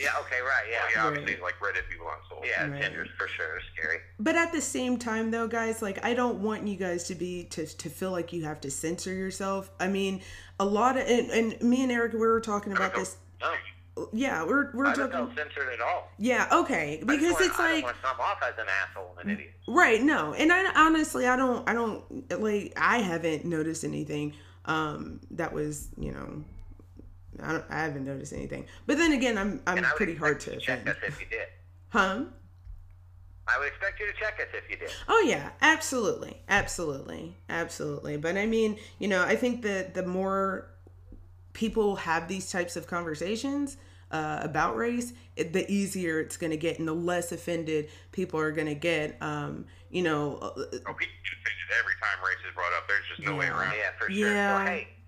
Yeah. 0.00 0.10
Okay. 0.20 0.40
Right. 0.40 0.64
Yeah. 0.70 0.78
Well, 0.82 0.90
yeah, 0.94 1.04
obviously, 1.06 1.34
Right. 1.34 1.42
like 1.42 1.60
redhead 1.60 1.84
people 1.90 2.06
aren't 2.06 2.22
souls. 2.28 2.44
Yeah, 2.48 2.66
Right. 2.68 2.80
genders 2.82 3.08
for 3.18 3.28
sure 3.28 3.60
scary. 3.74 3.98
But 4.18 4.36
at 4.36 4.52
the 4.52 4.60
same 4.60 4.98
time, 4.98 5.30
though, 5.30 5.46
guys, 5.48 5.82
like 5.82 6.04
I 6.04 6.14
don't 6.14 6.38
want 6.40 6.66
you 6.66 6.76
guys 6.76 7.04
to 7.08 7.14
be 7.14 7.44
to 7.50 7.66
to 7.66 7.88
feel 7.90 8.10
like 8.10 8.32
you 8.32 8.44
have 8.44 8.60
to 8.62 8.70
censor 8.70 9.12
yourself. 9.12 9.70
I 9.78 9.88
mean, 9.88 10.22
a 10.58 10.64
lot 10.64 10.96
of 10.96 11.06
and, 11.06 11.30
and 11.30 11.62
me 11.62 11.82
and 11.82 11.92
Eric, 11.92 12.12
we 12.14 12.18
were 12.20 12.40
talking 12.40 12.72
about 12.72 12.94
this. 12.94 13.16
No, 13.40 13.52
Yeah, 14.12 14.44
we're 14.44 14.70
we're 14.72 14.86
I 14.86 14.94
don't 14.94 15.10
feel 15.10 15.20
talking. 15.26 15.36
censored 15.36 15.68
at 15.74 15.80
all. 15.80 16.10
Yeah, 16.18 16.48
okay, 16.52 16.94
I 16.94 16.96
just 16.96 17.06
because 17.06 17.32
wanna- 17.32 17.44
it's 17.46 17.58
I 17.60 17.62
don't 17.66 17.74
like 17.74 17.84
want 17.84 17.96
to 17.96 18.02
come 18.02 18.20
off 18.20 18.38
as 18.42 18.54
an 18.58 18.66
asshole 18.82 19.16
and 19.20 19.30
an 19.30 19.36
idiot. 19.36 19.52
right. 19.68 20.00
No, 20.02 20.32
and 20.32 20.50
I 20.52 20.72
honestly, 20.86 21.26
I 21.26 21.36
don't, 21.36 21.68
I 21.68 21.74
don't 21.74 22.30
like. 22.40 22.72
I 22.76 22.98
haven't 22.98 23.44
noticed 23.44 23.84
anything. 23.84 24.34
Um, 24.64 25.20
that 25.32 25.52
was 25.52 25.88
you 25.98 26.12
know. 26.12 26.44
I, 27.42 27.52
don't, 27.52 27.64
I 27.70 27.82
haven't 27.82 28.04
noticed 28.04 28.32
anything, 28.32 28.66
but 28.86 28.96
then 28.98 29.12
again, 29.12 29.38
I'm 29.38 29.60
I'm 29.66 29.78
And 29.78 29.86
I 29.86 29.90
would 29.90 29.96
pretty 29.96 30.14
hard 30.16 30.36
expect 30.36 30.60
to 30.60 30.66
check 30.66 30.80
offend. 30.82 30.96
us 30.96 31.02
if 31.06 31.20
you 31.20 31.26
did. 31.30 31.46
Huh? 31.90 32.24
I 33.48 33.58
would 33.58 33.68
expect 33.68 33.98
you 33.98 34.06
to 34.06 34.12
check 34.12 34.38
us 34.40 34.46
if 34.52 34.70
you 34.70 34.76
did. 34.76 34.90
Oh 35.08 35.24
yeah, 35.26 35.50
absolutely, 35.60 36.40
absolutely, 36.48 37.36
absolutely. 37.48 38.16
But 38.16 38.36
I 38.36 38.46
mean, 38.46 38.78
you 38.98 39.08
know, 39.08 39.22
I 39.24 39.36
think 39.36 39.62
that 39.62 39.94
the 39.94 40.04
more 40.04 40.70
people 41.52 41.96
have 41.96 42.28
these 42.28 42.50
types 42.50 42.76
of 42.76 42.86
conversations 42.86 43.76
uh, 44.12 44.38
about 44.42 44.76
race, 44.76 45.12
it, 45.36 45.52
the 45.52 45.68
easier 45.72 46.20
it's 46.20 46.36
going 46.36 46.50
to 46.50 46.56
get, 46.56 46.78
and 46.78 46.86
the 46.86 46.92
less 46.92 47.32
offended 47.32 47.88
people 48.12 48.38
are 48.40 48.52
going 48.52 48.66
to 48.68 48.74
get. 48.74 49.16
Um, 49.20 49.66
you 49.90 50.02
know, 50.02 50.36
uh, 50.36 50.46
Oh, 50.56 50.56
people 50.56 50.72
get 50.76 50.92
offended 50.92 51.68
every 51.78 51.94
time 52.00 52.24
race 52.24 52.38
is 52.48 52.54
brought 52.54 52.72
up. 52.76 52.86
There's 52.86 53.04
just 53.08 53.22
no 53.26 53.34
way 53.36 53.46
Yeah. 53.46 53.58
around. 53.58 53.74
Yeah, 53.76 53.90
for 53.98 54.10
sure. 54.12 54.26
Yeah. 54.34 54.54
Well, 54.56 54.66
hey, 54.66 54.78
yeah, 54.88 54.99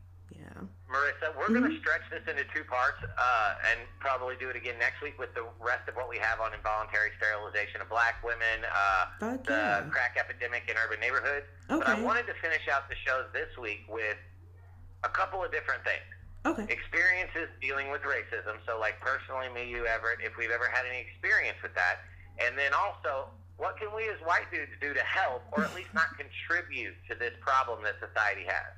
Marissa, 0.93 1.33
we're 1.33 1.49
going 1.49 1.65
to 1.65 1.79
stretch 1.81 2.05
this 2.13 2.21
into 2.29 2.45
two 2.53 2.63
parts 2.69 3.01
uh, 3.01 3.71
and 3.73 3.81
probably 3.99 4.37
do 4.37 4.53
it 4.53 4.57
again 4.57 4.77
next 4.79 5.01
week 5.01 5.17
with 5.19 5.33
the 5.33 5.49
rest 5.57 5.89
of 5.89 5.97
what 5.97 6.07
we 6.13 6.21
have 6.21 6.39
on 6.45 6.53
involuntary 6.53 7.11
sterilization 7.17 7.81
of 7.81 7.89
black 7.89 8.21
women, 8.21 8.61
uh, 8.69 9.09
Fuck 9.17 9.49
the 9.49 9.89
crack 9.89 10.21
epidemic 10.21 10.69
in 10.69 10.77
urban 10.77 11.01
neighborhoods. 11.01 11.49
But 11.67 11.89
I 11.89 11.97
wanted 11.97 12.29
to 12.29 12.37
finish 12.45 12.69
out 12.69 12.93
the 12.93 12.99
shows 13.09 13.25
this 13.33 13.49
week 13.57 13.89
with 13.89 14.21
a 15.03 15.09
couple 15.09 15.43
of 15.43 15.51
different 15.51 15.81
things. 15.83 16.05
okay, 16.45 16.69
Experiences 16.69 17.49
dealing 17.65 17.89
with 17.91 18.05
racism. 18.05 18.61
So, 18.69 18.77
like 18.79 19.01
personally, 19.01 19.49
me, 19.49 19.65
you, 19.65 19.89
Everett, 19.89 20.21
if 20.21 20.37
we've 20.37 20.53
ever 20.53 20.69
had 20.69 20.85
any 20.85 21.01
experience 21.01 21.57
with 21.65 21.75
that. 21.75 22.05
And 22.37 22.57
then 22.57 22.77
also, 22.77 23.33
what 23.57 23.81
can 23.81 23.89
we 23.97 24.05
as 24.13 24.21
white 24.29 24.51
dudes 24.53 24.73
do 24.81 24.93
to 24.93 25.01
help 25.01 25.43
or 25.53 25.65
at 25.65 25.75
least 25.75 25.93
not 25.95 26.13
contribute 26.21 26.95
to 27.09 27.15
this 27.17 27.33
problem 27.41 27.81
that 27.85 27.97
society 27.97 28.45
has? 28.45 28.73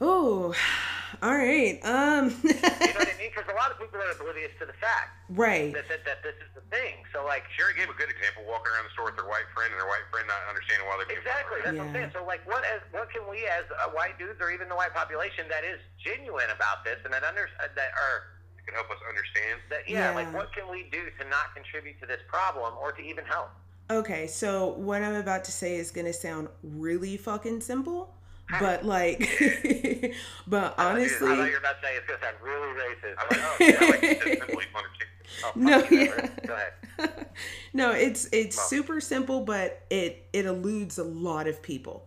Oh, 0.00 0.54
all 1.22 1.34
right. 1.34 1.78
Um, 1.84 2.34
You 2.42 2.54
know 2.54 2.60
what 2.98 3.08
I 3.08 3.18
mean? 3.18 3.20
Because 3.34 3.50
a 3.50 3.58
lot 3.58 3.74
of 3.74 3.82
people 3.82 3.98
are 3.98 4.14
oblivious 4.14 4.54
to 4.62 4.64
the 4.64 4.78
fact 4.78 5.10
right. 5.34 5.74
that, 5.74 5.90
that, 5.90 6.06
that 6.06 6.22
this 6.22 6.38
is 6.38 6.54
the 6.54 6.62
thing. 6.70 7.02
So, 7.10 7.26
like, 7.26 7.42
Sherry 7.58 7.74
gave 7.74 7.90
a 7.90 7.96
good 7.98 8.06
example, 8.06 8.46
walking 8.46 8.70
around 8.70 8.86
the 8.86 8.94
store 8.94 9.10
with 9.10 9.18
her 9.18 9.26
white 9.26 9.50
friend, 9.50 9.74
and 9.74 9.78
her 9.82 9.90
white 9.90 10.06
friend 10.14 10.22
not 10.30 10.38
understanding 10.46 10.86
why 10.86 10.94
they're 11.02 11.10
being 11.10 11.18
exactly. 11.18 11.58
That's 11.66 11.74
what 11.74 11.90
I'm 11.90 11.94
saying. 11.98 12.14
So, 12.14 12.22
like, 12.22 12.46
what 12.46 12.62
as 12.62 12.78
what 12.94 13.10
can 13.10 13.26
we 13.26 13.42
as 13.50 13.66
uh, 13.74 13.90
white 13.90 14.14
dudes 14.22 14.38
or 14.38 14.54
even 14.54 14.70
the 14.70 14.78
white 14.78 14.94
population 14.94 15.50
that 15.50 15.66
is 15.66 15.82
genuine 15.98 16.46
about 16.54 16.86
this 16.86 17.02
and 17.02 17.10
that 17.10 17.26
under 17.26 17.50
uh, 17.58 17.66
that 17.74 17.90
are 17.98 18.38
It 18.54 18.70
can 18.70 18.78
help 18.78 18.86
us 18.94 19.02
understand. 19.02 19.58
that 19.66 19.82
yeah, 19.90 20.14
Yeah. 20.14 20.14
like 20.14 20.30
what 20.30 20.54
can 20.54 20.70
we 20.70 20.86
do 20.94 21.10
to 21.10 21.22
not 21.26 21.50
contribute 21.58 21.98
to 21.98 22.06
this 22.06 22.22
problem 22.30 22.78
or 22.78 22.94
to 22.94 23.02
even 23.02 23.26
help? 23.26 23.50
Okay, 23.90 24.30
so 24.30 24.78
what 24.78 25.02
I'm 25.02 25.18
about 25.18 25.42
to 25.50 25.52
say 25.52 25.74
is 25.74 25.90
gonna 25.90 26.14
sound 26.14 26.46
really 26.62 27.18
fucking 27.18 27.66
simple, 27.66 28.14
but 28.60 28.84
like, 28.84 29.18
but 30.46 30.74
I 30.78 30.90
honestly, 30.92 31.18
thought 31.36 31.44
you 31.46 31.52
were 31.52 31.58
about 31.58 31.80
to 31.80 31.86
say 31.86 31.96
it's 31.96 32.06
gonna 32.06 32.20
sound 32.20 32.36
really 32.42 32.68
racist. 32.80 33.14
I 33.18 33.22
I'm 33.22 33.28
like, 33.30 33.40
oh, 33.42 33.56
I 33.86 33.90
like 33.90 34.00
this 34.00 34.22
simply 34.22 34.64
understand. 34.74 35.10
oh, 35.44 35.52
No, 35.56 35.78
yeah. 35.90 36.28
Go 36.46 36.54
ahead. 36.54 37.26
no, 37.72 37.90
it's 37.92 38.28
it's 38.32 38.56
Well. 38.56 38.66
super 38.66 39.00
simple, 39.00 39.40
but 39.42 39.82
it 39.90 40.28
it 40.32 40.46
eludes 40.46 40.98
a 40.98 41.04
lot 41.04 41.46
of 41.48 41.62
people. 41.62 42.06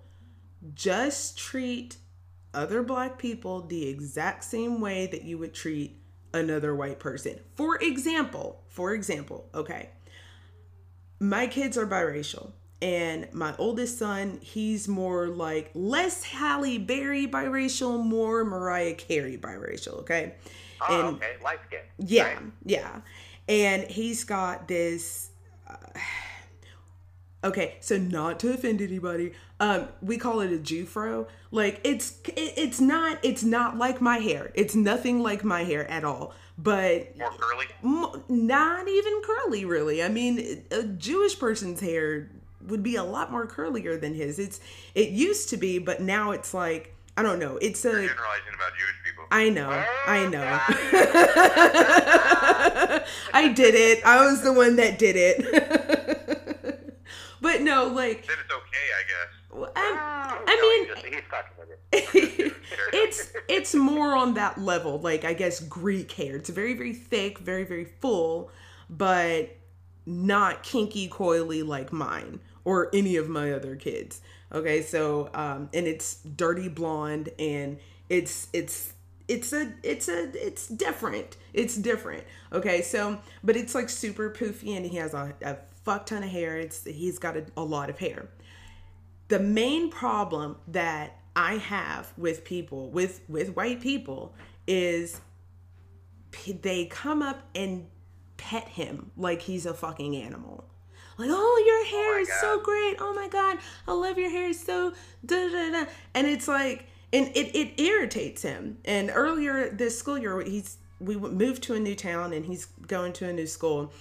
Just 0.73 1.37
treat 1.37 1.97
other 2.53 2.81
black 2.83 3.17
people 3.17 3.61
the 3.61 3.87
exact 3.87 4.43
same 4.43 4.81
way 4.81 5.07
that 5.07 5.23
you 5.23 5.37
would 5.37 5.53
treat 5.53 5.99
another 6.33 6.75
white 6.75 6.99
person. 6.99 7.39
For 7.55 7.77
example, 7.81 8.63
for 8.69 8.93
example, 8.93 9.49
okay. 9.53 9.89
My 11.19 11.47
kids 11.47 11.77
are 11.77 11.87
biracial 11.87 12.51
and 12.81 13.31
my 13.33 13.55
oldest 13.57 13.97
son, 13.97 14.39
he's 14.41 14.87
more 14.87 15.27
like 15.27 15.71
less 15.73 16.23
Halle 16.23 16.77
Berry 16.77 17.27
biracial, 17.27 18.03
more 18.03 18.43
Mariah 18.45 18.93
Carey 18.93 19.37
biracial, 19.37 19.99
okay? 19.99 20.35
Oh, 20.87 20.99
and, 20.99 21.15
okay, 21.17 21.33
light 21.43 21.59
skin. 21.67 21.79
Yeah, 21.97 22.23
right. 22.23 22.37
yeah. 22.65 23.01
And 23.47 23.83
he's 23.83 24.23
got 24.23 24.67
this 24.67 25.29
uh, 25.67 25.75
Okay, 27.43 27.75
so 27.79 27.97
not 27.97 28.39
to 28.39 28.51
offend 28.51 28.81
anybody, 28.81 29.31
um, 29.59 29.87
we 30.01 30.17
call 30.17 30.41
it 30.41 30.51
a 30.51 30.57
Jewfro. 30.57 31.27
Like 31.51 31.79
it's 31.83 32.19
it, 32.29 32.53
it's 32.57 32.81
not 32.81 33.19
it's 33.23 33.43
not 33.43 33.77
like 33.77 34.01
my 34.01 34.17
hair. 34.17 34.51
It's 34.55 34.75
nothing 34.75 35.21
like 35.21 35.43
my 35.43 35.63
hair 35.63 35.89
at 35.89 36.03
all. 36.03 36.33
But 36.57 37.15
more 37.17 37.31
curly. 37.37 37.65
M- 37.83 38.23
not 38.27 38.87
even 38.87 39.21
curly, 39.23 39.65
really. 39.65 40.03
I 40.03 40.09
mean, 40.09 40.63
a 40.71 40.83
Jewish 40.83 41.37
person's 41.37 41.79
hair 41.79 42.31
would 42.67 42.83
be 42.83 42.95
a 42.95 43.03
lot 43.03 43.31
more 43.31 43.47
curlier 43.47 43.99
than 43.99 44.13
his. 44.13 44.39
It's 44.39 44.59
it 44.95 45.09
used 45.09 45.49
to 45.49 45.57
be, 45.57 45.79
but 45.79 46.01
now 46.01 46.31
it's 46.31 46.53
like 46.53 46.93
I 47.17 47.23
don't 47.23 47.39
know. 47.39 47.57
It's 47.57 47.83
a 47.83 47.89
You're 47.89 48.07
generalizing 48.09 48.53
about 48.53 48.73
Jewish 48.77 48.95
people. 49.03 49.25
I 49.31 49.49
know. 49.49 49.69
I 50.05 50.27
know. 50.27 50.59
I 53.33 53.47
did 53.53 53.73
it. 53.73 54.05
I 54.05 54.23
was 54.23 54.43
the 54.43 54.53
one 54.53 54.75
that 54.75 54.99
did 54.99 55.15
it. 55.17 55.37
but 57.41 57.61
no, 57.61 57.87
like 57.87 58.27
then 58.27 58.37
it's 58.43 58.53
okay, 58.53 58.87
I 58.95 59.03
guess. 59.07 59.29
Well, 59.51 59.71
ah, 59.75 60.39
I, 60.45 60.53
I 60.53 60.55
mean, 60.61 61.23
it's 62.93 63.31
it's 63.47 63.73
more 63.73 64.15
on 64.15 64.35
that 64.35 64.59
level, 64.59 64.99
like 64.99 65.25
I 65.25 65.33
guess 65.33 65.59
Greek 65.59 66.11
hair. 66.11 66.35
It's 66.35 66.49
very 66.49 66.75
very 66.75 66.93
thick, 66.93 67.39
very 67.39 67.63
very 67.63 67.85
full, 67.85 68.51
but 68.91 69.57
not 70.07 70.63
kinky 70.63 71.09
coily 71.09 71.67
like 71.67 71.91
mine 71.91 72.39
or 72.63 72.89
any 72.93 73.17
of 73.17 73.27
my 73.27 73.51
other 73.51 73.75
kids. 73.75 74.21
Okay, 74.51 74.81
so 74.81 75.29
um, 75.33 75.69
and 75.73 75.85
it's 75.85 76.21
dirty 76.23 76.69
blonde 76.69 77.29
and 77.37 77.77
it's 78.09 78.47
it's 78.53 78.93
it's 79.27 79.51
a 79.51 79.73
it's 79.83 80.07
a 80.07 80.31
it's 80.33 80.67
different. 80.67 81.35
It's 81.53 81.75
different. 81.75 82.23
Okay 82.53 82.81
so 82.81 83.19
but 83.43 83.57
it's 83.57 83.75
like 83.75 83.89
super 83.89 84.29
poofy 84.29 84.77
and 84.77 84.85
he 84.85 84.95
has 84.95 85.13
a, 85.13 85.35
a 85.41 85.57
fuck 85.83 86.05
ton 86.05 86.23
of 86.23 86.29
hair. 86.29 86.57
It's 86.57 86.85
he's 86.85 87.19
got 87.19 87.35
a, 87.35 87.45
a 87.57 87.63
lot 87.63 87.89
of 87.89 87.99
hair. 87.99 88.29
The 89.27 89.39
main 89.39 89.91
problem 89.91 90.55
that 90.69 91.19
i 91.35 91.57
have 91.57 92.11
with 92.17 92.43
people 92.43 92.89
with 92.89 93.21
with 93.27 93.55
white 93.55 93.79
people 93.79 94.33
is 94.65 95.21
they 96.61 96.85
come 96.85 97.21
up 97.21 97.41
and 97.53 97.85
pet 98.37 98.67
him 98.69 99.11
like 99.17 99.41
he's 99.41 99.65
a 99.65 99.73
fucking 99.73 100.15
animal 100.15 100.65
like, 101.17 101.29
oh, 101.31 101.63
your 101.65 101.85
hair 101.85 102.17
oh 102.17 102.21
is 102.21 102.27
God. 102.27 102.41
so 102.41 102.59
great. 102.61 102.97
Oh 102.99 103.13
my 103.13 103.27
God, 103.27 103.57
I 103.87 103.93
love 103.93 104.17
your 104.17 104.29
hair. 104.29 104.49
It's 104.49 104.63
so 104.63 104.93
da 105.25 105.49
da 105.49 105.71
da. 105.71 105.85
And 106.13 106.27
it's 106.27 106.47
like, 106.47 106.85
and 107.11 107.27
it, 107.35 107.55
it 107.55 107.81
irritates 107.81 108.43
him. 108.43 108.77
And 108.85 109.11
earlier 109.13 109.69
this 109.69 109.97
school 109.97 110.17
year, 110.17 110.41
he's 110.41 110.77
we 110.99 111.15
moved 111.15 111.63
to 111.63 111.75
a 111.75 111.79
new 111.79 111.95
town 111.95 112.33
and 112.33 112.45
he's 112.45 112.65
going 112.65 113.13
to 113.13 113.29
a 113.29 113.33
new 113.33 113.47
school. 113.47 113.91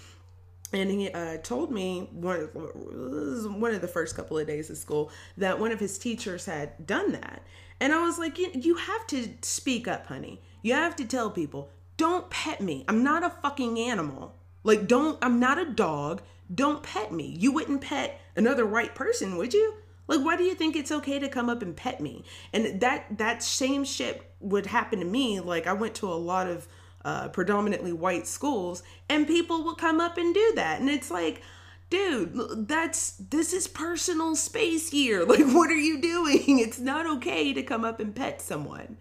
And 0.73 0.91
he 0.91 1.11
uh, 1.11 1.39
told 1.39 1.71
me 1.71 2.09
one 2.13 2.41
one 2.41 3.75
of 3.75 3.81
the 3.81 3.89
first 3.89 4.15
couple 4.15 4.39
of 4.39 4.47
days 4.47 4.69
of 4.69 4.77
school 4.77 5.11
that 5.39 5.59
one 5.59 5.73
of 5.73 5.81
his 5.81 5.97
teachers 5.99 6.45
had 6.45 6.87
done 6.87 7.13
that. 7.13 7.43
And 7.81 7.93
I 7.93 8.03
was 8.03 8.19
like, 8.19 8.39
you, 8.39 8.51
you 8.55 8.75
have 8.77 9.07
to 9.09 9.29
speak 9.43 9.87
up, 9.87 10.07
honey. 10.07 10.41
You 10.63 10.73
have 10.73 10.97
to 10.97 11.05
tell 11.05 11.31
people, 11.31 11.71
don't 11.97 12.31
pet 12.31 12.61
me. 12.61 12.85
I'm 12.89 13.03
not 13.03 13.25
a 13.25 13.31
fucking 13.31 13.79
animal. 13.79 14.35
Like, 14.63 14.87
don't, 14.87 15.19
I'm 15.23 15.39
not 15.39 15.59
a 15.59 15.71
dog. 15.71 16.23
Don't 16.53 16.83
pet 16.83 17.13
me. 17.13 17.37
You 17.39 17.53
wouldn't 17.53 17.83
pet 17.83 18.21
another 18.35 18.67
white 18.67 18.95
person, 18.95 19.37
would 19.37 19.55
you? 19.55 19.75
Like, 20.09 20.25
why 20.25 20.37
do 20.37 20.45
you 20.45 20.55
think 20.55 20.77
it's 20.77 20.93
okay 20.93 21.19
to 21.19 21.29
come 21.29 21.49
up 21.49 21.63
and 21.63 21.77
pet 21.77 22.01
me? 22.01 22.25
And 22.53 22.81
that 22.81 23.19
that 23.19 23.43
same 23.43 23.85
shit 23.85 24.23
would 24.41 24.67
happen 24.67 25.01
to 25.01 25.05
me. 25.05 25.41
Like, 25.41 25.67
I 25.67 25.73
went 25.73 25.95
to 25.97 26.09
a 26.09 26.15
lot 26.15 26.47
of 26.47 26.69
uh, 27.05 27.29
predominantly 27.29 27.93
white 27.93 28.27
schools, 28.27 28.83
and 29.09 29.27
people 29.27 29.65
would 29.65 29.79
come 29.79 30.01
up 30.01 30.17
and 30.19 30.35
do 30.35 30.53
that, 30.57 30.81
and 30.81 30.89
it's 30.91 31.11
like, 31.11 31.43
dude, 31.91 32.69
that's 32.69 33.13
this 33.13 33.53
is 33.53 33.69
personal 33.69 34.37
space 34.37 34.91
here. 34.91 35.25
Like, 35.27 35.47
what 35.47 35.71
are 35.71 35.75
you 35.75 36.01
doing? 36.01 36.61
It's 36.67 36.79
not 36.79 37.07
okay 37.17 37.53
to 37.53 37.63
come 37.63 37.85
up 37.85 38.01
and 38.01 38.15
pet 38.15 38.41
someone. 38.41 38.99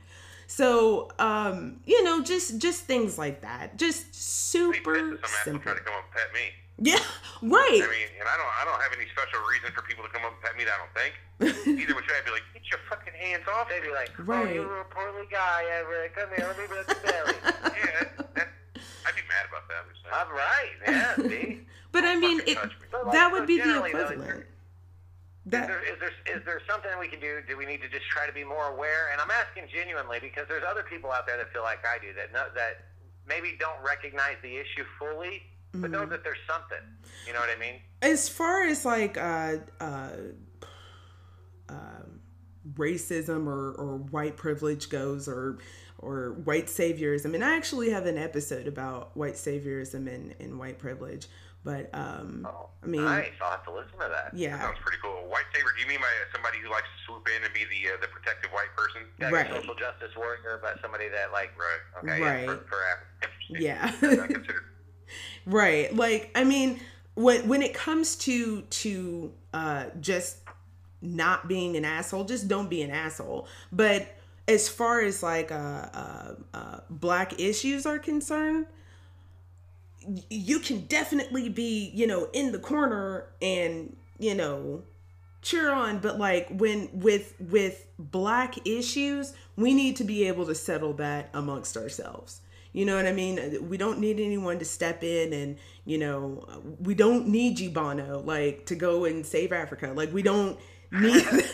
So, 0.47 1.09
um, 1.19 1.81
you 1.85 2.03
know, 2.03 2.23
just 2.23 2.59
just 2.59 2.83
things 2.83 3.17
like 3.17 3.41
that. 3.41 3.77
Just 3.77 4.13
super 4.13 5.19
simple. 5.43 5.61
Trying 5.61 5.77
to 5.77 5.83
come 5.83 5.93
up 5.93 6.05
and 6.05 6.13
pet 6.13 6.33
me. 6.33 6.51
Yeah, 6.77 6.99
right. 7.41 7.79
I 7.79 7.87
mean, 7.87 8.11
and 8.19 8.27
I 8.27 8.35
don't, 8.35 8.51
I 8.59 8.65
don't 8.65 8.81
have 8.81 8.91
any 8.91 9.07
special 9.11 9.39
reason 9.49 9.71
for 9.73 9.81
people 9.83 10.03
to 10.03 10.11
come 10.11 10.23
up 10.25 10.33
and 10.35 10.41
pet 10.43 10.57
me. 10.57 10.65
I 10.67 10.75
don't 10.75 10.91
think. 10.91 11.13
Either 11.79 11.95
which 11.95 12.07
way, 12.07 12.15
I'd 12.19 12.25
be 12.25 12.31
like, 12.31 12.43
get 12.53 12.63
your 12.69 12.79
fucking 12.89 13.13
hands 13.13 13.43
off. 13.47 13.69
They'd 13.69 13.81
be 13.81 13.91
like, 13.91 14.11
right. 14.19 14.47
oh, 14.47 14.53
you 14.53 14.61
a 14.63 14.83
poorly 14.91 15.27
guy, 15.31 15.63
Everett. 15.71 16.15
Come 16.15 16.29
here, 16.35 16.47
let 16.47 16.57
me 16.57 16.63
rub 16.67 16.87
your 16.87 16.99
belly. 17.03 17.35
yeah, 17.79 18.23
that, 18.35 18.47
I'd 19.07 19.15
be 19.15 19.23
mad 19.27 19.47
about 19.47 19.67
that. 19.71 19.83
I'm 20.11 20.29
right. 20.31 20.75
Yeah, 20.87 21.15
see. 21.15 21.61
but 21.91 22.03
I 22.03 22.15
mean, 22.15 22.41
it, 22.45 22.57
like, 22.57 23.11
that 23.11 23.31
would 23.31 23.47
be 23.47 23.59
the 23.59 23.83
equivalent. 23.83 24.45
That, 25.47 25.69
is, 25.69 25.69
there, 25.69 25.83
is 25.85 25.99
there 25.99 26.35
is 26.37 26.45
there 26.45 26.61
something 26.67 26.89
we 26.99 27.07
can 27.07 27.19
do? 27.19 27.41
Do 27.47 27.55
we 27.55 27.65
need 27.65 27.81
to 27.81 27.89
just 27.89 28.09
try 28.09 28.25
to 28.25 28.33
be 28.33 28.43
more 28.43 28.73
aware? 28.73 29.13
And 29.13 29.21
I'm 29.21 29.29
asking 29.29 29.69
genuinely 29.69 30.17
because 30.19 30.47
there's 30.47 30.65
other 30.67 30.81
people 30.81 31.11
out 31.11 31.27
there 31.27 31.37
that 31.37 31.53
feel 31.53 31.61
like 31.61 31.85
I 31.85 32.01
do 32.01 32.13
that 32.17 32.33
know, 32.33 32.49
that 32.55 32.89
maybe 33.27 33.53
don't 33.59 33.77
recognize 33.85 34.37
the 34.41 34.57
issue 34.57 34.85
fully 34.97 35.43
but 35.81 35.91
know 35.91 36.01
mm-hmm. 36.01 36.11
that 36.11 36.23
there's 36.23 36.37
something. 36.47 36.77
You 37.27 37.33
know 37.33 37.39
what 37.39 37.49
I 37.49 37.59
mean? 37.59 37.81
As 38.01 38.29
far 38.29 38.63
as 38.63 38.85
like 38.85 39.17
uh, 39.17 39.57
uh, 39.79 40.09
uh, 41.69 41.73
racism 42.73 43.47
or, 43.47 43.73
or 43.73 43.97
white 43.97 44.37
privilege 44.37 44.89
goes, 44.89 45.27
or 45.27 45.59
or 45.99 46.33
white 46.43 46.67
saviorism, 46.67 47.33
and 47.33 47.43
I 47.43 47.55
actually 47.55 47.89
have 47.91 48.05
an 48.05 48.17
episode 48.17 48.67
about 48.67 49.15
white 49.15 49.35
saviorism 49.35 50.13
and, 50.13 50.35
and 50.39 50.59
white 50.59 50.77
privilege. 50.77 51.27
But 51.65 51.89
um, 51.93 52.47
oh, 52.47 52.69
I 52.83 52.85
mean, 52.85 53.03
nice. 53.03 53.31
I'll 53.41 53.49
have 53.49 53.65
to 53.65 53.71
listen 53.71 53.97
to 53.99 54.07
that. 54.07 54.37
Yeah, 54.37 54.55
that 54.55 54.61
sounds 54.61 54.77
pretty 54.81 54.99
cool. 55.01 55.27
White 55.27 55.49
savior? 55.51 55.71
Do 55.75 55.81
you 55.81 55.89
mean 55.89 55.99
by 55.99 56.13
somebody 56.31 56.59
who 56.59 56.69
likes 56.69 56.85
to 56.85 57.11
swoop 57.11 57.27
in 57.27 57.43
and 57.43 57.51
be 57.53 57.65
the 57.65 57.91
uh, 57.91 57.97
the 57.99 58.07
protective 58.07 58.51
white 58.51 58.69
person? 58.77 59.01
Yeah, 59.19 59.31
right. 59.31 59.49
social 59.49 59.73
justice 59.73 60.15
warrior, 60.15 60.59
but 60.61 60.79
somebody 60.81 61.09
that 61.09 61.33
like 61.33 61.51
right. 61.57 61.81
Okay. 62.03 62.21
Right. 62.21 63.59
Yeah. 63.59 63.89
For, 63.91 64.05
for 64.05 64.13
yeah. 64.13 64.51
Right. 65.45 65.95
Like 65.95 66.31
I 66.35 66.43
mean 66.43 66.79
when 67.15 67.47
when 67.47 67.61
it 67.61 67.73
comes 67.73 68.15
to 68.17 68.61
to 68.61 69.33
uh 69.53 69.85
just 69.99 70.37
not 71.01 71.47
being 71.47 71.75
an 71.77 71.85
asshole, 71.85 72.25
just 72.25 72.47
don't 72.47 72.69
be 72.69 72.81
an 72.81 72.91
asshole. 72.91 73.47
But 73.71 74.07
as 74.47 74.67
far 74.69 75.01
as 75.01 75.21
like 75.23 75.51
uh, 75.51 75.55
uh, 75.55 76.35
uh 76.53 76.79
black 76.89 77.39
issues 77.39 77.85
are 77.85 77.99
concerned, 77.99 78.65
you 80.29 80.59
can 80.59 80.81
definitely 80.85 81.49
be, 81.49 81.91
you 81.93 82.07
know, 82.07 82.29
in 82.33 82.51
the 82.51 82.59
corner 82.59 83.27
and, 83.41 83.95
you 84.19 84.35
know, 84.35 84.83
cheer 85.41 85.71
on, 85.71 85.99
but 85.99 86.17
like 86.17 86.49
when 86.49 86.89
with 86.93 87.33
with 87.39 87.85
black 87.99 88.67
issues, 88.67 89.33
we 89.55 89.73
need 89.73 89.95
to 89.97 90.03
be 90.03 90.27
able 90.27 90.45
to 90.47 90.55
settle 90.55 90.93
that 90.93 91.29
amongst 91.33 91.77
ourselves. 91.77 92.41
You 92.73 92.83
know 92.83 92.97
what 92.97 93.05
I 93.05 93.13
mean? 93.13 93.69
We 93.69 93.77
don't 93.77 93.99
need 93.99 94.19
anyone 94.19 94.59
to 94.59 94.65
step 94.65 95.01
in 95.01 95.31
and, 95.31 95.57
you 95.85 95.97
know, 95.97 96.45
we 96.81 96.93
don't 96.93 97.27
need 97.27 97.73
Bono, 97.73 98.19
like 98.19 98.65
to 98.65 98.75
go 98.75 99.05
and 99.05 99.25
save 99.25 99.53
Africa. 99.53 99.93
Like 99.95 100.11
we 100.11 100.21
don't 100.21 100.59
need 100.91 101.23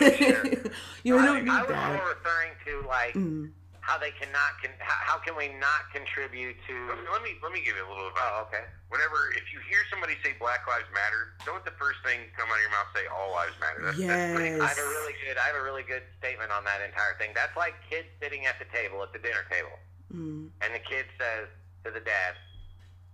you 1.04 1.16
know, 1.16 1.20
we 1.20 1.26
don't 1.26 1.44
need 1.44 1.50
I, 1.50 1.58
I 1.58 1.60
was 1.60 1.68
that. 1.68 1.96
more 1.96 2.08
referring 2.08 2.52
to 2.66 2.88
like 2.88 3.14
mm. 3.14 3.50
How 3.82 3.98
they 3.98 4.14
cannot 4.14 4.54
con- 4.62 4.78
how 4.78 5.18
can 5.18 5.34
we 5.34 5.50
not 5.58 5.90
contribute 5.90 6.54
to 6.70 6.74
let 7.10 7.18
me 7.20 7.34
let 7.42 7.50
me 7.50 7.58
give 7.66 7.74
you 7.74 7.82
a 7.82 7.90
little 7.90 8.08
advice. 8.14 8.30
Oh, 8.38 8.46
okay. 8.46 8.64
Whenever 8.88 9.34
if 9.34 9.50
you 9.50 9.58
hear 9.66 9.82
somebody 9.90 10.14
say 10.22 10.38
Black 10.38 10.62
Lives 10.70 10.86
Matter, 10.94 11.34
don't 11.42 11.66
the 11.66 11.74
first 11.76 11.98
thing 12.06 12.30
come 12.38 12.46
out 12.46 12.56
of 12.56 12.62
your 12.62 12.70
mouth 12.70 12.90
say 12.94 13.04
All 13.10 13.34
Lives 13.34 13.58
Matter. 13.58 13.82
That's, 13.82 13.98
yes. 13.98 14.38
That's 14.38 14.62
I 14.62 14.70
have 14.70 14.82
a 14.86 14.90
really 15.02 15.14
good 15.18 15.36
I 15.36 15.44
have 15.50 15.58
a 15.58 15.66
really 15.66 15.82
good 15.82 16.06
statement 16.22 16.54
on 16.54 16.62
that 16.62 16.78
entire 16.78 17.18
thing. 17.18 17.34
That's 17.34 17.58
like 17.58 17.74
kids 17.90 18.06
sitting 18.22 18.46
at 18.46 18.62
the 18.62 18.70
table 18.70 19.02
at 19.02 19.10
the 19.10 19.18
dinner 19.18 19.42
table. 19.50 19.74
Mm. 20.14 20.54
And 20.62 20.70
the 20.70 20.82
kid 20.86 21.10
says 21.18 21.50
to 21.82 21.90
the 21.90 22.00
dad, 22.06 22.38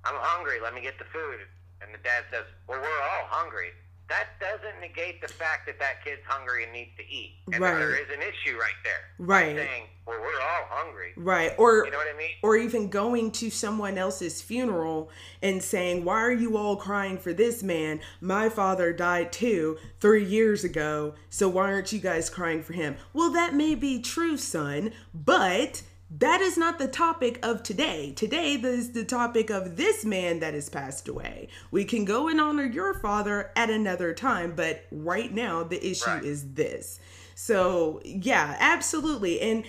I'm 0.05 0.21
hungry, 0.21 0.61
let 0.61 0.77
me 0.77 0.85
get 0.85 1.01
the 1.01 1.09
food. 1.09 1.49
And 1.81 1.97
the 1.97 2.03
dad 2.05 2.29
says, 2.29 2.45
Well, 2.69 2.77
we're 2.77 3.03
all 3.09 3.27
hungry. 3.33 3.73
That 4.09 4.29
doesn't 4.41 4.81
negate 4.81 5.21
the 5.21 5.29
fact 5.29 5.67
that 5.67 5.79
that 5.81 6.03
kid's 6.03 6.23
hungry 6.27 6.65
and 6.65 6.73
needs 6.73 6.91
to 6.97 7.03
eat. 7.03 7.35
And 7.53 7.63
right. 7.63 7.75
there 7.75 7.95
is 7.95 8.09
an 8.11 8.23
issue 8.23 8.57
right 8.57 8.73
there. 8.83 9.01
Right. 9.19 9.55
saying, 9.55 9.85
Well, 10.07 10.19
we're 10.19 10.41
all 10.41 10.67
hungry. 10.71 11.13
Right. 11.15 11.53
Or, 11.59 11.85
you 11.85 11.91
know 11.91 11.99
what 11.99 12.07
I 12.13 12.17
mean? 12.17 12.31
Or 12.43 12.57
even 12.57 12.89
going 12.89 13.33
to 13.33 13.51
someone 13.51 13.99
else's 13.99 14.41
funeral 14.41 15.11
and 15.43 15.63
saying, 15.63 16.07
Why 16.07 16.23
are 16.23 16.33
you 16.33 16.57
all 16.57 16.77
crying 16.77 17.19
for 17.19 17.35
this 17.35 17.63
man? 17.63 18.01
My 18.23 18.49
father 18.49 18.95
died 18.95 19.31
too 19.31 19.77
three 20.01 20.25
years 20.25 20.65
ago. 20.65 21.15
So 21.29 21.49
why 21.51 21.71
aren't 21.71 21.93
you 21.93 21.99
guys 21.99 22.31
crying 22.31 22.63
for 22.63 22.73
him? 22.73 22.97
Well, 23.13 23.31
that 23.33 23.53
may 23.55 23.75
be 23.75 24.01
true, 24.01 24.39
son, 24.39 24.93
but 25.13 25.83
that 26.11 26.41
is 26.41 26.57
not 26.57 26.79
the 26.79 26.89
topic 26.89 27.39
of 27.45 27.63
today. 27.63 28.13
Today 28.13 28.55
is 28.55 28.93
the 28.93 29.05
topic 29.05 29.51
of 29.51 29.77
this 29.77 30.05
man 30.05 30.41
that 30.41 30.55
has 30.55 30.69
passed 30.69 31.07
away. 31.09 31.49
We 31.71 31.85
can 31.85 32.05
go 32.05 32.29
and 32.29 32.41
honor 32.41 32.65
your 32.65 32.95
father 32.95 33.51
at 33.55 33.69
another 33.71 34.15
time, 34.15 34.55
but 34.57 34.85
right 34.91 35.33
now 35.33 35.63
the 35.65 35.85
issue 35.87 36.09
Right. 36.11 36.25
is 36.25 36.55
this. 36.55 36.99
So 37.35 38.01
yeah, 38.05 38.57
absolutely. 38.59 39.41
And 39.41 39.65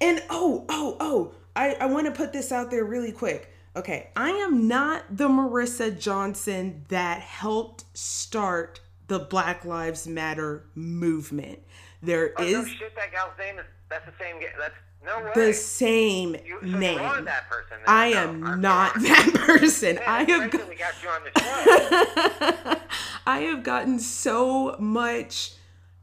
and 0.00 0.22
oh, 0.30 0.64
oh, 0.68 0.96
oh, 0.98 1.32
I, 1.54 1.74
I 1.80 1.86
want 1.86 2.06
to 2.06 2.12
put 2.12 2.32
this 2.32 2.50
out 2.50 2.70
there 2.70 2.84
really 2.84 3.12
quick. 3.12 3.50
Okay, 3.76 4.10
I 4.16 4.30
am 4.30 4.66
not 4.68 5.04
the 5.10 5.28
Marissa 5.28 5.96
Johnson 5.98 6.84
that 6.88 7.20
helped 7.20 7.84
start 7.96 8.80
the 9.06 9.18
Black 9.20 9.64
Lives 9.64 10.06
Matter 10.06 10.64
movement. 10.74 11.60
There 12.02 12.32
Oh, 12.36 12.42
is 12.44 12.54
no 12.54 12.64
shit, 12.64 12.94
that 12.96 13.12
gal's 13.12 13.32
name 13.38 13.58
is, 13.58 13.64
that's 13.88 14.04
the 14.06 14.12
same, 14.18 14.36
that's, 14.58 14.74
no 15.04 15.24
way. 15.24 15.30
the 15.34 15.52
same 15.52 16.36
you, 16.44 16.58
so 16.60 16.66
name. 16.78 16.98
You 16.98 17.04
are 17.04 17.22
that 17.22 17.48
person. 17.48 17.76
then. 17.84 17.94
I 17.94 18.06
am 18.08 18.60
not 18.60 18.94
that 19.02 19.30
person. 19.34 19.96
Man, 19.96 20.04
I 20.06 20.24
have 20.24 20.50
great 20.50 20.52
got- 20.52 20.68
we 20.68 20.74
got 20.76 20.94
you 21.02 21.08
on 21.08 21.20
the 21.24 21.40
show. 21.40 22.76
I 23.26 23.40
have 23.40 23.62
gotten 23.62 23.98
so 23.98 24.76
much 24.78 25.54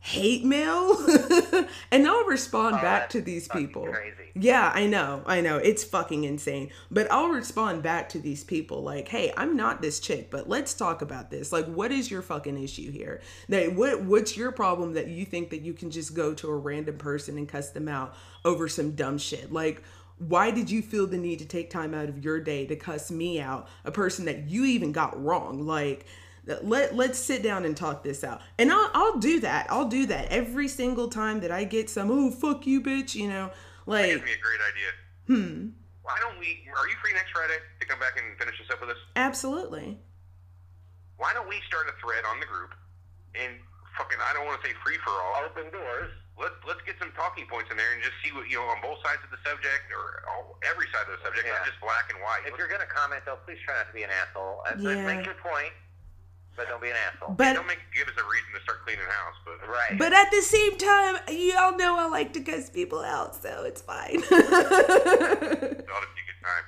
hate 0.04 0.44
mail 0.44 0.98
and 1.92 2.08
I'll 2.08 2.26
respond 2.26 2.78
Oh, 2.80 2.82
back 2.82 3.10
to 3.12 3.22
these 3.22 3.48
people. 3.48 3.84
crazy. 3.84 4.32
Yeah, 4.34 4.72
I 4.74 4.88
know. 4.88 5.22
I 5.28 5.42
know. 5.42 5.58
It's 5.58 5.84
fucking 5.84 6.24
insane. 6.24 6.72
But 6.90 7.12
I'll 7.12 7.30
respond 7.30 7.84
back 7.84 8.10
to 8.10 8.20
these 8.20 8.44
people 8.44 8.82
like, 8.82 9.08
"Hey, 9.10 9.32
I'm 9.38 9.56
not 9.56 9.82
this 9.82 10.00
chick, 10.00 10.32
but 10.32 10.50
let's 10.50 10.74
talk 10.74 11.02
about 11.04 11.30
this. 11.30 11.52
Like 11.52 11.66
what 11.68 11.92
is 11.92 12.10
your 12.10 12.24
fucking 12.24 12.62
issue 12.64 12.92
here? 12.92 13.22
That 13.50 13.76
what 13.76 14.02
what's 14.04 14.36
your 14.36 14.52
problem 14.52 14.94
that 14.94 15.08
you 15.08 15.24
think 15.26 15.52
that 15.52 15.62
you 15.62 15.74
can 15.74 15.92
just 15.92 16.16
go 16.16 16.34
to 16.34 16.50
a 16.50 16.56
random 16.58 16.98
person 16.98 17.38
and 17.38 17.48
cuss 17.48 17.70
them 17.70 17.88
out 17.88 18.16
over 18.44 18.68
some 18.68 18.92
dumb 18.92 19.18
shit? 19.20 19.54
Like 19.54 19.84
why 20.18 20.52
did 20.52 20.70
you 20.70 20.82
feel 20.84 21.08
the 21.08 21.18
need 21.18 21.40
to 21.40 21.46
take 21.46 21.70
time 21.72 21.94
out 21.94 22.08
of 22.08 22.24
your 22.24 22.40
day 22.40 22.66
to 22.68 22.76
cuss 22.76 23.10
me 23.12 23.40
out, 23.42 23.68
a 23.86 23.92
person 23.92 24.26
that 24.26 24.50
you 24.50 24.66
even 24.66 24.92
got 24.92 25.22
wrong? 25.22 25.66
Like 25.66 26.06
let 26.46 26.96
let's 26.96 27.20
sit 27.20 27.44
down 27.44 27.66
and 27.66 27.76
talk 27.78 28.04
this 28.04 28.24
out. 28.24 28.42
And 28.58 28.72
I'll 28.72 28.90
I'll 28.94 29.18
do 29.20 29.40
that. 29.42 29.68
I'll 29.70 29.88
do 29.88 30.06
that 30.08 30.28
every 30.30 30.68
single 30.68 31.08
time 31.08 31.40
that 31.42 31.52
I 31.52 31.64
get 31.64 31.90
some 31.90 32.10
oh 32.12 32.32
fuck 32.32 32.66
you 32.68 32.82
bitch, 32.82 33.16
you 33.16 33.28
know. 33.30 33.48
That 33.48 33.92
Like 33.92 34.06
gives 34.12 34.24
me 34.24 34.32
a 34.34 34.42
great 34.42 34.62
idea. 34.62 34.92
Hmm. 35.28 35.70
Why 36.02 36.18
don't 36.20 36.38
we? 36.40 36.66
Are 36.76 36.88
you 36.90 36.96
free 37.02 37.14
next 37.14 37.32
Friday 37.32 37.58
to 37.80 37.86
come 37.86 38.00
back 38.00 38.18
and 38.18 38.38
finish 38.40 38.58
this 38.58 38.70
up 38.72 38.82
with 38.82 38.90
us? 38.90 38.98
absolutely. 39.16 40.00
Why 41.18 41.34
don't 41.34 41.48
we 41.48 41.62
start 41.70 41.86
a 41.86 41.94
thread 42.02 42.26
on 42.26 42.40
the 42.42 42.50
group 42.50 42.74
and 43.38 43.54
fucking 43.98 44.18
I 44.18 44.34
don't 44.34 44.46
want 44.50 44.58
to 44.62 44.68
say 44.68 44.74
free 44.84 44.98
for 45.06 45.14
all. 45.14 45.46
Open 45.46 45.70
doors. 45.70 46.10
Let 46.42 46.58
let's 46.66 46.82
get 46.90 46.98
some 46.98 47.14
talking 47.14 47.46
points 47.46 47.70
in 47.70 47.78
there 47.78 47.94
and 47.94 48.02
just 48.02 48.18
see 48.26 48.34
what 48.34 48.50
you 48.50 48.58
know 48.58 48.66
on 48.74 48.82
both 48.82 48.98
sides 49.06 49.22
of 49.22 49.30
the 49.30 49.38
subject 49.46 49.94
or 49.94 50.26
all, 50.34 50.58
every 50.66 50.90
side 50.90 51.06
of 51.06 51.14
the 51.14 51.22
subject, 51.22 51.46
Yeah. 51.46 51.62
not 51.62 51.70
just 51.70 51.78
black 51.78 52.10
and 52.10 52.18
white. 52.26 52.50
If 52.50 52.58
you're 52.58 52.72
going 52.72 52.82
to 52.82 52.90
comment, 52.90 53.22
though, 53.30 53.38
please 53.46 53.62
try 53.62 53.78
not 53.78 53.86
to 53.92 53.94
be 53.94 54.02
an 54.02 54.10
asshole. 54.10 54.66
Uh, 54.66 54.74
Yeah. 54.82 55.06
Make 55.06 55.22
your 55.30 55.38
point, 55.38 55.70
but 56.56 56.68
don't 56.68 56.82
be 56.82 56.90
an 56.90 56.96
asshole. 57.10 57.36
But 57.36 57.54
don't 57.54 57.68
make 57.68 57.80
give 57.96 58.08
us 58.08 58.16
a 58.18 58.26
reason 58.28 58.52
to 58.56 58.62
start 58.64 58.84
cleaning 58.86 59.06
house, 59.06 59.38
but 59.46 59.58
right. 59.68 59.98
but 59.98 60.14
at 60.14 60.32
the 60.32 60.42
same 60.42 60.78
time, 60.78 61.18
y'all 61.30 61.78
know 61.78 61.98
I 61.98 62.08
like 62.08 62.34
to 62.34 62.42
cuss 62.42 62.70
people 62.70 63.00
out, 63.00 63.36
so 63.36 63.64
it's 63.64 63.82
fine. 63.82 64.22
it 64.22 65.88
ought 65.90 66.06
to 66.06 66.12
be 66.12 66.22
a 66.22 66.28
good 66.28 66.42
time. 66.44 66.66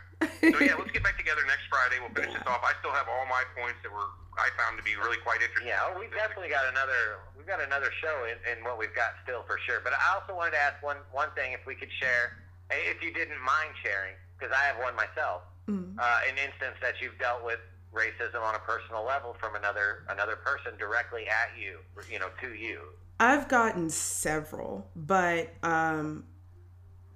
So 0.53 0.57
yeah, 0.63 0.75
let's 0.75 0.91
get 0.91 1.03
back 1.03 1.17
together 1.17 1.41
next 1.47 1.67
Friday. 1.69 1.99
We'll 1.99 2.15
finish 2.15 2.33
this 2.33 2.47
off. 2.47 2.63
I 2.63 2.73
still 2.79 2.91
have 2.91 3.07
all 3.07 3.25
my 3.27 3.43
points 3.55 3.79
that 3.83 3.91
were 3.91 4.07
I 4.37 4.49
found 4.57 4.77
to 4.81 4.83
be 4.83 4.97
really 4.97 5.21
quite 5.21 5.41
interesting. 5.45 5.69
Yeah, 5.69 5.93
we've 5.93 6.13
definitely 6.13 6.49
got 6.49 6.65
another. 6.65 7.21
We've 7.37 7.45
got 7.45 7.61
another 7.61 7.93
show 8.01 8.25
in, 8.25 8.37
in 8.49 8.63
what 8.65 8.79
we've 8.79 8.95
got 8.95 9.13
still 9.21 9.43
for 9.45 9.59
sure. 9.67 9.81
But 9.83 9.93
I 9.93 10.17
also 10.17 10.33
wanted 10.33 10.57
to 10.57 10.61
ask 10.61 10.81
one 10.81 10.97
one 11.11 11.29
thing, 11.37 11.53
if 11.53 11.65
we 11.67 11.75
could 11.75 11.91
share, 12.01 12.41
if 12.71 13.03
you 13.03 13.13
didn't 13.13 13.39
mind 13.41 13.77
sharing, 13.83 14.17
because 14.37 14.49
I 14.55 14.63
have 14.65 14.81
one 14.81 14.95
myself. 14.97 15.45
Mm. 15.69 15.95
Uh, 15.95 16.27
an 16.27 16.35
instance 16.35 16.75
that 16.81 16.99
you've 16.99 17.15
dealt 17.19 17.45
with 17.45 17.61
racism 17.93 18.41
on 18.41 18.55
a 18.55 18.59
personal 18.59 19.05
level 19.05 19.35
from 19.39 19.55
another 19.55 20.03
another 20.09 20.35
person 20.35 20.77
directly 20.77 21.27
at 21.27 21.57
you, 21.59 21.77
you 22.11 22.19
know, 22.19 22.29
to 22.41 22.53
you. 22.53 22.81
I've 23.19 23.47
gotten 23.47 23.89
several, 23.89 24.89
but 24.95 25.49
um, 25.63 26.25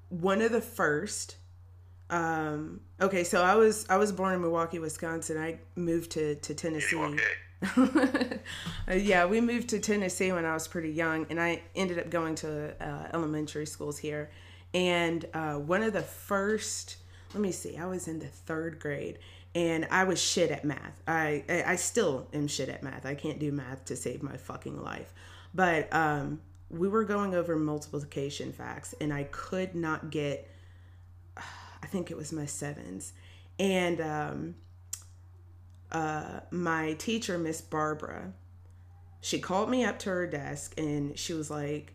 one 0.10 0.42
of 0.42 0.52
the 0.52 0.62
first. 0.62 1.38
Um, 2.10 2.80
okay, 3.02 3.26
so 3.26 3.44
I 3.44 3.56
was 3.56 3.86
I 3.90 3.98
was 3.98 4.12
born 4.12 4.34
in 4.34 4.42
Milwaukee, 4.42 4.80
Wisconsin. 4.80 5.38
I 5.38 5.60
moved 5.76 6.12
to 6.12 6.36
to 6.36 6.54
Tennessee. 6.54 6.96
Okay. 6.96 7.24
Uh, 8.90 8.94
yeah, 8.94 9.26
we 9.26 9.42
moved 9.42 9.68
to 9.68 9.80
Tennessee 9.80 10.32
when 10.32 10.46
I 10.46 10.54
was 10.54 10.66
pretty 10.66 10.92
young, 10.92 11.26
and 11.30 11.42
I 11.42 11.62
ended 11.76 12.00
up 12.00 12.10
going 12.10 12.36
to 12.36 12.74
uh, 12.82 13.10
elementary 13.14 13.66
schools 13.66 13.98
here. 13.98 14.30
And 14.74 15.26
uh, 15.34 15.56
one 15.56 15.84
of 15.84 15.92
the 15.92 16.02
first, 16.02 16.96
let 17.34 17.42
me 17.42 17.52
see, 17.52 17.78
I 17.78 17.86
was 17.86 18.08
in 18.08 18.20
the 18.20 18.28
third 18.28 18.80
grade, 18.80 19.20
and 19.58 19.88
I 19.90 20.04
was 20.04 20.22
shit 20.22 20.52
at 20.52 20.64
math. 20.64 21.02
I 21.08 21.44
I, 21.50 21.78
still 21.78 22.28
am 22.32 22.48
shit 22.48 22.70
at 22.70 22.84
math. 22.84 23.08
I 23.08 23.16
can't 23.16 23.40
do 23.40 23.52
math 23.52 23.86
to 23.86 23.96
save 23.96 24.22
my 24.22 24.38
fucking 24.38 24.80
life. 24.80 25.12
But 25.52 25.92
um, 25.92 26.42
we 26.70 26.88
were 26.88 27.04
going 27.04 27.34
over 27.34 27.56
multiplication 27.56 28.54
facts, 28.54 28.94
and 29.02 29.12
I 29.12 29.24
could 29.24 29.74
not 29.74 30.12
get. 30.12 30.48
I 31.38 31.88
think 31.88 32.12
it 32.12 32.18
was 32.18 32.32
my 32.32 32.46
sevens, 32.46 33.14
and 33.58 34.00
um, 34.00 34.56
uh, 35.92 36.42
my 36.52 36.94
teacher, 36.94 37.40
Miss 37.40 37.60
Barbara, 37.60 38.34
she 39.22 39.40
called 39.40 39.72
me 39.72 39.84
up 39.84 39.98
to 40.00 40.10
her 40.10 40.28
desk 40.28 40.74
and 40.78 41.18
she 41.18 41.34
was 41.34 41.50
like, 41.50 41.94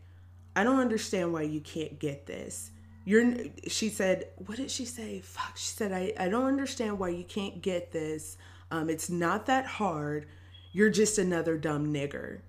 I 0.56 0.64
don't 0.64 0.80
understand 0.80 1.32
why 1.32 1.42
you 1.42 1.60
can't 1.60 1.98
get 1.98 2.26
this. 2.26 2.70
You're, 3.04 3.34
she 3.68 3.88
said, 3.88 4.28
what 4.46 4.56
did 4.58 4.70
she 4.70 4.84
say? 4.84 5.20
Fuck, 5.20 5.56
she 5.56 5.68
said, 5.68 5.92
I, 5.92 6.12
I 6.18 6.28
don't 6.28 6.46
understand 6.46 6.98
why 6.98 7.08
you 7.08 7.24
can't 7.24 7.60
get 7.60 7.92
this. 7.92 8.36
Um, 8.70 8.88
it's 8.88 9.10
not 9.10 9.46
that 9.46 9.66
hard. 9.66 10.26
You're 10.72 10.90
just 10.90 11.18
another 11.18 11.58
dumb 11.58 11.92
nigger. 11.92 12.40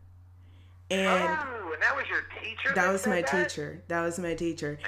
And 0.89 1.23
oh, 1.23 1.71
and 1.73 1.81
that 1.81 1.95
was 1.95 2.05
your 2.07 2.23
teacher. 2.41 2.73
that 2.75 2.91
was 2.91 3.07
my 3.07 3.21
that? 3.21 3.49
teacher. 3.49 3.83
That 3.87 4.01
was 4.01 4.19
my 4.19 4.35
teacher. 4.35 4.79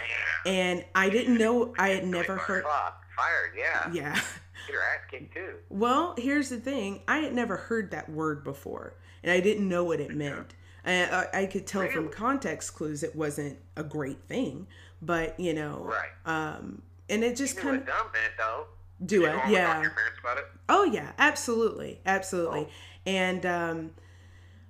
And 0.46 0.86
I 0.94 1.10
didn't 1.10 1.38
know, 1.38 1.74
I 1.80 1.90
had 1.90 2.06
never 2.06 2.38
heard, 2.38 2.64
fired. 2.64 3.54
Yeah. 3.58 3.92
yeah. 3.92 4.22
Your 4.70 4.82
ass 4.82 5.00
kicked 5.10 5.34
too. 5.34 5.56
Well, 5.70 6.16
here's 6.18 6.50
the 6.50 6.58
thing. 6.58 7.02
I 7.08 7.20
had 7.20 7.34
never 7.34 7.56
heard 7.58 7.92
that 7.92 8.10
word 8.10 8.44
before, 8.44 8.96
and 9.24 9.32
I 9.32 9.40
didn't 9.40 9.68
know 9.68 9.84
what 9.84 10.00
it 10.00 10.16
meant. 10.16 10.56
And 10.84 11.14
I, 11.14 11.28
I 11.34 11.46
could 11.48 11.66
tell 11.66 11.88
from 11.88 12.10
context 12.10 12.76
clues 12.76 13.04
it 13.04 13.16
wasn't 13.16 13.58
a 13.76 13.84
great 13.84 14.28
thing, 14.28 14.68
but 15.02 15.40
you 15.40 15.54
know, 15.54 15.84
Right. 15.84 16.10
um, 16.26 16.82
and 17.10 17.24
it 17.24 17.36
just 17.36 17.58
kind 17.58 17.78
of 17.78 17.86
dumb 17.86 18.08
meant 18.14 18.34
though. 18.38 18.66
do 19.06 19.24
it, 19.26 19.28
don't 19.28 19.36
wanna 19.38 19.42
talk 19.44 19.84
to 19.84 19.90
yeah. 19.90 20.20
about 20.22 20.38
it. 20.38 20.46
Oh 20.70 20.84
yeah, 20.86 21.12
absolutely, 21.18 22.00
absolutely. 22.06 22.68
Oh. 22.70 22.72
And 23.06 23.46
um, 23.46 23.92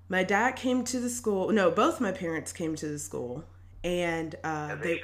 my 0.10 0.24
dad 0.24 0.56
came 0.56 0.84
to 0.86 1.00
the 1.00 1.10
school. 1.10 1.52
No, 1.52 1.72
both 1.72 2.02
my 2.02 2.12
parents 2.12 2.52
came 2.52 2.76
to 2.76 2.88
the 2.88 3.00
school, 3.00 3.46
and 3.84 4.36
uh, 4.44 4.70
As 4.72 4.80
they 4.80 4.96
they. 4.96 5.02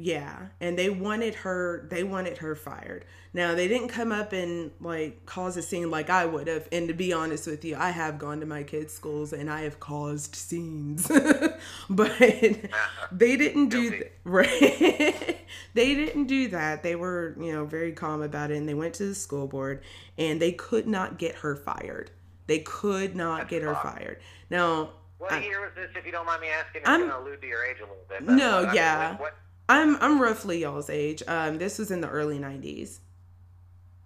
Yeah, 0.00 0.46
and 0.60 0.78
they 0.78 0.90
wanted 0.90 1.34
her. 1.34 1.84
They 1.90 2.04
wanted 2.04 2.38
her 2.38 2.54
fired. 2.54 3.04
Now 3.34 3.56
they 3.56 3.66
didn't 3.66 3.88
come 3.88 4.12
up 4.12 4.32
and 4.32 4.70
like 4.80 5.26
cause 5.26 5.56
a 5.56 5.62
scene 5.62 5.90
like 5.90 6.08
I 6.08 6.24
would 6.24 6.46
have. 6.46 6.68
And 6.70 6.86
to 6.86 6.94
be 6.94 7.12
honest 7.12 7.48
with 7.48 7.64
you, 7.64 7.74
I 7.76 7.90
have 7.90 8.16
gone 8.16 8.38
to 8.38 8.46
my 8.46 8.62
kids' 8.62 8.94
schools 8.94 9.32
and 9.32 9.50
I 9.50 9.62
have 9.62 9.80
caused 9.80 10.36
scenes, 10.36 11.08
but 11.90 12.10
uh-huh. 12.12 13.06
they 13.10 13.36
didn't 13.36 13.70
do 13.70 13.90
th- 13.90 14.12
right. 14.22 15.38
they 15.74 15.94
didn't 15.96 16.26
do 16.28 16.46
that. 16.48 16.84
They 16.84 16.94
were 16.94 17.34
you 17.40 17.52
know 17.52 17.64
very 17.64 17.90
calm 17.90 18.22
about 18.22 18.52
it, 18.52 18.56
and 18.56 18.68
they 18.68 18.74
went 18.74 18.94
to 18.94 19.06
the 19.06 19.14
school 19.16 19.48
board 19.48 19.82
and 20.16 20.40
they 20.40 20.52
could 20.52 20.86
not 20.86 21.18
get 21.18 21.34
her 21.36 21.56
fired. 21.56 22.12
They 22.46 22.60
could 22.60 23.16
not 23.16 23.38
That's 23.38 23.50
get 23.50 23.62
her 23.62 23.74
fired. 23.74 24.20
Now 24.48 24.90
What 25.18 25.32
I- 25.32 25.42
year 25.42 25.60
was 25.60 25.70
this, 25.74 25.90
if 25.96 26.06
you 26.06 26.12
don't 26.12 26.24
mind 26.24 26.40
me 26.40 26.48
asking? 26.48 26.82
I'm- 26.86 27.00
going 27.00 27.10
to 27.10 27.18
allude 27.18 27.40
to 27.42 27.46
your 27.48 27.64
age 27.64 27.78
a 27.78 27.82
little 27.82 27.96
bit. 28.08 28.22
No, 28.22 28.60
what- 28.60 28.64
I 28.64 28.66
mean, 28.68 28.74
yeah. 28.76 29.16
what- 29.16 29.36
I'm 29.68 29.96
I'm 29.96 30.20
roughly 30.20 30.60
y'all's 30.62 30.90
age. 30.90 31.22
Um, 31.26 31.58
this 31.58 31.78
was 31.78 31.90
in 31.90 32.00
the 32.00 32.08
early 32.08 32.38
'90s. 32.38 32.98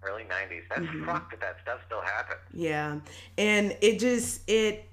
early 0.03 0.23
90s. 0.23 0.63
That's 0.69 0.81
Mm-hmm. 0.81 1.05
fucked 1.05 1.31
that 1.31 1.39
that 1.41 1.55
stuff 1.61 1.79
still 1.85 2.01
happens. 2.01 2.39
Yeah. 2.53 2.99
And 3.37 3.77
it 3.81 3.99
just 3.99 4.41
it 4.49 4.89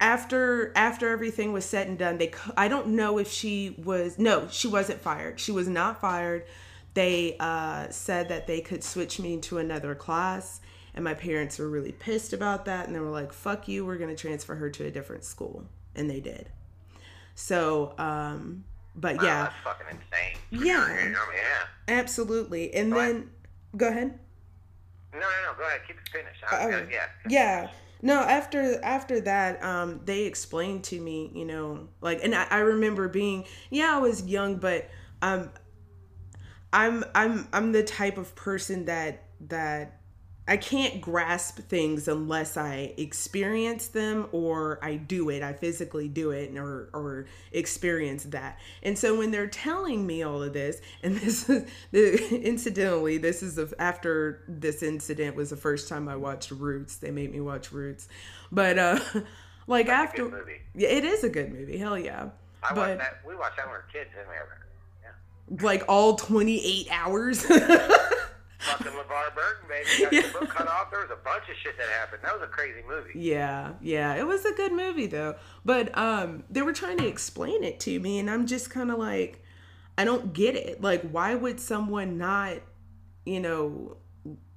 after 0.00 0.72
after 0.76 1.08
everything 1.10 1.52
was 1.52 1.64
said 1.64 1.86
and 1.86 1.98
done, 1.98 2.18
they 2.18 2.32
I 2.56 2.68
don't 2.68 2.88
know 2.88 3.18
if 3.18 3.30
she 3.30 3.74
was 3.82 4.18
no, 4.18 4.48
she 4.50 4.68
wasn't 4.68 5.00
fired. 5.00 5.40
She 5.40 5.52
was 5.52 5.68
not 5.68 6.00
fired. 6.00 6.44
They 6.94 7.36
uh, 7.40 7.88
said 7.88 8.28
that 8.28 8.46
they 8.46 8.60
could 8.60 8.84
switch 8.84 9.18
me 9.18 9.38
to 9.42 9.56
another 9.56 9.94
class, 9.94 10.60
and 10.94 11.02
my 11.02 11.14
parents 11.14 11.58
were 11.58 11.70
really 11.70 11.92
pissed 11.92 12.34
about 12.34 12.66
that, 12.66 12.86
and 12.86 12.94
they 12.94 13.00
were 13.00 13.08
like, 13.08 13.32
"Fuck 13.32 13.66
you, 13.66 13.86
we're 13.86 13.96
gonna 13.96 14.14
transfer 14.14 14.56
her 14.56 14.68
to 14.68 14.84
a 14.84 14.90
different 14.90 15.24
school," 15.24 15.64
and 15.94 16.10
they 16.10 16.20
did. 16.20 16.50
So, 17.34 17.94
um, 17.96 18.64
but 18.94 19.16
Wow, 19.16 19.22
yeah, 19.24 19.42
that's 19.44 19.54
fucking 19.64 19.86
insane. 19.90 20.66
yeah, 20.66 21.10
Yeah. 21.10 21.14
absolutely. 21.88 22.74
And 22.74 22.92
then 22.92 23.30
go 23.76 23.88
ahead. 23.88 24.18
No, 25.12 25.18
no, 25.20 25.26
no. 25.26 25.58
Go 25.58 25.66
ahead. 25.66 25.80
Keep 25.86 25.96
it 25.98 26.08
finished. 26.10 26.42
I 26.50 26.64
Oh, 26.64 26.86
yeah. 26.90 27.06
yeah 27.28 27.68
no 28.04 28.18
after 28.20 28.82
after 28.84 29.20
that 29.20 29.62
um 29.62 30.00
they 30.04 30.24
explained 30.24 30.82
to 30.82 31.00
me 31.00 31.30
you 31.34 31.44
know 31.44 31.86
like 32.00 32.18
and 32.24 32.34
i, 32.34 32.44
I 32.50 32.58
remember 32.58 33.06
being 33.06 33.44
yeah 33.70 33.94
i 33.94 33.98
was 33.98 34.26
young 34.26 34.56
but 34.56 34.90
um 35.22 35.50
I'm 36.72 37.04
I'm 37.14 37.46
I'm 37.52 37.72
the 37.72 37.82
type 37.84 38.16
of 38.18 38.34
person 38.34 38.86
that 38.86 39.24
that 39.48 40.00
I 40.52 40.58
can't 40.58 41.00
grasp 41.00 41.60
things 41.60 42.08
unless 42.08 42.58
I 42.58 42.92
experience 42.98 43.86
them 43.86 44.26
or 44.32 44.78
I 44.82 44.96
do 44.96 45.30
it. 45.30 45.42
I 45.42 45.54
physically 45.54 46.08
do 46.08 46.30
it 46.32 46.54
or 46.58 46.90
or 46.92 47.24
experience 47.52 48.24
that. 48.24 48.58
And 48.82 48.98
so 48.98 49.16
when 49.16 49.30
they're 49.30 49.46
telling 49.46 50.06
me 50.06 50.22
all 50.22 50.42
of 50.42 50.52
this, 50.52 50.82
and 51.02 51.16
this 51.16 51.48
is 51.48 51.64
the 51.90 52.36
incidentally, 52.44 53.16
this 53.16 53.42
is 53.42 53.58
after 53.78 54.42
this 54.46 54.82
incident 54.82 55.36
was 55.36 55.48
the 55.48 55.56
first 55.56 55.88
time 55.88 56.06
I 56.06 56.16
watched 56.16 56.50
Roots. 56.50 56.98
They 56.98 57.10
made 57.10 57.32
me 57.32 57.40
watch 57.40 57.72
Roots, 57.72 58.08
but 58.50 58.78
uh, 58.78 59.00
like 59.66 59.86
That's 59.86 60.00
a 60.04 60.08
after, 60.10 60.24
good 60.24 60.32
movie. 60.32 60.60
yeah, 60.74 60.88
it 60.90 61.04
is 61.06 61.24
a 61.24 61.30
good 61.30 61.50
movie. 61.50 61.78
Hell 61.78 61.98
yeah. 61.98 62.28
I 62.62 62.74
but 62.74 62.76
watched 62.76 62.98
that. 62.98 63.20
We 63.26 63.36
watched 63.36 63.56
that 63.56 63.68
when 63.68 63.72
we 63.72 63.78
were 63.78 63.84
kids, 63.90 64.10
didn't 64.14 64.28
we? 64.28 64.34
Ever? 64.34 64.66
Yeah. 65.62 65.66
like 65.66 65.84
all 65.88 66.16
28 66.16 66.88
hours. 66.90 67.46
Fucking 68.62 68.92
LeVar 68.92 69.34
Burton, 69.34 69.68
baby. 69.68 69.88
Got 70.02 70.12
Yeah. 70.12 70.32
book 70.32 70.48
cut 70.50 70.68
off. 70.68 70.90
There 70.90 71.00
was 71.00 71.10
a 71.10 71.16
bunch 71.24 71.44
of 71.50 71.56
shit 71.62 71.76
that 71.78 71.88
happened. 71.88 72.22
That 72.22 72.32
was 72.38 72.42
a 72.42 72.46
crazy 72.50 72.80
movie. 72.88 73.12
Yeah, 73.18 73.72
yeah, 73.80 74.14
it 74.14 74.26
was 74.26 74.44
a 74.44 74.52
good 74.52 74.72
movie 74.72 75.06
though. 75.06 75.36
But 75.64 75.96
um 75.98 76.44
they 76.50 76.62
were 76.62 76.72
trying 76.72 76.98
to 76.98 77.06
explain 77.06 77.64
it 77.64 77.80
to 77.80 77.98
me 78.00 78.18
and 78.18 78.30
I'm 78.30 78.46
just 78.46 78.70
kind 78.70 78.90
of 78.90 78.98
like 78.98 79.42
I 79.98 80.04
don't 80.04 80.32
get 80.32 80.54
it. 80.56 80.80
Like 80.80 81.02
why 81.10 81.34
would 81.34 81.60
someone 81.60 82.18
not, 82.18 82.56
you 83.26 83.40
know, 83.40 83.96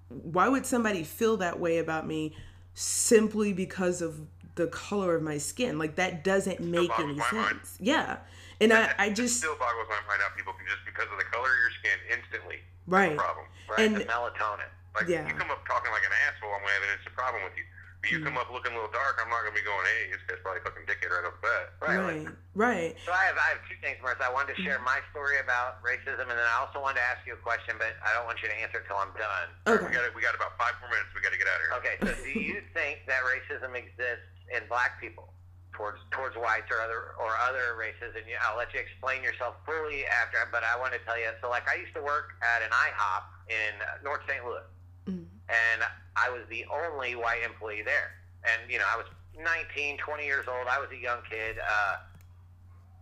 why 0.10 0.47
would 0.47 0.66
somebody 0.66 1.03
feel 1.03 1.38
that 1.38 1.60
way 1.60 1.80
about 1.80 2.06
me 2.08 2.36
simply 2.74 3.53
because 3.53 4.01
of 4.01 4.22
the 4.56 4.68
color 4.68 5.16
of 5.16 5.24
my 5.24 5.38
skin? 5.38 5.78
Like 5.80 5.95
that 5.95 6.24
doesn't 6.24 6.60
make 6.62 6.91
any 6.99 7.14
my 7.16 7.26
mind. 7.32 7.47
sense. 7.66 7.78
Yeah. 7.80 8.18
And 8.62 8.72
I 8.72 8.93
I 8.97 9.10
just 9.14 9.38
still 9.38 9.56
boggles 9.56 9.88
my 9.89 9.95
mind 10.08 10.22
how 10.22 10.36
people 10.36 10.53
can 10.53 10.66
just 10.68 10.86
because 10.86 11.12
of 11.12 11.18
the 11.18 11.26
color 11.26 11.49
of 11.49 11.58
your 11.60 11.72
skin 11.80 12.20
instantly 12.20 12.58
right. 12.88 13.17
problem. 13.17 13.45
Right. 13.69 13.88
And- 13.88 13.97
the 13.97 14.05
melatonin. 14.05 14.69
Like 14.95 15.11
Yeah. 15.11 15.27
you 15.27 15.36
come 15.36 15.51
up 15.51 15.59
talking 15.67 15.91
like 15.91 16.07
an 16.07 16.15
asshole, 16.23 16.55
I'm 16.55 16.63
gonna 16.63 16.71
have 16.71 16.88
an 16.88 16.95
instant 16.95 17.15
problem 17.19 17.43
with 17.43 17.57
you. 17.59 17.67
But 17.99 18.11
you 18.11 18.19
hmm. 18.23 18.31
come 18.31 18.38
up 18.39 18.47
looking 18.47 18.71
a 18.71 18.75
little 18.79 18.95
dark, 18.95 19.19
I'm 19.19 19.27
not 19.27 19.43
gonna 19.43 19.59
be 19.59 19.65
going, 19.65 19.83
hey, 19.83 20.15
this 20.15 20.23
guy's 20.23 20.39
probably 20.39 20.63
fucking 20.63 20.88
dickhead 20.88 21.11
right 21.11 21.27
off 21.27 21.36
the 21.36 21.51
bat. 21.51 21.65
Right. 21.83 21.99
Right. 21.99 22.27
Right. 22.55 22.93
So 23.03 23.11
I 23.11 23.27
have, 23.27 23.36
I 23.36 23.59
have 23.59 23.61
two 23.67 23.75
things, 23.83 23.99
Martha. 23.99 24.23
I 24.23 24.31
wanted 24.31 24.55
to 24.55 24.63
share 24.63 24.79
hmm. 24.79 24.88
my 24.88 25.03
story 25.11 25.43
about 25.43 25.83
racism, 25.83 26.31
and 26.31 26.38
then 26.39 26.47
I 26.47 26.63
also 26.63 26.79
wanted 26.79 27.03
to 27.03 27.05
ask 27.11 27.27
you 27.27 27.36
a 27.36 27.41
question, 27.43 27.75
but 27.75 27.91
I 27.99 28.15
don't 28.15 28.23
want 28.23 28.39
you 28.39 28.47
to 28.47 28.55
answer 28.55 28.79
it 28.79 28.88
till 28.88 28.95
I'm 28.95 29.11
done. 29.19 29.51
We 29.67 29.91
got 29.91 30.07
we 30.15 30.23
got 30.23 30.31
about 30.31 30.55
five 30.55 30.79
more 30.79 30.88
minutes. 30.95 31.11
We 31.11 31.19
got 31.19 31.36
to 31.36 31.41
get 31.41 31.51
out 31.51 31.59
of 31.59 31.63
here. 31.67 31.73
Okay. 31.83 31.95
So 31.99 32.09
do 32.23 32.31
you 32.39 32.63
think 32.77 33.03
that 33.11 33.19
racism 33.27 33.75
exists 33.75 34.31
in 34.47 34.63
black 34.71 34.95
people 35.03 35.36
towards 35.76 35.99
towards 36.11 36.36
whites 36.36 36.71
or 36.71 36.80
other 36.80 37.13
or 37.19 37.36
other 37.43 37.76
races? 37.78 38.15
And 38.15 38.23
you, 38.26 38.39
I'll 38.41 38.57
let 38.57 38.73
you 38.73 38.80
explain 38.80 39.21
yourself 39.21 39.55
fully 39.67 40.07
after. 40.07 40.39
But 40.51 40.63
I 40.63 40.80
want 40.80 40.95
to 40.95 40.99
tell 41.03 41.19
you. 41.19 41.30
So 41.43 41.49
like 41.51 41.67
I 41.67 41.76
used 41.76 41.93
to 41.93 42.01
work 42.01 42.34
at 42.41 42.63
an 42.63 42.71
IHOP 42.71 43.23
in 43.51 43.73
North 44.03 44.23
St. 44.28 44.43
Louis. 44.43 44.65
Mm. 45.05 45.30
and 45.53 45.86
I 46.17 46.34
was 46.34 46.41
the 46.49 46.65
only 46.65 47.13
white 47.13 47.45
employee 47.45 47.86
there. 47.86 48.17
And 48.41 48.65
you 48.71 48.82
know, 48.82 48.89
I 48.89 48.97
was 48.97 49.05
19, 49.38 49.97
20 49.97 50.26
years 50.26 50.45
old. 50.47 50.65
I 50.65 50.80
was 50.80 50.89
a 50.89 50.97
young 50.97 51.21
kid, 51.30 51.57
uh, 51.59 51.95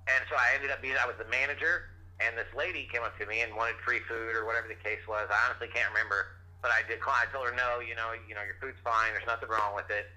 and 0.08 0.22
so 0.28 0.36
I 0.36 0.56
ended 0.56 0.72
up 0.72 0.82
being. 0.82 0.96
I 1.00 1.08
was 1.08 1.16
the 1.20 1.30
manager, 1.30 1.94
and 2.20 2.36
this 2.36 2.50
lady 2.52 2.88
came 2.92 3.04
up 3.04 3.16
to 3.20 3.26
me 3.26 3.42
and 3.42 3.56
wanted 3.56 3.80
free 3.86 4.04
food 4.08 4.36
or 4.36 4.44
whatever 4.44 4.68
the 4.68 4.80
case 4.84 5.04
was. 5.08 5.28
I 5.32 5.38
honestly 5.48 5.72
can't 5.72 5.88
remember, 5.92 6.44
but 6.60 6.72
I 6.72 6.84
declined. 6.88 7.30
I 7.30 7.32
told 7.32 7.48
her 7.48 7.56
no. 7.56 7.80
You 7.80 7.96
know, 7.96 8.12
you 8.28 8.36
know, 8.36 8.44
your 8.44 8.60
food's 8.60 8.80
fine. 8.84 9.16
There's 9.16 9.28
nothing 9.28 9.48
wrong 9.48 9.76
with 9.76 9.88
it. 9.92 10.12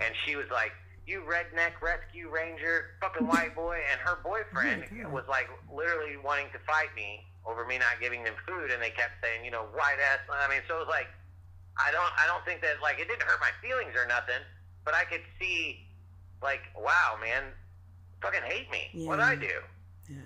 And 0.00 0.12
she 0.24 0.36
was 0.36 0.48
like, 0.52 0.72
"You 1.06 1.22
redneck 1.22 1.80
rescue 1.80 2.28
ranger, 2.30 2.96
fucking 3.00 3.26
white 3.32 3.54
boy," 3.54 3.78
and 3.90 4.00
her 4.00 4.18
boyfriend 4.22 4.84
was 5.12 5.24
like 5.28 5.48
literally 5.72 6.16
wanting 6.16 6.46
to 6.52 6.58
fight 6.66 6.94
me 6.94 7.24
over 7.46 7.64
me 7.64 7.78
not 7.78 8.00
giving 8.00 8.24
them 8.24 8.34
food, 8.46 8.70
and 8.70 8.82
they 8.82 8.90
kept 8.90 9.22
saying, 9.22 9.44
you 9.44 9.50
know, 9.50 9.66
white 9.72 9.98
ass. 10.02 10.18
I 10.30 10.48
mean, 10.48 10.62
so 10.68 10.76
it 10.76 10.80
was 10.80 10.88
like. 10.88 11.06
I 11.78 11.92
don't 11.92 12.10
I 12.16 12.26
don't 12.26 12.42
think 12.46 12.62
that 12.62 12.80
like 12.80 12.98
it 12.98 13.06
didn't 13.06 13.22
hurt 13.22 13.38
my 13.38 13.50
feelings 13.60 13.94
or 13.94 14.06
nothing, 14.08 14.40
but 14.82 14.94
I 14.94 15.04
could 15.04 15.20
see 15.38 15.86
like 16.42 16.62
wow 16.74 17.18
man, 17.20 17.52
fucking 18.22 18.40
hate 18.44 18.70
me. 18.70 19.04
What 19.06 19.18
Yeah. 19.18 19.26
I 19.26 19.34
do? 19.34 19.60
Yeah. 20.08 20.16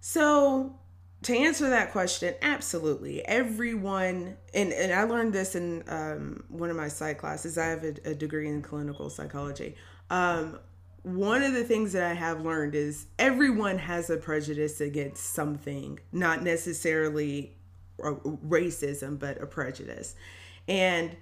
So 0.00 0.74
to 1.22 1.36
answer 1.36 1.68
that 1.70 1.92
question, 1.92 2.34
absolutely. 2.40 3.24
Everyone, 3.26 4.36
and, 4.54 4.72
and 4.72 4.92
I 4.92 5.02
learned 5.04 5.32
this 5.32 5.54
in 5.54 5.84
um, 5.88 6.44
one 6.48 6.70
of 6.70 6.76
my 6.76 6.88
psych 6.88 7.18
classes. 7.18 7.58
I 7.58 7.66
have 7.66 7.84
a, 7.84 7.94
a 8.04 8.14
degree 8.14 8.48
in 8.48 8.62
clinical 8.62 9.10
psychology. 9.10 9.76
Um, 10.08 10.58
one 11.02 11.42
of 11.42 11.52
the 11.52 11.64
things 11.64 11.92
that 11.92 12.04
I 12.04 12.14
have 12.14 12.42
learned 12.42 12.74
is 12.74 13.06
everyone 13.18 13.78
has 13.78 14.10
a 14.10 14.16
prejudice 14.16 14.80
against 14.80 15.34
something, 15.34 15.98
not 16.12 16.42
necessarily 16.42 17.56
racism, 17.98 19.18
but 19.18 19.40
a 19.42 19.46
prejudice. 19.46 20.14
And 20.68 21.16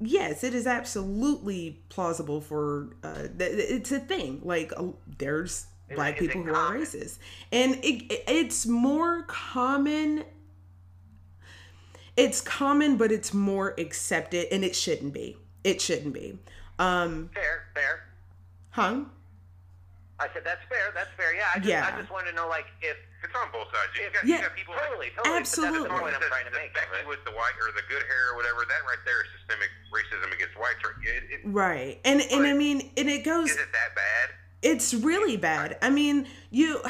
yes, 0.00 0.44
it 0.44 0.54
is 0.54 0.66
absolutely 0.66 1.82
plausible 1.88 2.40
for 2.40 2.96
uh, 3.02 3.28
it's 3.38 3.92
a 3.92 4.00
thing. 4.00 4.40
Like 4.44 4.72
uh, 4.76 4.88
there's 5.18 5.66
Is 5.90 5.96
black 5.96 6.16
it- 6.16 6.22
is 6.24 6.28
people 6.28 6.42
who 6.44 6.54
are 6.54 6.74
racist, 6.76 7.18
and 7.52 7.76
it, 7.76 8.12
it- 8.12 8.24
it's 8.28 8.66
more 8.66 9.22
common. 9.22 10.24
It's 12.16 12.40
common, 12.40 12.96
but 12.96 13.12
it's 13.12 13.32
more 13.32 13.74
accepted, 13.78 14.48
and 14.52 14.64
it 14.64 14.74
shouldn't 14.74 15.12
be. 15.14 15.36
It 15.62 15.80
shouldn't 15.80 16.12
be. 16.14 16.38
Um, 16.78 17.30
Fair, 17.32 17.68
fair. 17.74 18.00
huh? 18.70 19.00
I 20.20 20.26
said 20.34 20.42
that's 20.44 20.62
fair. 20.68 20.90
That's 20.94 21.10
fair. 21.16 21.32
Yeah. 21.34 21.46
I 21.54 21.58
just 21.58 21.68
Yeah. 21.68 21.90
I 21.94 22.00
just 22.00 22.10
wanted 22.10 22.30
to 22.30 22.36
know 22.36 22.48
like 22.48 22.66
if 22.82 22.96
It's 23.22 23.34
on 23.34 23.50
both 23.52 23.66
sides. 23.74 23.90
You 23.98 24.10
got, 24.14 24.24
Yeah. 24.26 24.36
you 24.36 24.42
got 24.42 24.54
people 24.56 24.74
like, 24.74 24.86
totally 24.86 25.10
totally 25.14 25.30
But 25.34 25.40
Absolutely. 25.42 25.78
that's 25.78 25.94
the 25.94 25.98
point 26.00 26.14
I'm 26.14 26.22
trying 26.30 26.44
to 26.46 26.50
the 26.50 26.58
make. 26.58 26.74
Becky 26.74 27.02
of 27.02 27.06
with 27.06 27.24
the 27.24 27.30
white 27.32 27.54
or 27.62 27.70
the 27.74 27.82
good 27.88 28.02
hair 28.06 28.30
or 28.30 28.36
whatever. 28.36 28.62
That 28.66 28.82
right 28.86 28.98
there 29.06 29.22
is 29.22 29.28
systemic 29.38 29.70
racism 29.94 30.30
against 30.34 30.54
whites. 30.58 30.82
Right? 30.82 31.06
It, 31.06 31.22
it, 31.30 31.40
Right, 31.44 32.00
and 32.04 32.20
and 32.22 32.46
I 32.46 32.52
mean, 32.52 32.90
and 32.96 33.08
it 33.10 33.22
goes. 33.24 33.50
is 33.50 33.56
it 33.58 33.70
that 33.72 33.94
bad? 33.94 34.26
It's 34.62 34.94
really 34.94 35.36
bad. 35.36 35.78
I 35.82 35.90
mean 35.90 36.26
you 36.50 36.80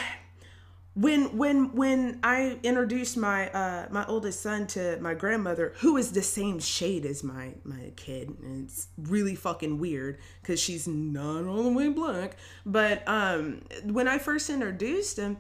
when 0.95 1.37
when 1.37 1.73
when 1.77 2.19
i 2.25 2.59
introduced 2.64 3.16
my 3.16 3.49
uh 3.51 3.87
my 3.89 4.05
oldest 4.07 4.41
son 4.41 4.66
to 4.66 4.99
my 5.01 5.14
grandmother 5.14 5.73
who 5.77 5.97
is 5.97 6.11
the 6.11 6.23
same 6.23 6.59
shade 6.59 7.07
as 7.07 7.23
my 7.23 7.53
my 7.62 7.93
kid 7.95 8.29
and 8.43 8.64
it's 8.64 8.89
really 8.97 9.37
fucking 9.37 9.79
weird 9.79 10.19
because 10.43 10.59
she's 10.59 10.89
not 10.89 11.45
all 11.45 11.62
the 11.62 11.71
way 11.71 11.89
black 11.89 12.37
but 12.66 13.07
um 13.07 13.62
when 13.85 14.09
i 14.09 14.19
first 14.19 14.51
introduced 14.51 15.19
him 15.19 15.37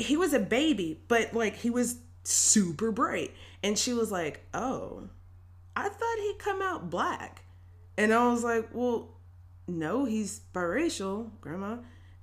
he 0.00 0.16
was 0.16 0.32
a 0.32 0.40
baby 0.40 1.00
but 1.06 1.32
like 1.32 1.54
he 1.54 1.70
was 1.70 1.98
super 2.22 2.92
bright. 2.92 3.34
And 3.62 3.78
she 3.78 3.92
was 3.92 4.10
like 4.10 4.46
oh 4.54 5.08
i 5.76 5.88
thought 5.88 6.18
he'd 6.18 6.38
come 6.38 6.62
out 6.62 6.90
black. 6.90 7.44
And 7.96 8.12
i 8.12 8.28
was 8.28 8.42
like 8.42 8.68
well 8.72 9.19
no, 9.78 10.04
he's 10.04 10.40
biracial, 10.52 11.30
grandma. 11.40 11.78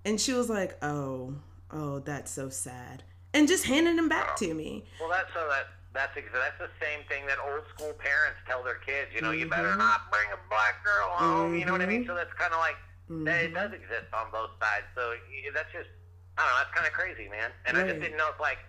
And 0.06 0.20
she 0.20 0.34
was 0.34 0.50
like, 0.50 0.78
oh, 0.84 1.36
oh, 1.72 2.00
that's 2.00 2.32
so 2.32 2.50
sad. 2.50 3.04
And 3.34 3.48
just 3.48 3.66
handed 3.66 3.98
him 3.98 4.10
back 4.10 4.36
to 4.38 4.54
me. 4.54 4.86
Well, 5.00 5.10
that's 5.10 5.32
so 5.34 5.46
that 5.50 5.68
that's 5.94 6.14
that's 6.16 6.60
the 6.60 6.70
same 6.80 7.04
thing 7.10 7.26
that 7.28 7.38
old 7.44 7.64
school 7.74 7.94
parents 7.98 8.40
tell 8.48 8.64
their 8.64 8.80
kids. 8.86 9.10
You 9.14 9.22
know, 9.22 9.32
you 9.32 9.50
better 9.50 9.74
Mhm. 9.74 9.78
not 9.78 10.12
bring 10.12 10.28
a 10.32 10.40
black 10.50 10.84
girl 10.84 11.10
home. 11.10 11.56
You 11.56 11.66
know 11.66 11.72
what 11.74 11.82
I 11.82 11.86
mean? 11.88 12.04
Mhm. 12.04 12.08
So 12.08 12.16
that's 12.16 12.34
kind 12.34 12.54
of 12.54 12.60
like 12.60 12.78
that. 13.26 13.44
It 13.46 13.54
does 13.54 13.74
exist 13.74 14.14
on 14.14 14.32
both 14.32 14.52
sides. 14.62 14.86
So 14.96 15.14
that's 15.54 15.72
just 15.72 15.90
I 16.38 16.44
don't 16.46 16.52
know. 16.54 16.58
That's 16.62 16.74
kind 16.76 16.88
of 16.88 16.94
crazy, 16.94 17.28
man. 17.30 17.52
And 17.66 17.78
I 17.78 17.88
just 17.88 18.00
didn't 18.00 18.18
know 18.18 18.30
if 18.30 18.40
like 18.40 18.60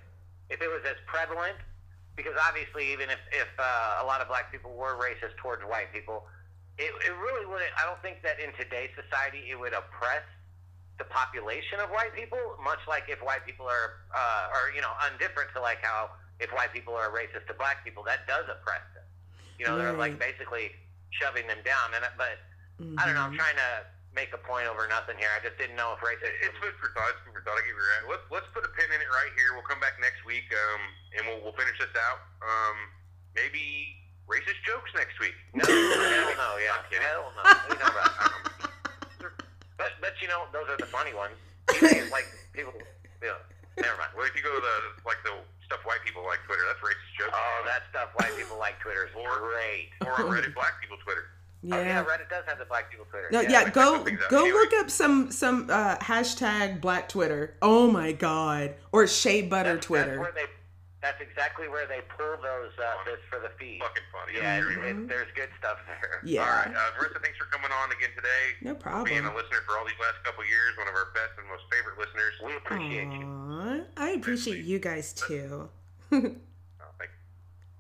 if 0.51 0.61
it 0.63 0.69
was 0.69 0.81
as 0.89 0.97
prevalent 1.07 1.57
because 2.17 2.33
obviously 2.49 2.91
even 2.93 3.11
if 3.11 3.21
if 3.33 3.49
uh, 3.59 4.01
a 4.03 4.05
lot 4.07 4.21
of 4.21 4.29
black 4.29 4.51
people 4.51 4.73
were 4.75 4.97
racist 4.97 5.37
towards 5.37 5.63
white 5.65 5.93
people, 5.93 6.27
it 6.79 6.91
it 7.05 7.15
really 7.19 7.47
wouldn't. 7.47 7.71
I 7.79 7.85
don't 7.85 8.01
think 8.03 8.23
that 8.23 8.39
in 8.41 8.55
today's 8.55 8.91
society 8.95 9.51
it 9.51 9.59
would 9.59 9.75
oppress 9.75 10.23
the 10.99 11.05
population 11.05 11.79
of 11.79 11.91
white 11.91 12.15
people, 12.15 12.39
much 12.63 12.83
like 12.89 13.07
if 13.07 13.23
white 13.23 13.47
people 13.47 13.67
are, 13.67 14.03
uh, 14.15 14.51
or 14.55 14.75
you 14.75 14.81
know, 14.83 14.91
undifferent 15.11 15.53
to 15.55 15.61
like 15.61 15.79
how 15.83 16.11
if 16.41 16.51
white 16.55 16.73
people 16.73 16.95
are 16.95 17.11
racist 17.11 17.47
to 17.47 17.55
black 17.55 17.83
people, 17.85 18.03
that 18.07 18.27
does 18.27 18.47
oppress 18.51 18.83
them. 18.95 19.07
You 19.59 19.67
know, 19.67 19.79
they're 19.79 19.93
like 19.95 20.19
basically 20.19 20.71
shoving 21.11 21.47
them 21.47 21.59
down. 21.67 21.95
And 21.95 22.07
but 22.17 22.39
I 22.99 23.07
don't 23.07 23.15
know. 23.15 23.27
I'm 23.27 23.35
Mhm. 23.35 23.43
trying 23.43 23.59
to 23.59 23.87
make 24.15 24.33
a 24.33 24.39
point 24.39 24.67
over 24.67 24.87
nothing 24.87 25.19
here. 25.19 25.31
I 25.35 25.43
just 25.43 25.59
didn't 25.59 25.75
know 25.77 25.95
if 25.95 26.03
It- 26.03 26.19
racism. 26.19 26.47
It's 26.47 26.59
food 26.59 26.75
for 26.79 26.91
thought. 26.95 27.11
It's 27.11 27.21
food 27.27 27.35
for 27.35 27.43
thought. 27.43 27.59
I 27.59 27.63
get 27.67 27.75
where 27.75 28.01
you're. 28.03 28.11
Let's 28.11 28.23
let's 28.31 28.47
put 28.55 28.65
a 28.65 28.69
pin 28.71 28.91
in 28.93 29.01
it 29.03 29.11
right 29.11 29.33
here. 29.35 29.55
We'll 29.55 29.67
come 29.67 29.81
back 29.81 29.99
next 29.99 30.25
week, 30.25 30.47
um, 30.55 30.81
and 31.19 31.27
we'll 31.27 31.41
we'll 31.43 31.59
finish 31.59 31.79
this 31.79 31.95
out. 31.95 32.21
Um, 32.43 32.77
maybe 33.35 33.99
racist 34.29 34.61
jokes 34.65 34.91
next 34.95 35.19
week. 35.19 35.35
no, 35.55 35.65
hell 35.65 36.33
no, 36.37 36.49
yeah, 36.61 36.77
I'm 36.77 37.03
hell 37.03 37.33
no. 37.35 37.43
What 37.43 37.49
are 37.49 37.73
you 37.73 37.81
talking 37.81 37.99
about? 37.99 38.33
But 39.79 39.93
but 40.01 40.13
you 40.21 40.27
know, 40.29 40.43
those 40.53 40.67
are 40.69 40.77
the 40.77 40.87
funny 40.87 41.15
ones. 41.15 41.35
You 41.71 41.79
think 41.89 42.03
it's 42.03 42.11
like 42.13 42.27
people. 42.53 42.73
Yeah, 43.23 43.39
never 43.77 43.97
mind. 43.97 44.11
What 44.15 44.27
if 44.29 44.35
you 44.35 44.43
go 44.43 44.53
to 44.55 44.61
the 44.61 44.77
like 45.07 45.19
the 45.23 45.35
stuff 45.65 45.79
white 45.85 46.03
people 46.05 46.25
like 46.27 46.41
Twitter? 46.47 46.63
That's 46.67 46.81
racist 46.83 47.15
jokes. 47.19 47.31
Oh, 47.33 47.63
that 47.67 47.83
stuff 47.91 48.09
white 48.19 48.37
people 48.37 48.59
like 48.59 48.81
Twitter 48.81 49.07
is 49.07 49.15
Or- 49.15 49.39
great. 49.39 49.91
or 50.05 50.19
on 50.19 50.35
Reddit, 50.35 50.53
black 50.55 50.81
people 50.81 50.97
Twitter. 51.05 51.27
Oh, 51.71 51.79
yeah, 51.79 52.03
Yeah. 52.03 52.05
Reddit 52.05 52.29
does 52.29 52.45
have 52.47 52.59
the 52.59 52.65
black 52.65 52.91
people 52.91 53.07
Twitter. 53.11 53.29
No, 53.31 53.41
yeah, 53.41 53.65
check 53.65 53.75
go 53.75 53.95
some 53.95 54.05
things 54.05 54.21
out. 54.23 54.31
go 54.31 54.41
Anyway. 54.43 54.59
look 54.59 54.73
up 54.81 54.91
some 54.91 55.31
some 55.31 55.69
uh, 55.71 55.97
hashtag 55.99 56.81
Black 56.81 57.09
Twitter. 57.09 57.55
Oh 57.63 57.89
my 57.89 58.11
God, 58.11 58.75
or 58.91 59.07
Shea 59.07 59.43
Butter 59.43 59.75
That's- 59.79 59.85
Twitter. 59.87 60.17
That's 60.17 60.19
where 60.19 60.33
they 60.35 60.51
That's 61.01 61.21
exactly 61.23 61.69
where 61.71 61.87
they 61.87 62.03
pull 62.19 62.35
those 62.43 62.75
uh, 62.75 62.99
this 63.07 63.23
for 63.31 63.39
the 63.39 63.55
feed. 63.55 63.79
Fucking 63.79 64.03
funny. 64.11 64.33
Yeah, 64.35 64.59
That's 64.59 64.71
it, 64.71 64.75
great. 64.83 64.97
it, 64.97 65.09
there's 65.09 65.31
good 65.39 65.49
stuff 65.59 65.79
there. 65.87 66.19
Yeah. 66.27 66.43
All 66.43 66.51
right, 66.51 66.75
uh, 66.75 66.91
Marissa, 66.99 67.23
thanks 67.23 67.39
for 67.39 67.47
coming 67.55 67.71
on 67.71 67.93
again 67.95 68.11
today. 68.17 68.59
No 68.63 68.75
problem. 68.75 69.05
Being 69.05 69.25
a 69.25 69.35
listener 69.35 69.63
for 69.67 69.79
all 69.79 69.87
these 69.87 69.99
last 70.03 70.19
couple 70.25 70.43
years, 70.45 70.75
one 70.77 70.89
of 70.89 70.95
our 70.95 71.15
best 71.15 71.39
and 71.39 71.47
most 71.47 71.63
favorite 71.71 71.99
listeners. 72.03 72.35
We 72.45 72.57
appreciate 72.59 73.13
you. 73.15 73.85
I 73.97 74.11
appreciate 74.11 74.65
you 74.65 74.79
guys 74.79 75.13
too. 75.15 75.69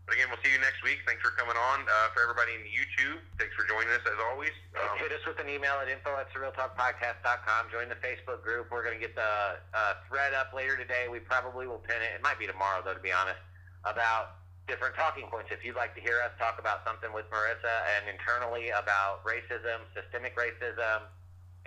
But 0.09 0.17
again, 0.17 0.33
we'll 0.33 0.41
see 0.41 0.49
you 0.49 0.57
next 0.65 0.81
week. 0.81 1.05
Thanks 1.05 1.21
for 1.21 1.37
coming 1.37 1.53
on. 1.53 1.85
Uh, 1.85 2.09
for 2.17 2.25
everybody 2.25 2.57
in 2.57 2.65
YouTube, 2.65 3.21
thanks 3.37 3.53
for 3.53 3.69
joining 3.69 3.93
us 3.93 4.01
as 4.09 4.17
always. 4.33 4.57
Um, 4.73 4.97
Hit 4.97 5.13
us 5.13 5.21
with 5.29 5.37
an 5.37 5.53
email 5.53 5.77
at 5.85 5.93
info 5.93 6.17
at 6.17 6.33
surrealtalkpodcast.com. 6.33 7.69
Join 7.69 7.93
the 7.93 8.01
Facebook 8.01 8.41
group. 8.41 8.73
We're 8.73 8.81
going 8.81 8.97
to 8.97 9.05
get 9.05 9.13
the 9.13 9.61
uh, 9.77 10.01
thread 10.09 10.33
up 10.33 10.57
later 10.57 10.81
today. 10.81 11.13
We 11.13 11.21
probably 11.21 11.69
will 11.69 11.85
pin 11.85 12.01
it. 12.01 12.17
It 12.17 12.25
might 12.25 12.41
be 12.41 12.49
tomorrow, 12.49 12.81
though, 12.81 12.97
to 12.97 13.05
be 13.05 13.13
honest, 13.13 13.37
about 13.85 14.41
different 14.65 14.97
talking 14.97 15.29
points. 15.29 15.53
If 15.53 15.61
you'd 15.61 15.77
like 15.77 15.93
to 15.93 16.01
hear 16.01 16.25
us 16.25 16.33
talk 16.41 16.57
about 16.57 16.89
something 16.89 17.13
with 17.13 17.29
Marissa 17.29 17.85
and 18.01 18.09
internally 18.09 18.73
about 18.73 19.21
racism, 19.29 19.85
systemic 19.93 20.33
racism, 20.41 21.05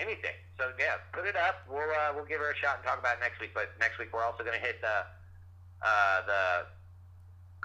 anything. 0.02 0.34
So, 0.58 0.74
yeah, 0.82 0.98
put 1.14 1.30
it 1.30 1.38
up. 1.38 1.62
We'll, 1.70 1.86
uh, 1.94 2.18
we'll 2.18 2.26
give 2.26 2.42
her 2.42 2.50
a 2.50 2.58
shot 2.58 2.82
and 2.82 2.90
talk 2.90 2.98
about 2.98 3.22
it 3.22 3.22
next 3.22 3.38
week. 3.38 3.54
But 3.54 3.70
next 3.78 4.02
week, 4.02 4.10
we're 4.10 4.26
also 4.26 4.42
going 4.42 4.58
to 4.58 4.66
hit 4.66 4.82
the, 4.82 5.06
uh, 5.86 6.26
the, 6.26 6.42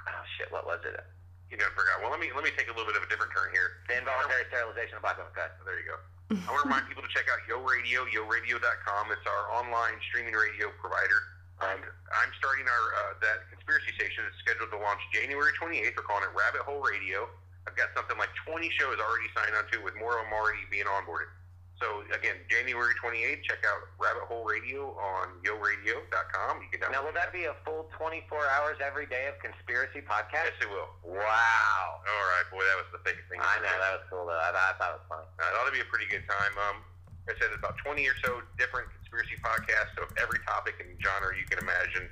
oh, 0.09 0.23
shit, 0.39 0.51
what 0.51 0.67
was 0.67 0.81
it? 0.85 0.97
you 1.51 1.57
know, 1.57 1.67
forgot. 1.79 2.03
Well, 2.03 2.11
let 2.11 2.19
me 2.19 2.35
let 2.35 2.43
me 2.43 2.51
take 2.59 2.67
a 2.67 2.75
little 2.75 2.89
bit 2.91 2.99
of 2.99 3.07
a 3.07 3.11
different 3.11 3.31
turn 3.31 3.55
here. 3.55 3.87
The 3.87 4.03
involuntary 4.03 4.51
sterilization 4.51 4.99
of 4.99 5.03
black 5.03 5.19
women. 5.19 5.31
Good. 5.35 5.51
There 5.63 5.79
you 5.79 5.87
go. 5.87 5.99
I 6.27 6.51
want 6.51 6.67
to 6.67 6.67
remind 6.67 6.85
people 6.91 7.07
to 7.07 7.13
check 7.15 7.31
out 7.31 7.39
Yo 7.47 7.63
Radio, 7.63 8.03
YoRadio.com. 8.11 9.15
It's 9.15 9.27
our 9.31 9.45
online 9.55 9.95
streaming 10.11 10.35
radio 10.35 10.75
provider. 10.83 11.23
Um, 11.63 11.79
I'm 12.11 12.33
starting 12.43 12.67
our 12.67 12.85
uh, 12.99 13.13
that 13.23 13.47
conspiracy 13.55 13.95
station. 13.95 14.27
It's 14.27 14.37
scheduled 14.43 14.75
to 14.75 14.79
launch 14.83 14.99
January 15.15 15.55
28th. 15.55 15.95
We're 15.95 16.03
calling 16.03 16.27
it 16.27 16.35
Rabbit 16.35 16.67
Hole 16.67 16.83
Radio. 16.83 17.31
I've 17.65 17.79
got 17.79 17.95
something 17.95 18.19
like 18.19 18.31
20 18.43 18.67
shows 18.75 18.99
already 18.99 19.31
signed 19.35 19.55
on 19.55 19.71
to, 19.71 19.83
with 19.83 19.95
more 19.99 20.19
of 20.19 20.27
them 20.27 20.35
already 20.35 20.67
being 20.67 20.87
onboarded. 20.87 21.31
So 21.81 22.01
again, 22.09 22.41
January 22.49 22.97
28th. 22.97 23.45
Check 23.45 23.61
out 23.69 23.85
Rabbit 24.01 24.25
Hole 24.25 24.45
Radio 24.49 24.97
on 24.97 25.37
YoRadio.com. 25.45 26.65
You 26.65 26.69
can 26.73 26.81
Now, 26.89 27.05
will 27.05 27.13
that 27.13 27.33
be 27.37 27.45
a 27.45 27.55
full 27.69 27.93
24 28.01 28.25
hours 28.49 28.81
every 28.81 29.05
day 29.05 29.29
of 29.29 29.37
conspiracy 29.45 30.01
podcast? 30.01 30.57
Yes, 30.57 30.65
it 30.65 30.71
will. 30.73 30.89
Wow. 31.05 32.01
All 32.01 32.27
right, 32.33 32.49
boy, 32.49 32.65
that 32.65 32.81
was 32.81 32.89
the 32.97 33.03
biggest 33.05 33.29
thing. 33.29 33.45
I 33.45 33.61
know, 33.61 33.69
that 33.69 33.93
was 34.01 34.05
cool, 34.09 34.25
though. 34.25 34.41
I, 34.41 34.57
I 34.57 34.73
thought 34.81 34.97
it 34.97 35.05
was 35.05 35.09
funny. 35.09 35.29
Uh, 35.37 35.53
it 35.53 35.55
ought 35.61 35.69
to 35.69 35.77
be 35.77 35.85
a 35.85 35.91
pretty 35.93 36.09
good 36.09 36.25
time. 36.25 36.55
Um, 36.57 36.81
like 37.29 37.37
I 37.37 37.45
said, 37.45 37.53
it's 37.53 37.61
about 37.61 37.77
20 37.85 38.01
or 38.09 38.17
so 38.25 38.41
different 38.57 38.89
conspiracy 38.97 39.37
podcasts 39.45 40.01
of 40.01 40.09
every 40.17 40.41
topic 40.49 40.81
and 40.81 40.97
genre 40.97 41.37
you 41.37 41.45
can 41.45 41.61
imagine 41.61 42.09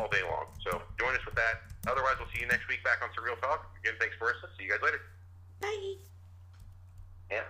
all 0.00 0.08
day 0.08 0.24
long. 0.24 0.48
So 0.64 0.80
join 0.96 1.12
us 1.12 1.24
with 1.28 1.36
that. 1.36 1.60
Otherwise, 1.86 2.16
we'll 2.16 2.30
see 2.32 2.40
you 2.40 2.48
next 2.48 2.66
week 2.72 2.80
back 2.80 3.04
on 3.04 3.12
Surreal 3.12 3.36
Talk. 3.44 3.68
Again, 3.84 4.00
thanks 4.00 4.16
for 4.16 4.32
us. 4.32 4.36
See 4.56 4.64
you 4.64 4.72
guys 4.72 4.80
later. 4.80 5.00
Bye. 5.60 7.44